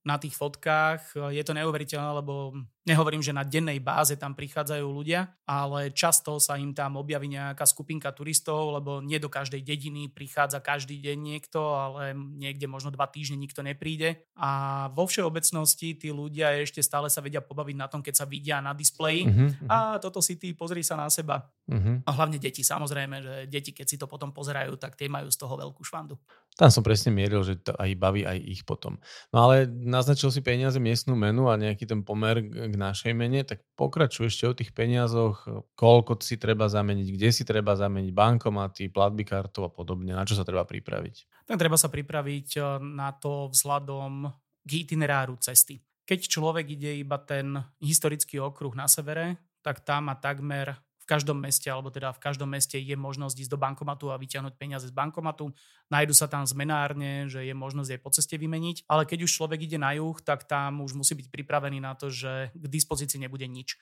na 0.07 0.23
tých 0.23 0.39
fotkách. 0.39 1.19
Je 1.35 1.43
to 1.43 1.51
neuveriteľné, 1.51 2.23
lebo 2.23 2.55
nehovorím, 2.87 3.27
že 3.27 3.35
na 3.35 3.43
dennej 3.43 3.83
báze 3.83 4.15
tam 4.15 4.39
prichádzajú 4.39 4.87
ľudia, 4.87 5.35
ale 5.43 5.91
často 5.91 6.39
sa 6.39 6.55
im 6.55 6.71
tam 6.71 6.95
objaví 6.95 7.27
nejaká 7.27 7.67
skupinka 7.67 8.15
turistov, 8.15 8.79
lebo 8.79 9.03
nie 9.03 9.19
do 9.19 9.27
každej 9.27 9.67
dediny 9.67 10.07
prichádza 10.07 10.63
každý 10.63 11.03
deň 11.03 11.19
niekto, 11.19 11.59
ale 11.75 12.15
niekde 12.15 12.71
možno 12.71 12.95
dva 12.95 13.11
týždne 13.11 13.35
nikto 13.35 13.67
nepríde. 13.67 14.23
A 14.39 14.87
vo 14.95 15.11
všeobecnosti 15.11 15.99
tí 15.99 16.15
ľudia 16.15 16.55
ešte 16.63 16.79
stále 16.87 17.11
sa 17.11 17.19
vedia 17.19 17.43
pobaviť 17.43 17.75
na 17.75 17.91
tom, 17.91 17.99
keď 17.99 18.23
sa 18.23 18.31
vidia 18.31 18.63
na 18.63 18.79
displeji. 18.79 19.27
Uh-huh, 19.27 19.51
uh-huh. 19.51 19.67
A 19.67 19.77
toto 19.99 20.23
si 20.23 20.39
ty, 20.39 20.55
pozri 20.55 20.87
sa 20.87 20.95
na 20.95 21.11
seba. 21.11 21.51
Uh-huh. 21.67 21.99
A 22.07 22.11
hlavne 22.15 22.39
deti, 22.39 22.63
samozrejme, 22.63 23.17
že 23.19 23.35
deti, 23.51 23.75
keď 23.75 23.87
si 23.91 23.99
to 23.99 24.07
potom 24.07 24.31
pozerajú, 24.31 24.79
tak 24.79 24.95
tie 24.95 25.11
majú 25.11 25.27
z 25.27 25.39
toho 25.43 25.59
veľkú 25.59 25.83
švandu. 25.83 26.15
Tam 26.57 26.73
som 26.73 26.81
presne 26.81 27.13
mieril, 27.13 27.45
že 27.45 27.61
to 27.61 27.77
aj 27.77 27.93
baví 28.01 28.25
aj 28.25 28.41
ich 28.41 28.65
potom. 28.65 28.97
No 29.29 29.45
ale 29.45 29.69
naznačil 29.69 30.33
si 30.33 30.41
peniaze 30.41 30.81
miestnú 30.81 31.13
menu 31.13 31.53
a 31.53 31.61
nejaký 31.61 31.85
ten 31.85 32.01
pomer 32.01 32.41
k 32.41 32.73
našej 32.73 33.13
mene, 33.13 33.45
tak 33.45 33.61
pokračuj 33.77 34.33
ešte 34.33 34.45
o 34.49 34.57
tých 34.57 34.73
peniazoch, 34.73 35.45
koľko 35.77 36.17
si 36.25 36.41
treba 36.41 36.65
zameniť, 36.73 37.13
kde 37.13 37.29
si 37.29 37.45
treba 37.45 37.77
zameniť 37.77 38.09
bankomaty, 38.09 38.89
platby 38.89 39.29
kartou 39.29 39.69
a 39.69 39.71
podobne, 39.71 40.17
na 40.17 40.25
čo 40.25 40.33
sa 40.33 40.49
treba 40.49 40.65
pripraviť. 40.65 41.45
Tak 41.45 41.61
treba 41.61 41.77
sa 41.77 41.93
pripraviť 41.93 42.49
eh, 42.57 42.65
na 42.81 43.13
to 43.13 43.53
vzhľadom 43.53 44.33
k 44.65 44.71
itineráru 44.83 45.37
cesty. 45.37 45.85
Keď 46.09 46.21
človek 46.31 46.73
ide 46.73 46.97
iba 46.97 47.21
ten 47.21 47.61
historický 47.83 48.41
okruh 48.41 48.73
na 48.73 48.89
severe, 48.89 49.37
tak 49.61 49.83
tam 49.83 50.09
má 50.09 50.15
takmer 50.15 50.79
v 51.07 51.15
každom 51.15 51.39
meste, 51.39 51.71
alebo 51.71 51.95
teda 51.95 52.11
v 52.11 52.19
každom 52.19 52.51
meste 52.51 52.83
je 52.83 52.99
možnosť 52.99 53.47
ísť 53.47 53.55
do 53.55 53.63
bankomatu 53.63 54.11
a 54.11 54.19
vyťahnuť 54.19 54.59
peniaze 54.59 54.91
z 54.91 54.95
bankomatu. 54.95 55.55
Nájdu 55.87 56.19
sa 56.19 56.27
tam 56.27 56.43
zmenárne, 56.43 57.31
že 57.31 57.47
je 57.47 57.55
možnosť 57.55 57.95
aj 57.95 58.01
po 58.03 58.11
ceste 58.11 58.35
vymeniť, 58.35 58.91
ale 58.91 59.07
keď 59.07 59.23
už 59.23 59.31
človek 59.31 59.71
ide 59.71 59.79
na 59.79 59.95
juh, 59.95 60.19
tak 60.19 60.51
tam 60.51 60.83
už 60.83 60.99
musí 60.99 61.15
byť 61.15 61.31
pripravený 61.31 61.79
na 61.79 61.95
to, 61.95 62.11
že 62.11 62.51
k 62.51 62.67
dispozícii 62.67 63.23
nebude 63.23 63.47
nič. 63.47 63.79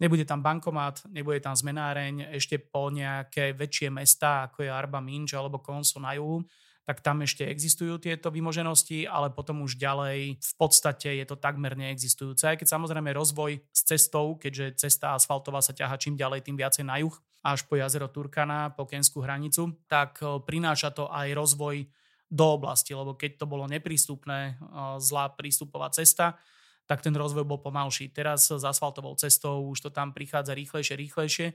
Nebude 0.00 0.24
tam 0.24 0.40
bankomat, 0.40 1.12
nebude 1.12 1.44
tam 1.44 1.52
zmenáreň, 1.52 2.32
ešte 2.40 2.56
po 2.56 2.88
nejaké 2.88 3.52
väčšie 3.52 3.92
mesta, 3.92 4.48
ako 4.48 4.64
je 4.64 4.72
Arba 4.72 5.04
Minč 5.04 5.36
alebo 5.36 5.60
Konso 5.60 6.00
na 6.00 6.16
juhu, 6.16 6.40
tak 6.82 6.98
tam 6.98 7.22
ešte 7.22 7.46
existujú 7.46 8.02
tieto 8.02 8.34
vymoženosti, 8.34 9.06
ale 9.06 9.30
potom 9.30 9.62
už 9.62 9.78
ďalej 9.78 10.42
v 10.42 10.54
podstate 10.58 11.14
je 11.22 11.26
to 11.26 11.38
takmer 11.38 11.78
neexistujúce. 11.78 12.42
Aj 12.42 12.58
keď 12.58 12.74
samozrejme 12.74 13.14
rozvoj 13.14 13.62
s 13.70 13.80
cestou, 13.86 14.34
keďže 14.34 14.82
cesta 14.82 15.14
asfaltová 15.14 15.62
sa 15.62 15.70
ťaha 15.70 15.94
čím 15.94 16.18
ďalej, 16.18 16.42
tým 16.42 16.58
viacej 16.58 16.82
na 16.82 16.98
juh, 16.98 17.14
až 17.42 17.66
po 17.66 17.78
jazero 17.78 18.10
Turkana, 18.10 18.74
po 18.74 18.86
kenskú 18.86 19.22
hranicu, 19.22 19.74
tak 19.90 20.22
e, 20.22 20.38
prináša 20.42 20.94
to 20.94 21.10
aj 21.10 21.34
rozvoj 21.34 21.86
do 22.30 22.46
oblasti, 22.54 22.94
lebo 22.94 23.18
keď 23.18 23.42
to 23.42 23.46
bolo 23.50 23.66
neprístupné, 23.66 24.54
e, 24.54 24.64
zlá 25.02 25.30
prístupová 25.34 25.90
cesta, 25.90 26.38
tak 26.86 27.02
ten 27.02 27.14
rozvoj 27.14 27.46
bol 27.46 27.58
pomalší. 27.62 28.10
Teraz 28.10 28.50
s 28.50 28.62
asfaltovou 28.62 29.14
cestou 29.18 29.70
už 29.70 29.86
to 29.86 29.90
tam 29.90 30.10
prichádza 30.14 30.54
rýchlejšie, 30.54 30.94
rýchlejšie 30.98 31.48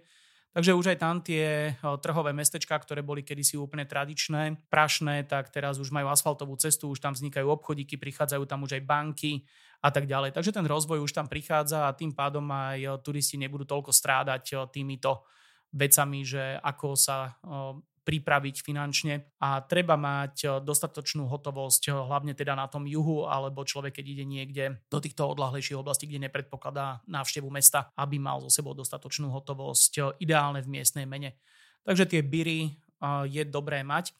Takže 0.55 0.73
už 0.73 0.95
aj 0.95 0.97
tam 0.97 1.21
tie 1.21 1.77
trhové 2.01 2.33
mestečka, 2.33 2.73
ktoré 2.81 3.05
boli 3.05 3.21
kedysi 3.21 3.61
úplne 3.61 3.85
tradičné, 3.85 4.57
prašné, 4.73 5.27
tak 5.29 5.53
teraz 5.53 5.77
už 5.77 5.93
majú 5.93 6.09
asfaltovú 6.09 6.57
cestu, 6.57 6.89
už 6.89 6.97
tam 6.97 7.13
vznikajú 7.13 7.45
obchodíky, 7.45 7.99
prichádzajú 8.01 8.43
tam 8.49 8.65
už 8.65 8.81
aj 8.81 8.83
banky 8.87 9.45
a 9.85 9.93
tak 9.93 10.09
ďalej. 10.09 10.33
Takže 10.33 10.57
ten 10.57 10.65
rozvoj 10.65 11.05
už 11.05 11.13
tam 11.13 11.29
prichádza 11.29 11.85
a 11.85 11.93
tým 11.93 12.09
pádom 12.09 12.41
aj 12.49 13.05
turisti 13.05 13.37
nebudú 13.37 13.69
toľko 13.69 13.93
strádať 13.93 14.73
týmito 14.73 15.29
vecami, 15.69 16.25
že 16.25 16.57
ako 16.57 16.97
sa 16.97 17.37
pripraviť 18.08 18.64
finančne 18.64 19.36
a 19.43 19.60
treba 19.60 19.99
mať 19.99 20.64
dostatočnú 20.64 21.28
hotovosť, 21.28 21.91
hlavne 21.91 22.32
teda 22.32 22.55
na 22.55 22.72
tom 22.72 22.88
juhu, 22.88 23.28
alebo 23.28 23.68
človek, 23.68 23.99
keď 23.99 24.05
ide 24.08 24.24
niekde 24.24 24.80
do 24.88 25.03
týchto 25.03 25.28
odlahlejších 25.28 25.76
oblastí, 25.76 26.08
kde 26.08 26.32
nepredpokladá 26.32 27.03
návštevu 27.03 27.51
mesta, 27.51 27.91
aby 27.99 28.16
mal 28.16 28.39
so 28.39 28.47
sebou 28.47 28.72
dostatočnú 28.72 29.28
hotovosť, 29.36 30.24
ideálne 30.24 30.64
v 30.64 30.80
miestnej 30.80 31.03
mene. 31.03 31.36
Takže 31.84 32.08
tie 32.08 32.24
biry 32.24 32.80
je 33.28 33.43
dobré 33.43 33.84
mať. 33.84 34.16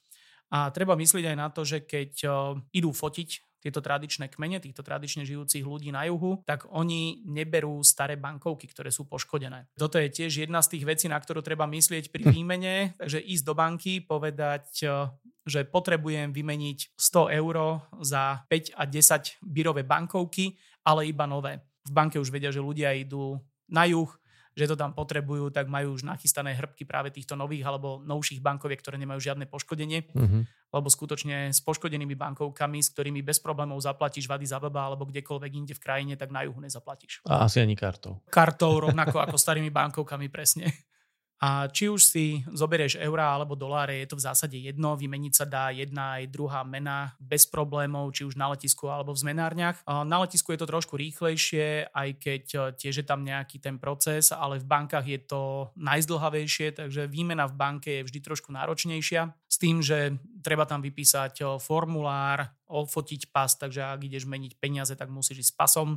A 0.52 0.68
treba 0.76 1.00
myslieť 1.00 1.32
aj 1.32 1.38
na 1.40 1.48
to, 1.48 1.64
že 1.64 1.88
keď 1.88 2.28
idú 2.76 2.92
fotiť 2.92 3.47
tieto 3.68 3.84
tradičné 3.84 4.32
kmene, 4.32 4.64
týchto 4.64 4.80
tradične 4.80 5.28
žijúcich 5.28 5.68
ľudí 5.68 5.92
na 5.92 6.08
juhu, 6.08 6.40
tak 6.48 6.64
oni 6.72 7.28
neberú 7.28 7.84
staré 7.84 8.16
bankovky, 8.16 8.72
ktoré 8.72 8.96
sú 8.96 9.04
poškodené. 9.12 9.68
Toto 9.76 10.00
je 10.00 10.08
tiež 10.08 10.48
jedna 10.48 10.64
z 10.64 10.80
tých 10.80 10.88
vecí, 10.88 11.06
na 11.12 11.20
ktorú 11.20 11.44
treba 11.44 11.68
myslieť 11.68 12.08
pri 12.08 12.24
výmene, 12.32 12.96
takže 12.96 13.20
ísť 13.20 13.44
do 13.44 13.54
banky, 13.54 14.00
povedať, 14.00 14.88
e, 14.88 15.12
že 15.44 15.68
potrebujem 15.68 16.32
vymeniť 16.32 16.96
100 16.96 17.40
eur 17.44 17.84
za 18.00 18.48
5 18.48 18.80
a 18.80 18.84
10 18.88 19.44
birové 19.44 19.84
bankovky, 19.84 20.56
ale 20.88 21.12
iba 21.12 21.28
nové. 21.28 21.60
V 21.84 21.92
banke 21.92 22.16
už 22.16 22.32
vedia, 22.32 22.56
že 22.56 22.64
ľudia 22.64 22.96
idú 22.96 23.36
na 23.68 23.84
juh, 23.84 24.08
že 24.58 24.66
to 24.66 24.74
tam 24.74 24.98
potrebujú, 24.98 25.54
tak 25.54 25.70
majú 25.70 25.94
už 25.94 26.02
nachystané 26.02 26.58
hrbky 26.58 26.82
práve 26.82 27.14
týchto 27.14 27.38
nových 27.38 27.62
alebo 27.62 28.02
novších 28.02 28.42
bankoviek, 28.42 28.82
ktoré 28.82 28.98
nemajú 28.98 29.22
žiadne 29.22 29.46
poškodenie. 29.46 30.10
Uh-huh. 30.18 30.42
Lebo 30.74 30.88
skutočne 30.90 31.54
s 31.54 31.62
poškodenými 31.62 32.18
bankovkami, 32.18 32.82
s 32.82 32.90
ktorými 32.90 33.22
bez 33.22 33.38
problémov 33.38 33.78
zaplatíš 33.78 34.26
vady 34.26 34.50
za 34.50 34.58
baba 34.58 34.90
alebo 34.90 35.06
kdekoľvek 35.06 35.52
inde 35.54 35.74
v 35.78 35.84
krajine, 35.86 36.14
tak 36.18 36.34
na 36.34 36.42
juhu 36.42 36.58
nezaplatíš. 36.58 37.22
A 37.30 37.46
asi 37.46 37.62
ani 37.62 37.78
kartou. 37.78 38.18
Kartou 38.34 38.82
rovnako 38.82 39.22
ako 39.22 39.38
starými 39.38 39.70
bankovkami, 39.70 40.28
presne. 40.34 40.74
A 41.38 41.70
či 41.70 41.86
už 41.86 42.02
si 42.02 42.42
zoberieš 42.50 42.98
eurá 42.98 43.38
alebo 43.38 43.54
doláre, 43.54 44.02
je 44.02 44.10
to 44.10 44.18
v 44.18 44.26
zásade 44.26 44.58
jedno, 44.58 44.98
vymeniť 44.98 45.34
sa 45.38 45.46
dá 45.46 45.70
jedna 45.70 46.18
aj 46.18 46.34
druhá 46.34 46.66
mena 46.66 47.14
bez 47.22 47.46
problémov, 47.46 48.10
či 48.10 48.26
už 48.26 48.34
na 48.34 48.50
letisku 48.50 48.90
alebo 48.90 49.14
v 49.14 49.22
zmenárniach. 49.22 49.86
Na 49.86 50.18
letisku 50.26 50.50
je 50.50 50.60
to 50.66 50.66
trošku 50.66 50.98
rýchlejšie, 50.98 51.94
aj 51.94 52.10
keď 52.18 52.44
e, 52.50 52.60
tiež 52.74 52.96
je 53.02 53.06
tam 53.06 53.22
nejaký 53.22 53.62
ten 53.62 53.78
proces, 53.78 54.34
ale 54.34 54.58
v 54.58 54.66
bankách 54.66 55.06
je 55.06 55.20
to 55.22 55.70
najzdlhavejšie, 55.78 56.74
takže 56.74 57.06
výmena 57.06 57.46
v 57.46 57.54
banke 57.54 57.90
je 58.02 58.06
vždy 58.10 58.20
trošku 58.26 58.50
náročnejšia. 58.50 59.30
S 59.46 59.58
tým, 59.62 59.86
že 59.86 60.18
treba 60.42 60.66
tam 60.66 60.82
vypísať 60.82 61.46
e, 61.46 61.62
formulár, 61.62 62.50
ofotiť 62.66 63.30
pas, 63.30 63.54
takže 63.54 63.94
ak 63.94 64.02
ideš 64.10 64.26
meniť 64.26 64.58
peniaze, 64.58 64.98
tak 64.98 65.14
musíš 65.14 65.46
ísť 65.46 65.52
s 65.54 65.58
pasom 65.58 65.90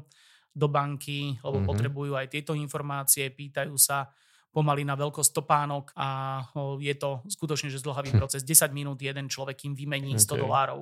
do 0.52 0.68
banky, 0.68 1.40
lebo 1.40 1.64
mm-hmm. 1.64 1.70
potrebujú 1.70 2.12
aj 2.12 2.28
tieto 2.28 2.52
informácie, 2.52 3.32
pýtajú 3.32 3.74
sa, 3.80 4.10
pomaly 4.50 4.82
na 4.82 4.98
veľkosť 4.98 5.30
topánok 5.30 5.94
a 5.94 6.42
je 6.82 6.94
to 6.98 7.22
skutočne 7.30 7.70
že 7.70 7.78
zdlhavý 7.78 8.10
hm. 8.14 8.18
proces. 8.18 8.42
10 8.42 8.74
minút 8.74 8.98
jeden 8.98 9.30
človek 9.30 9.62
im 9.70 9.74
vymení 9.78 10.18
100 10.18 10.26
okay. 10.26 10.40
dolárov. 10.42 10.80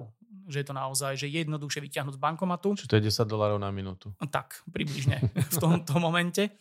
Že 0.48 0.56
je 0.64 0.66
to 0.66 0.74
naozaj 0.74 1.12
že 1.20 1.28
je 1.28 1.44
jednoduchšie 1.44 1.80
vyťahnuť 1.84 2.14
z 2.16 2.20
bankomatu. 2.20 2.72
Čiže 2.80 2.90
to 2.90 2.98
je 3.00 3.12
10 3.12 3.28
dolárov 3.28 3.60
na 3.60 3.68
minútu. 3.68 4.16
Tak, 4.32 4.64
približne 4.72 5.20
v 5.36 5.56
tomto 5.60 6.00
momente. 6.00 6.56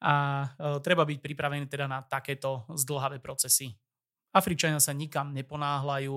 A 0.00 0.48
treba 0.80 1.04
byť 1.04 1.18
pripravený 1.20 1.68
teda 1.68 1.84
na 1.84 2.00
takéto 2.00 2.64
zdlhavé 2.72 3.20
procesy. 3.20 3.72
Afričania 4.32 4.78
sa 4.78 4.94
nikam 4.94 5.34
neponáhľajú, 5.34 6.16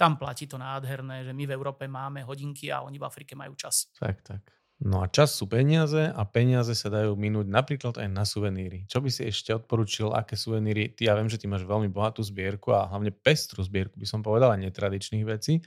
tam 0.00 0.16
platí 0.16 0.48
to 0.48 0.56
nádherné, 0.56 1.28
že 1.28 1.36
my 1.36 1.44
v 1.44 1.52
Európe 1.52 1.84
máme 1.84 2.24
hodinky 2.24 2.72
a 2.72 2.80
oni 2.80 2.96
v 2.96 3.04
Afrike 3.04 3.36
majú 3.36 3.52
čas. 3.52 3.92
Tak, 4.00 4.24
tak. 4.24 4.42
No 4.80 5.04
a 5.04 5.12
čas 5.12 5.36
sú 5.36 5.44
peniaze 5.44 6.08
a 6.08 6.22
peniaze 6.24 6.72
sa 6.72 6.88
dajú 6.88 7.12
minúť 7.12 7.52
napríklad 7.52 8.00
aj 8.00 8.08
na 8.08 8.24
suveníry. 8.24 8.88
Čo 8.88 9.04
by 9.04 9.12
si 9.12 9.28
ešte 9.28 9.52
odporučil, 9.52 10.08
aké 10.16 10.40
suveníry? 10.40 10.96
Ty, 10.96 11.12
ja 11.12 11.14
viem, 11.20 11.28
že 11.28 11.36
ty 11.36 11.44
máš 11.44 11.68
veľmi 11.68 11.92
bohatú 11.92 12.24
zbierku 12.24 12.72
a 12.72 12.88
hlavne 12.88 13.12
pestru 13.12 13.60
zbierku 13.60 14.00
by 14.00 14.08
som 14.08 14.24
povedal, 14.24 14.56
netradičných 14.56 15.28
vecí. 15.28 15.60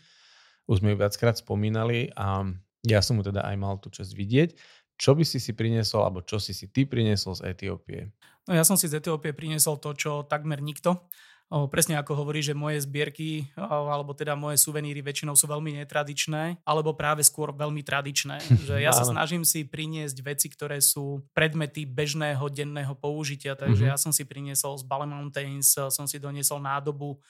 Už 0.65 0.81
sme 0.81 0.93
ju 0.93 0.97
viackrát 0.97 1.37
spomínali 1.37 2.09
a 2.17 2.41
ja 2.81 2.99
som 3.05 3.21
mu 3.21 3.23
teda 3.23 3.45
aj 3.45 3.55
mal 3.61 3.77
tú 3.77 3.93
časť 3.93 4.11
vidieť. 4.17 4.49
Čo 4.97 5.13
by 5.13 5.21
si 5.21 5.37
si 5.37 5.53
priniesol, 5.53 6.09
alebo 6.09 6.25
čo 6.25 6.41
si 6.41 6.57
si 6.57 6.73
ty 6.73 6.89
priniesol 6.89 7.37
z 7.37 7.53
Etiópie? 7.53 8.09
No 8.49 8.57
ja 8.57 8.65
som 8.65 8.81
si 8.81 8.89
z 8.89 8.97
Etiópie 8.97 9.37
priniesol 9.37 9.77
to, 9.77 9.93
čo 9.93 10.25
takmer 10.25 10.57
nikto 10.57 11.05
presne 11.69 11.99
ako 12.01 12.17
hovorí, 12.17 12.41
že 12.41 12.57
moje 12.57 12.81
zbierky 12.81 13.45
alebo 13.57 14.17
teda 14.17 14.33
moje 14.33 14.57
suveníry 14.57 15.05
väčšinou 15.05 15.37
sú 15.37 15.45
veľmi 15.45 15.77
netradičné 15.83 16.65
alebo 16.65 16.97
práve 16.97 17.21
skôr 17.21 17.53
veľmi 17.53 17.85
tradičné. 17.85 18.41
Že 18.67 18.81
ja 18.81 18.89
sa 18.89 19.05
snažím 19.05 19.45
si 19.45 19.67
priniesť 19.67 20.17
veci, 20.25 20.47
ktoré 20.49 20.81
sú 20.81 21.21
predmety 21.35 21.85
bežného 21.85 22.41
denného 22.49 22.97
použitia. 22.97 23.53
Takže 23.53 23.85
mm-hmm. 23.85 23.93
ja 23.93 24.01
som 24.01 24.09
si 24.09 24.25
priniesol 24.25 24.81
z 24.81 24.83
Bale 24.89 25.05
Mountains, 25.05 25.77
som 25.77 26.09
si 26.09 26.17
doniesol 26.17 26.57
nádobu 26.57 27.21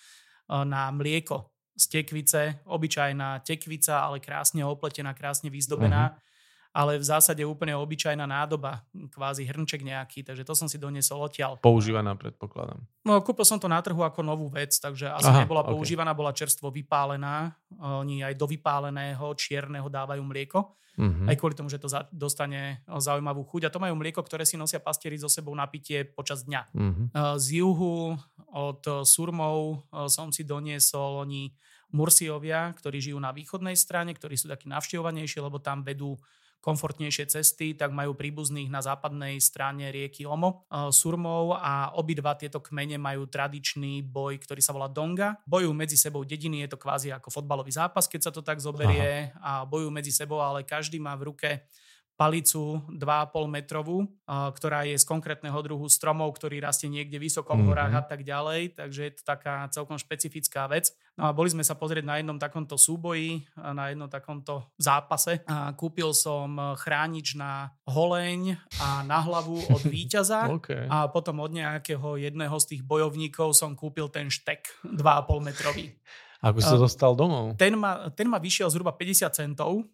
na 0.47 0.87
mlieko 0.91 1.51
z 1.73 1.89
tekvice, 1.89 2.61
obyčajná 2.69 3.41
tekvica, 3.41 4.05
ale 4.05 4.21
krásne 4.21 4.61
opletená, 4.63 5.11
krásne 5.11 5.51
vyzdobená. 5.51 6.13
Mm-hmm 6.13 6.31
ale 6.73 6.97
v 6.97 7.05
zásade 7.05 7.45
úplne 7.45 7.77
obyčajná 7.77 8.25
nádoba, 8.25 8.81
kvázi 9.13 9.45
hrnček 9.45 9.85
nejaký, 9.85 10.25
takže 10.25 10.41
to 10.41 10.57
som 10.57 10.65
si 10.65 10.81
doniesol 10.81 11.21
odtiaľ. 11.21 11.61
Používaná, 11.61 12.17
predpokladám. 12.17 12.81
No, 13.05 13.21
kúpil 13.21 13.45
som 13.45 13.61
to 13.61 13.69
na 13.69 13.77
trhu 13.77 14.01
ako 14.01 14.25
novú 14.25 14.49
vec, 14.49 14.73
takže 14.81 15.13
asi 15.13 15.29
Aha, 15.29 15.45
nebola 15.45 15.61
okay. 15.61 15.77
používaná, 15.77 16.17
bola 16.17 16.33
čerstvo 16.33 16.73
vypálená. 16.73 17.53
Oni 17.77 18.25
aj 18.25 18.33
do 18.33 18.49
vypáleného 18.49 19.37
čierneho 19.37 19.85
dávajú 19.85 20.25
mlieko. 20.25 20.73
Mm-hmm. 20.93 21.25
Aj 21.25 21.35
kvôli 21.37 21.57
tomu, 21.57 21.73
že 21.73 21.81
to 21.81 21.89
za, 21.89 22.05
dostane 22.13 22.85
zaujímavú 22.85 23.45
chuť. 23.49 23.65
A 23.65 23.73
to 23.73 23.81
majú 23.81 23.97
mlieko, 23.97 24.21
ktoré 24.21 24.45
si 24.45 24.57
nosia 24.57 24.77
pastieri 24.77 25.17
so 25.17 25.25
sebou 25.25 25.53
na 25.53 25.65
pitie 25.65 26.05
počas 26.05 26.45
dňa. 26.45 26.61
Mm-hmm. 26.69 27.05
Z 27.37 27.45
juhu 27.61 28.13
od 28.53 28.81
Surmov 29.01 29.89
som 30.09 30.29
si 30.29 30.45
doniesol 30.45 31.25
oni 31.25 31.49
Mursiovia, 31.93 32.73
ktorí 32.77 32.97
žijú 33.09 33.17
na 33.21 33.29
východnej 33.33 33.77
strane, 33.77 34.13
ktorí 34.13 34.37
sú 34.37 34.49
takí 34.49 34.69
navštevovanejší, 34.69 35.41
lebo 35.41 35.61
tam 35.61 35.81
vedú 35.81 36.17
komfortnejšie 36.63 37.27
cesty, 37.27 37.75
tak 37.75 37.91
majú 37.91 38.15
príbuzných 38.15 38.71
na 38.71 38.79
západnej 38.79 39.35
strane 39.43 39.91
rieky 39.91 40.23
Omo, 40.23 40.63
e, 40.71 40.87
Surmov 40.95 41.59
a 41.59 41.91
obidva 41.99 42.39
tieto 42.39 42.63
kmene 42.63 42.95
majú 42.95 43.27
tradičný 43.27 43.99
boj, 44.07 44.39
ktorý 44.39 44.63
sa 44.63 44.71
volá 44.71 44.87
Donga. 44.87 45.43
Bojujú 45.43 45.75
medzi 45.75 45.99
sebou 45.99 46.23
dediny, 46.23 46.63
je 46.63 46.71
to 46.71 46.79
kvázi 46.79 47.11
ako 47.11 47.27
fotbalový 47.27 47.75
zápas, 47.75 48.07
keď 48.07 48.21
sa 48.23 48.31
to 48.31 48.39
tak 48.39 48.63
zoberie 48.63 49.35
Aha. 49.35 49.61
a 49.63 49.67
bojujú 49.67 49.91
medzi 49.91 50.15
sebou, 50.15 50.39
ale 50.39 50.63
každý 50.63 51.03
má 51.03 51.11
v 51.19 51.35
ruke 51.35 51.67
palicu 52.13 52.85
2,5 52.93 53.49
metrovú, 53.49 54.05
ktorá 54.29 54.85
je 54.85 54.95
z 54.95 55.05
konkrétneho 55.05 55.57
druhu 55.65 55.89
stromov, 55.89 56.37
ktorý 56.37 56.61
rastie 56.61 56.85
niekde 56.85 57.17
vysoko 57.17 57.57
v 57.57 57.65
horách 57.73 57.97
mm-hmm. 57.97 58.05
a 58.05 58.09
tak 58.09 58.21
ďalej, 58.21 58.61
takže 58.77 59.01
je 59.01 59.13
to 59.17 59.23
taká 59.25 59.65
celkom 59.73 59.97
špecifická 59.97 60.69
vec. 60.69 60.93
No 61.17 61.29
a 61.29 61.31
boli 61.33 61.49
sme 61.49 61.65
sa 61.65 61.73
pozrieť 61.73 62.05
na 62.05 62.21
jednom 62.21 62.37
takomto 62.37 62.77
súboji, 62.77 63.45
na 63.57 63.89
jednom 63.89 64.09
takomto 64.09 64.73
zápase 64.77 65.41
a 65.45 65.73
kúpil 65.73 66.13
som 66.13 66.77
chránič 66.77 67.37
na 67.37 67.73
holeň 67.89 68.57
a 68.81 69.01
na 69.05 69.21
hlavu 69.21 69.61
od 69.73 69.83
víťaza 69.93 70.49
okay. 70.53 70.85
a 70.89 71.09
potom 71.09 71.41
od 71.41 71.53
nejakého 71.53 72.17
jedného 72.21 72.55
z 72.61 72.65
tých 72.77 72.81
bojovníkov 72.85 73.57
som 73.57 73.73
kúpil 73.73 74.09
ten 74.13 74.29
štek 74.29 74.69
2,5 74.85 75.49
metrový. 75.49 75.97
Ako 76.43 76.59
si 76.59 76.69
to 76.75 76.81
dostal 76.83 77.15
domov? 77.15 77.55
Ten 77.55 77.79
ma, 77.79 78.11
ten 78.11 78.27
ma 78.27 78.35
vyšiel 78.35 78.67
zhruba 78.67 78.91
50 78.91 79.31
centov 79.31 79.87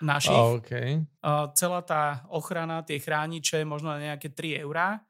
našich. 0.00 0.42
Okay. 0.62 1.02
Celá 1.54 1.80
tá 1.82 2.22
ochrana, 2.30 2.86
tie 2.86 3.02
chrániče, 3.02 3.62
možno 3.66 3.94
na 3.94 4.14
nejaké 4.14 4.30
3 4.30 4.62
eurá, 4.62 5.02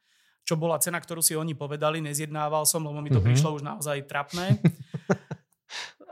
čo 0.49 0.57
bola 0.57 0.81
cena, 0.81 0.97
ktorú 0.97 1.21
si 1.21 1.37
oni 1.37 1.53
povedali, 1.53 2.01
nezjednával 2.01 2.65
som, 2.65 2.81
lebo 2.81 3.05
mi 3.05 3.13
to 3.13 3.21
mm-hmm. 3.21 3.29
prišlo 3.29 3.61
už 3.61 3.63
naozaj 3.65 4.09
trapné. 4.09 4.57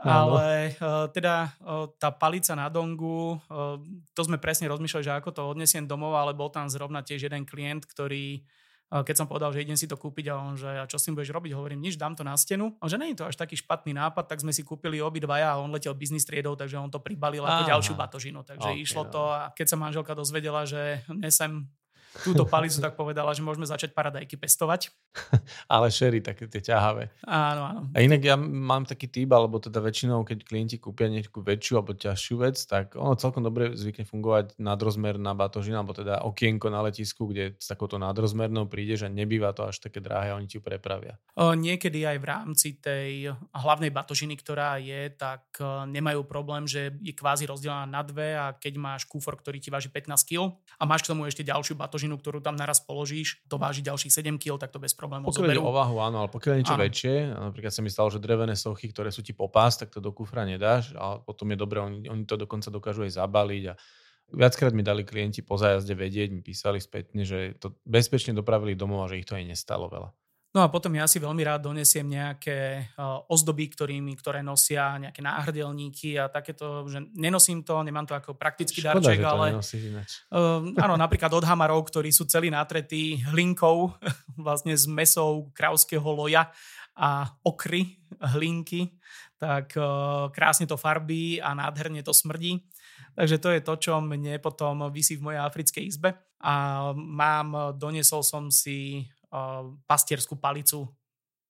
Ale 0.05 0.77
uh, 0.77 1.09
teda 1.09 1.57
uh, 1.65 1.89
tá 1.97 2.13
palica 2.13 2.53
na 2.53 2.69
dongu, 2.69 3.41
uh, 3.49 3.81
to 4.13 4.21
sme 4.21 4.37
presne 4.37 4.69
rozmýšľali, 4.69 5.03
že 5.09 5.17
ako 5.17 5.29
to 5.33 5.41
odnesiem 5.41 5.89
domov, 5.89 6.13
ale 6.13 6.37
bol 6.37 6.53
tam 6.53 6.69
zrovna 6.69 7.01
tiež 7.01 7.25
jeden 7.25 7.49
klient, 7.49 7.89
ktorý 7.89 8.45
keď 8.87 9.15
som 9.19 9.27
povedal, 9.27 9.51
že 9.51 9.67
idem 9.67 9.75
si 9.75 9.83
to 9.83 9.99
kúpiť 9.99 10.31
a 10.31 10.39
on, 10.39 10.55
že 10.55 10.69
a 10.71 10.87
čo 10.87 10.95
s 10.95 11.03
tým 11.03 11.15
budeš 11.19 11.35
robiť, 11.35 11.51
hovorím, 11.51 11.83
nič, 11.83 11.99
dám 11.99 12.15
to 12.15 12.23
na 12.23 12.39
stenu. 12.39 12.71
A 12.79 12.87
že 12.87 12.95
nie 12.95 13.11
je 13.11 13.19
to 13.19 13.27
až 13.27 13.35
taký 13.35 13.59
špatný 13.59 13.91
nápad, 13.91 14.31
tak 14.31 14.39
sme 14.39 14.55
si 14.55 14.63
kúpili 14.63 15.03
obidvaja 15.03 15.55
a 15.55 15.59
on 15.59 15.75
letel 15.75 15.91
biznis 15.91 16.23
triedou, 16.23 16.55
takže 16.55 16.79
on 16.79 16.87
to 16.87 17.03
pribalil 17.03 17.43
ako 17.43 17.67
Aha. 17.67 17.71
ďalšiu 17.75 17.93
batožinu. 17.99 18.47
Takže 18.47 18.71
okay, 18.71 18.83
išlo 18.87 19.03
no. 19.07 19.11
to 19.11 19.21
a 19.27 19.51
keď 19.51 19.67
sa 19.67 19.77
manželka 19.77 20.15
dozvedela, 20.15 20.63
že 20.63 21.03
nesem 21.11 21.67
túto 22.23 22.43
palicu, 22.47 22.79
tak 22.79 22.97
povedala, 22.97 23.35
že 23.35 23.45
môžeme 23.45 23.67
začať 23.67 23.93
paradajky 23.93 24.39
pestovať. 24.39 24.89
Ale 25.73 25.91
šery, 25.91 26.23
také 26.23 26.49
tie 26.49 26.61
ťahavé. 26.63 27.11
Áno, 27.27 27.61
áno. 27.63 27.81
A 27.93 28.01
inak 28.01 28.21
ja 28.23 28.35
mám 28.37 28.87
taký 28.87 29.11
typ, 29.11 29.29
alebo 29.33 29.61
teda 29.61 29.79
väčšinou, 29.83 30.25
keď 30.25 30.47
klienti 30.47 30.77
kúpia 30.81 31.11
nejakú 31.11 31.43
väčšiu 31.43 31.73
alebo 31.79 31.93
ťažšiu 31.93 32.35
vec, 32.41 32.57
tak 32.65 32.97
ono 32.97 33.13
celkom 33.15 33.45
dobre 33.45 33.77
zvykne 33.77 34.07
fungovať 34.07 34.57
nadrozmerná 34.57 35.37
batožina, 35.37 35.83
alebo 35.83 35.93
teda 35.93 36.25
okienko 36.25 36.73
na 36.73 36.81
letisku, 36.85 37.29
kde 37.29 37.53
s 37.57 37.67
takouto 37.69 38.01
nadrozmernou 38.01 38.65
prídeš 38.65 39.05
a 39.05 39.13
nebýva 39.13 39.53
to 39.53 39.69
až 39.69 39.83
také 39.83 40.01
drahé 40.01 40.33
oni 40.33 40.49
ti 40.49 40.57
ju 40.57 40.63
prepravia. 40.65 41.19
O, 41.37 41.53
niekedy 41.53 42.03
aj 42.03 42.17
v 42.17 42.25
rámci 42.25 42.67
tej 42.81 43.31
hlavnej 43.53 43.93
batožiny, 43.93 44.37
ktorá 44.39 44.81
je, 44.81 45.13
tak 45.13 45.57
nemajú 45.89 46.25
problém, 46.25 46.65
že 46.65 46.95
je 47.01 47.13
kvázi 47.13 47.45
rozdelená 47.45 47.85
na 47.85 48.01
dve 48.01 48.37
a 48.37 48.53
keď 48.53 48.73
máš 48.77 49.03
kúfor, 49.05 49.37
ktorý 49.37 49.61
ti 49.61 49.69
váži 49.69 49.89
15 49.89 50.29
kg 50.29 50.53
a 50.77 50.83
máš 50.85 51.05
k 51.05 51.11
tomu 51.13 51.25
ešte 51.25 51.45
ďalšiu 51.45 51.75
batožinu, 51.77 51.96
kožinu, 51.97 52.13
ktorú 52.21 52.45
tam 52.45 52.53
naraz 52.53 52.77
položíš, 52.85 53.41
to 53.49 53.57
váži 53.57 53.81
ďalších 53.81 54.13
7 54.13 54.37
kg, 54.37 54.61
tak 54.61 54.69
to 54.69 54.77
bez 54.77 54.93
problémov 54.93 55.33
Pokiaľ 55.33 55.49
zoberú. 55.49 55.65
o 55.65 55.73
váhu, 55.73 55.97
áno, 55.97 56.21
ale 56.21 56.29
pokiaľ 56.29 56.53
je 56.53 56.59
niečo 56.61 56.77
Áno. 56.77 56.85
väčšie, 56.85 57.13
napríklad 57.33 57.73
sa 57.73 57.81
mi 57.81 57.89
stalo, 57.89 58.13
že 58.13 58.21
drevené 58.21 58.53
sochy, 58.53 58.93
ktoré 58.93 59.09
sú 59.09 59.25
ti 59.25 59.33
popás, 59.33 59.81
tak 59.81 59.89
to 59.89 59.97
do 59.97 60.13
kufra 60.13 60.45
nedáš 60.45 60.93
a 60.93 61.17
potom 61.17 61.49
je 61.49 61.57
dobré, 61.57 61.81
oni, 61.81 62.05
oni 62.05 62.29
to 62.29 62.37
dokonca 62.37 62.69
dokážu 62.69 63.09
aj 63.09 63.17
zabaliť 63.17 63.63
a 63.71 63.73
viackrát 64.37 64.77
mi 64.77 64.85
dali 64.85 65.01
klienti 65.01 65.41
po 65.41 65.57
zájazde 65.57 65.97
vedieť, 65.97 66.29
mi 66.29 66.45
písali 66.45 66.77
spätne, 66.77 67.25
že 67.25 67.57
to 67.57 67.73
bezpečne 67.81 68.37
dopravili 68.37 68.77
domov 68.77 69.07
a 69.07 69.09
že 69.09 69.17
ich 69.17 69.25
to 69.25 69.33
aj 69.33 69.49
nestalo 69.49 69.89
veľa. 69.89 70.13
No 70.57 70.65
a 70.65 70.73
potom 70.73 70.89
ja 70.97 71.05
si 71.05 71.21
veľmi 71.21 71.45
rád 71.45 71.69
donesiem 71.69 72.17
nejaké 72.17 72.89
uh, 72.97 73.21
ozdoby, 73.29 73.69
ktorými, 73.69 74.17
ktoré 74.17 74.41
nosia, 74.41 74.97
nejaké 74.97 75.21
náhrdelníky 75.21 76.17
a 76.17 76.33
takéto, 76.33 76.89
že 76.89 76.97
nenosím 77.13 77.61
to, 77.61 77.85
nemám 77.85 78.09
to 78.09 78.17
ako 78.17 78.33
praktický 78.33 78.81
Škoda, 78.81 78.97
darček, 78.97 79.21
ale 79.21 79.53
ináč. 79.61 80.25
uh, 80.33 80.65
áno, 80.81 80.97
napríklad 80.97 81.29
od 81.29 81.45
hamarov, 81.45 81.85
ktorí 81.85 82.09
sú 82.09 82.25
celí 82.25 82.49
natretí 82.49 83.21
hlinkou, 83.29 83.93
vlastne 84.49 84.73
s 84.73 84.89
mesou 84.89 85.53
krauského 85.53 86.09
loja 86.09 86.49
a 86.97 87.29
okry 87.45 88.01
hlinky, 88.17 88.97
tak 89.37 89.77
uh, 89.77 90.33
krásne 90.33 90.65
to 90.65 90.73
farbí 90.73 91.37
a 91.37 91.53
nádherne 91.53 92.01
to 92.01 92.17
smrdí. 92.17 92.65
Takže 93.13 93.37
to 93.37 93.49
je 93.53 93.61
to, 93.61 93.73
čo 93.77 93.93
mne 94.01 94.41
potom 94.41 94.89
vysí 94.89 95.21
v 95.21 95.29
mojej 95.29 95.41
africkej 95.45 95.83
izbe. 95.85 96.17
A 96.41 96.53
mám, 96.93 97.77
doniesol 97.77 98.25
som 98.25 98.49
si 98.49 99.09
pastierskú 99.85 100.39
palicu 100.39 100.87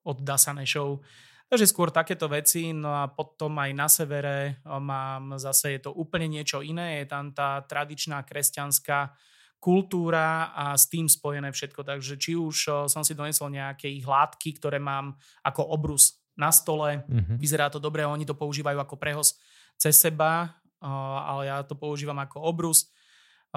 od 0.03 0.17
Dasanešov. 0.23 1.03
Takže 1.47 1.63
skôr 1.63 1.95
takéto 1.95 2.28
veci, 2.28 2.75
no 2.75 2.91
a 2.91 3.07
potom 3.07 3.55
aj 3.55 3.71
na 3.71 3.88
severe 3.88 4.59
mám 4.67 5.39
zase, 5.39 5.80
je 5.80 5.88
to 5.88 5.91
úplne 5.95 6.28
niečo 6.28 6.59
iné, 6.59 6.99
je 7.03 7.05
tam 7.07 7.32
tá 7.32 7.63
tradičná 7.63 8.19
kresťanská 8.28 9.15
kultúra 9.57 10.51
a 10.53 10.75
s 10.78 10.91
tým 10.91 11.07
spojené 11.07 11.49
všetko. 11.49 11.82
Takže 11.88 12.19
či 12.19 12.36
už 12.36 12.88
som 12.91 13.01
si 13.01 13.15
donesol 13.15 13.49
nejaké 13.49 13.88
ich 13.89 14.05
látky, 14.05 14.59
ktoré 14.59 14.78
mám 14.78 15.15
ako 15.41 15.71
obrus 15.71 16.19
na 16.38 16.53
stole, 16.53 17.01
Mhm. 17.09 17.41
vyzerá 17.41 17.71
to 17.71 17.82
dobre, 17.82 18.05
oni 18.05 18.28
to 18.28 18.38
používajú 18.38 18.78
ako 18.78 18.95
prehos 19.01 19.39
cez 19.80 19.97
seba, 19.97 20.53
ale 20.84 21.49
ja 21.49 21.63
to 21.65 21.73
používam 21.73 22.19
ako 22.21 22.43
obrus. 22.43 22.91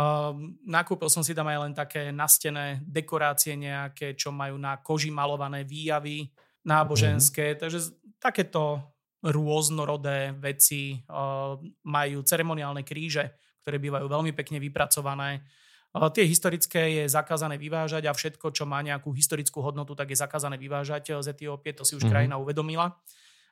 Um, 0.01 0.57
nakúpil 0.65 1.13
som 1.13 1.21
si 1.21 1.37
tam 1.37 1.45
aj 1.45 1.59
len 1.61 1.73
také 1.77 2.09
nastené 2.09 2.81
dekorácie 2.89 3.53
nejaké, 3.53 4.17
čo 4.17 4.33
majú 4.33 4.57
na 4.57 4.81
koži 4.81 5.13
malované 5.13 5.61
výjavy 5.61 6.33
náboženské, 6.65 7.61
takže 7.61 7.79
z- 7.85 7.91
takéto 8.17 8.81
rôznorodé 9.21 10.33
veci 10.41 11.05
uh, 11.05 11.61
majú 11.85 12.25
ceremoniálne 12.25 12.81
kríže, 12.81 13.37
ktoré 13.61 13.77
bývajú 13.77 14.07
veľmi 14.09 14.33
pekne 14.33 14.57
vypracované. 14.57 15.45
Uh, 15.93 16.09
tie 16.09 16.25
historické 16.25 17.03
je 17.03 17.05
zakázané 17.11 17.61
vyvážať 17.61 18.09
a 18.09 18.17
všetko, 18.17 18.57
čo 18.57 18.65
má 18.65 18.81
nejakú 18.81 19.13
historickú 19.13 19.61
hodnotu, 19.61 19.93
tak 19.93 20.09
je 20.09 20.17
zakázané 20.17 20.57
vyvážať 20.57 21.21
z 21.21 21.37
Etiópie, 21.37 21.77
to 21.77 21.85
si 21.85 21.93
už 21.93 22.07
Mhm. 22.07 22.11
krajina 22.11 22.37
uvedomila. 22.41 22.97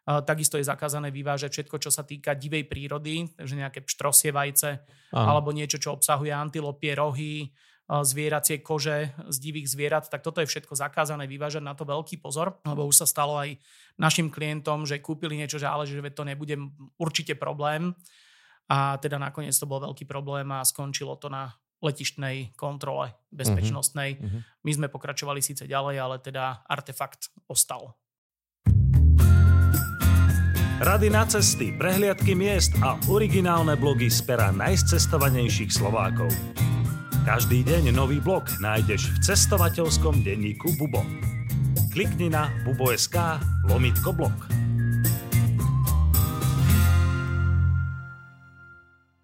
Takisto 0.09 0.57
je 0.57 0.65
zakázané 0.65 1.13
vyvážať 1.13 1.53
všetko, 1.53 1.77
čo 1.85 1.91
sa 1.93 2.01
týka 2.01 2.33
divej 2.33 2.65
prírody, 2.65 3.29
takže 3.37 3.61
nejaké 3.61 3.85
pštrosie 3.85 4.33
vajce, 4.33 4.81
Áno. 5.13 5.37
alebo 5.37 5.53
niečo, 5.53 5.77
čo 5.77 5.93
obsahuje 5.93 6.33
antilopie, 6.33 6.97
rohy, 6.97 7.53
a 7.89 8.05
zvieracie 8.05 8.61
kože 8.61 9.17
z 9.33 9.37
divých 9.41 9.73
zvierat, 9.73 10.13
tak 10.13 10.21
toto 10.21 10.45
je 10.45 10.49
všetko 10.49 10.77
zakázané 10.77 11.25
vyvážať 11.25 11.65
na 11.65 11.73
to 11.73 11.89
veľký 11.89 12.21
pozor, 12.21 12.61
lebo 12.69 12.85
už 12.85 13.01
sa 13.01 13.07
stalo 13.09 13.41
aj 13.41 13.57
našim 13.97 14.29
klientom, 14.29 14.85
že 14.85 15.01
kúpili 15.01 15.41
niečo, 15.41 15.57
že 15.57 15.65
ale 15.65 15.89
že 15.89 15.97
to 16.13 16.21
nebude 16.21 16.53
určite 17.01 17.33
problém 17.41 17.97
a 18.69 19.01
teda 19.01 19.17
nakoniec 19.17 19.57
to 19.57 19.65
bol 19.65 19.81
veľký 19.81 20.05
problém 20.05 20.53
a 20.53 20.69
skončilo 20.69 21.17
to 21.17 21.33
na 21.33 21.57
letištnej 21.81 22.53
kontrole 22.61 23.17
bezpečnostnej. 23.33 24.21
Mhm. 24.21 24.39
My 24.69 24.71
sme 24.77 24.87
pokračovali 24.93 25.41
síce 25.41 25.65
ďalej, 25.65 25.97
ale 25.97 26.17
teda 26.21 26.69
artefakt 26.69 27.33
ostal. 27.49 27.97
Rady 30.79 31.11
na 31.11 31.27
cesty, 31.27 31.75
prehliadky 31.75 32.39
miest 32.39 32.71
a 32.87 32.95
originálne 33.11 33.75
blogy 33.75 34.07
z 34.07 34.23
pera 34.23 34.55
najcestovanejších 34.55 35.75
Slovákov. 35.75 36.31
Každý 37.27 37.67
deň 37.67 37.91
nový 37.91 38.23
blog 38.23 38.47
nájdeš 38.63 39.11
v 39.11 39.17
cestovateľskom 39.27 40.23
denníku 40.23 40.79
Bubo. 40.79 41.03
Klikni 41.91 42.31
na 42.31 42.55
bubo.sk 42.63 43.43
lomitko 43.67 44.15
blog. 44.15 44.39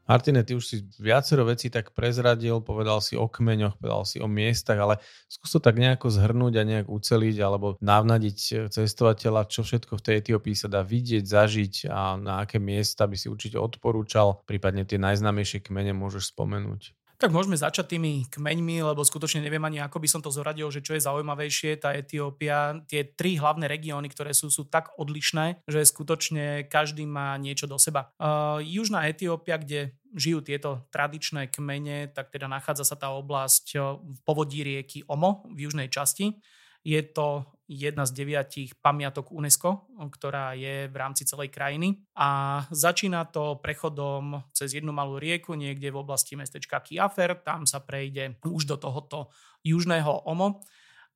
Martine, 0.04 0.44
ty 0.44 0.52
už 0.52 0.64
si 0.64 0.76
viacero 1.00 1.48
vecí 1.48 1.72
tak 1.72 1.96
prezradil, 1.96 2.60
povedal 2.60 3.00
si 3.00 3.16
o 3.16 3.24
kmeňoch, 3.24 3.80
povedal 3.80 4.04
si 4.04 4.20
o 4.20 4.28
miestach, 4.28 4.76
ale 4.76 5.00
skús 5.32 5.48
to 5.48 5.60
tak 5.64 5.80
nejako 5.80 6.12
zhrnúť 6.12 6.60
a 6.60 6.68
nejak 6.68 6.86
uceliť 6.92 7.36
alebo 7.40 7.80
navnadiť 7.80 8.68
cestovateľa, 8.68 9.48
čo 9.48 9.64
všetko 9.64 9.96
v 9.96 10.04
tej 10.04 10.14
Etiópii 10.20 10.52
sa 10.52 10.68
dá 10.68 10.84
vidieť, 10.84 11.24
zažiť 11.24 11.74
a 11.88 12.20
na 12.20 12.44
aké 12.44 12.60
miesta 12.60 13.08
by 13.08 13.16
si 13.16 13.32
určite 13.32 13.56
odporúčal, 13.56 14.44
prípadne 14.44 14.84
tie 14.84 15.00
najznámejšie 15.00 15.64
kmene 15.64 15.96
môžeš 15.96 16.36
spomenúť. 16.36 17.03
Tak 17.14 17.30
môžeme 17.30 17.54
začať 17.54 17.94
tými 17.94 18.26
kmeňmi, 18.26 18.82
lebo 18.82 19.06
skutočne 19.06 19.40
neviem 19.40 19.62
ani, 19.62 19.78
ako 19.78 20.02
by 20.02 20.08
som 20.10 20.20
to 20.20 20.34
zoradil, 20.34 20.66
že 20.74 20.82
čo 20.82 20.98
je 20.98 21.06
zaujímavejšie, 21.06 21.78
tá 21.78 21.94
Etiópia, 21.94 22.82
tie 22.90 23.06
tri 23.06 23.38
hlavné 23.38 23.70
regióny, 23.70 24.10
ktoré 24.10 24.34
sú, 24.34 24.50
sú 24.50 24.66
tak 24.66 24.90
odlišné, 24.98 25.62
že 25.70 25.86
skutočne 25.86 26.66
každý 26.66 27.06
má 27.06 27.38
niečo 27.38 27.70
do 27.70 27.78
seba. 27.78 28.10
Uh, 28.18 28.58
Južná 28.66 29.06
Etiópia, 29.06 29.62
kde 29.62 29.94
žijú 30.14 30.42
tieto 30.42 30.86
tradičné 30.90 31.50
kmene, 31.50 32.10
tak 32.10 32.30
teda 32.34 32.46
nachádza 32.46 32.86
sa 32.86 32.96
tá 32.98 33.10
oblasť 33.14 33.78
v 33.98 34.18
povodí 34.22 34.62
rieky 34.62 35.02
Omo 35.10 35.46
v 35.50 35.66
južnej 35.70 35.90
časti. 35.90 36.38
Je 36.84 37.00
to 37.00 37.48
jedna 37.64 38.04
z 38.04 38.12
deviatich 38.12 38.76
pamiatok 38.76 39.32
UNESCO, 39.32 39.88
ktorá 40.12 40.52
je 40.52 40.84
v 40.92 40.96
rámci 40.96 41.24
celej 41.24 41.48
krajiny. 41.48 42.04
A 42.20 42.60
začína 42.68 43.24
to 43.32 43.56
prechodom 43.64 44.44
cez 44.52 44.76
jednu 44.76 44.92
malú 44.92 45.16
rieku 45.16 45.56
niekde 45.56 45.88
v 45.88 46.00
oblasti 46.04 46.36
mestečka 46.36 46.84
Kiafer. 46.84 47.40
Tam 47.40 47.64
sa 47.64 47.80
prejde 47.80 48.36
už 48.44 48.68
do 48.68 48.76
tohoto 48.76 49.32
južného 49.64 50.28
Omo. 50.28 50.60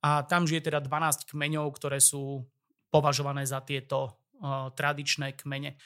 A 0.01 0.25
tam 0.25 0.49
žije 0.49 0.73
teda 0.73 0.81
12 0.81 1.29
kmeňov, 1.29 1.69
ktoré 1.75 2.01
sú 2.01 2.49
považované 2.89 3.45
za 3.45 3.61
tieto 3.61 4.17
uh, 4.41 4.73
tradičné 4.73 5.37
kmene. 5.37 5.77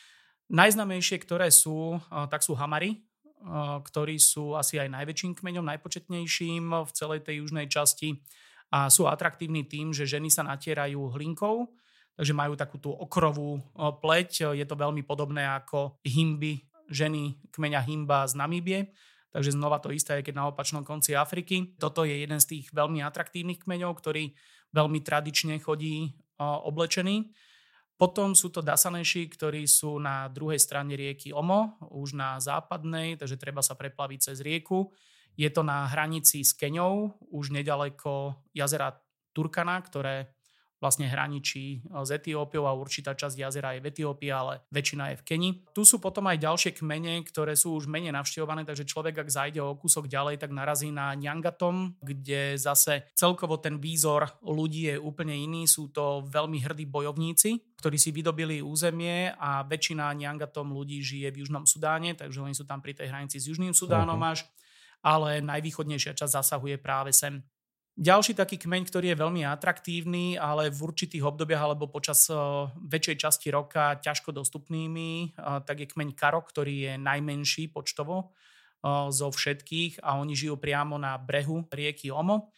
Najznamejšie, 0.54 1.18
ktoré 1.20 1.52
sú, 1.52 1.98
uh, 1.98 2.30
tak 2.32 2.46
sú 2.46 2.56
Hamari, 2.56 3.04
uh, 3.44 3.84
ktorí 3.84 4.16
sú 4.16 4.56
asi 4.56 4.80
aj 4.80 4.88
najväčším 4.96 5.34
kmeňom, 5.36 5.66
najpočetnejším 5.66 6.72
v 6.72 6.92
celej 6.94 7.26
tej 7.28 7.44
južnej 7.44 7.68
časti 7.68 8.22
a 8.74 8.89
sú 8.89 9.05
atraktívni 9.05 9.69
tým, 9.69 9.93
že 9.93 10.09
ženy 10.09 10.34
sa 10.34 10.41
natierajú 10.41 11.13
hlinkou, 11.13 11.69
takže 12.17 12.34
majú 12.34 12.57
takú 12.57 12.82
tú 12.82 12.89
okrovú 12.89 13.61
pleť. 13.78 14.57
Je 14.57 14.65
to 14.65 14.74
veľmi 14.74 15.05
podobné 15.05 15.45
ako 15.45 16.01
himby, 16.01 16.65
ženy 16.89 17.38
kmeňa 17.53 17.86
himba 17.86 18.26
z 18.26 18.34
Namíbie. 18.34 18.80
Takže 19.30 19.53
znova 19.53 19.78
to 19.78 19.93
isté, 19.93 20.17
aj 20.17 20.30
keď 20.30 20.36
na 20.41 20.45
opačnom 20.49 20.82
konci 20.82 21.13
Afriky. 21.13 21.78
Toto 21.78 22.01
je 22.05 22.21
jeden 22.21 22.41
z 22.41 22.49
tých 22.57 22.74
veľmi 22.74 23.01
atraktívnych 23.05 23.61
kmeňov, 23.61 23.93
ktorý 23.97 24.34
veľmi 24.74 25.01
tradične 25.05 25.61
chodí 25.61 26.17
oblečený. 26.41 27.30
Potom 27.93 28.34
sú 28.34 28.49
to 28.49 28.65
Dasaneši, 28.65 29.30
ktorí 29.30 29.69
sú 29.69 30.01
na 30.01 30.26
druhej 30.30 30.57
strane 30.57 30.97
rieky 30.97 31.30
Omo, 31.30 31.78
už 31.93 32.17
na 32.17 32.41
západnej, 32.41 33.21
takže 33.21 33.38
treba 33.38 33.61
sa 33.61 33.78
preplaviť 33.78 34.34
cez 34.34 34.41
rieku. 34.41 34.89
Je 35.38 35.50
to 35.50 35.66
na 35.66 35.90
hranici 35.90 36.46
s 36.46 36.54
Keňou, 36.54 37.18
už 37.34 37.50
nedaleko 37.50 38.38
jazera 38.54 38.94
Turkana, 39.34 39.82
ktoré 39.82 40.30
vlastne 40.78 41.08
hraničí 41.08 41.80
s 41.88 42.12
Etiópiou 42.12 42.68
a 42.68 42.76
určitá 42.76 43.16
časť 43.16 43.40
jazera 43.40 43.72
je 43.72 43.80
v 43.80 43.88
Etiópii, 43.88 44.28
ale 44.28 44.68
väčšina 44.68 45.16
je 45.16 45.20
v 45.24 45.24
Keni. 45.24 45.50
Tu 45.72 45.88
sú 45.88 45.96
potom 46.04 46.28
aj 46.28 46.44
ďalšie 46.44 46.76
kmene, 46.76 47.24
ktoré 47.24 47.56
sú 47.56 47.80
už 47.80 47.88
menej 47.88 48.12
navštevované, 48.12 48.68
takže 48.68 48.84
človek, 48.84 49.24
ak 49.24 49.32
zajde 49.32 49.64
o 49.64 49.80
kúsok 49.80 50.12
ďalej, 50.12 50.44
tak 50.44 50.52
narazí 50.52 50.92
na 50.92 51.16
Nyangatom, 51.16 51.96
kde 52.04 52.60
zase 52.60 53.08
celkovo 53.16 53.64
ten 53.64 53.80
výzor 53.80 54.28
ľudí 54.44 54.92
je 54.92 55.00
úplne 55.00 55.32
iný. 55.32 55.72
Sú 55.72 55.88
to 55.88 56.28
veľmi 56.28 56.60
hrdí 56.60 56.84
bojovníci, 56.84 57.80
ktorí 57.80 57.96
si 57.96 58.12
vydobili 58.12 58.60
územie 58.60 59.32
a 59.40 59.64
väčšina 59.64 60.12
Nyangatom 60.12 60.68
ľudí 60.76 61.00
žije 61.00 61.32
v 61.32 61.48
Južnom 61.48 61.64
Sudáne, 61.64 62.12
takže 62.12 62.44
oni 62.44 62.52
sú 62.52 62.68
tam 62.68 62.84
pri 62.84 62.92
tej 62.92 63.08
hranici 63.08 63.40
s 63.40 63.48
Južným 63.48 63.72
Sudánom 63.72 64.20
Mhm. 64.20 64.28
až, 64.36 64.44
ale 65.04 65.43
najvýchodnejšia 65.43 66.16
časť 66.16 66.34
zasahuje 66.39 66.80
práve 66.80 67.12
sem. 67.12 67.43
Ďalší 67.93 68.34
taký 68.34 68.58
kmeň, 68.58 68.89
ktorý 68.89 69.14
je 69.14 69.22
veľmi 69.22 69.45
atraktívny, 69.45 70.34
ale 70.34 70.74
v 70.74 70.80
určitých 70.82 71.22
obdobiach 71.22 71.62
alebo 71.62 71.86
počas 71.91 72.26
uh, 72.34 72.66
väčšej 72.82 73.22
časti 73.22 73.47
roka 73.54 74.01
ťažko 74.01 74.34
dostupnými, 74.34 75.38
uh, 75.38 75.62
tak 75.62 75.86
je 75.86 75.91
kmeň 75.93 76.18
Karo, 76.18 76.41
ktorý 76.41 76.89
je 76.89 76.93
najmenší 76.97 77.70
počtovo 77.70 78.34
uh, 78.82 79.14
zo 79.14 79.30
všetkých 79.30 80.01
a 80.01 80.18
oni 80.18 80.34
žijú 80.34 80.58
priamo 80.58 80.97
na 80.97 81.22
brehu 81.22 81.70
rieky 81.70 82.10
Omo 82.10 82.49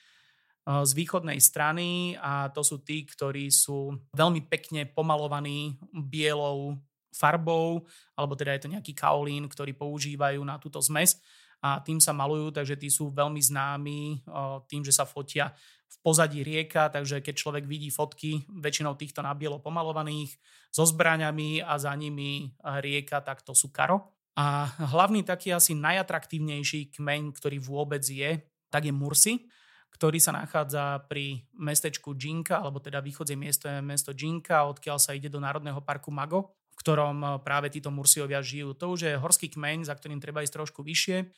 z 0.66 0.92
východnej 0.98 1.38
strany 1.38 2.18
a 2.18 2.50
to 2.50 2.66
sú 2.66 2.82
tí, 2.82 3.06
ktorí 3.06 3.54
sú 3.54 3.94
veľmi 4.18 4.50
pekne 4.50 4.90
pomalovaní 4.90 5.78
bielou 5.94 6.82
farbou, 7.14 7.86
alebo 8.18 8.34
teda 8.34 8.58
je 8.58 8.62
to 8.66 8.74
nejaký 8.74 8.94
kaolín, 8.98 9.46
ktorý 9.46 9.78
používajú 9.78 10.42
na 10.42 10.58
túto 10.58 10.82
zmes 10.82 11.22
a 11.66 11.82
tým 11.82 11.98
sa 11.98 12.14
malujú, 12.14 12.54
takže 12.54 12.78
tí 12.78 12.94
sú 12.94 13.10
veľmi 13.10 13.42
známi 13.42 14.22
tým, 14.70 14.86
že 14.86 14.94
sa 14.94 15.10
fotia 15.10 15.50
v 15.90 15.96
pozadí 16.06 16.46
rieka, 16.46 16.94
takže 16.94 17.26
keď 17.26 17.34
človek 17.34 17.66
vidí 17.66 17.90
fotky 17.90 18.46
väčšinou 18.62 18.94
týchto 18.94 19.26
na 19.26 19.34
bielo 19.34 19.58
pomalovaných 19.58 20.38
so 20.70 20.86
zbraňami 20.86 21.66
a 21.66 21.74
za 21.82 21.90
nimi 21.98 22.54
rieka, 22.62 23.26
tak 23.26 23.42
to 23.42 23.58
sú 23.58 23.74
karo. 23.74 24.14
A 24.38 24.70
hlavný 24.94 25.26
taký 25.26 25.56
asi 25.56 25.74
najatraktívnejší 25.74 26.94
kmeň, 26.94 27.34
ktorý 27.34 27.58
vôbec 27.58 28.04
je, 28.04 28.46
tak 28.70 28.86
je 28.86 28.94
Mursi, 28.94 29.48
ktorý 29.96 30.20
sa 30.20 30.36
nachádza 30.36 31.08
pri 31.08 31.48
mestečku 31.56 32.12
Džinka, 32.20 32.60
alebo 32.60 32.84
teda 32.84 33.00
východzie 33.00 33.40
miesto 33.40 33.72
je 33.72 33.80
mesto 33.80 34.12
Džinka, 34.12 34.68
odkiaľ 34.68 35.00
sa 35.00 35.16
ide 35.16 35.32
do 35.32 35.40
Národného 35.40 35.80
parku 35.80 36.12
Mago, 36.12 36.52
v 36.76 36.84
ktorom 36.84 37.40
práve 37.48 37.72
títo 37.72 37.88
Mursiovia 37.96 38.44
žijú. 38.44 38.76
To 38.76 38.92
už 38.92 39.08
je 39.08 39.14
horský 39.16 39.48
kmeň, 39.56 39.88
za 39.88 39.96
ktorým 39.96 40.20
treba 40.20 40.44
ísť 40.44 40.60
trošku 40.60 40.84
vyššie, 40.84 41.32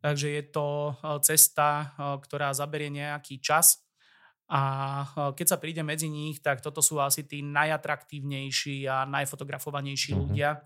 takže 0.00 0.28
je 0.32 0.42
to 0.48 0.96
cesta, 1.22 1.96
ktorá 1.96 2.50
zaberie 2.56 2.88
nejaký 2.88 3.38
čas 3.38 3.84
a 4.50 4.60
keď 5.38 5.46
sa 5.46 5.62
príde 5.62 5.86
medzi 5.86 6.10
nich, 6.10 6.42
tak 6.42 6.58
toto 6.58 6.82
sú 6.82 6.98
asi 6.98 7.22
tí 7.22 7.38
najatraktívnejší 7.38 8.82
a 8.90 9.06
najfotografovanejší 9.06 10.10
mm-hmm. 10.10 10.26
ľudia, 10.26 10.58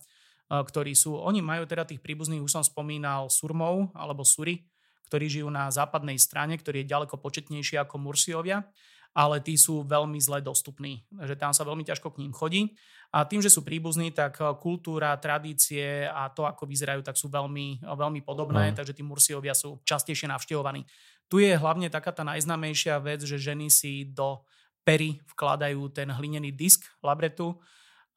ktorí 0.49 0.97
sú. 0.97 1.21
Oni 1.21 1.45
majú 1.45 1.69
teda 1.69 1.85
tých 1.85 2.01
príbuzných, 2.01 2.41
už 2.41 2.49
som 2.49 2.65
spomínal, 2.65 3.29
Surmov 3.29 3.93
alebo 3.93 4.25
Suri, 4.25 4.65
ktorí 5.13 5.29
žijú 5.29 5.53
na 5.53 5.69
západnej 5.69 6.17
strane, 6.17 6.57
ktorý 6.57 6.81
je 6.81 6.91
ďaleko 6.97 7.21
početnejší 7.21 7.77
ako 7.77 8.01
Mursiovia, 8.01 8.65
ale 9.13 9.45
tí 9.45 9.61
sú 9.61 9.85
veľmi 9.85 10.17
zle 10.17 10.41
dostupní, 10.41 11.05
že 11.29 11.37
tam 11.37 11.53
sa 11.53 11.69
veľmi 11.69 11.85
ťažko 11.85 12.17
k 12.17 12.25
ním 12.25 12.33
chodí. 12.33 12.73
A 13.15 13.23
tým, 13.23 13.39
že 13.39 13.47
sú 13.47 13.63
príbuzní, 13.63 14.11
tak 14.11 14.43
kultúra, 14.59 15.15
tradície 15.23 16.11
a 16.11 16.27
to, 16.35 16.51
ako 16.51 16.67
vyzerajú, 16.67 17.07
tak 17.07 17.15
sú 17.15 17.31
veľmi, 17.31 17.87
veľmi 17.87 18.21
podobné, 18.27 18.75
no. 18.75 18.77
takže 18.77 18.91
tí 18.91 19.07
Mursiovia 19.07 19.55
sú 19.55 19.79
častejšie 19.87 20.27
navštevovaní. 20.27 20.83
Tu 21.31 21.47
je 21.47 21.55
hlavne 21.55 21.87
taká 21.95 22.11
tá 22.11 22.27
najznámejšia 22.27 22.99
vec, 22.99 23.23
že 23.23 23.39
ženy 23.39 23.71
si 23.71 24.11
do 24.11 24.43
pery 24.83 25.23
vkladajú 25.31 25.95
ten 25.95 26.11
hlinený 26.11 26.53
disk 26.59 26.91
labretu 27.07 27.55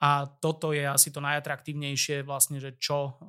a 0.02 0.26
toto 0.26 0.74
je 0.74 0.82
asi 0.84 1.14
to 1.14 1.22
najatraktívnejšie 1.22 2.26
vlastne, 2.26 2.58
že 2.58 2.82
čo 2.82 3.22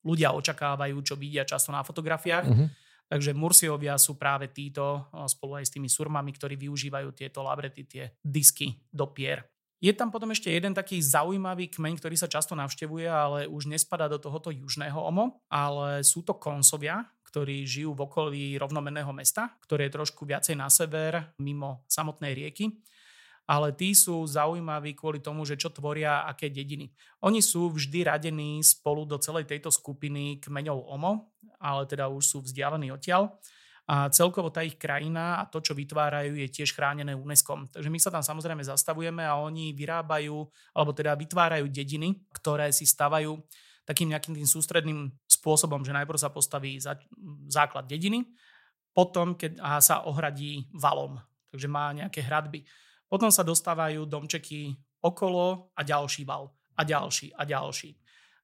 ľudia 0.00 0.32
očakávajú, 0.32 0.96
čo 1.04 1.20
vidia 1.20 1.44
často 1.44 1.68
na 1.68 1.84
fotografiách. 1.84 2.46
Uh-huh. 2.48 2.68
Takže 3.12 3.36
Mursiovia 3.36 4.00
sú 4.00 4.16
práve 4.16 4.48
títo 4.48 5.12
spolu 5.28 5.60
aj 5.60 5.68
s 5.68 5.74
tými 5.76 5.92
surmami, 5.92 6.32
ktorí 6.32 6.56
využívajú 6.56 7.12
tieto 7.12 7.44
labrety, 7.44 7.82
tie 7.84 8.04
disky 8.24 8.80
do 8.88 9.12
pier. 9.12 9.44
Je 9.80 9.96
tam 9.96 10.12
potom 10.12 10.28
ešte 10.28 10.52
jeden 10.52 10.76
taký 10.76 11.00
zaujímavý 11.00 11.72
kmeň, 11.72 11.96
ktorý 11.96 12.12
sa 12.12 12.28
často 12.28 12.52
navštevuje, 12.52 13.08
ale 13.08 13.48
už 13.48 13.64
nespadá 13.64 14.12
do 14.12 14.20
tohoto 14.20 14.52
južného 14.52 15.00
OMO, 15.00 15.40
ale 15.48 16.04
sú 16.04 16.20
to 16.20 16.36
konsovia, 16.36 17.08
ktorí 17.24 17.64
žijú 17.64 17.96
v 17.96 18.04
okolí 18.04 18.44
rovnomenného 18.60 19.08
mesta, 19.16 19.56
ktoré 19.64 19.88
je 19.88 19.96
trošku 19.96 20.28
viacej 20.28 20.52
na 20.52 20.68
sever, 20.68 21.32
mimo 21.40 21.88
samotnej 21.88 22.36
rieky. 22.36 22.76
Ale 23.48 23.72
tí 23.72 23.96
sú 23.96 24.20
zaujímaví 24.28 24.92
kvôli 24.92 25.24
tomu, 25.24 25.48
že 25.48 25.56
čo 25.56 25.72
tvoria 25.72 26.28
aké 26.28 26.52
dediny. 26.52 26.92
Oni 27.24 27.40
sú 27.40 27.72
vždy 27.72 28.04
radení 28.04 28.60
spolu 28.60 29.08
do 29.08 29.16
celej 29.16 29.48
tejto 29.48 29.72
skupiny 29.72 30.44
kmeňov 30.44 30.92
OMO, 30.92 31.32
ale 31.56 31.88
teda 31.88 32.12
už 32.12 32.20
sú 32.20 32.38
vzdialení 32.44 32.92
odtiaľ 32.92 33.32
a 33.90 34.06
celkovo 34.14 34.54
tá 34.54 34.62
ich 34.62 34.78
krajina 34.78 35.42
a 35.42 35.50
to, 35.50 35.58
čo 35.58 35.74
vytvárajú, 35.74 36.38
je 36.38 36.46
tiež 36.46 36.78
chránené 36.78 37.10
UNESCO. 37.10 37.66
Takže 37.74 37.90
my 37.90 37.98
sa 37.98 38.14
tam 38.14 38.22
samozrejme 38.22 38.62
zastavujeme 38.62 39.26
a 39.26 39.34
oni 39.42 39.74
vyrábajú, 39.74 40.46
alebo 40.78 40.94
teda 40.94 41.18
vytvárajú 41.18 41.66
dediny, 41.66 42.22
ktoré 42.30 42.70
si 42.70 42.86
stavajú 42.86 43.34
takým 43.82 44.14
nejakým 44.14 44.38
tým 44.38 44.46
sústredným 44.46 45.10
spôsobom, 45.26 45.82
že 45.82 45.90
najprv 45.90 46.22
sa 46.22 46.30
postaví 46.30 46.78
základ 47.50 47.90
dediny, 47.90 48.30
potom 48.94 49.34
keď 49.34 49.58
a 49.58 49.82
sa 49.82 50.06
ohradí 50.06 50.70
valom, 50.70 51.18
takže 51.50 51.66
má 51.66 51.90
nejaké 51.90 52.22
hradby. 52.22 52.62
Potom 53.10 53.34
sa 53.34 53.42
dostávajú 53.42 54.06
domčeky 54.06 54.78
okolo 55.02 55.74
a 55.74 55.82
ďalší 55.82 56.22
val 56.22 56.54
a 56.78 56.86
ďalší 56.86 57.34
a 57.34 57.42
ďalší. 57.42 57.90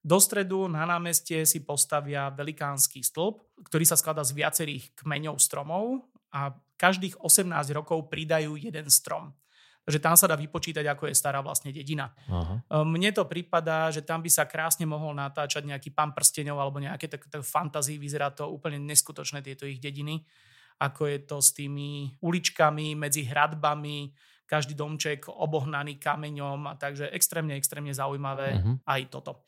Do 0.07 0.23
stredu 0.23 0.71
na 0.71 0.87
námestie 0.87 1.43
si 1.43 1.67
postavia 1.67 2.31
velikánsky 2.31 3.03
stĺp, 3.03 3.67
ktorý 3.67 3.83
sa 3.83 3.99
skladá 3.99 4.23
z 4.23 4.39
viacerých 4.39 4.95
kmeňov 4.95 5.43
stromov 5.43 6.07
a 6.31 6.55
každých 6.79 7.19
18 7.19 7.51
rokov 7.75 8.07
pridajú 8.07 8.55
jeden 8.55 8.87
strom. 8.87 9.35
Takže 9.83 10.03
tam 10.03 10.15
sa 10.19 10.31
dá 10.31 10.39
vypočítať, 10.39 10.83
ako 10.83 11.11
je 11.11 11.15
stará 11.15 11.43
vlastne 11.43 11.71
dedina. 11.71 12.11
Aha. 12.27 12.59
Ehm, 12.59 12.87
mne 12.91 13.11
to 13.15 13.27
prípada, 13.27 13.91
že 13.91 14.03
tam 14.03 14.23
by 14.23 14.31
sa 14.31 14.47
krásne 14.47 14.83
mohol 14.83 15.15
natáčať 15.15 15.63
nejaký 15.63 15.95
pán 15.95 16.15
prstenov 16.15 16.59
alebo 16.59 16.83
nejaké 16.83 17.07
tak, 17.07 17.27
tak 17.27 17.43
fantazii. 17.43 17.99
Vyzerá 17.99 18.35
to 18.35 18.51
úplne 18.51 18.83
neskutočné 18.83 19.43
tieto 19.47 19.67
ich 19.67 19.83
dediny. 19.83 20.27
Ako 20.83 21.07
je 21.07 21.19
to 21.23 21.39
s 21.39 21.51
tými 21.55 22.19
uličkami 22.19 22.99
medzi 22.99 23.27
hradbami, 23.27 24.11
každý 24.47 24.75
domček 24.75 25.31
obohnaný 25.31 25.99
kameňom. 26.03 26.67
A 26.67 26.75
takže 26.75 27.11
extrémne, 27.11 27.55
extrémne 27.55 27.95
zaujímavé 27.95 28.59
uh-huh. 28.59 28.83
aj 28.87 29.01
toto. 29.11 29.47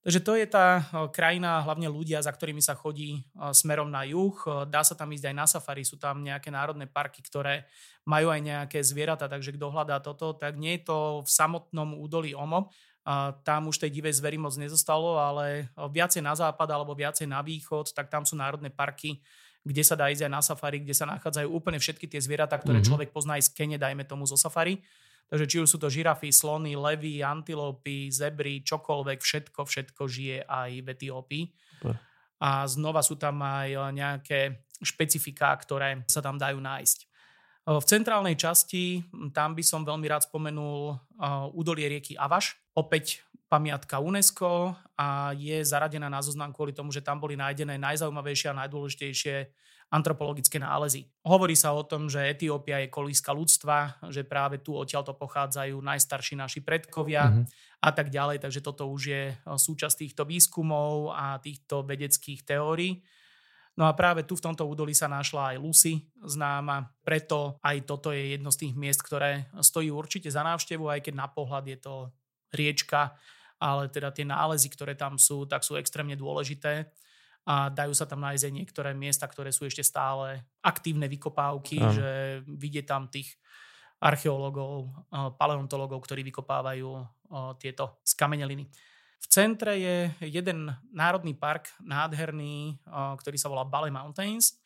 Takže 0.00 0.20
to 0.24 0.32
je 0.32 0.48
tá 0.48 0.80
krajina, 1.12 1.60
hlavne 1.60 1.92
ľudia, 1.92 2.24
za 2.24 2.32
ktorými 2.32 2.64
sa 2.64 2.72
chodí 2.72 3.20
smerom 3.36 3.92
na 3.92 4.08
juh. 4.08 4.32
Dá 4.64 4.80
sa 4.80 4.96
tam 4.96 5.12
ísť 5.12 5.28
aj 5.28 5.36
na 5.36 5.44
safari, 5.44 5.84
sú 5.84 6.00
tam 6.00 6.24
nejaké 6.24 6.48
národné 6.48 6.88
parky, 6.88 7.20
ktoré 7.20 7.68
majú 8.08 8.32
aj 8.32 8.40
nejaké 8.40 8.78
zvieratá, 8.80 9.28
takže 9.28 9.52
kto 9.60 9.68
hľadá 9.68 10.00
toto, 10.00 10.32
tak 10.32 10.56
nie 10.56 10.80
je 10.80 10.88
to 10.88 10.98
v 11.20 11.28
samotnom 11.28 12.00
údolí 12.00 12.32
Omo, 12.32 12.72
a 13.04 13.32
tam 13.44 13.68
už 13.68 13.80
tej 13.80 13.92
divej 13.92 14.16
zvery 14.16 14.36
moc 14.36 14.52
nezostalo, 14.56 15.20
ale 15.20 15.72
viacej 15.76 16.20
na 16.24 16.36
západ 16.36 16.68
alebo 16.68 16.92
viacej 16.92 17.28
na 17.28 17.40
východ, 17.40 17.92
tak 17.96 18.12
tam 18.12 18.24
sú 18.24 18.36
národné 18.36 18.68
parky, 18.72 19.20
kde 19.64 19.84
sa 19.84 19.96
dá 19.96 20.08
ísť 20.08 20.28
aj 20.28 20.32
na 20.32 20.40
safari, 20.40 20.80
kde 20.80 20.96
sa 20.96 21.08
nachádzajú 21.08 21.48
úplne 21.48 21.76
všetky 21.76 22.08
tie 22.08 22.20
zvieratá, 22.20 22.56
ktoré 22.56 22.80
mm-hmm. 22.80 22.88
človek 22.88 23.08
pozná 23.12 23.36
aj 23.36 23.48
z 23.48 23.50
Kene, 23.52 23.76
dajme 23.76 24.04
tomu 24.08 24.24
zo 24.24 24.36
safari. 24.36 24.80
Takže 25.28 25.46
či 25.46 25.56
už 25.60 25.68
sú 25.68 25.78
to 25.78 25.92
žirafy, 25.92 26.32
slony, 26.32 26.78
levy, 26.78 27.20
antilopy, 27.20 28.08
zebry, 28.08 28.64
čokoľvek, 28.64 29.18
všetko, 29.20 29.60
všetko 29.62 30.02
žije 30.08 30.42
aj 30.48 30.70
v 30.80 30.86
Etiópii. 30.90 31.44
A 32.40 32.64
znova 32.64 33.04
sú 33.04 33.20
tam 33.20 33.44
aj 33.44 33.92
nejaké 33.92 34.64
špecifiká, 34.80 35.52
ktoré 35.60 36.08
sa 36.08 36.24
tam 36.24 36.40
dajú 36.40 36.56
nájsť. 36.56 36.98
V 37.68 37.84
centrálnej 37.84 38.34
časti, 38.40 39.04
tam 39.36 39.52
by 39.52 39.60
som 39.60 39.84
veľmi 39.84 40.08
rád 40.08 40.24
spomenul 40.24 40.96
údolie 41.52 41.86
rieky 41.92 42.16
Avaš. 42.16 42.56
Opäť 42.74 43.26
pamiatka 43.50 43.98
UNESCO 43.98 44.78
a 44.94 45.34
je 45.34 45.58
zaradená 45.66 46.06
na 46.06 46.22
zoznam 46.22 46.54
kvôli 46.54 46.70
tomu, 46.70 46.94
že 46.94 47.02
tam 47.02 47.18
boli 47.18 47.34
nájdené 47.34 47.74
najzaujímavejšie 47.82 48.54
a 48.54 48.58
najdôležitejšie 48.62 49.36
antropologické 49.90 50.62
nálezy. 50.62 51.10
Hovorí 51.26 51.58
sa 51.58 51.74
o 51.74 51.82
tom, 51.82 52.06
že 52.06 52.30
Etiópia 52.30 52.78
je 52.78 52.94
kolíska 52.94 53.34
ľudstva, 53.34 53.98
že 54.06 54.22
práve 54.22 54.62
tu 54.62 54.78
odtiaľto 54.78 55.18
pochádzajú 55.18 55.82
najstarší 55.82 56.38
naši 56.38 56.62
predkovia 56.62 57.26
mm-hmm. 57.26 57.44
a 57.82 57.90
tak 57.90 58.14
ďalej, 58.14 58.38
takže 58.38 58.62
toto 58.62 58.86
už 58.86 59.02
je 59.02 59.22
eh, 59.34 59.36
súčasť 59.42 60.06
týchto 60.06 60.22
výskumov 60.22 61.10
a 61.10 61.42
týchto 61.42 61.82
vedeckých 61.82 62.46
teórií. 62.46 63.02
No 63.78 63.86
a 63.86 63.96
práve 63.98 64.26
tu 64.26 64.38
v 64.38 64.44
tomto 64.44 64.66
údolí 64.66 64.94
sa 64.94 65.10
našla 65.10 65.54
aj 65.54 65.62
Lucy 65.62 66.04
známa, 66.22 66.90
preto 67.02 67.58
aj 67.64 67.86
toto 67.86 68.12
je 68.14 68.36
jedno 68.36 68.50
z 68.52 68.66
tých 68.66 68.74
miest, 68.76 69.00
ktoré 69.02 69.48
stojí 69.62 69.88
určite 69.88 70.28
za 70.28 70.42
návštevu, 70.42 70.90
aj 70.90 71.00
keď 71.06 71.14
na 71.16 71.26
pohľad 71.30 71.64
je 71.66 71.78
to 71.80 71.94
riečka, 72.54 73.14
ale 73.60 73.92
teda 73.92 74.10
tie 74.14 74.24
nálezy, 74.24 74.72
ktoré 74.72 74.96
tam 74.96 75.20
sú, 75.20 75.44
tak 75.44 75.66
sú 75.66 75.76
extrémne 75.76 76.16
dôležité 76.16 76.88
a 77.48 77.72
dajú 77.72 77.96
sa 77.96 78.04
tam 78.04 78.20
nájsť 78.20 78.44
aj 78.46 78.52
niektoré 78.52 78.90
miesta, 78.92 79.24
ktoré 79.24 79.48
sú 79.48 79.64
ešte 79.64 79.80
stále 79.80 80.44
aktívne 80.60 81.08
vykopávky, 81.08 81.80
Aha. 81.80 81.92
že 81.92 82.08
vidie 82.44 82.84
tam 82.84 83.08
tých 83.08 83.36
archeológov, 84.00 84.92
paleontológov, 85.36 86.00
ktorí 86.04 86.24
vykopávajú 86.24 86.88
tieto 87.60 88.00
skameneliny. 88.00 88.64
V 89.20 89.26
centre 89.28 89.76
je 89.76 89.96
jeden 90.24 90.72
národný 90.88 91.36
park 91.36 91.68
nádherný, 91.84 92.80
ktorý 92.88 93.36
sa 93.36 93.52
volá 93.52 93.68
Bale 93.68 93.92
Mountains 93.92 94.56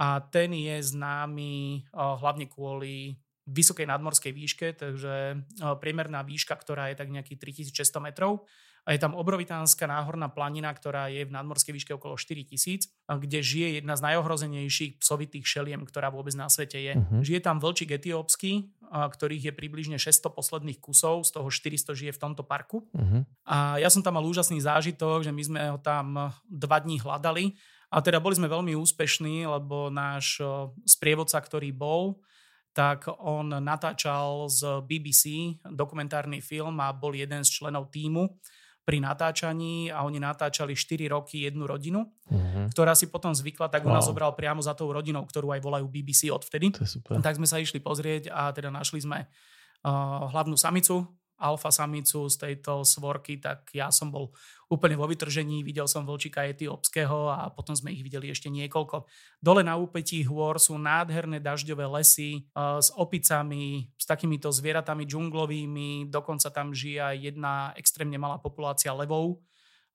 a 0.00 0.24
ten 0.24 0.56
je 0.56 0.80
známy 0.80 1.84
hlavne 1.92 2.48
kvôli 2.48 3.20
vysokej 3.50 3.90
nadmorskej 3.90 4.30
výške, 4.30 4.78
takže 4.78 5.42
priemerná 5.82 6.22
výška, 6.22 6.54
ktorá 6.54 6.94
je 6.94 6.96
tak 7.02 7.10
nejakých 7.10 7.66
3600 7.74 7.98
metrov 7.98 8.46
a 8.88 8.96
je 8.96 8.98
tam 9.02 9.12
obrovitánska 9.12 9.84
náhorná 9.84 10.32
planina, 10.32 10.72
ktorá 10.72 11.12
je 11.12 11.28
v 11.28 11.34
nadmorskej 11.36 11.76
výške 11.76 11.92
okolo 12.00 12.16
4000, 12.16 12.88
kde 13.20 13.38
žije 13.44 13.68
jedna 13.76 13.92
z 13.92 14.08
najohrozenejších 14.08 15.04
psovitých 15.04 15.44
šeliem, 15.44 15.84
ktorá 15.84 16.08
vôbec 16.08 16.32
na 16.32 16.48
svete 16.48 16.80
je. 16.80 16.96
Uh-huh. 16.96 17.20
Žije 17.20 17.44
tam 17.44 17.60
vlčík 17.60 17.92
etiópsky, 17.92 18.72
ktorých 18.88 19.50
je 19.50 19.52
približne 19.52 20.00
600 20.00 20.32
posledných 20.32 20.80
kusov, 20.80 21.28
z 21.28 21.30
toho 21.36 21.52
400 21.52 21.92
žije 21.92 22.12
v 22.16 22.20
tomto 22.24 22.40
parku. 22.40 22.88
Uh-huh. 22.96 23.28
A 23.44 23.76
ja 23.76 23.92
som 23.92 24.00
tam 24.00 24.16
mal 24.16 24.24
úžasný 24.24 24.64
zážitok, 24.64 25.28
že 25.28 25.32
my 25.36 25.42
sme 25.44 25.60
ho 25.76 25.78
tam 25.78 26.32
dva 26.48 26.78
dní 26.80 27.04
hľadali 27.04 27.60
a 27.92 28.00
teda 28.00 28.16
boli 28.16 28.40
sme 28.40 28.48
veľmi 28.48 28.72
úspešní, 28.80 29.44
lebo 29.44 29.92
náš 29.92 30.40
sprievodca, 30.88 31.36
ktorý 31.36 31.68
bol, 31.76 32.24
tak 32.70 33.10
on 33.20 33.50
natáčal 33.50 34.46
z 34.46 34.82
BBC 34.86 35.56
dokumentárny 35.66 36.38
film 36.38 36.78
a 36.78 36.94
bol 36.94 37.14
jeden 37.14 37.42
z 37.42 37.50
členov 37.50 37.90
týmu, 37.90 38.40
pri 38.80 38.98
natáčaní 38.98 39.92
a 39.92 40.02
oni 40.02 40.18
natáčali 40.18 40.74
4 40.74 41.06
roky 41.14 41.46
jednu 41.46 41.62
rodinu, 41.68 42.10
Uh-huh. 42.30 42.70
ktorá 42.70 42.94
si 42.94 43.10
potom 43.10 43.34
zvykla, 43.34 43.66
tak 43.66 43.82
wow. 43.82 43.98
Nás 43.98 44.06
zobral 44.06 44.30
priamo 44.38 44.62
za 44.62 44.70
tou 44.70 44.86
rodinou, 44.94 45.26
ktorú 45.26 45.50
aj 45.50 45.58
volajú 45.66 45.90
BBC 45.90 46.30
odvtedy. 46.30 46.70
Tak 47.18 47.34
sme 47.34 47.46
sa 47.46 47.58
išli 47.58 47.82
pozrieť 47.82 48.30
a 48.30 48.54
teda 48.54 48.70
našli 48.70 49.02
sme 49.02 49.26
uh, 49.26 50.30
hlavnú 50.30 50.54
samicu, 50.54 51.10
alfa 51.40 51.72
samicu 51.72 52.28
z 52.28 52.36
tejto 52.36 52.84
svorky, 52.84 53.40
tak 53.40 53.72
ja 53.72 53.88
som 53.88 54.12
bol 54.12 54.36
úplne 54.70 54.94
vo 54.94 55.10
vytržení, 55.10 55.66
videl 55.66 55.90
som 55.90 56.06
vlčika 56.06 56.46
etiópskeho 56.46 57.32
a 57.32 57.50
potom 57.50 57.74
sme 57.74 57.90
ich 57.90 58.06
videli 58.06 58.30
ešte 58.30 58.46
niekoľko. 58.52 59.02
Dole 59.42 59.66
na 59.66 59.74
úpetí 59.74 60.22
hôr 60.28 60.62
sú 60.62 60.78
nádherné 60.78 61.42
dažďové 61.42 61.90
lesy 61.90 62.46
uh, 62.54 62.78
s 62.78 62.94
opicami, 62.94 63.90
s 63.98 64.06
takýmito 64.06 64.52
zvieratami 64.54 65.08
džunglovými, 65.08 66.06
dokonca 66.06 66.52
tam 66.54 66.70
žije 66.70 67.02
aj 67.02 67.16
jedna 67.18 67.54
extrémne 67.74 68.20
malá 68.20 68.38
populácia 68.38 68.94
levov, 68.94 69.42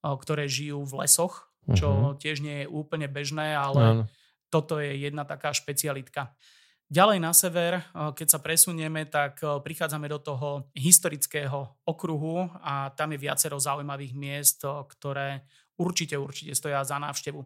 uh, 0.03 0.17
ktoré 0.19 0.49
žijú 0.51 0.83
v 0.83 1.07
lesoch, 1.07 1.47
čo 1.73 2.13
tiež 2.21 2.45
nie 2.45 2.61
je 2.61 2.67
úplne 2.69 3.09
bežné, 3.09 3.57
ale 3.57 3.81
Áno. 3.81 4.03
toto 4.53 4.77
je 4.77 4.93
jedna 5.01 5.25
taká 5.25 5.49
špecialitka. 5.49 6.35
Ďalej 6.85 7.17
na 7.17 7.33
sever, 7.33 7.81
eh, 7.81 7.83
keď 8.13 8.27
sa 8.29 8.39
presunieme, 8.39 9.09
tak 9.09 9.41
eh, 9.41 9.57
prichádzame 9.57 10.05
do 10.05 10.21
toho 10.21 10.69
historického 10.77 11.81
okruhu 11.81 12.45
a 12.61 12.93
tam 12.93 13.09
je 13.17 13.25
viacero 13.25 13.57
zaujímavých 13.57 14.13
miest, 14.13 14.61
eh, 14.61 14.69
ktoré 14.69 15.41
určite, 15.81 16.13
určite 16.13 16.53
stoja 16.53 16.85
za 16.85 17.01
návštevu. 17.01 17.41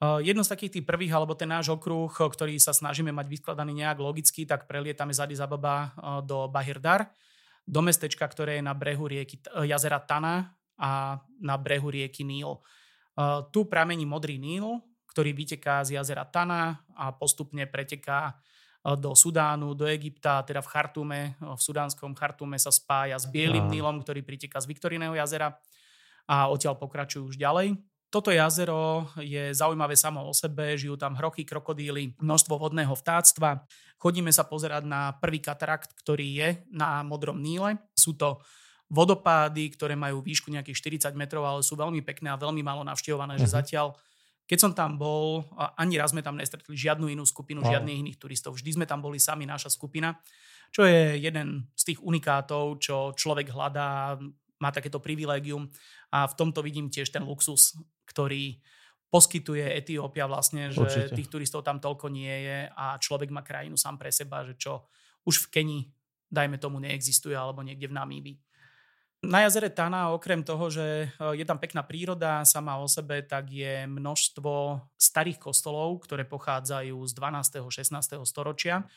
Jedno 0.00 0.40
z 0.40 0.56
takých 0.56 0.72
tých 0.80 0.88
prvých, 0.88 1.12
alebo 1.12 1.36
ten 1.36 1.52
náš 1.52 1.68
okruh, 1.76 2.08
ktorý 2.08 2.56
sa 2.56 2.72
snažíme 2.72 3.12
mať 3.12 3.28
vyskladaný 3.28 3.84
nejak 3.84 4.00
logicky, 4.00 4.48
tak 4.48 4.64
prelietame 4.64 5.12
z 5.12 5.20
Addis 5.20 5.44
Ababa 5.44 5.92
do 6.24 6.48
Bahirdar, 6.48 7.12
do 7.68 7.84
mestečka, 7.84 8.24
ktoré 8.24 8.56
je 8.56 8.64
na 8.64 8.72
brehu 8.72 9.04
rieky 9.04 9.44
jazera 9.68 10.00
Tana 10.00 10.56
a 10.80 11.20
na 11.36 11.60
brehu 11.60 11.92
rieky 11.92 12.24
Níl. 12.24 12.64
Tu 13.52 13.60
pramení 13.68 14.08
modrý 14.08 14.40
Níl, 14.40 14.80
ktorý 15.12 15.36
vyteká 15.36 15.84
z 15.84 16.00
jazera 16.00 16.24
Tana 16.24 16.80
a 16.96 17.12
postupne 17.12 17.68
preteká 17.68 18.40
do 18.96 19.12
Sudánu, 19.12 19.76
do 19.76 19.84
Egypta, 19.84 20.40
teda 20.40 20.64
v 20.64 20.68
Chartume, 20.68 21.20
eh, 21.32 21.54
v 21.54 21.60
sudánskom 21.60 22.16
Chartume 22.16 22.56
sa 22.56 22.72
spája 22.72 23.20
s 23.20 23.28
Bielým 23.28 23.68
Áno. 23.68 23.72
Nílom, 23.72 23.96
ktorý 24.00 24.24
priteká 24.24 24.56
z 24.60 24.66
Viktoriného 24.68 25.12
jazera 25.12 25.60
a 26.24 26.48
odtiaľ 26.48 26.78
pokračujú 26.78 27.34
už 27.34 27.36
ďalej. 27.36 27.76
Toto 28.10 28.34
jazero 28.34 29.06
je 29.22 29.54
zaujímavé 29.54 29.94
samo 29.94 30.26
o 30.26 30.34
sebe, 30.34 30.74
žijú 30.74 30.98
tam 30.98 31.14
hrochy, 31.14 31.46
krokodíly, 31.46 32.18
množstvo 32.18 32.58
vodného 32.58 32.90
vtáctva. 32.90 33.62
Chodíme 34.02 34.34
sa 34.34 34.42
pozerať 34.42 34.82
na 34.82 35.14
prvý 35.14 35.38
katarakt, 35.38 35.94
ktorý 35.94 36.26
je 36.34 36.48
na 36.74 37.06
Modrom 37.06 37.38
Níle. 37.38 37.78
Sú 37.94 38.18
to 38.18 38.42
vodopády, 38.90 39.70
ktoré 39.70 39.94
majú 39.94 40.18
výšku 40.18 40.50
nejakých 40.50 40.98
40 40.98 41.14
metrov, 41.14 41.46
ale 41.46 41.62
sú 41.62 41.78
veľmi 41.78 42.02
pekné 42.02 42.34
a 42.34 42.40
veľmi 42.40 42.58
málo 42.66 42.82
navštevované, 42.82 43.38
že 43.38 43.46
Mhm. 43.46 43.54
zatiaľ 43.54 43.86
keď 44.50 44.58
som 44.58 44.72
tam 44.74 44.98
bol, 44.98 45.46
ani 45.78 45.94
raz 45.94 46.10
sme 46.10 46.26
tam 46.26 46.34
nestretli 46.34 46.74
žiadnu 46.74 47.06
inú 47.06 47.22
skupinu, 47.22 47.62
Wow. 47.62 47.70
žiadnych 47.78 48.02
iných 48.02 48.18
turistov. 48.18 48.58
Vždy 48.58 48.82
sme 48.82 48.86
tam 48.90 48.98
boli 48.98 49.22
sami, 49.22 49.46
naša 49.46 49.70
skupina, 49.70 50.18
čo 50.74 50.82
je 50.82 51.22
jeden 51.22 51.70
z 51.78 51.94
tých 51.94 52.02
unikátov, 52.02 52.82
čo 52.82 53.14
človek 53.14 53.46
hľadá, 53.54 54.18
má 54.58 54.74
takéto 54.74 54.98
privilégium 54.98 55.70
a 56.10 56.26
v 56.26 56.34
tomto 56.34 56.66
vidím 56.66 56.90
tiež 56.90 57.14
ten 57.14 57.22
luxus, 57.22 57.78
ktorý 58.10 58.58
poskytuje 59.10 59.70
Etiópia 59.74 60.26
vlastne, 60.26 60.70
že 60.70 60.82
Určite. 60.82 61.14
tých 61.14 61.30
turistov 61.30 61.62
tam 61.62 61.78
toľko 61.78 62.10
nie 62.10 62.30
je 62.30 62.58
a 62.70 62.98
človek 62.98 63.30
má 63.30 63.46
krajinu 63.46 63.78
sám 63.78 63.98
pre 63.98 64.10
seba, 64.10 64.42
že 64.42 64.58
čo 64.58 64.86
už 65.26 65.46
v 65.46 65.50
Kenii, 65.50 65.82
dajme 66.30 66.58
tomu, 66.58 66.78
neexistuje 66.78 67.34
alebo 67.34 67.62
niekde 67.62 67.90
v 67.90 67.94
Namíbii. 67.94 68.36
Na 69.20 69.44
jazere 69.44 69.68
Tana, 69.68 70.16
okrem 70.16 70.40
toho, 70.40 70.72
že 70.72 71.12
e, 71.12 71.36
je 71.36 71.44
tam 71.44 71.60
pekná 71.60 71.84
príroda 71.84 72.40
sama 72.48 72.80
o 72.80 72.88
sebe, 72.88 73.20
tak 73.20 73.52
je 73.52 73.84
množstvo 73.84 74.80
starých 74.96 75.36
kostolov, 75.36 76.00
ktoré 76.08 76.24
pochádzajú 76.24 76.96
z 77.04 77.12
12. 77.12 77.68
16. 77.68 78.16
storočia, 78.24 78.88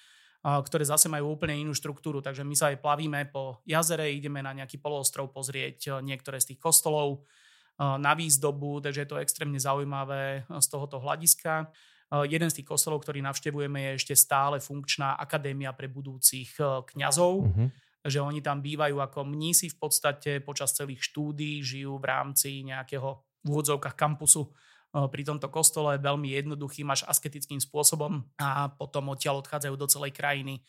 ktoré 0.43 0.87
zase 0.87 1.11
majú 1.11 1.35
úplne 1.35 1.59
inú 1.59 1.75
štruktúru. 1.75 2.23
Takže 2.23 2.47
my 2.47 2.55
sa 2.55 2.71
aj 2.71 2.79
plavíme 2.79 3.27
po 3.35 3.59
jazere, 3.67 4.15
ideme 4.15 4.39
na 4.39 4.55
nejaký 4.55 4.79
poloostrov 4.79 5.27
pozrieť 5.27 5.91
e, 5.91 5.99
niektoré 5.99 6.39
z 6.39 6.55
tých 6.55 6.59
kostolov 6.63 7.19
e, 7.19 7.83
na 7.83 8.15
výzdobu, 8.15 8.79
takže 8.79 9.03
je 9.03 9.09
to 9.11 9.19
extrémne 9.19 9.59
zaujímavé 9.59 10.47
z 10.47 10.67
tohoto 10.71 11.03
hľadiska. 11.03 11.67
Jeden 12.13 12.45
z 12.45 12.61
tých 12.61 12.69
kostolov, 12.69 13.01
ktorý 13.01 13.25
navštevujeme, 13.25 13.89
je 13.89 13.91
ešte 13.97 14.13
stále 14.13 14.61
funkčná 14.61 15.17
akadémia 15.17 15.73
pre 15.73 15.89
budúcich 15.89 16.53
kňazov 16.93 17.33
Uh-huh. 17.41 17.73
Že 18.03 18.19
oni 18.19 18.43
tam 18.43 18.59
bývajú 18.59 18.99
ako 18.99 19.23
mnísi 19.23 19.71
v 19.71 19.77
podstate 19.79 20.31
počas 20.43 20.75
celých 20.75 20.99
štúdí, 21.07 21.63
žijú 21.63 21.95
v 21.97 22.05
rámci 22.05 22.67
nejakého 22.67 23.23
v 23.43 23.47
úvodzovkách 23.47 23.95
kampusu 23.95 24.47
eh, 24.47 25.07
pri 25.07 25.23
tomto 25.23 25.47
kostole 25.51 25.99
veľmi 25.99 26.35
jednoduchým 26.35 26.87
až 26.91 27.07
asketickým 27.07 27.59
spôsobom 27.59 28.23
a 28.39 28.71
potom 28.71 29.11
odtiaľ 29.11 29.43
odchádzajú 29.43 29.75
do 29.75 29.87
celej 29.87 30.11
krajiny, 30.15 30.63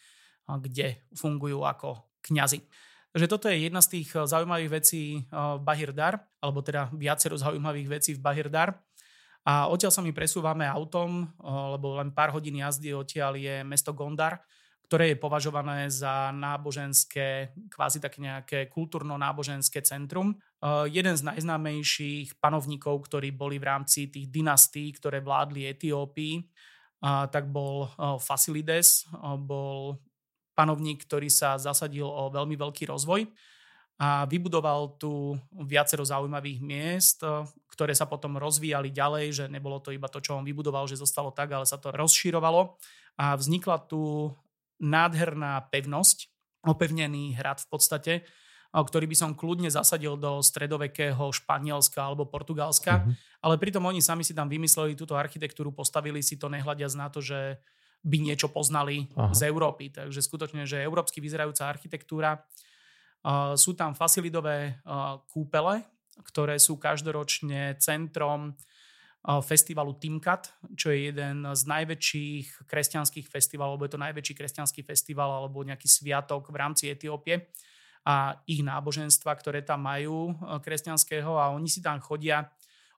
kde 0.46 1.02
fungujú 1.14 1.64
ako 1.64 2.06
kňazi. 2.22 2.62
Takže 3.14 3.30
toto 3.30 3.46
je 3.46 3.62
jedna 3.62 3.78
z 3.82 3.98
tých 3.98 4.10
eh, 4.14 4.26
zaujímavých 4.26 4.70
vecí 4.70 5.26
v 5.30 5.60
Bahirdar, 5.62 6.22
alebo 6.38 6.62
teda 6.62 6.90
viacero 6.94 7.34
zaujímavých 7.38 7.88
vecí 7.88 8.10
v 8.14 8.22
Bahirdar. 8.22 8.78
A 9.44 9.68
odtiaľ 9.68 9.92
sa 9.92 10.00
my 10.00 10.08
presúvame 10.16 10.64
autom, 10.64 11.28
lebo 11.44 12.00
len 12.00 12.16
pár 12.16 12.32
hodín 12.32 12.56
jazdy 12.64 12.96
odtiaľ 12.96 13.36
je 13.36 13.60
mesto 13.60 13.92
Gondar, 13.92 14.40
ktoré 14.84 15.12
je 15.12 15.22
považované 15.22 15.88
za 15.88 16.28
náboženské, 16.30 17.56
kvázi 17.72 17.98
také 18.04 18.20
nejaké 18.20 18.58
kultúrno-náboženské 18.68 19.80
centrum. 19.80 20.36
Uh, 20.60 20.84
jeden 20.86 21.16
z 21.16 21.24
najznámejších 21.24 22.36
panovníkov, 22.36 23.08
ktorí 23.08 23.32
boli 23.32 23.56
v 23.56 23.68
rámci 23.68 24.12
tých 24.12 24.28
dynastí, 24.28 24.92
ktoré 24.92 25.24
vládli 25.24 25.72
Etiópii, 25.72 26.40
uh, 26.40 27.26
tak 27.32 27.48
bol 27.48 27.88
uh, 27.88 28.20
Fasilides, 28.20 29.08
bol 29.40 29.98
panovník, 30.54 31.02
ktorý 31.02 31.32
sa 31.32 31.58
zasadil 31.58 32.06
o 32.06 32.30
veľmi 32.30 32.54
veľký 32.54 32.86
rozvoj 32.86 33.26
a 33.94 34.26
vybudoval 34.26 34.98
tu 34.98 35.38
viacero 35.54 36.02
zaujímavých 36.02 36.58
miest, 36.58 37.22
ktoré 37.70 37.94
sa 37.94 38.10
potom 38.10 38.34
rozvíjali 38.38 38.90
ďalej, 38.90 39.26
že 39.30 39.44
nebolo 39.46 39.78
to 39.78 39.94
iba 39.94 40.10
to, 40.10 40.18
čo 40.18 40.34
on 40.34 40.46
vybudoval, 40.46 40.90
že 40.90 40.98
zostalo 40.98 41.30
tak, 41.30 41.54
ale 41.54 41.62
sa 41.62 41.78
to 41.78 41.94
rozširovalo 41.94 42.74
a 43.14 43.38
vznikla 43.38 43.86
tu 43.86 44.34
nádherná 44.80 45.68
pevnosť, 45.70 46.30
opevnený 46.64 47.36
hrad 47.36 47.60
v 47.60 47.68
podstate, 47.68 48.12
ktorý 48.74 49.06
by 49.06 49.14
som 49.14 49.30
kľudne 49.38 49.70
zasadil 49.70 50.18
do 50.18 50.42
stredovekého 50.42 51.30
Španielska 51.30 52.02
alebo 52.02 52.26
Portugalska, 52.26 53.06
Mhm. 53.06 53.12
ale 53.46 53.54
pritom 53.54 53.86
oni 53.86 54.02
sami 54.02 54.26
si 54.26 54.34
tam 54.34 54.50
vymysleli 54.50 54.98
túto 54.98 55.14
architektúru, 55.14 55.70
postavili 55.70 56.18
si 56.26 56.34
to 56.34 56.50
nehľadiac 56.50 56.90
na 56.98 57.06
to, 57.06 57.22
že 57.22 57.62
by 58.04 58.18
niečo 58.20 58.50
poznali 58.50 59.08
Aha. 59.16 59.32
z 59.32 59.48
Európy. 59.48 59.94
Takže 59.94 60.20
skutočne, 60.20 60.66
že 60.66 60.82
európsky 60.82 61.22
vyzerajúca 61.22 61.70
architektúra. 61.70 62.44
Uh, 63.24 63.56
sú 63.56 63.72
tam 63.72 63.96
facilidové 63.96 64.84
uh, 64.84 65.16
kúpele, 65.32 65.80
ktoré 66.28 66.60
sú 66.60 66.76
každoročne 66.76 67.80
centrom 67.80 68.52
festivalu 69.24 69.96
Timkat, 69.96 70.52
čo 70.76 70.92
je 70.92 71.08
jeden 71.08 71.48
z 71.48 71.62
najväčších 71.64 72.68
kresťanských 72.68 73.26
festivalov, 73.32 73.80
alebo 73.80 73.88
je 73.88 73.94
to 73.96 74.04
najväčší 74.04 74.34
kresťanský 74.36 74.80
festival 74.84 75.40
alebo 75.40 75.64
nejaký 75.64 75.88
sviatok 75.88 76.52
v 76.52 76.60
rámci 76.60 76.92
Etiópie 76.92 77.48
a 78.04 78.36
ich 78.44 78.60
náboženstva, 78.60 79.32
ktoré 79.40 79.64
tam 79.64 79.88
majú 79.88 80.36
uh, 80.36 80.60
kresťanského 80.60 81.40
a 81.40 81.56
oni 81.56 81.72
si 81.72 81.80
tam 81.80 82.04
chodia 82.04 82.52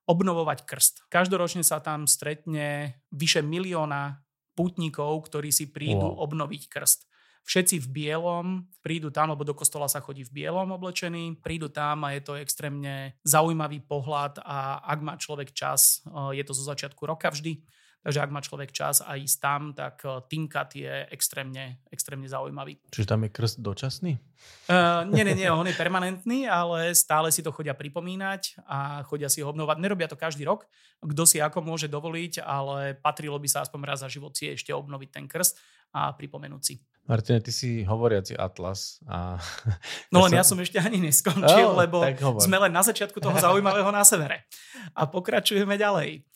obnovovať 0.06 0.66
krst. 0.66 0.94
Každoročne 1.06 1.62
sa 1.62 1.78
tam 1.78 2.10
stretne 2.10 2.98
vyše 3.14 3.42
milióna 3.42 4.18
pútnikov, 4.58 5.30
ktorí 5.30 5.54
si 5.54 5.70
prídu 5.70 6.10
Wow. 6.10 6.26
obnoviť 6.26 6.62
krst. 6.66 7.06
Všetci 7.46 7.78
v 7.78 7.88
bielom 7.94 8.66
prídu 8.82 9.14
tam, 9.14 9.30
lebo 9.30 9.46
do 9.46 9.54
kostola 9.54 9.86
sa 9.86 10.02
chodí 10.02 10.26
v 10.26 10.42
bielom 10.42 10.66
oblečení, 10.74 11.38
prídu 11.38 11.70
tam 11.70 12.02
a 12.02 12.10
je 12.18 12.26
to 12.26 12.34
extrémne 12.34 13.14
zaujímavý 13.22 13.86
pohľad 13.86 14.42
a 14.42 14.82
ak 14.82 14.98
má 14.98 15.14
človek 15.14 15.54
čas, 15.54 16.02
eh, 16.10 16.42
je 16.42 16.42
to 16.42 16.50
zo 16.58 16.66
začiatku 16.66 17.06
roka 17.06 17.30
vždy, 17.30 17.62
takže 18.02 18.18
ak 18.18 18.34
má 18.34 18.42
človek 18.42 18.74
čas 18.74 18.98
a 18.98 19.14
ísť 19.14 19.38
tam, 19.38 19.70
tak 19.78 20.02
eh, 20.02 20.26
Timkat 20.26 20.70
je 20.74 20.94
extrémne, 21.14 21.86
extrémne 21.86 22.26
zaujímavý. 22.26 22.82
Čiže 22.90 23.14
tam 23.14 23.22
je 23.22 23.30
krst 23.30 23.62
dočasný? 23.62 24.18
Uh, 24.66 25.06
nie, 25.10 25.22
nie, 25.22 25.46
nie, 25.46 25.48
on 25.50 25.66
je 25.66 25.74
permanentný, 25.74 26.50
ale 26.50 26.94
stále 26.98 27.30
si 27.30 27.42
to 27.42 27.54
chodia 27.54 27.74
pripomínať 27.74 28.62
a 28.66 29.02
chodia 29.06 29.30
si 29.30 29.42
ho 29.42 29.50
obnovať. 29.50 29.78
Nerobia 29.78 30.10
to 30.10 30.18
každý 30.18 30.42
rok, 30.46 30.66
kto 30.98 31.22
si 31.26 31.38
ako 31.38 31.62
môže 31.62 31.86
dovoliť, 31.86 32.42
ale 32.42 32.98
patrilo 32.98 33.38
by 33.38 33.48
sa 33.50 33.62
aspoň 33.62 33.80
raz 33.86 34.02
za 34.02 34.10
život 34.10 34.34
si 34.34 34.50
ešte 34.50 34.74
obnoviť 34.74 35.08
ten 35.14 35.26
krst 35.30 35.58
a 35.92 36.10
pripomenúť 36.14 36.62
si. 36.62 36.74
Martine, 37.06 37.38
ty 37.38 37.54
si 37.54 37.86
hovoriaci 37.86 38.34
atlas. 38.34 38.98
A... 39.06 39.38
No 40.12 40.26
len 40.26 40.34
ja 40.34 40.42
som 40.42 40.58
ešte 40.58 40.82
ani 40.82 40.98
neskončil, 40.98 41.70
Oh, 41.70 41.78
lebo 41.78 42.02
sme 42.42 42.58
len 42.58 42.74
na 42.74 42.82
začiatku 42.82 43.22
toho 43.22 43.38
zaujímavého 43.38 43.90
na 43.94 44.02
severe. 44.02 44.42
A 44.90 45.06
pokračujeme 45.06 45.78
ďalej. 45.78 46.26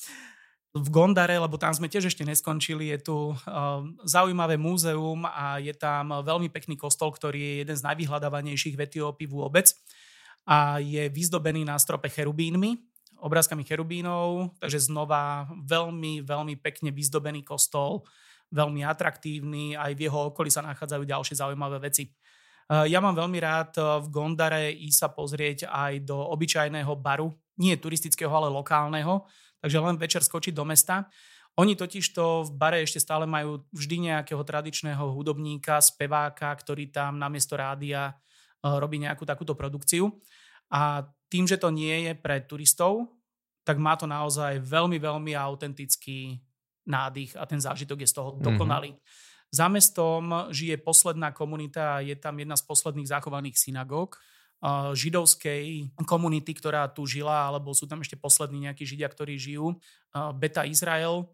V 0.70 0.86
Gondare, 0.94 1.34
lebo 1.34 1.58
tam 1.58 1.74
sme 1.74 1.90
tiež 1.90 2.14
ešte 2.14 2.22
neskončili, 2.22 2.94
je 2.94 3.10
tu 3.10 3.34
uh, 3.34 3.34
zaujímavé 4.06 4.54
múzeum 4.54 5.26
a 5.26 5.58
je 5.58 5.74
tam 5.74 6.22
veľmi 6.22 6.46
pekný 6.46 6.78
kostol, 6.78 7.10
ktorý 7.10 7.42
je 7.42 7.54
jeden 7.66 7.74
z 7.74 7.82
najvyhľadávanejších 7.90 8.78
v 8.78 8.84
Etiópii 8.86 9.26
vôbec. 9.26 9.74
a 10.46 10.78
je 10.78 11.10
vyzdobený 11.10 11.66
na 11.66 11.74
strope 11.74 12.06
cherubínmi, 12.06 12.78
obrázkami 13.18 13.66
cherubínov, 13.66 14.54
takže 14.62 14.86
znova 14.86 15.50
veľmi, 15.66 16.22
veľmi 16.22 16.54
pekne 16.62 16.94
vyzdobený 16.94 17.42
kostol, 17.42 18.06
veľmi 18.50 18.82
atraktívny, 18.82 19.78
aj 19.78 19.94
v 19.94 20.10
jeho 20.10 20.34
okolí 20.34 20.50
sa 20.50 20.66
nachádzajú 20.66 21.02
ďalšie 21.06 21.38
zaujímavé 21.38 21.78
veci. 21.90 22.10
Ja 22.70 23.02
mám 23.02 23.18
veľmi 23.18 23.38
rád 23.42 23.78
v 24.02 24.06
Gondare 24.14 24.70
ísť 24.70 24.98
sa 24.98 25.08
pozrieť 25.10 25.66
aj 25.66 26.06
do 26.06 26.14
obyčajného 26.14 26.94
baru, 26.98 27.34
nie 27.58 27.74
turistického, 27.74 28.30
ale 28.30 28.46
lokálneho, 28.46 29.26
takže 29.58 29.78
len 29.82 29.98
večer 29.98 30.22
skočiť 30.22 30.54
do 30.54 30.62
mesta. 30.62 31.10
Oni 31.58 31.74
totiž 31.74 32.14
to 32.14 32.46
v 32.46 32.50
bare 32.54 32.78
ešte 32.86 33.02
stále 33.02 33.26
majú 33.26 33.66
vždy 33.74 34.14
nejakého 34.14 34.38
tradičného 34.46 35.02
hudobníka, 35.02 35.82
speváka, 35.82 36.54
ktorý 36.54 36.94
tam 36.94 37.18
namiesto 37.18 37.58
rádia 37.58 38.14
robí 38.62 39.02
nejakú 39.02 39.26
takúto 39.26 39.58
produkciu. 39.58 40.06
A 40.70 41.02
tým, 41.26 41.50
že 41.50 41.58
to 41.58 41.74
nie 41.74 42.06
je 42.06 42.14
pre 42.14 42.38
turistov, 42.46 43.18
tak 43.66 43.82
má 43.82 43.98
to 43.98 44.06
naozaj 44.06 44.62
veľmi, 44.62 45.02
veľmi 45.02 45.34
autentický 45.34 46.38
nádych 46.90 47.38
a 47.38 47.46
ten 47.46 47.62
zážitok 47.62 48.02
je 48.02 48.10
z 48.10 48.14
toho 48.18 48.30
mhm. 48.34 48.42
dokonalý. 48.42 48.90
Mm-hmm. 48.92 49.28
Za 49.50 49.66
mestom 49.66 50.30
žije 50.54 50.78
posledná 50.78 51.34
komunita 51.34 51.98
a 51.98 52.02
je 52.06 52.14
tam 52.14 52.38
jedna 52.38 52.54
z 52.54 52.66
posledných 52.66 53.10
zachovaných 53.10 53.58
synagóg 53.58 54.14
židovskej 54.92 55.96
komunity, 56.04 56.52
ktorá 56.52 56.84
tu 56.92 57.08
žila, 57.08 57.48
alebo 57.48 57.72
sú 57.72 57.88
tam 57.88 58.04
ešte 58.04 58.20
poslední 58.20 58.68
nejakí 58.68 58.84
židia, 58.84 59.08
ktorí 59.08 59.40
žijú, 59.40 59.80
Beta 60.36 60.68
Izrael. 60.68 61.32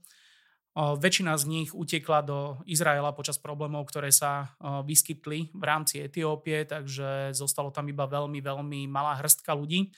Väčšina 0.77 1.35
z 1.41 1.45
nich 1.49 1.70
utekla 1.74 2.20
do 2.23 2.39
Izraela 2.69 3.11
počas 3.16 3.41
problémov, 3.41 3.89
ktoré 3.91 4.15
sa 4.15 4.55
vyskytli 4.87 5.51
v 5.51 5.65
rámci 5.65 6.05
Etiópie, 6.05 6.69
takže 6.69 7.35
zostalo 7.35 7.74
tam 7.74 7.91
iba 7.91 8.07
veľmi, 8.07 8.39
veľmi 8.39 8.81
malá 8.87 9.19
hrstka 9.19 9.57
ľudí. 9.57 9.91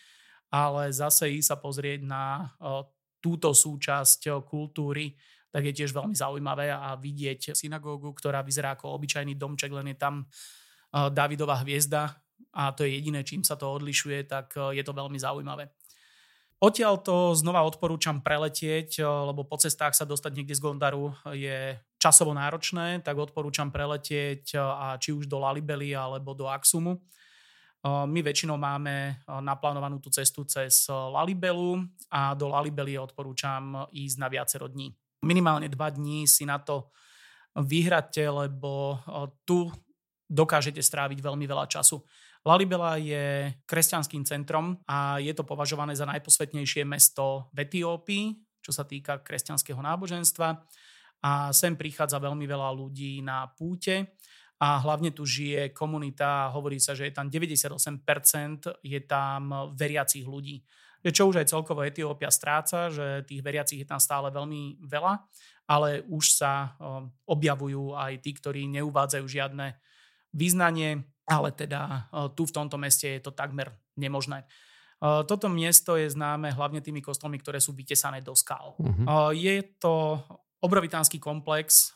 Ale 0.48 0.88
zase 0.88 1.28
ísť 1.28 1.48
sa 1.52 1.56
pozrieť 1.60 2.00
na 2.08 2.56
túto 3.20 3.52
súčasť 3.52 4.40
kultúry, 4.48 5.12
tak 5.48 5.64
je 5.64 5.72
tiež 5.72 5.96
veľmi 5.96 6.12
zaujímavé 6.12 6.68
a 6.72 6.96
vidieť 6.96 7.56
synagógu, 7.56 8.12
ktorá 8.12 8.44
vyzerá 8.44 8.76
ako 8.76 8.94
obyčajný 9.00 9.34
domček, 9.34 9.72
len 9.72 9.92
je 9.92 9.98
tam 9.98 10.28
Davidová 10.92 11.60
hviezda 11.64 12.16
a 12.52 12.72
to 12.72 12.84
je 12.84 12.96
jediné, 12.96 13.20
čím 13.24 13.44
sa 13.44 13.56
to 13.60 13.68
odlišuje, 13.68 14.24
tak 14.24 14.56
je 14.56 14.82
to 14.84 14.92
veľmi 14.92 15.20
zaujímavé. 15.20 15.68
Odtiaľ 16.58 16.98
to 17.06 17.38
znova 17.38 17.62
odporúčam 17.62 18.18
preletieť, 18.18 18.98
eh, 18.98 19.06
lebo 19.06 19.46
po 19.46 19.62
cestách 19.62 19.94
sa 19.94 20.02
dostať 20.02 20.32
niekde 20.34 20.58
z 20.58 20.62
Gondaru 20.62 21.14
je 21.30 21.78
časovo 22.02 22.34
náročné, 22.34 22.98
tak 23.06 23.14
odporúčam 23.14 23.70
preletieť 23.70 24.58
a 24.58 24.98
či 24.98 25.14
už 25.14 25.30
do 25.30 25.38
Lalibely 25.38 25.94
alebo 25.94 26.34
do 26.34 26.46
Aksumu. 26.46 27.02
My 27.82 28.20
väčšinou 28.22 28.58
máme 28.58 29.22
naplánovanú 29.26 30.02
tú 30.02 30.10
cestu 30.10 30.42
cez 30.46 30.86
Lalibelu 30.90 31.78
a 32.10 32.34
do 32.34 32.50
Lalibely 32.50 32.98
odporúčam 32.98 33.86
ísť 33.90 34.16
na 34.18 34.26
viacero 34.30 34.66
dní. 34.66 34.94
Minimálne 35.24 35.66
dva 35.66 35.90
dní 35.90 36.28
si 36.30 36.46
na 36.46 36.62
to 36.62 36.94
vyhrate, 37.58 38.22
lebo 38.22 39.02
tu 39.42 39.66
dokážete 40.28 40.78
stráviť 40.78 41.18
veľmi 41.18 41.42
veľa 41.48 41.66
času. 41.66 41.98
Lalibela 42.46 42.94
je 43.02 43.50
kresťanským 43.66 44.22
centrom 44.22 44.78
a 44.86 45.18
je 45.18 45.34
to 45.34 45.42
považované 45.42 45.98
za 45.98 46.06
najposvetnejšie 46.06 46.86
mesto 46.86 47.50
v 47.50 47.66
Etiópii, 47.66 48.24
čo 48.62 48.70
sa 48.70 48.86
týka 48.86 49.20
kresťanského 49.26 49.82
náboženstva. 49.82 50.48
A 51.18 51.50
sem 51.50 51.74
prichádza 51.74 52.22
veľmi 52.22 52.46
veľa 52.46 52.70
ľudí 52.78 53.18
na 53.26 53.50
púte 53.50 54.14
a 54.62 54.78
hlavne 54.78 55.10
tu 55.10 55.26
žije 55.26 55.74
komunita, 55.74 56.50
hovorí 56.54 56.78
sa, 56.78 56.94
že 56.94 57.10
je 57.10 57.14
tam 57.14 57.26
98% 57.26 58.06
je 58.86 59.00
tam 59.02 59.74
veriacich 59.74 60.22
ľudí. 60.22 60.62
Čo 61.04 61.30
už 61.30 61.42
aj 61.42 61.50
celkovo 61.54 61.86
Etiópia 61.86 62.32
stráca, 62.32 62.90
že 62.90 63.22
tých 63.22 63.42
veriacich 63.44 63.82
je 63.82 63.88
tam 63.88 64.02
stále 64.02 64.34
veľmi 64.34 64.82
veľa, 64.82 65.22
ale 65.70 66.02
už 66.10 66.42
sa 66.42 66.74
objavujú 67.28 67.94
aj 67.94 68.18
tí, 68.24 68.34
ktorí 68.34 68.66
neuvádzajú 68.66 69.24
žiadne 69.28 69.78
význanie, 70.34 71.06
ale 71.28 71.54
teda 71.54 72.10
tu 72.34 72.48
v 72.48 72.54
tomto 72.54 72.76
meste 72.80 73.06
je 73.06 73.20
to 73.22 73.30
takmer 73.30 73.70
nemožné. 73.94 74.42
Toto 74.98 75.46
miesto 75.46 75.94
je 75.94 76.10
známe 76.10 76.50
hlavne 76.50 76.82
tými 76.82 76.98
kostolmi, 76.98 77.38
ktoré 77.38 77.62
sú 77.62 77.70
vytesané 77.70 78.18
do 78.18 78.34
skál. 78.34 78.74
Uh-huh. 78.82 79.30
Je 79.30 79.78
to 79.78 80.18
obrovitánsky 80.58 81.22
komplex, 81.22 81.94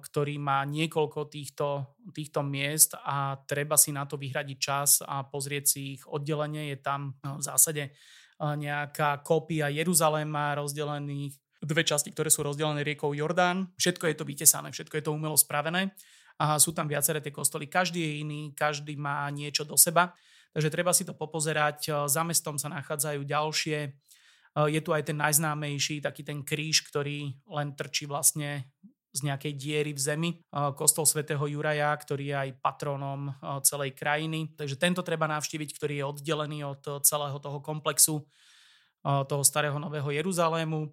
ktorý 0.00 0.40
má 0.40 0.64
niekoľko 0.64 1.28
týchto, 1.28 2.00
týchto 2.08 2.40
miest 2.40 2.96
a 2.96 3.36
treba 3.44 3.76
si 3.76 3.92
na 3.92 4.08
to 4.08 4.16
vyhradiť 4.16 4.56
čas 4.56 5.04
a 5.04 5.28
pozrieť 5.28 5.64
si 5.68 6.00
ich 6.00 6.08
oddelenie. 6.08 6.72
Je 6.72 6.80
tam 6.80 7.20
v 7.20 7.42
zásade 7.44 7.92
nejaká 8.38 9.18
kópia 9.26 9.66
Jeruzaléma 9.70 10.54
rozdelených 10.58 11.34
dve 11.58 11.82
časti, 11.82 12.14
ktoré 12.14 12.30
sú 12.30 12.46
rozdelené 12.46 12.86
riekou 12.86 13.10
Jordán. 13.10 13.74
Všetko 13.74 14.06
je 14.06 14.14
to 14.14 14.22
vytesané, 14.22 14.70
všetko 14.70 14.94
je 14.94 15.04
to 15.04 15.10
umelo 15.10 15.34
spravené 15.34 15.90
a 16.38 16.54
sú 16.62 16.70
tam 16.70 16.86
viaceré 16.86 17.18
tie 17.18 17.34
kostoly. 17.34 17.66
Každý 17.66 17.98
je 17.98 18.12
iný, 18.22 18.54
každý 18.54 18.94
má 18.94 19.26
niečo 19.34 19.66
do 19.66 19.74
seba, 19.74 20.14
takže 20.54 20.70
treba 20.70 20.94
si 20.94 21.02
to 21.02 21.18
popozerať. 21.18 22.06
Za 22.06 22.22
mestom 22.22 22.62
sa 22.62 22.70
nachádzajú 22.70 23.26
ďalšie. 23.26 23.78
Je 24.70 24.80
tu 24.86 24.90
aj 24.94 25.02
ten 25.10 25.18
najznámejší, 25.18 25.98
taký 25.98 26.22
ten 26.22 26.46
kríž, 26.46 26.86
ktorý 26.86 27.34
len 27.42 27.74
trčí 27.74 28.06
vlastne 28.06 28.70
z 29.08 29.20
nejakej 29.24 29.52
diery 29.56 29.92
v 29.96 30.00
zemi. 30.00 30.30
Kostol 30.76 31.08
svätého 31.08 31.40
Juraja, 31.48 31.90
ktorý 31.96 32.24
je 32.28 32.36
aj 32.36 32.60
patronom 32.60 33.32
celej 33.64 33.96
krajiny. 33.96 34.52
Takže 34.52 34.76
tento 34.76 35.00
treba 35.00 35.24
navštíviť, 35.26 35.70
ktorý 35.74 35.94
je 35.98 36.08
oddelený 36.08 36.58
od 36.68 37.02
celého 37.02 37.40
toho 37.40 37.58
komplexu 37.64 38.28
toho 39.02 39.42
starého 39.46 39.80
nového 39.80 40.12
Jeruzalému. 40.12 40.92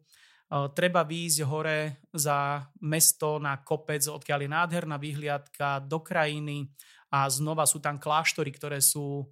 Treba 0.78 1.02
výjsť 1.02 1.42
hore 1.50 2.06
za 2.14 2.64
mesto 2.86 3.42
na 3.42 3.60
kopec, 3.66 4.06
odkiaľ 4.06 4.40
je 4.46 4.50
nádherná 4.54 4.96
vyhliadka 5.02 5.82
do 5.82 6.00
krajiny 6.06 6.70
a 7.10 7.26
znova 7.26 7.66
sú 7.66 7.82
tam 7.82 7.98
kláštory, 7.98 8.54
ktoré 8.54 8.78
sú 8.78 9.26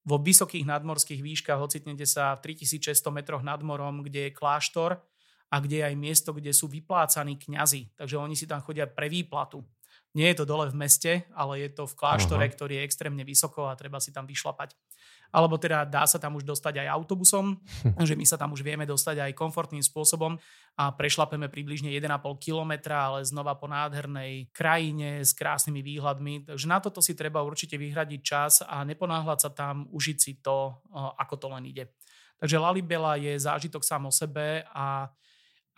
vo 0.00 0.16
vysokých 0.18 0.66
nadmorských 0.66 1.22
výškach, 1.22 1.60
ocitnete 1.60 2.02
sa 2.02 2.34
v 2.34 2.56
3600 2.56 3.14
metroch 3.14 3.44
nad 3.46 3.62
morom, 3.62 4.02
kde 4.02 4.26
je 4.26 4.36
kláštor 4.36 4.98
a 5.50 5.56
kde 5.58 5.82
je 5.82 5.88
aj 5.90 5.96
miesto, 5.98 6.30
kde 6.30 6.54
sú 6.54 6.70
vyplácaní 6.70 7.34
kňazi. 7.36 7.98
Takže 7.98 8.16
oni 8.16 8.38
si 8.38 8.46
tam 8.46 8.62
chodia 8.62 8.86
pre 8.86 9.10
výplatu. 9.10 9.66
Nie 10.14 10.34
je 10.34 10.42
to 10.42 10.48
dole 10.48 10.66
v 10.70 10.78
meste, 10.78 11.26
ale 11.34 11.62
je 11.66 11.70
to 11.70 11.86
v 11.86 11.94
kláštore, 11.94 12.46
Aha. 12.46 12.54
ktorý 12.54 12.82
je 12.82 12.86
extrémne 12.86 13.22
vysoko 13.22 13.70
a 13.70 13.78
treba 13.78 14.02
si 14.02 14.10
tam 14.10 14.26
vyšlapať 14.26 14.74
alebo 15.30 15.56
teda 15.58 15.86
dá 15.86 16.04
sa 16.06 16.18
tam 16.18 16.36
už 16.38 16.44
dostať 16.44 16.82
aj 16.84 16.88
autobusom, 16.90 17.58
že 18.08 18.18
my 18.18 18.26
sa 18.26 18.36
tam 18.36 18.52
už 18.54 18.66
vieme 18.66 18.84
dostať 18.84 19.30
aj 19.30 19.38
komfortným 19.38 19.82
spôsobom 19.82 20.36
a 20.78 20.84
prešlapeme 20.94 21.46
približne 21.46 21.90
1,5 21.94 22.10
kilometra, 22.42 23.10
ale 23.10 23.26
znova 23.26 23.54
po 23.58 23.70
nádhernej 23.70 24.50
krajine 24.50 25.22
s 25.22 25.34
krásnymi 25.34 25.80
výhľadmi. 25.82 26.50
Takže 26.50 26.66
na 26.66 26.78
toto 26.82 26.98
si 26.98 27.14
treba 27.14 27.42
určite 27.46 27.78
vyhradiť 27.78 28.20
čas 28.20 28.52
a 28.66 28.82
neponáhľať 28.82 29.38
sa 29.38 29.50
tam, 29.50 29.86
užiť 29.90 30.18
si 30.18 30.32
to, 30.42 30.82
ako 30.94 31.34
to 31.38 31.46
len 31.50 31.64
ide. 31.70 31.90
Takže 32.40 32.56
Lalibela 32.56 33.20
je 33.20 33.36
zážitok 33.36 33.84
sám 33.84 34.08
o 34.08 34.12
sebe 34.12 34.64
a 34.72 35.12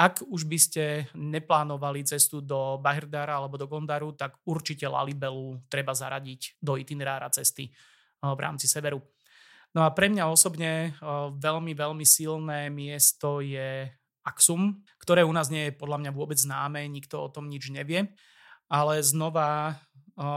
ak 0.02 0.26
už 0.26 0.50
by 0.50 0.58
ste 0.58 1.06
neplánovali 1.14 2.02
cestu 2.02 2.42
do 2.42 2.82
Bahirdára 2.82 3.38
alebo 3.38 3.54
do 3.54 3.70
Gondaru, 3.70 4.18
tak 4.18 4.34
určite 4.42 4.90
Lalibelu 4.90 5.62
treba 5.70 5.94
zaradiť 5.94 6.58
do 6.58 6.74
itinerára 6.74 7.30
cesty 7.30 7.70
v 8.18 8.40
rámci 8.42 8.66
severu. 8.66 8.98
No 9.70 9.86
a 9.86 9.94
pre 9.94 10.10
mňa 10.10 10.26
osobne 10.26 10.98
veľmi, 11.38 11.72
veľmi 11.78 12.02
silné 12.02 12.66
miesto 12.66 13.38
je 13.38 13.86
Axum, 14.26 14.82
ktoré 14.98 15.22
u 15.22 15.30
nás 15.30 15.50
nie 15.54 15.70
je 15.70 15.78
podľa 15.78 15.98
mňa 16.02 16.10
vôbec 16.10 16.38
známe, 16.38 16.82
nikto 16.90 17.22
o 17.22 17.30
tom 17.30 17.46
nič 17.46 17.70
nevie, 17.70 18.10
ale 18.66 19.02
znova 19.06 19.78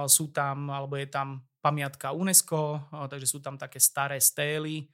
sú 0.06 0.30
tam, 0.30 0.70
alebo 0.70 0.94
je 0.98 1.10
tam 1.10 1.42
pamiatka 1.58 2.14
UNESCO, 2.14 2.86
takže 3.10 3.26
sú 3.26 3.42
tam 3.42 3.58
také 3.58 3.82
staré 3.82 4.22
stély, 4.22 4.90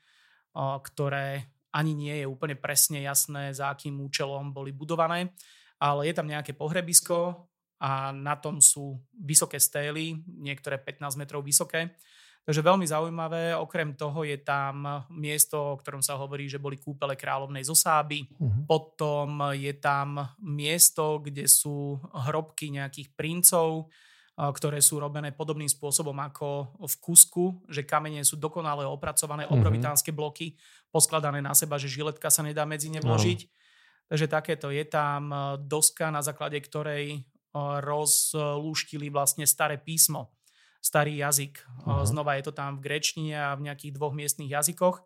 ktoré 0.56 1.44
ani 1.72 1.92
nie 1.96 2.16
je 2.24 2.28
úplne 2.28 2.56
presne 2.60 3.04
jasné, 3.04 3.56
za 3.56 3.72
akým 3.72 4.00
účelom 4.04 4.52
boli 4.52 4.76
budované, 4.76 5.32
ale 5.80 6.12
je 6.12 6.14
tam 6.14 6.28
nejaké 6.28 6.54
pohrebisko 6.54 7.48
a 7.82 8.14
na 8.14 8.38
tom 8.38 8.62
sú 8.62 9.02
vysoké 9.18 9.58
stély, 9.58 10.22
niektoré 10.28 10.78
15 10.78 11.18
metrov 11.18 11.42
vysoké 11.42 11.96
Takže 12.42 12.66
veľmi 12.66 12.90
zaujímavé. 12.90 13.54
Okrem 13.54 13.94
toho 13.94 14.26
je 14.26 14.42
tam 14.42 15.06
miesto, 15.14 15.78
o 15.78 15.80
ktorom 15.80 16.02
sa 16.02 16.18
hovorí, 16.18 16.50
že 16.50 16.58
boli 16.58 16.82
kúpele 16.82 17.14
kráľovnej 17.14 17.62
zosáby. 17.62 18.26
Uh-huh. 18.34 18.66
Potom 18.66 19.54
je 19.54 19.78
tam 19.78 20.18
miesto, 20.42 21.22
kde 21.22 21.46
sú 21.46 22.02
hrobky 22.02 22.74
nejakých 22.74 23.14
princov, 23.14 23.94
ktoré 24.42 24.82
sú 24.82 24.98
robené 24.98 25.30
podobným 25.30 25.70
spôsobom 25.70 26.18
ako 26.18 26.74
v 26.82 26.96
Kusku, 26.98 27.62
že 27.70 27.86
kamene 27.86 28.26
sú 28.26 28.42
dokonale 28.42 28.90
opracované 28.90 29.46
uh-huh. 29.46 29.54
obrovitánske 29.54 30.10
bloky, 30.10 30.58
poskladané 30.90 31.46
na 31.46 31.54
seba, 31.54 31.78
že 31.78 31.86
žiletka 31.86 32.34
sa 32.34 32.42
nedá 32.42 32.66
medzi 32.66 32.90
ne 32.90 32.98
vložiť. 32.98 33.40
Uh-huh. 33.46 34.10
Takže 34.10 34.26
takéto 34.26 34.74
je 34.74 34.82
tam 34.90 35.30
doska, 35.62 36.10
na 36.10 36.26
základe 36.26 36.58
ktorej 36.58 37.22
rozlúštili 37.54 39.14
vlastne 39.14 39.46
staré 39.46 39.78
písmo 39.78 40.34
starý 40.82 41.22
jazyk. 41.22 41.62
Uh-huh. 41.62 42.02
Znova 42.02 42.42
je 42.42 42.50
to 42.50 42.54
tam 42.58 42.82
v 42.82 42.90
grečtine 42.90 43.38
a 43.38 43.54
v 43.54 43.70
nejakých 43.70 43.94
dvoch 43.94 44.18
miestnych 44.18 44.50
jazykoch, 44.50 45.06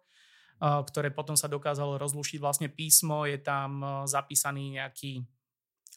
ktoré 0.63 1.11
potom 1.11 1.35
sa 1.35 1.51
dokázalo 1.51 1.99
rozlušiť 1.99 2.39
vlastne 2.39 2.71
písmo. 2.71 3.27
Je 3.27 3.35
tam 3.43 3.83
zapísaný 4.07 4.79
nejaký 4.79 5.27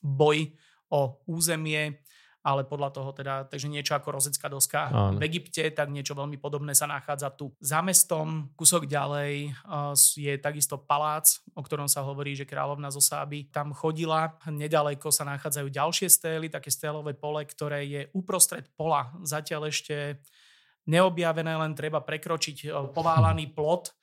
boj 0.03 0.51
o 0.91 1.23
územie, 1.31 2.03
ale 2.39 2.63
podľa 2.65 2.95
toho 2.95 3.11
teda, 3.13 3.51
takže 3.51 3.67
niečo 3.67 3.99
ako 3.99 4.15
rozecká 4.15 4.47
doska 4.47 4.89
Áno. 4.89 5.19
v 5.19 5.27
Egypte, 5.27 5.69
tak 5.75 5.91
niečo 5.91 6.15
veľmi 6.15 6.39
podobné 6.39 6.71
sa 6.73 6.87
nachádza 6.87 7.35
tu. 7.35 7.51
Za 7.59 7.83
mestom, 7.83 8.55
kusok 8.55 8.87
ďalej, 8.87 9.53
je 10.15 10.35
takisto 10.39 10.79
palác, 10.79 11.43
o 11.53 11.61
ktorom 11.61 11.91
sa 11.91 12.07
hovorí, 12.07 12.39
že 12.39 12.47
kráľovna 12.47 12.95
zo 12.95 13.03
Sáby 13.03 13.51
tam 13.51 13.75
chodila. 13.75 14.39
Nedaleko 14.47 15.11
sa 15.11 15.27
nachádzajú 15.27 15.67
ďalšie 15.67 16.09
stély, 16.09 16.47
také 16.47 16.71
stélové 16.71 17.19
pole, 17.19 17.43
ktoré 17.43 17.85
je 17.85 18.03
uprostred 18.15 18.71
pola. 18.79 19.11
Zatiaľ 19.27 19.69
ešte 19.69 20.23
neobjavené, 20.89 21.53
len 21.59 21.77
treba 21.77 22.01
prekročiť 22.01 22.71
poválaný 22.97 23.53
plot 23.53 23.98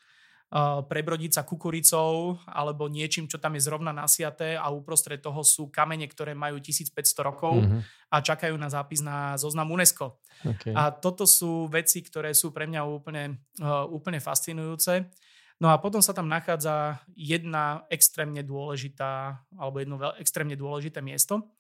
prebrodiť 0.88 1.32
sa 1.36 1.44
kukuricou 1.44 2.40
alebo 2.48 2.88
niečím, 2.88 3.28
čo 3.28 3.36
tam 3.44 3.60
je 3.60 3.68
zrovna 3.68 3.92
nasiaté 3.92 4.56
a 4.56 4.72
uprostred 4.72 5.20
toho 5.20 5.44
sú 5.44 5.68
kamene, 5.68 6.08
ktoré 6.08 6.32
majú 6.32 6.64
1500 6.64 6.96
rokov 7.28 7.60
mm-hmm. 7.60 7.82
a 8.16 8.18
čakajú 8.24 8.56
na 8.56 8.72
zápis 8.72 9.04
na 9.04 9.36
zoznam 9.36 9.76
UNESCO. 9.76 10.16
Okay. 10.48 10.72
A 10.72 10.96
toto 10.96 11.28
sú 11.28 11.68
veci, 11.68 12.00
ktoré 12.00 12.32
sú 12.32 12.56
pre 12.56 12.72
mňa 12.72 12.88
úplne, 12.88 13.44
úplne 13.92 14.24
fascinujúce. 14.24 15.12
No 15.60 15.72
a 15.72 15.80
potom 15.80 16.04
sa 16.04 16.12
tam 16.12 16.28
nachádza 16.28 17.04
jedna 17.16 17.88
extrémne 17.88 18.44
dôležitá, 18.44 19.40
alebo 19.56 19.80
jedno 19.80 19.96
extrémne 20.20 20.56
dôležité 20.56 21.00
miesto, 21.00 21.52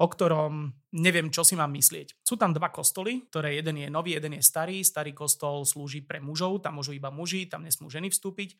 o 0.00 0.06
ktorom 0.08 0.72
neviem, 0.96 1.28
čo 1.28 1.44
si 1.44 1.52
mám 1.52 1.76
myslieť. 1.76 2.24
Sú 2.24 2.40
tam 2.40 2.56
dva 2.56 2.72
kostoly, 2.72 3.28
ktoré 3.28 3.60
jeden 3.60 3.84
je 3.84 3.88
nový, 3.92 4.16
jeden 4.16 4.40
je 4.40 4.42
starý. 4.42 4.80
Starý 4.80 5.12
kostol 5.12 5.68
slúži 5.68 6.00
pre 6.00 6.24
mužov, 6.24 6.64
tam 6.64 6.80
môžu 6.80 6.96
iba 6.96 7.12
muži, 7.12 7.44
tam 7.44 7.68
nesmú 7.68 7.92
ženy 7.92 8.08
vstúpiť. 8.08 8.56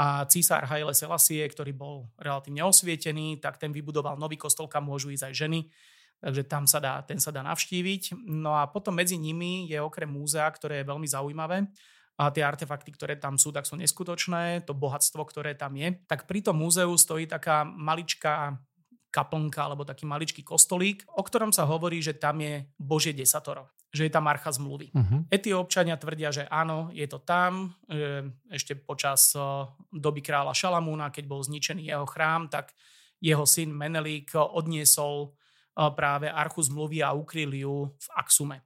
A 0.00 0.24
císar 0.24 0.64
Haile 0.64 0.96
Selassie, 0.96 1.44
ktorý 1.44 1.76
bol 1.76 2.08
relatívne 2.16 2.64
osvietený, 2.64 3.44
tak 3.44 3.60
ten 3.60 3.76
vybudoval 3.76 4.16
nový 4.16 4.40
kostol, 4.40 4.72
kam 4.72 4.88
môžu 4.88 5.12
ísť 5.12 5.28
aj 5.28 5.34
ženy. 5.36 5.60
Takže 6.24 6.42
tam 6.48 6.64
sa 6.64 6.80
dá, 6.80 6.96
ten 7.04 7.20
sa 7.20 7.28
dá 7.28 7.44
navštíviť. 7.44 8.16
No 8.24 8.56
a 8.56 8.64
potom 8.64 8.96
medzi 8.96 9.20
nimi 9.20 9.68
je 9.68 9.76
okrem 9.76 10.08
múzea, 10.08 10.48
ktoré 10.48 10.80
je 10.80 10.88
veľmi 10.88 11.04
zaujímavé, 11.04 11.68
a 12.20 12.28
tie 12.28 12.44
artefakty, 12.44 12.92
ktoré 12.92 13.16
tam 13.16 13.40
sú, 13.40 13.48
tak 13.48 13.64
sú 13.64 13.80
neskutočné, 13.80 14.68
to 14.68 14.76
bohatstvo, 14.76 15.24
ktoré 15.24 15.56
tam 15.56 15.72
je. 15.72 16.04
Tak 16.04 16.28
pri 16.28 16.44
tom 16.44 16.60
múzeu 16.60 16.92
stojí 16.92 17.24
taká 17.24 17.64
maličká 17.64 18.60
kaplnka 19.10 19.66
alebo 19.66 19.82
taký 19.82 20.06
maličký 20.06 20.46
kostolík, 20.46 21.04
o 21.18 21.22
ktorom 21.26 21.50
sa 21.50 21.66
hovorí, 21.66 21.98
že 21.98 22.14
tam 22.14 22.38
je 22.40 22.64
Božie 22.78 23.12
desatoro 23.12 23.68
že 23.90 24.06
je 24.06 24.12
tam 24.14 24.30
archa 24.30 24.54
zmluvy. 24.54 24.94
Uh-huh. 24.94 25.26
Etiópčania 25.26 25.98
tvrdia, 25.98 26.30
že 26.30 26.46
áno, 26.46 26.94
je 26.94 27.02
to 27.10 27.18
tam. 27.26 27.74
Ešte 28.46 28.78
počas 28.78 29.34
doby 29.90 30.22
kráľa 30.22 30.54
Šalamúna, 30.54 31.10
keď 31.10 31.26
bol 31.26 31.42
zničený 31.42 31.90
jeho 31.90 32.06
chrám, 32.06 32.46
tak 32.46 32.70
jeho 33.18 33.42
syn 33.42 33.74
Menelík 33.74 34.30
odniesol 34.38 35.34
práve 35.74 36.30
archu 36.30 36.62
zmluvy 36.70 37.02
a 37.02 37.10
ukryl 37.18 37.50
ju 37.50 37.90
v 37.90 38.08
Aksume. 38.14 38.62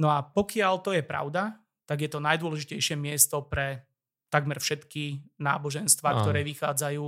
No 0.00 0.08
a 0.08 0.24
pokiaľ 0.24 0.74
to 0.80 0.96
je 0.96 1.04
pravda, 1.04 1.60
tak 1.84 2.08
je 2.08 2.08
to 2.08 2.24
najdôležitejšie 2.24 2.96
miesto 2.96 3.44
pre 3.44 3.84
takmer 4.32 4.56
všetky 4.56 5.36
náboženstva, 5.36 6.24
ktoré 6.24 6.40
vychádzajú 6.48 7.04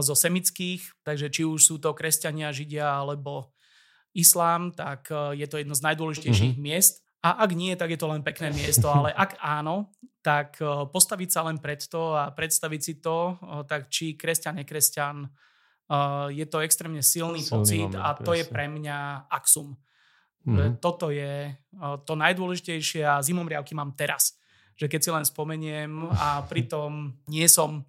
zo 0.00 0.14
semických, 0.16 1.04
takže 1.04 1.28
či 1.28 1.42
už 1.44 1.60
sú 1.60 1.76
to 1.78 1.92
kresťania, 1.92 2.54
židia 2.54 2.88
alebo 2.88 3.54
islám, 4.14 4.70
tak 4.70 5.10
e, 5.10 5.42
je 5.42 5.46
to 5.50 5.58
jedno 5.60 5.74
z 5.74 5.84
najdôležitejších 5.84 6.54
mm-hmm. 6.56 6.70
miest. 6.72 7.02
A 7.24 7.42
ak 7.42 7.50
nie, 7.52 7.74
tak 7.74 7.90
je 7.90 7.98
to 7.98 8.08
len 8.08 8.22
pekné 8.22 8.54
miesto, 8.54 8.86
ale 8.88 9.10
ak 9.10 9.36
áno, 9.58 9.92
tak 10.22 10.62
e, 10.62 10.88
postaviť 10.88 11.28
sa 11.28 11.44
len 11.50 11.58
pred 11.58 11.82
to 11.82 12.14
a 12.14 12.30
predstaviť 12.30 12.80
si 12.80 12.94
to, 13.02 13.36
e, 13.36 13.66
tak 13.66 13.90
či 13.90 14.14
kresťan, 14.14 14.62
nekresťan, 14.62 15.28
je 16.32 16.48
to 16.48 16.64
extrémne 16.64 17.04
silný, 17.04 17.44
silný 17.44 17.60
pocit 17.60 17.92
moment, 17.92 18.00
a 18.00 18.16
to 18.16 18.32
presne. 18.32 18.40
je 18.40 18.44
pre 18.48 18.66
mňa 18.72 19.28
Axum. 19.28 19.76
Mm-hmm. 20.48 20.80
Toto 20.80 21.12
je 21.12 21.52
to 22.08 22.12
najdôležitejšie 22.16 23.04
a 23.04 23.20
zimomriavky 23.20 23.76
mám 23.76 23.92
teraz. 23.92 24.40
Že 24.80 24.88
keď 24.88 25.00
si 25.04 25.10
len 25.12 25.24
spomeniem 25.28 26.08
a 26.08 26.40
pritom 26.48 27.12
nie 27.28 27.44
som 27.52 27.84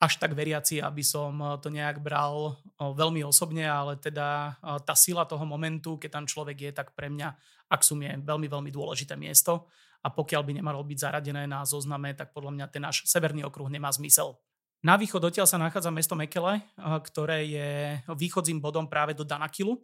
až 0.00 0.16
tak 0.16 0.32
veriaci, 0.32 0.80
aby 0.80 1.04
som 1.04 1.36
eh, 1.38 1.48
to 1.60 1.68
nejak 1.68 2.00
bral 2.00 2.56
eh, 2.56 2.88
veľmi 2.88 3.20
osobne, 3.22 3.68
ale 3.68 4.00
teda 4.00 4.56
eh, 4.56 4.80
tá 4.82 4.96
sila 4.96 5.28
toho 5.28 5.44
momentu, 5.44 6.00
keď 6.00 6.10
tam 6.10 6.24
človek 6.24 6.56
je, 6.56 6.70
tak 6.72 6.96
pre 6.96 7.12
mňa 7.12 7.36
Axum 7.70 8.02
je 8.02 8.18
veľmi, 8.18 8.50
veľmi 8.50 8.70
dôležité 8.74 9.14
miesto 9.14 9.70
a 10.02 10.10
pokiaľ 10.10 10.42
by 10.42 10.52
nemalo 10.58 10.82
byť 10.82 10.98
zaradené 10.98 11.46
na 11.46 11.62
zozname, 11.62 12.16
tak 12.18 12.34
podľa 12.34 12.56
mňa 12.56 12.66
ten 12.72 12.82
náš 12.82 13.06
severný 13.06 13.46
okruh 13.46 13.70
nemá 13.70 13.92
zmysel. 13.94 14.34
Na 14.82 14.96
východ 14.96 15.22
odtiaľ 15.22 15.46
sa 15.46 15.60
nachádza 15.60 15.92
mesto 15.92 16.16
Mekele, 16.16 16.64
ktoré 16.80 17.44
je 17.44 17.68
východzím 18.08 18.64
bodom 18.64 18.88
práve 18.88 19.12
do 19.12 19.28
Danakilu. 19.28 19.76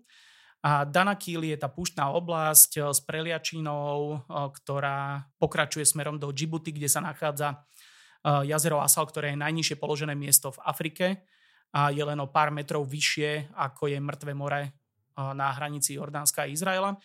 A 0.65 0.89
Danakil 0.89 1.45
je 1.45 1.55
tá 1.61 1.69
púštna 1.69 2.09
oblasť 2.17 2.91
s 2.91 3.05
preliačinou, 3.05 4.25
ktorá 4.27 5.29
pokračuje 5.37 5.85
smerom 5.85 6.17
do 6.17 6.33
Djibouti, 6.33 6.73
kde 6.73 6.89
sa 6.89 7.05
nachádza 7.05 7.61
jazero 8.27 8.83
Asal, 8.83 9.07
ktoré 9.07 9.31
je 9.31 9.39
najnižšie 9.39 9.79
položené 9.79 10.19
miesto 10.19 10.51
v 10.51 10.63
Afrike 10.67 11.07
a 11.71 11.95
je 11.95 12.03
len 12.03 12.19
o 12.19 12.27
pár 12.27 12.51
metrov 12.51 12.83
vyššie, 12.83 13.55
ako 13.55 13.87
je 13.87 14.03
Mŕtve 14.03 14.35
more 14.35 14.75
na 15.15 15.55
hranici 15.55 15.95
Jordánska 15.95 16.43
a 16.45 16.51
Izraela. 16.51 16.99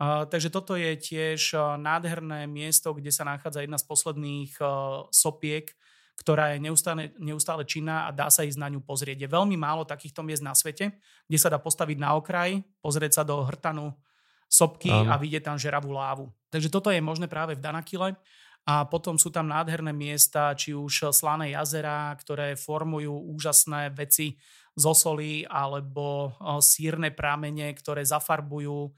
Takže 0.00 0.50
toto 0.50 0.74
je 0.74 0.96
tiež 0.98 1.54
nádherné 1.78 2.50
miesto, 2.50 2.90
kde 2.96 3.14
sa 3.14 3.22
nachádza 3.22 3.62
jedna 3.62 3.78
z 3.78 3.86
posledných 3.86 4.56
sopiek, 5.14 5.70
ktorá 6.14 6.54
je 6.54 6.62
neustále, 6.62 7.10
neustále 7.18 7.66
činná 7.66 8.06
a 8.06 8.14
dá 8.14 8.30
sa 8.30 8.46
ísť 8.46 8.58
na 8.58 8.70
ňu 8.70 8.82
pozrieť. 8.82 9.26
Je 9.26 9.30
veľmi 9.30 9.58
málo 9.58 9.82
takýchto 9.86 10.22
miest 10.22 10.46
na 10.46 10.54
svete, 10.54 10.94
kde 11.26 11.38
sa 11.38 11.50
dá 11.50 11.58
postaviť 11.58 11.98
na 11.98 12.14
okraj, 12.14 12.62
pozrieť 12.82 13.18
sa 13.18 13.22
do 13.26 13.42
hrtanu 13.42 13.94
sopky 14.46 14.90
Áno. 14.90 15.10
a 15.10 15.18
vidieť 15.18 15.50
tam 15.50 15.58
žeravú 15.58 15.90
lávu. 15.90 16.30
Takže 16.54 16.70
toto 16.70 16.94
je 16.94 17.02
možné 17.02 17.26
práve 17.26 17.58
v 17.58 17.62
Danakile. 17.62 18.14
A 18.64 18.88
potom 18.88 19.20
sú 19.20 19.28
tam 19.28 19.52
nádherné 19.52 19.92
miesta, 19.92 20.56
či 20.56 20.72
už 20.72 21.12
slané 21.12 21.52
jazera, 21.52 22.08
ktoré 22.16 22.56
formujú 22.56 23.12
úžasné 23.12 23.92
veci 23.92 24.40
zo 24.72 24.96
soli, 24.96 25.44
alebo 25.44 26.32
sírne 26.64 27.12
prámene, 27.12 27.76
ktoré 27.76 28.02
zafarbujú 28.08 28.90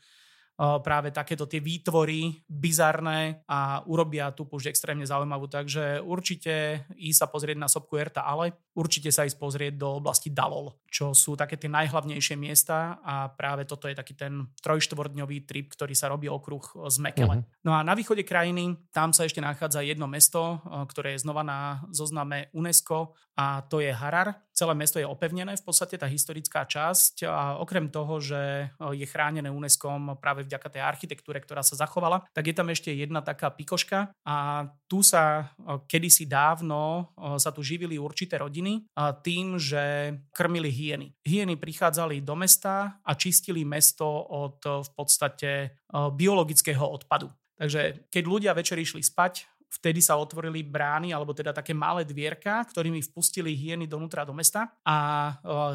práve 0.56 1.12
takéto 1.12 1.44
tie 1.44 1.60
výtvory 1.60 2.46
bizarné 2.48 3.44
a 3.44 3.84
urobia 3.84 4.32
tú 4.32 4.48
púšť 4.48 4.72
extrémne 4.72 5.04
zaujímavú. 5.04 5.52
Takže 5.52 6.00
určite 6.00 6.88
ísť 6.96 7.18
sa 7.20 7.28
pozrieť 7.28 7.60
na 7.60 7.68
sopku 7.68 8.00
Erta, 8.00 8.24
ale 8.24 8.56
určite 8.76 9.08
sa 9.08 9.24
ísť 9.24 9.40
pozrieť 9.40 9.80
do 9.80 9.96
oblasti 9.96 10.28
Dalol, 10.28 10.76
čo 10.92 11.16
sú 11.16 11.32
také 11.32 11.56
tie 11.56 11.72
najhlavnejšie 11.72 12.36
miesta 12.36 13.00
a 13.00 13.32
práve 13.32 13.64
toto 13.64 13.88
je 13.88 13.96
taký 13.96 14.12
ten 14.12 14.52
trojštvordňový 14.60 15.48
trip, 15.48 15.72
ktorý 15.72 15.96
sa 15.96 16.12
robí 16.12 16.28
okruh 16.28 16.62
z 16.92 16.96
Mekele. 17.00 17.40
Uh-huh. 17.40 17.64
No 17.64 17.72
a 17.72 17.80
na 17.80 17.96
východe 17.96 18.22
krajiny 18.22 18.76
tam 18.92 19.16
sa 19.16 19.24
ešte 19.24 19.40
nachádza 19.40 19.80
jedno 19.80 20.04
mesto, 20.04 20.60
ktoré 20.92 21.16
je 21.16 21.24
znova 21.24 21.40
na 21.40 21.80
zozname 21.88 22.52
UNESCO 22.52 23.16
a 23.36 23.64
to 23.64 23.80
je 23.84 23.92
Harar. 23.92 24.44
Celé 24.56 24.72
mesto 24.72 24.96
je 24.96 25.04
opevnené, 25.04 25.52
v 25.52 25.64
podstate 25.68 26.00
tá 26.00 26.08
historická 26.08 26.64
časť 26.64 27.28
a 27.28 27.60
okrem 27.60 27.92
toho, 27.92 28.16
že 28.16 28.72
je 28.96 29.04
chránené 29.04 29.52
UNESCO 29.52 30.16
práve 30.16 30.48
vďaka 30.48 30.72
tej 30.72 30.80
architektúre, 30.80 31.44
ktorá 31.44 31.60
sa 31.60 31.76
zachovala, 31.76 32.24
tak 32.32 32.48
je 32.48 32.56
tam 32.56 32.72
ešte 32.72 32.88
jedna 32.88 33.20
taká 33.20 33.52
pikoška 33.52 34.16
a 34.24 34.36
tu 34.88 35.04
sa 35.04 35.52
kedysi 35.84 36.24
dávno 36.24 37.12
sa 37.36 37.52
tu 37.52 37.60
živili 37.60 38.00
určité 38.00 38.40
rodiny 38.40 38.65
tým, 39.20 39.60
že 39.60 40.14
krmili 40.32 40.70
hyeny. 40.70 41.12
Hyeny 41.22 41.54
prichádzali 41.56 42.22
do 42.24 42.34
mesta 42.36 42.98
a 43.00 43.12
čistili 43.14 43.64
mesto 43.64 44.06
od 44.30 44.60
v 44.62 44.90
podstate 44.94 45.82
biologického 45.92 46.84
odpadu. 46.84 47.30
Takže 47.56 48.12
keď 48.12 48.24
ľudia 48.28 48.52
večer 48.52 48.76
išli 48.76 49.00
spať, 49.00 49.48
vtedy 49.76 50.00
sa 50.00 50.16
otvorili 50.16 50.64
brány, 50.64 51.12
alebo 51.12 51.36
teda 51.36 51.52
také 51.52 51.76
malé 51.76 52.08
dvierka, 52.08 52.64
ktorými 52.64 53.04
vpustili 53.12 53.52
hieny 53.52 53.84
donútra 53.84 54.24
do 54.24 54.32
mesta 54.32 54.72
a 54.82 54.96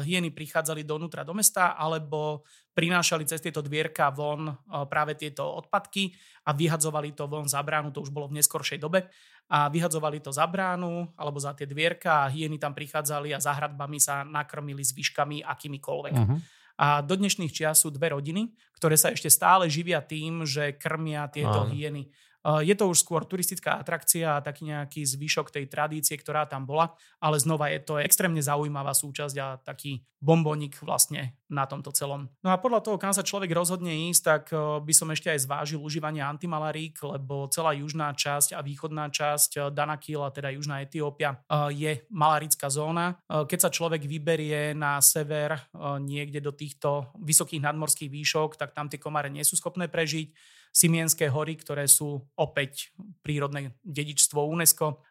hieny 0.02 0.34
prichádzali 0.34 0.82
donútra 0.82 1.22
do 1.22 1.32
mesta, 1.32 1.78
alebo 1.78 2.42
prinášali 2.74 3.22
cez 3.28 3.38
tieto 3.38 3.62
dvierka 3.62 4.10
von 4.10 4.50
práve 4.90 5.14
tieto 5.14 5.44
odpadky 5.44 6.10
a 6.48 6.56
vyhadzovali 6.56 7.14
to 7.14 7.30
von 7.30 7.46
za 7.46 7.62
bránu, 7.62 7.94
to 7.94 8.02
už 8.02 8.10
bolo 8.10 8.26
v 8.26 8.42
neskoršej 8.42 8.82
dobe, 8.82 9.06
a 9.52 9.68
vyhadzovali 9.68 10.24
to 10.24 10.32
za 10.32 10.48
bránu 10.48 11.12
alebo 11.18 11.36
za 11.36 11.52
tie 11.52 11.68
dvierka 11.68 12.24
a 12.24 12.30
hieny 12.32 12.56
tam 12.56 12.72
prichádzali 12.72 13.36
a 13.36 13.42
za 13.42 13.52
hradbami 13.52 14.00
sa 14.00 14.24
nakrmili 14.24 14.80
zvyškami 14.80 15.44
akýmikoľvek. 15.44 16.14
Uh-huh. 16.16 16.38
A 16.80 17.04
do 17.04 17.14
dnešných 17.20 17.52
čias 17.52 17.84
sú 17.84 17.92
dve 17.92 18.16
rodiny, 18.16 18.48
ktoré 18.80 18.96
sa 18.96 19.12
ešte 19.12 19.28
stále 19.28 19.68
živia 19.68 20.00
tým, 20.00 20.48
že 20.48 20.72
krmia 20.80 21.28
tieto 21.28 21.68
Áno. 21.68 21.70
hyeny 21.70 22.08
Je 22.42 22.74
to 22.74 22.90
už 22.90 23.06
skôr 23.06 23.22
turistická 23.22 23.78
atrakcia 23.78 24.38
a 24.38 24.42
taký 24.42 24.66
nejaký 24.74 25.06
zvyšok 25.06 25.54
tej 25.54 25.70
tradície, 25.70 26.18
ktorá 26.18 26.42
tam 26.50 26.66
bola, 26.66 26.90
ale 27.22 27.38
znova 27.38 27.70
je 27.70 27.78
to 27.78 28.02
extrémne 28.02 28.42
zaujímavá 28.42 28.90
súčasť 28.90 29.36
a 29.38 29.62
taký 29.62 30.02
bombonik 30.22 30.78
vlastne 30.82 31.38
na 31.50 31.66
tomto 31.66 31.90
celom. 31.90 32.30
No 32.42 32.54
a 32.54 32.58
podľa 32.58 32.82
toho, 32.82 32.96
kam 32.98 33.10
sa 33.10 33.26
človek 33.26 33.50
rozhodne 33.50 34.10
ísť, 34.10 34.22
tak 34.22 34.44
by 34.82 34.94
som 34.94 35.10
ešte 35.10 35.30
aj 35.30 35.46
zvážil 35.46 35.82
užívanie 35.82 36.22
antimalarík, 36.22 36.98
lebo 37.02 37.50
celá 37.50 37.74
južná 37.74 38.14
časť 38.14 38.54
a 38.54 38.62
východná 38.62 39.10
časť 39.10 39.74
Danakil, 39.74 40.22
a 40.22 40.30
teda 40.30 40.54
južná 40.54 40.82
Etiópia, 40.82 41.42
je 41.70 42.06
malarická 42.10 42.70
zóna. 42.70 43.18
Keď 43.26 43.58
sa 43.58 43.70
človek 43.70 44.06
vyberie 44.06 44.74
na 44.74 45.02
sever 45.02 45.58
niekde 46.02 46.38
do 46.38 46.54
týchto 46.54 47.10
vysokých 47.18 47.62
nadmorských 47.62 48.10
výšok, 48.10 48.58
tak 48.58 48.74
tam 48.74 48.86
tie 48.86 49.02
komáre 49.02 49.30
nie 49.30 49.42
sú 49.42 49.58
schopné 49.58 49.90
prežiť 49.90 50.34
Simienské 50.72 51.28
hory, 51.28 51.60
ktoré 51.60 51.84
sú 51.84 52.16
opäť 52.40 52.96
prírodné 53.20 53.76
dedičstvo 53.84 54.40
UNESCO, 54.40 55.04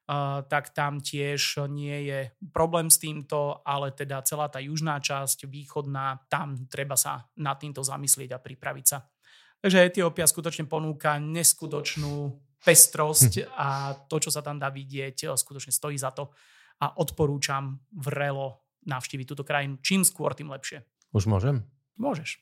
tak 0.50 0.74
tam 0.74 0.98
tiež 0.98 1.70
nie 1.70 2.10
je 2.10 2.20
problém 2.50 2.90
s 2.90 2.98
týmto, 2.98 3.62
ale 3.62 3.94
teda 3.94 4.26
celá 4.26 4.50
tá 4.50 4.58
južná 4.58 4.98
časť, 4.98 5.46
východná, 5.46 6.26
tam 6.34 6.66
treba 6.66 6.98
sa 6.98 7.30
nad 7.38 7.62
týmto 7.62 7.86
zamyslieť 7.86 8.34
a 8.34 8.42
pripraviť 8.42 8.86
sa. 8.90 9.06
Takže 9.62 9.86
Etiópia 9.86 10.26
skutočne 10.26 10.66
ponúka 10.66 11.22
neskutočnú 11.22 12.34
pestrosť 12.66 13.46
hm. 13.46 13.48
a 13.54 13.68
to, 14.10 14.18
čo 14.18 14.34
sa 14.34 14.42
tam 14.42 14.58
dá 14.58 14.74
vidieť, 14.74 15.30
skutočne 15.30 15.70
stojí 15.70 15.94
za 15.94 16.10
to 16.10 16.34
a 16.82 16.98
odporúčam 16.98 17.78
vrelo 17.94 18.66
navštíviť 18.90 19.26
túto 19.30 19.46
krajinu. 19.46 19.78
Čím 19.86 20.02
skôr, 20.02 20.34
tým 20.34 20.50
lepšie. 20.50 20.82
Už 21.14 21.30
môžem? 21.30 21.70
Môžeš. 22.02 22.42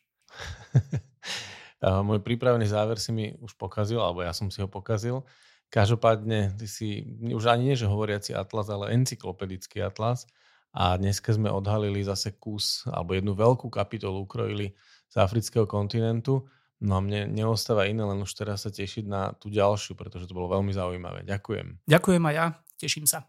Môj 1.79 2.19
prípravený 2.19 2.67
záver 2.67 2.99
si 2.99 3.15
mi 3.15 3.31
už 3.39 3.55
pokazil, 3.55 4.03
alebo 4.03 4.19
ja 4.19 4.35
som 4.35 4.51
si 4.51 4.59
ho 4.59 4.67
pokazil. 4.67 5.23
Každopádne, 5.69 6.59
ty 6.59 6.65
si 6.67 7.07
už 7.23 7.45
ani 7.47 7.71
nie, 7.71 7.75
že 7.79 7.87
hovoriaci 7.87 8.35
atlas, 8.35 8.67
ale 8.67 8.91
encyklopedický 8.97 9.79
atlas. 9.85 10.27
A 10.75 10.99
dneska 10.99 11.33
sme 11.33 11.49
odhalili 11.49 12.03
zase 12.05 12.35
kus, 12.37 12.85
alebo 12.89 13.15
jednu 13.17 13.33
veľkú 13.33 13.71
kapitolu 13.71 14.27
ukrojili 14.27 14.75
z 15.09 15.15
afrického 15.17 15.65
kontinentu. 15.65 16.45
No 16.79 16.97
a 16.97 17.03
mne 17.03 17.27
neostáva 17.31 17.87
iné, 17.87 18.05
len 18.05 18.21
už 18.23 18.31
teraz 18.35 18.63
sa 18.63 18.71
tešiť 18.71 19.05
na 19.07 19.33
tú 19.35 19.51
ďalšiu, 19.51 19.95
pretože 19.95 20.27
to 20.29 20.35
bolo 20.37 20.51
veľmi 20.51 20.71
zaujímavé. 20.71 21.27
Ďakujem. 21.27 21.87
Ďakujem 21.89 22.23
a 22.27 22.31
ja, 22.31 22.45
teším 22.79 23.07
sa. 23.07 23.27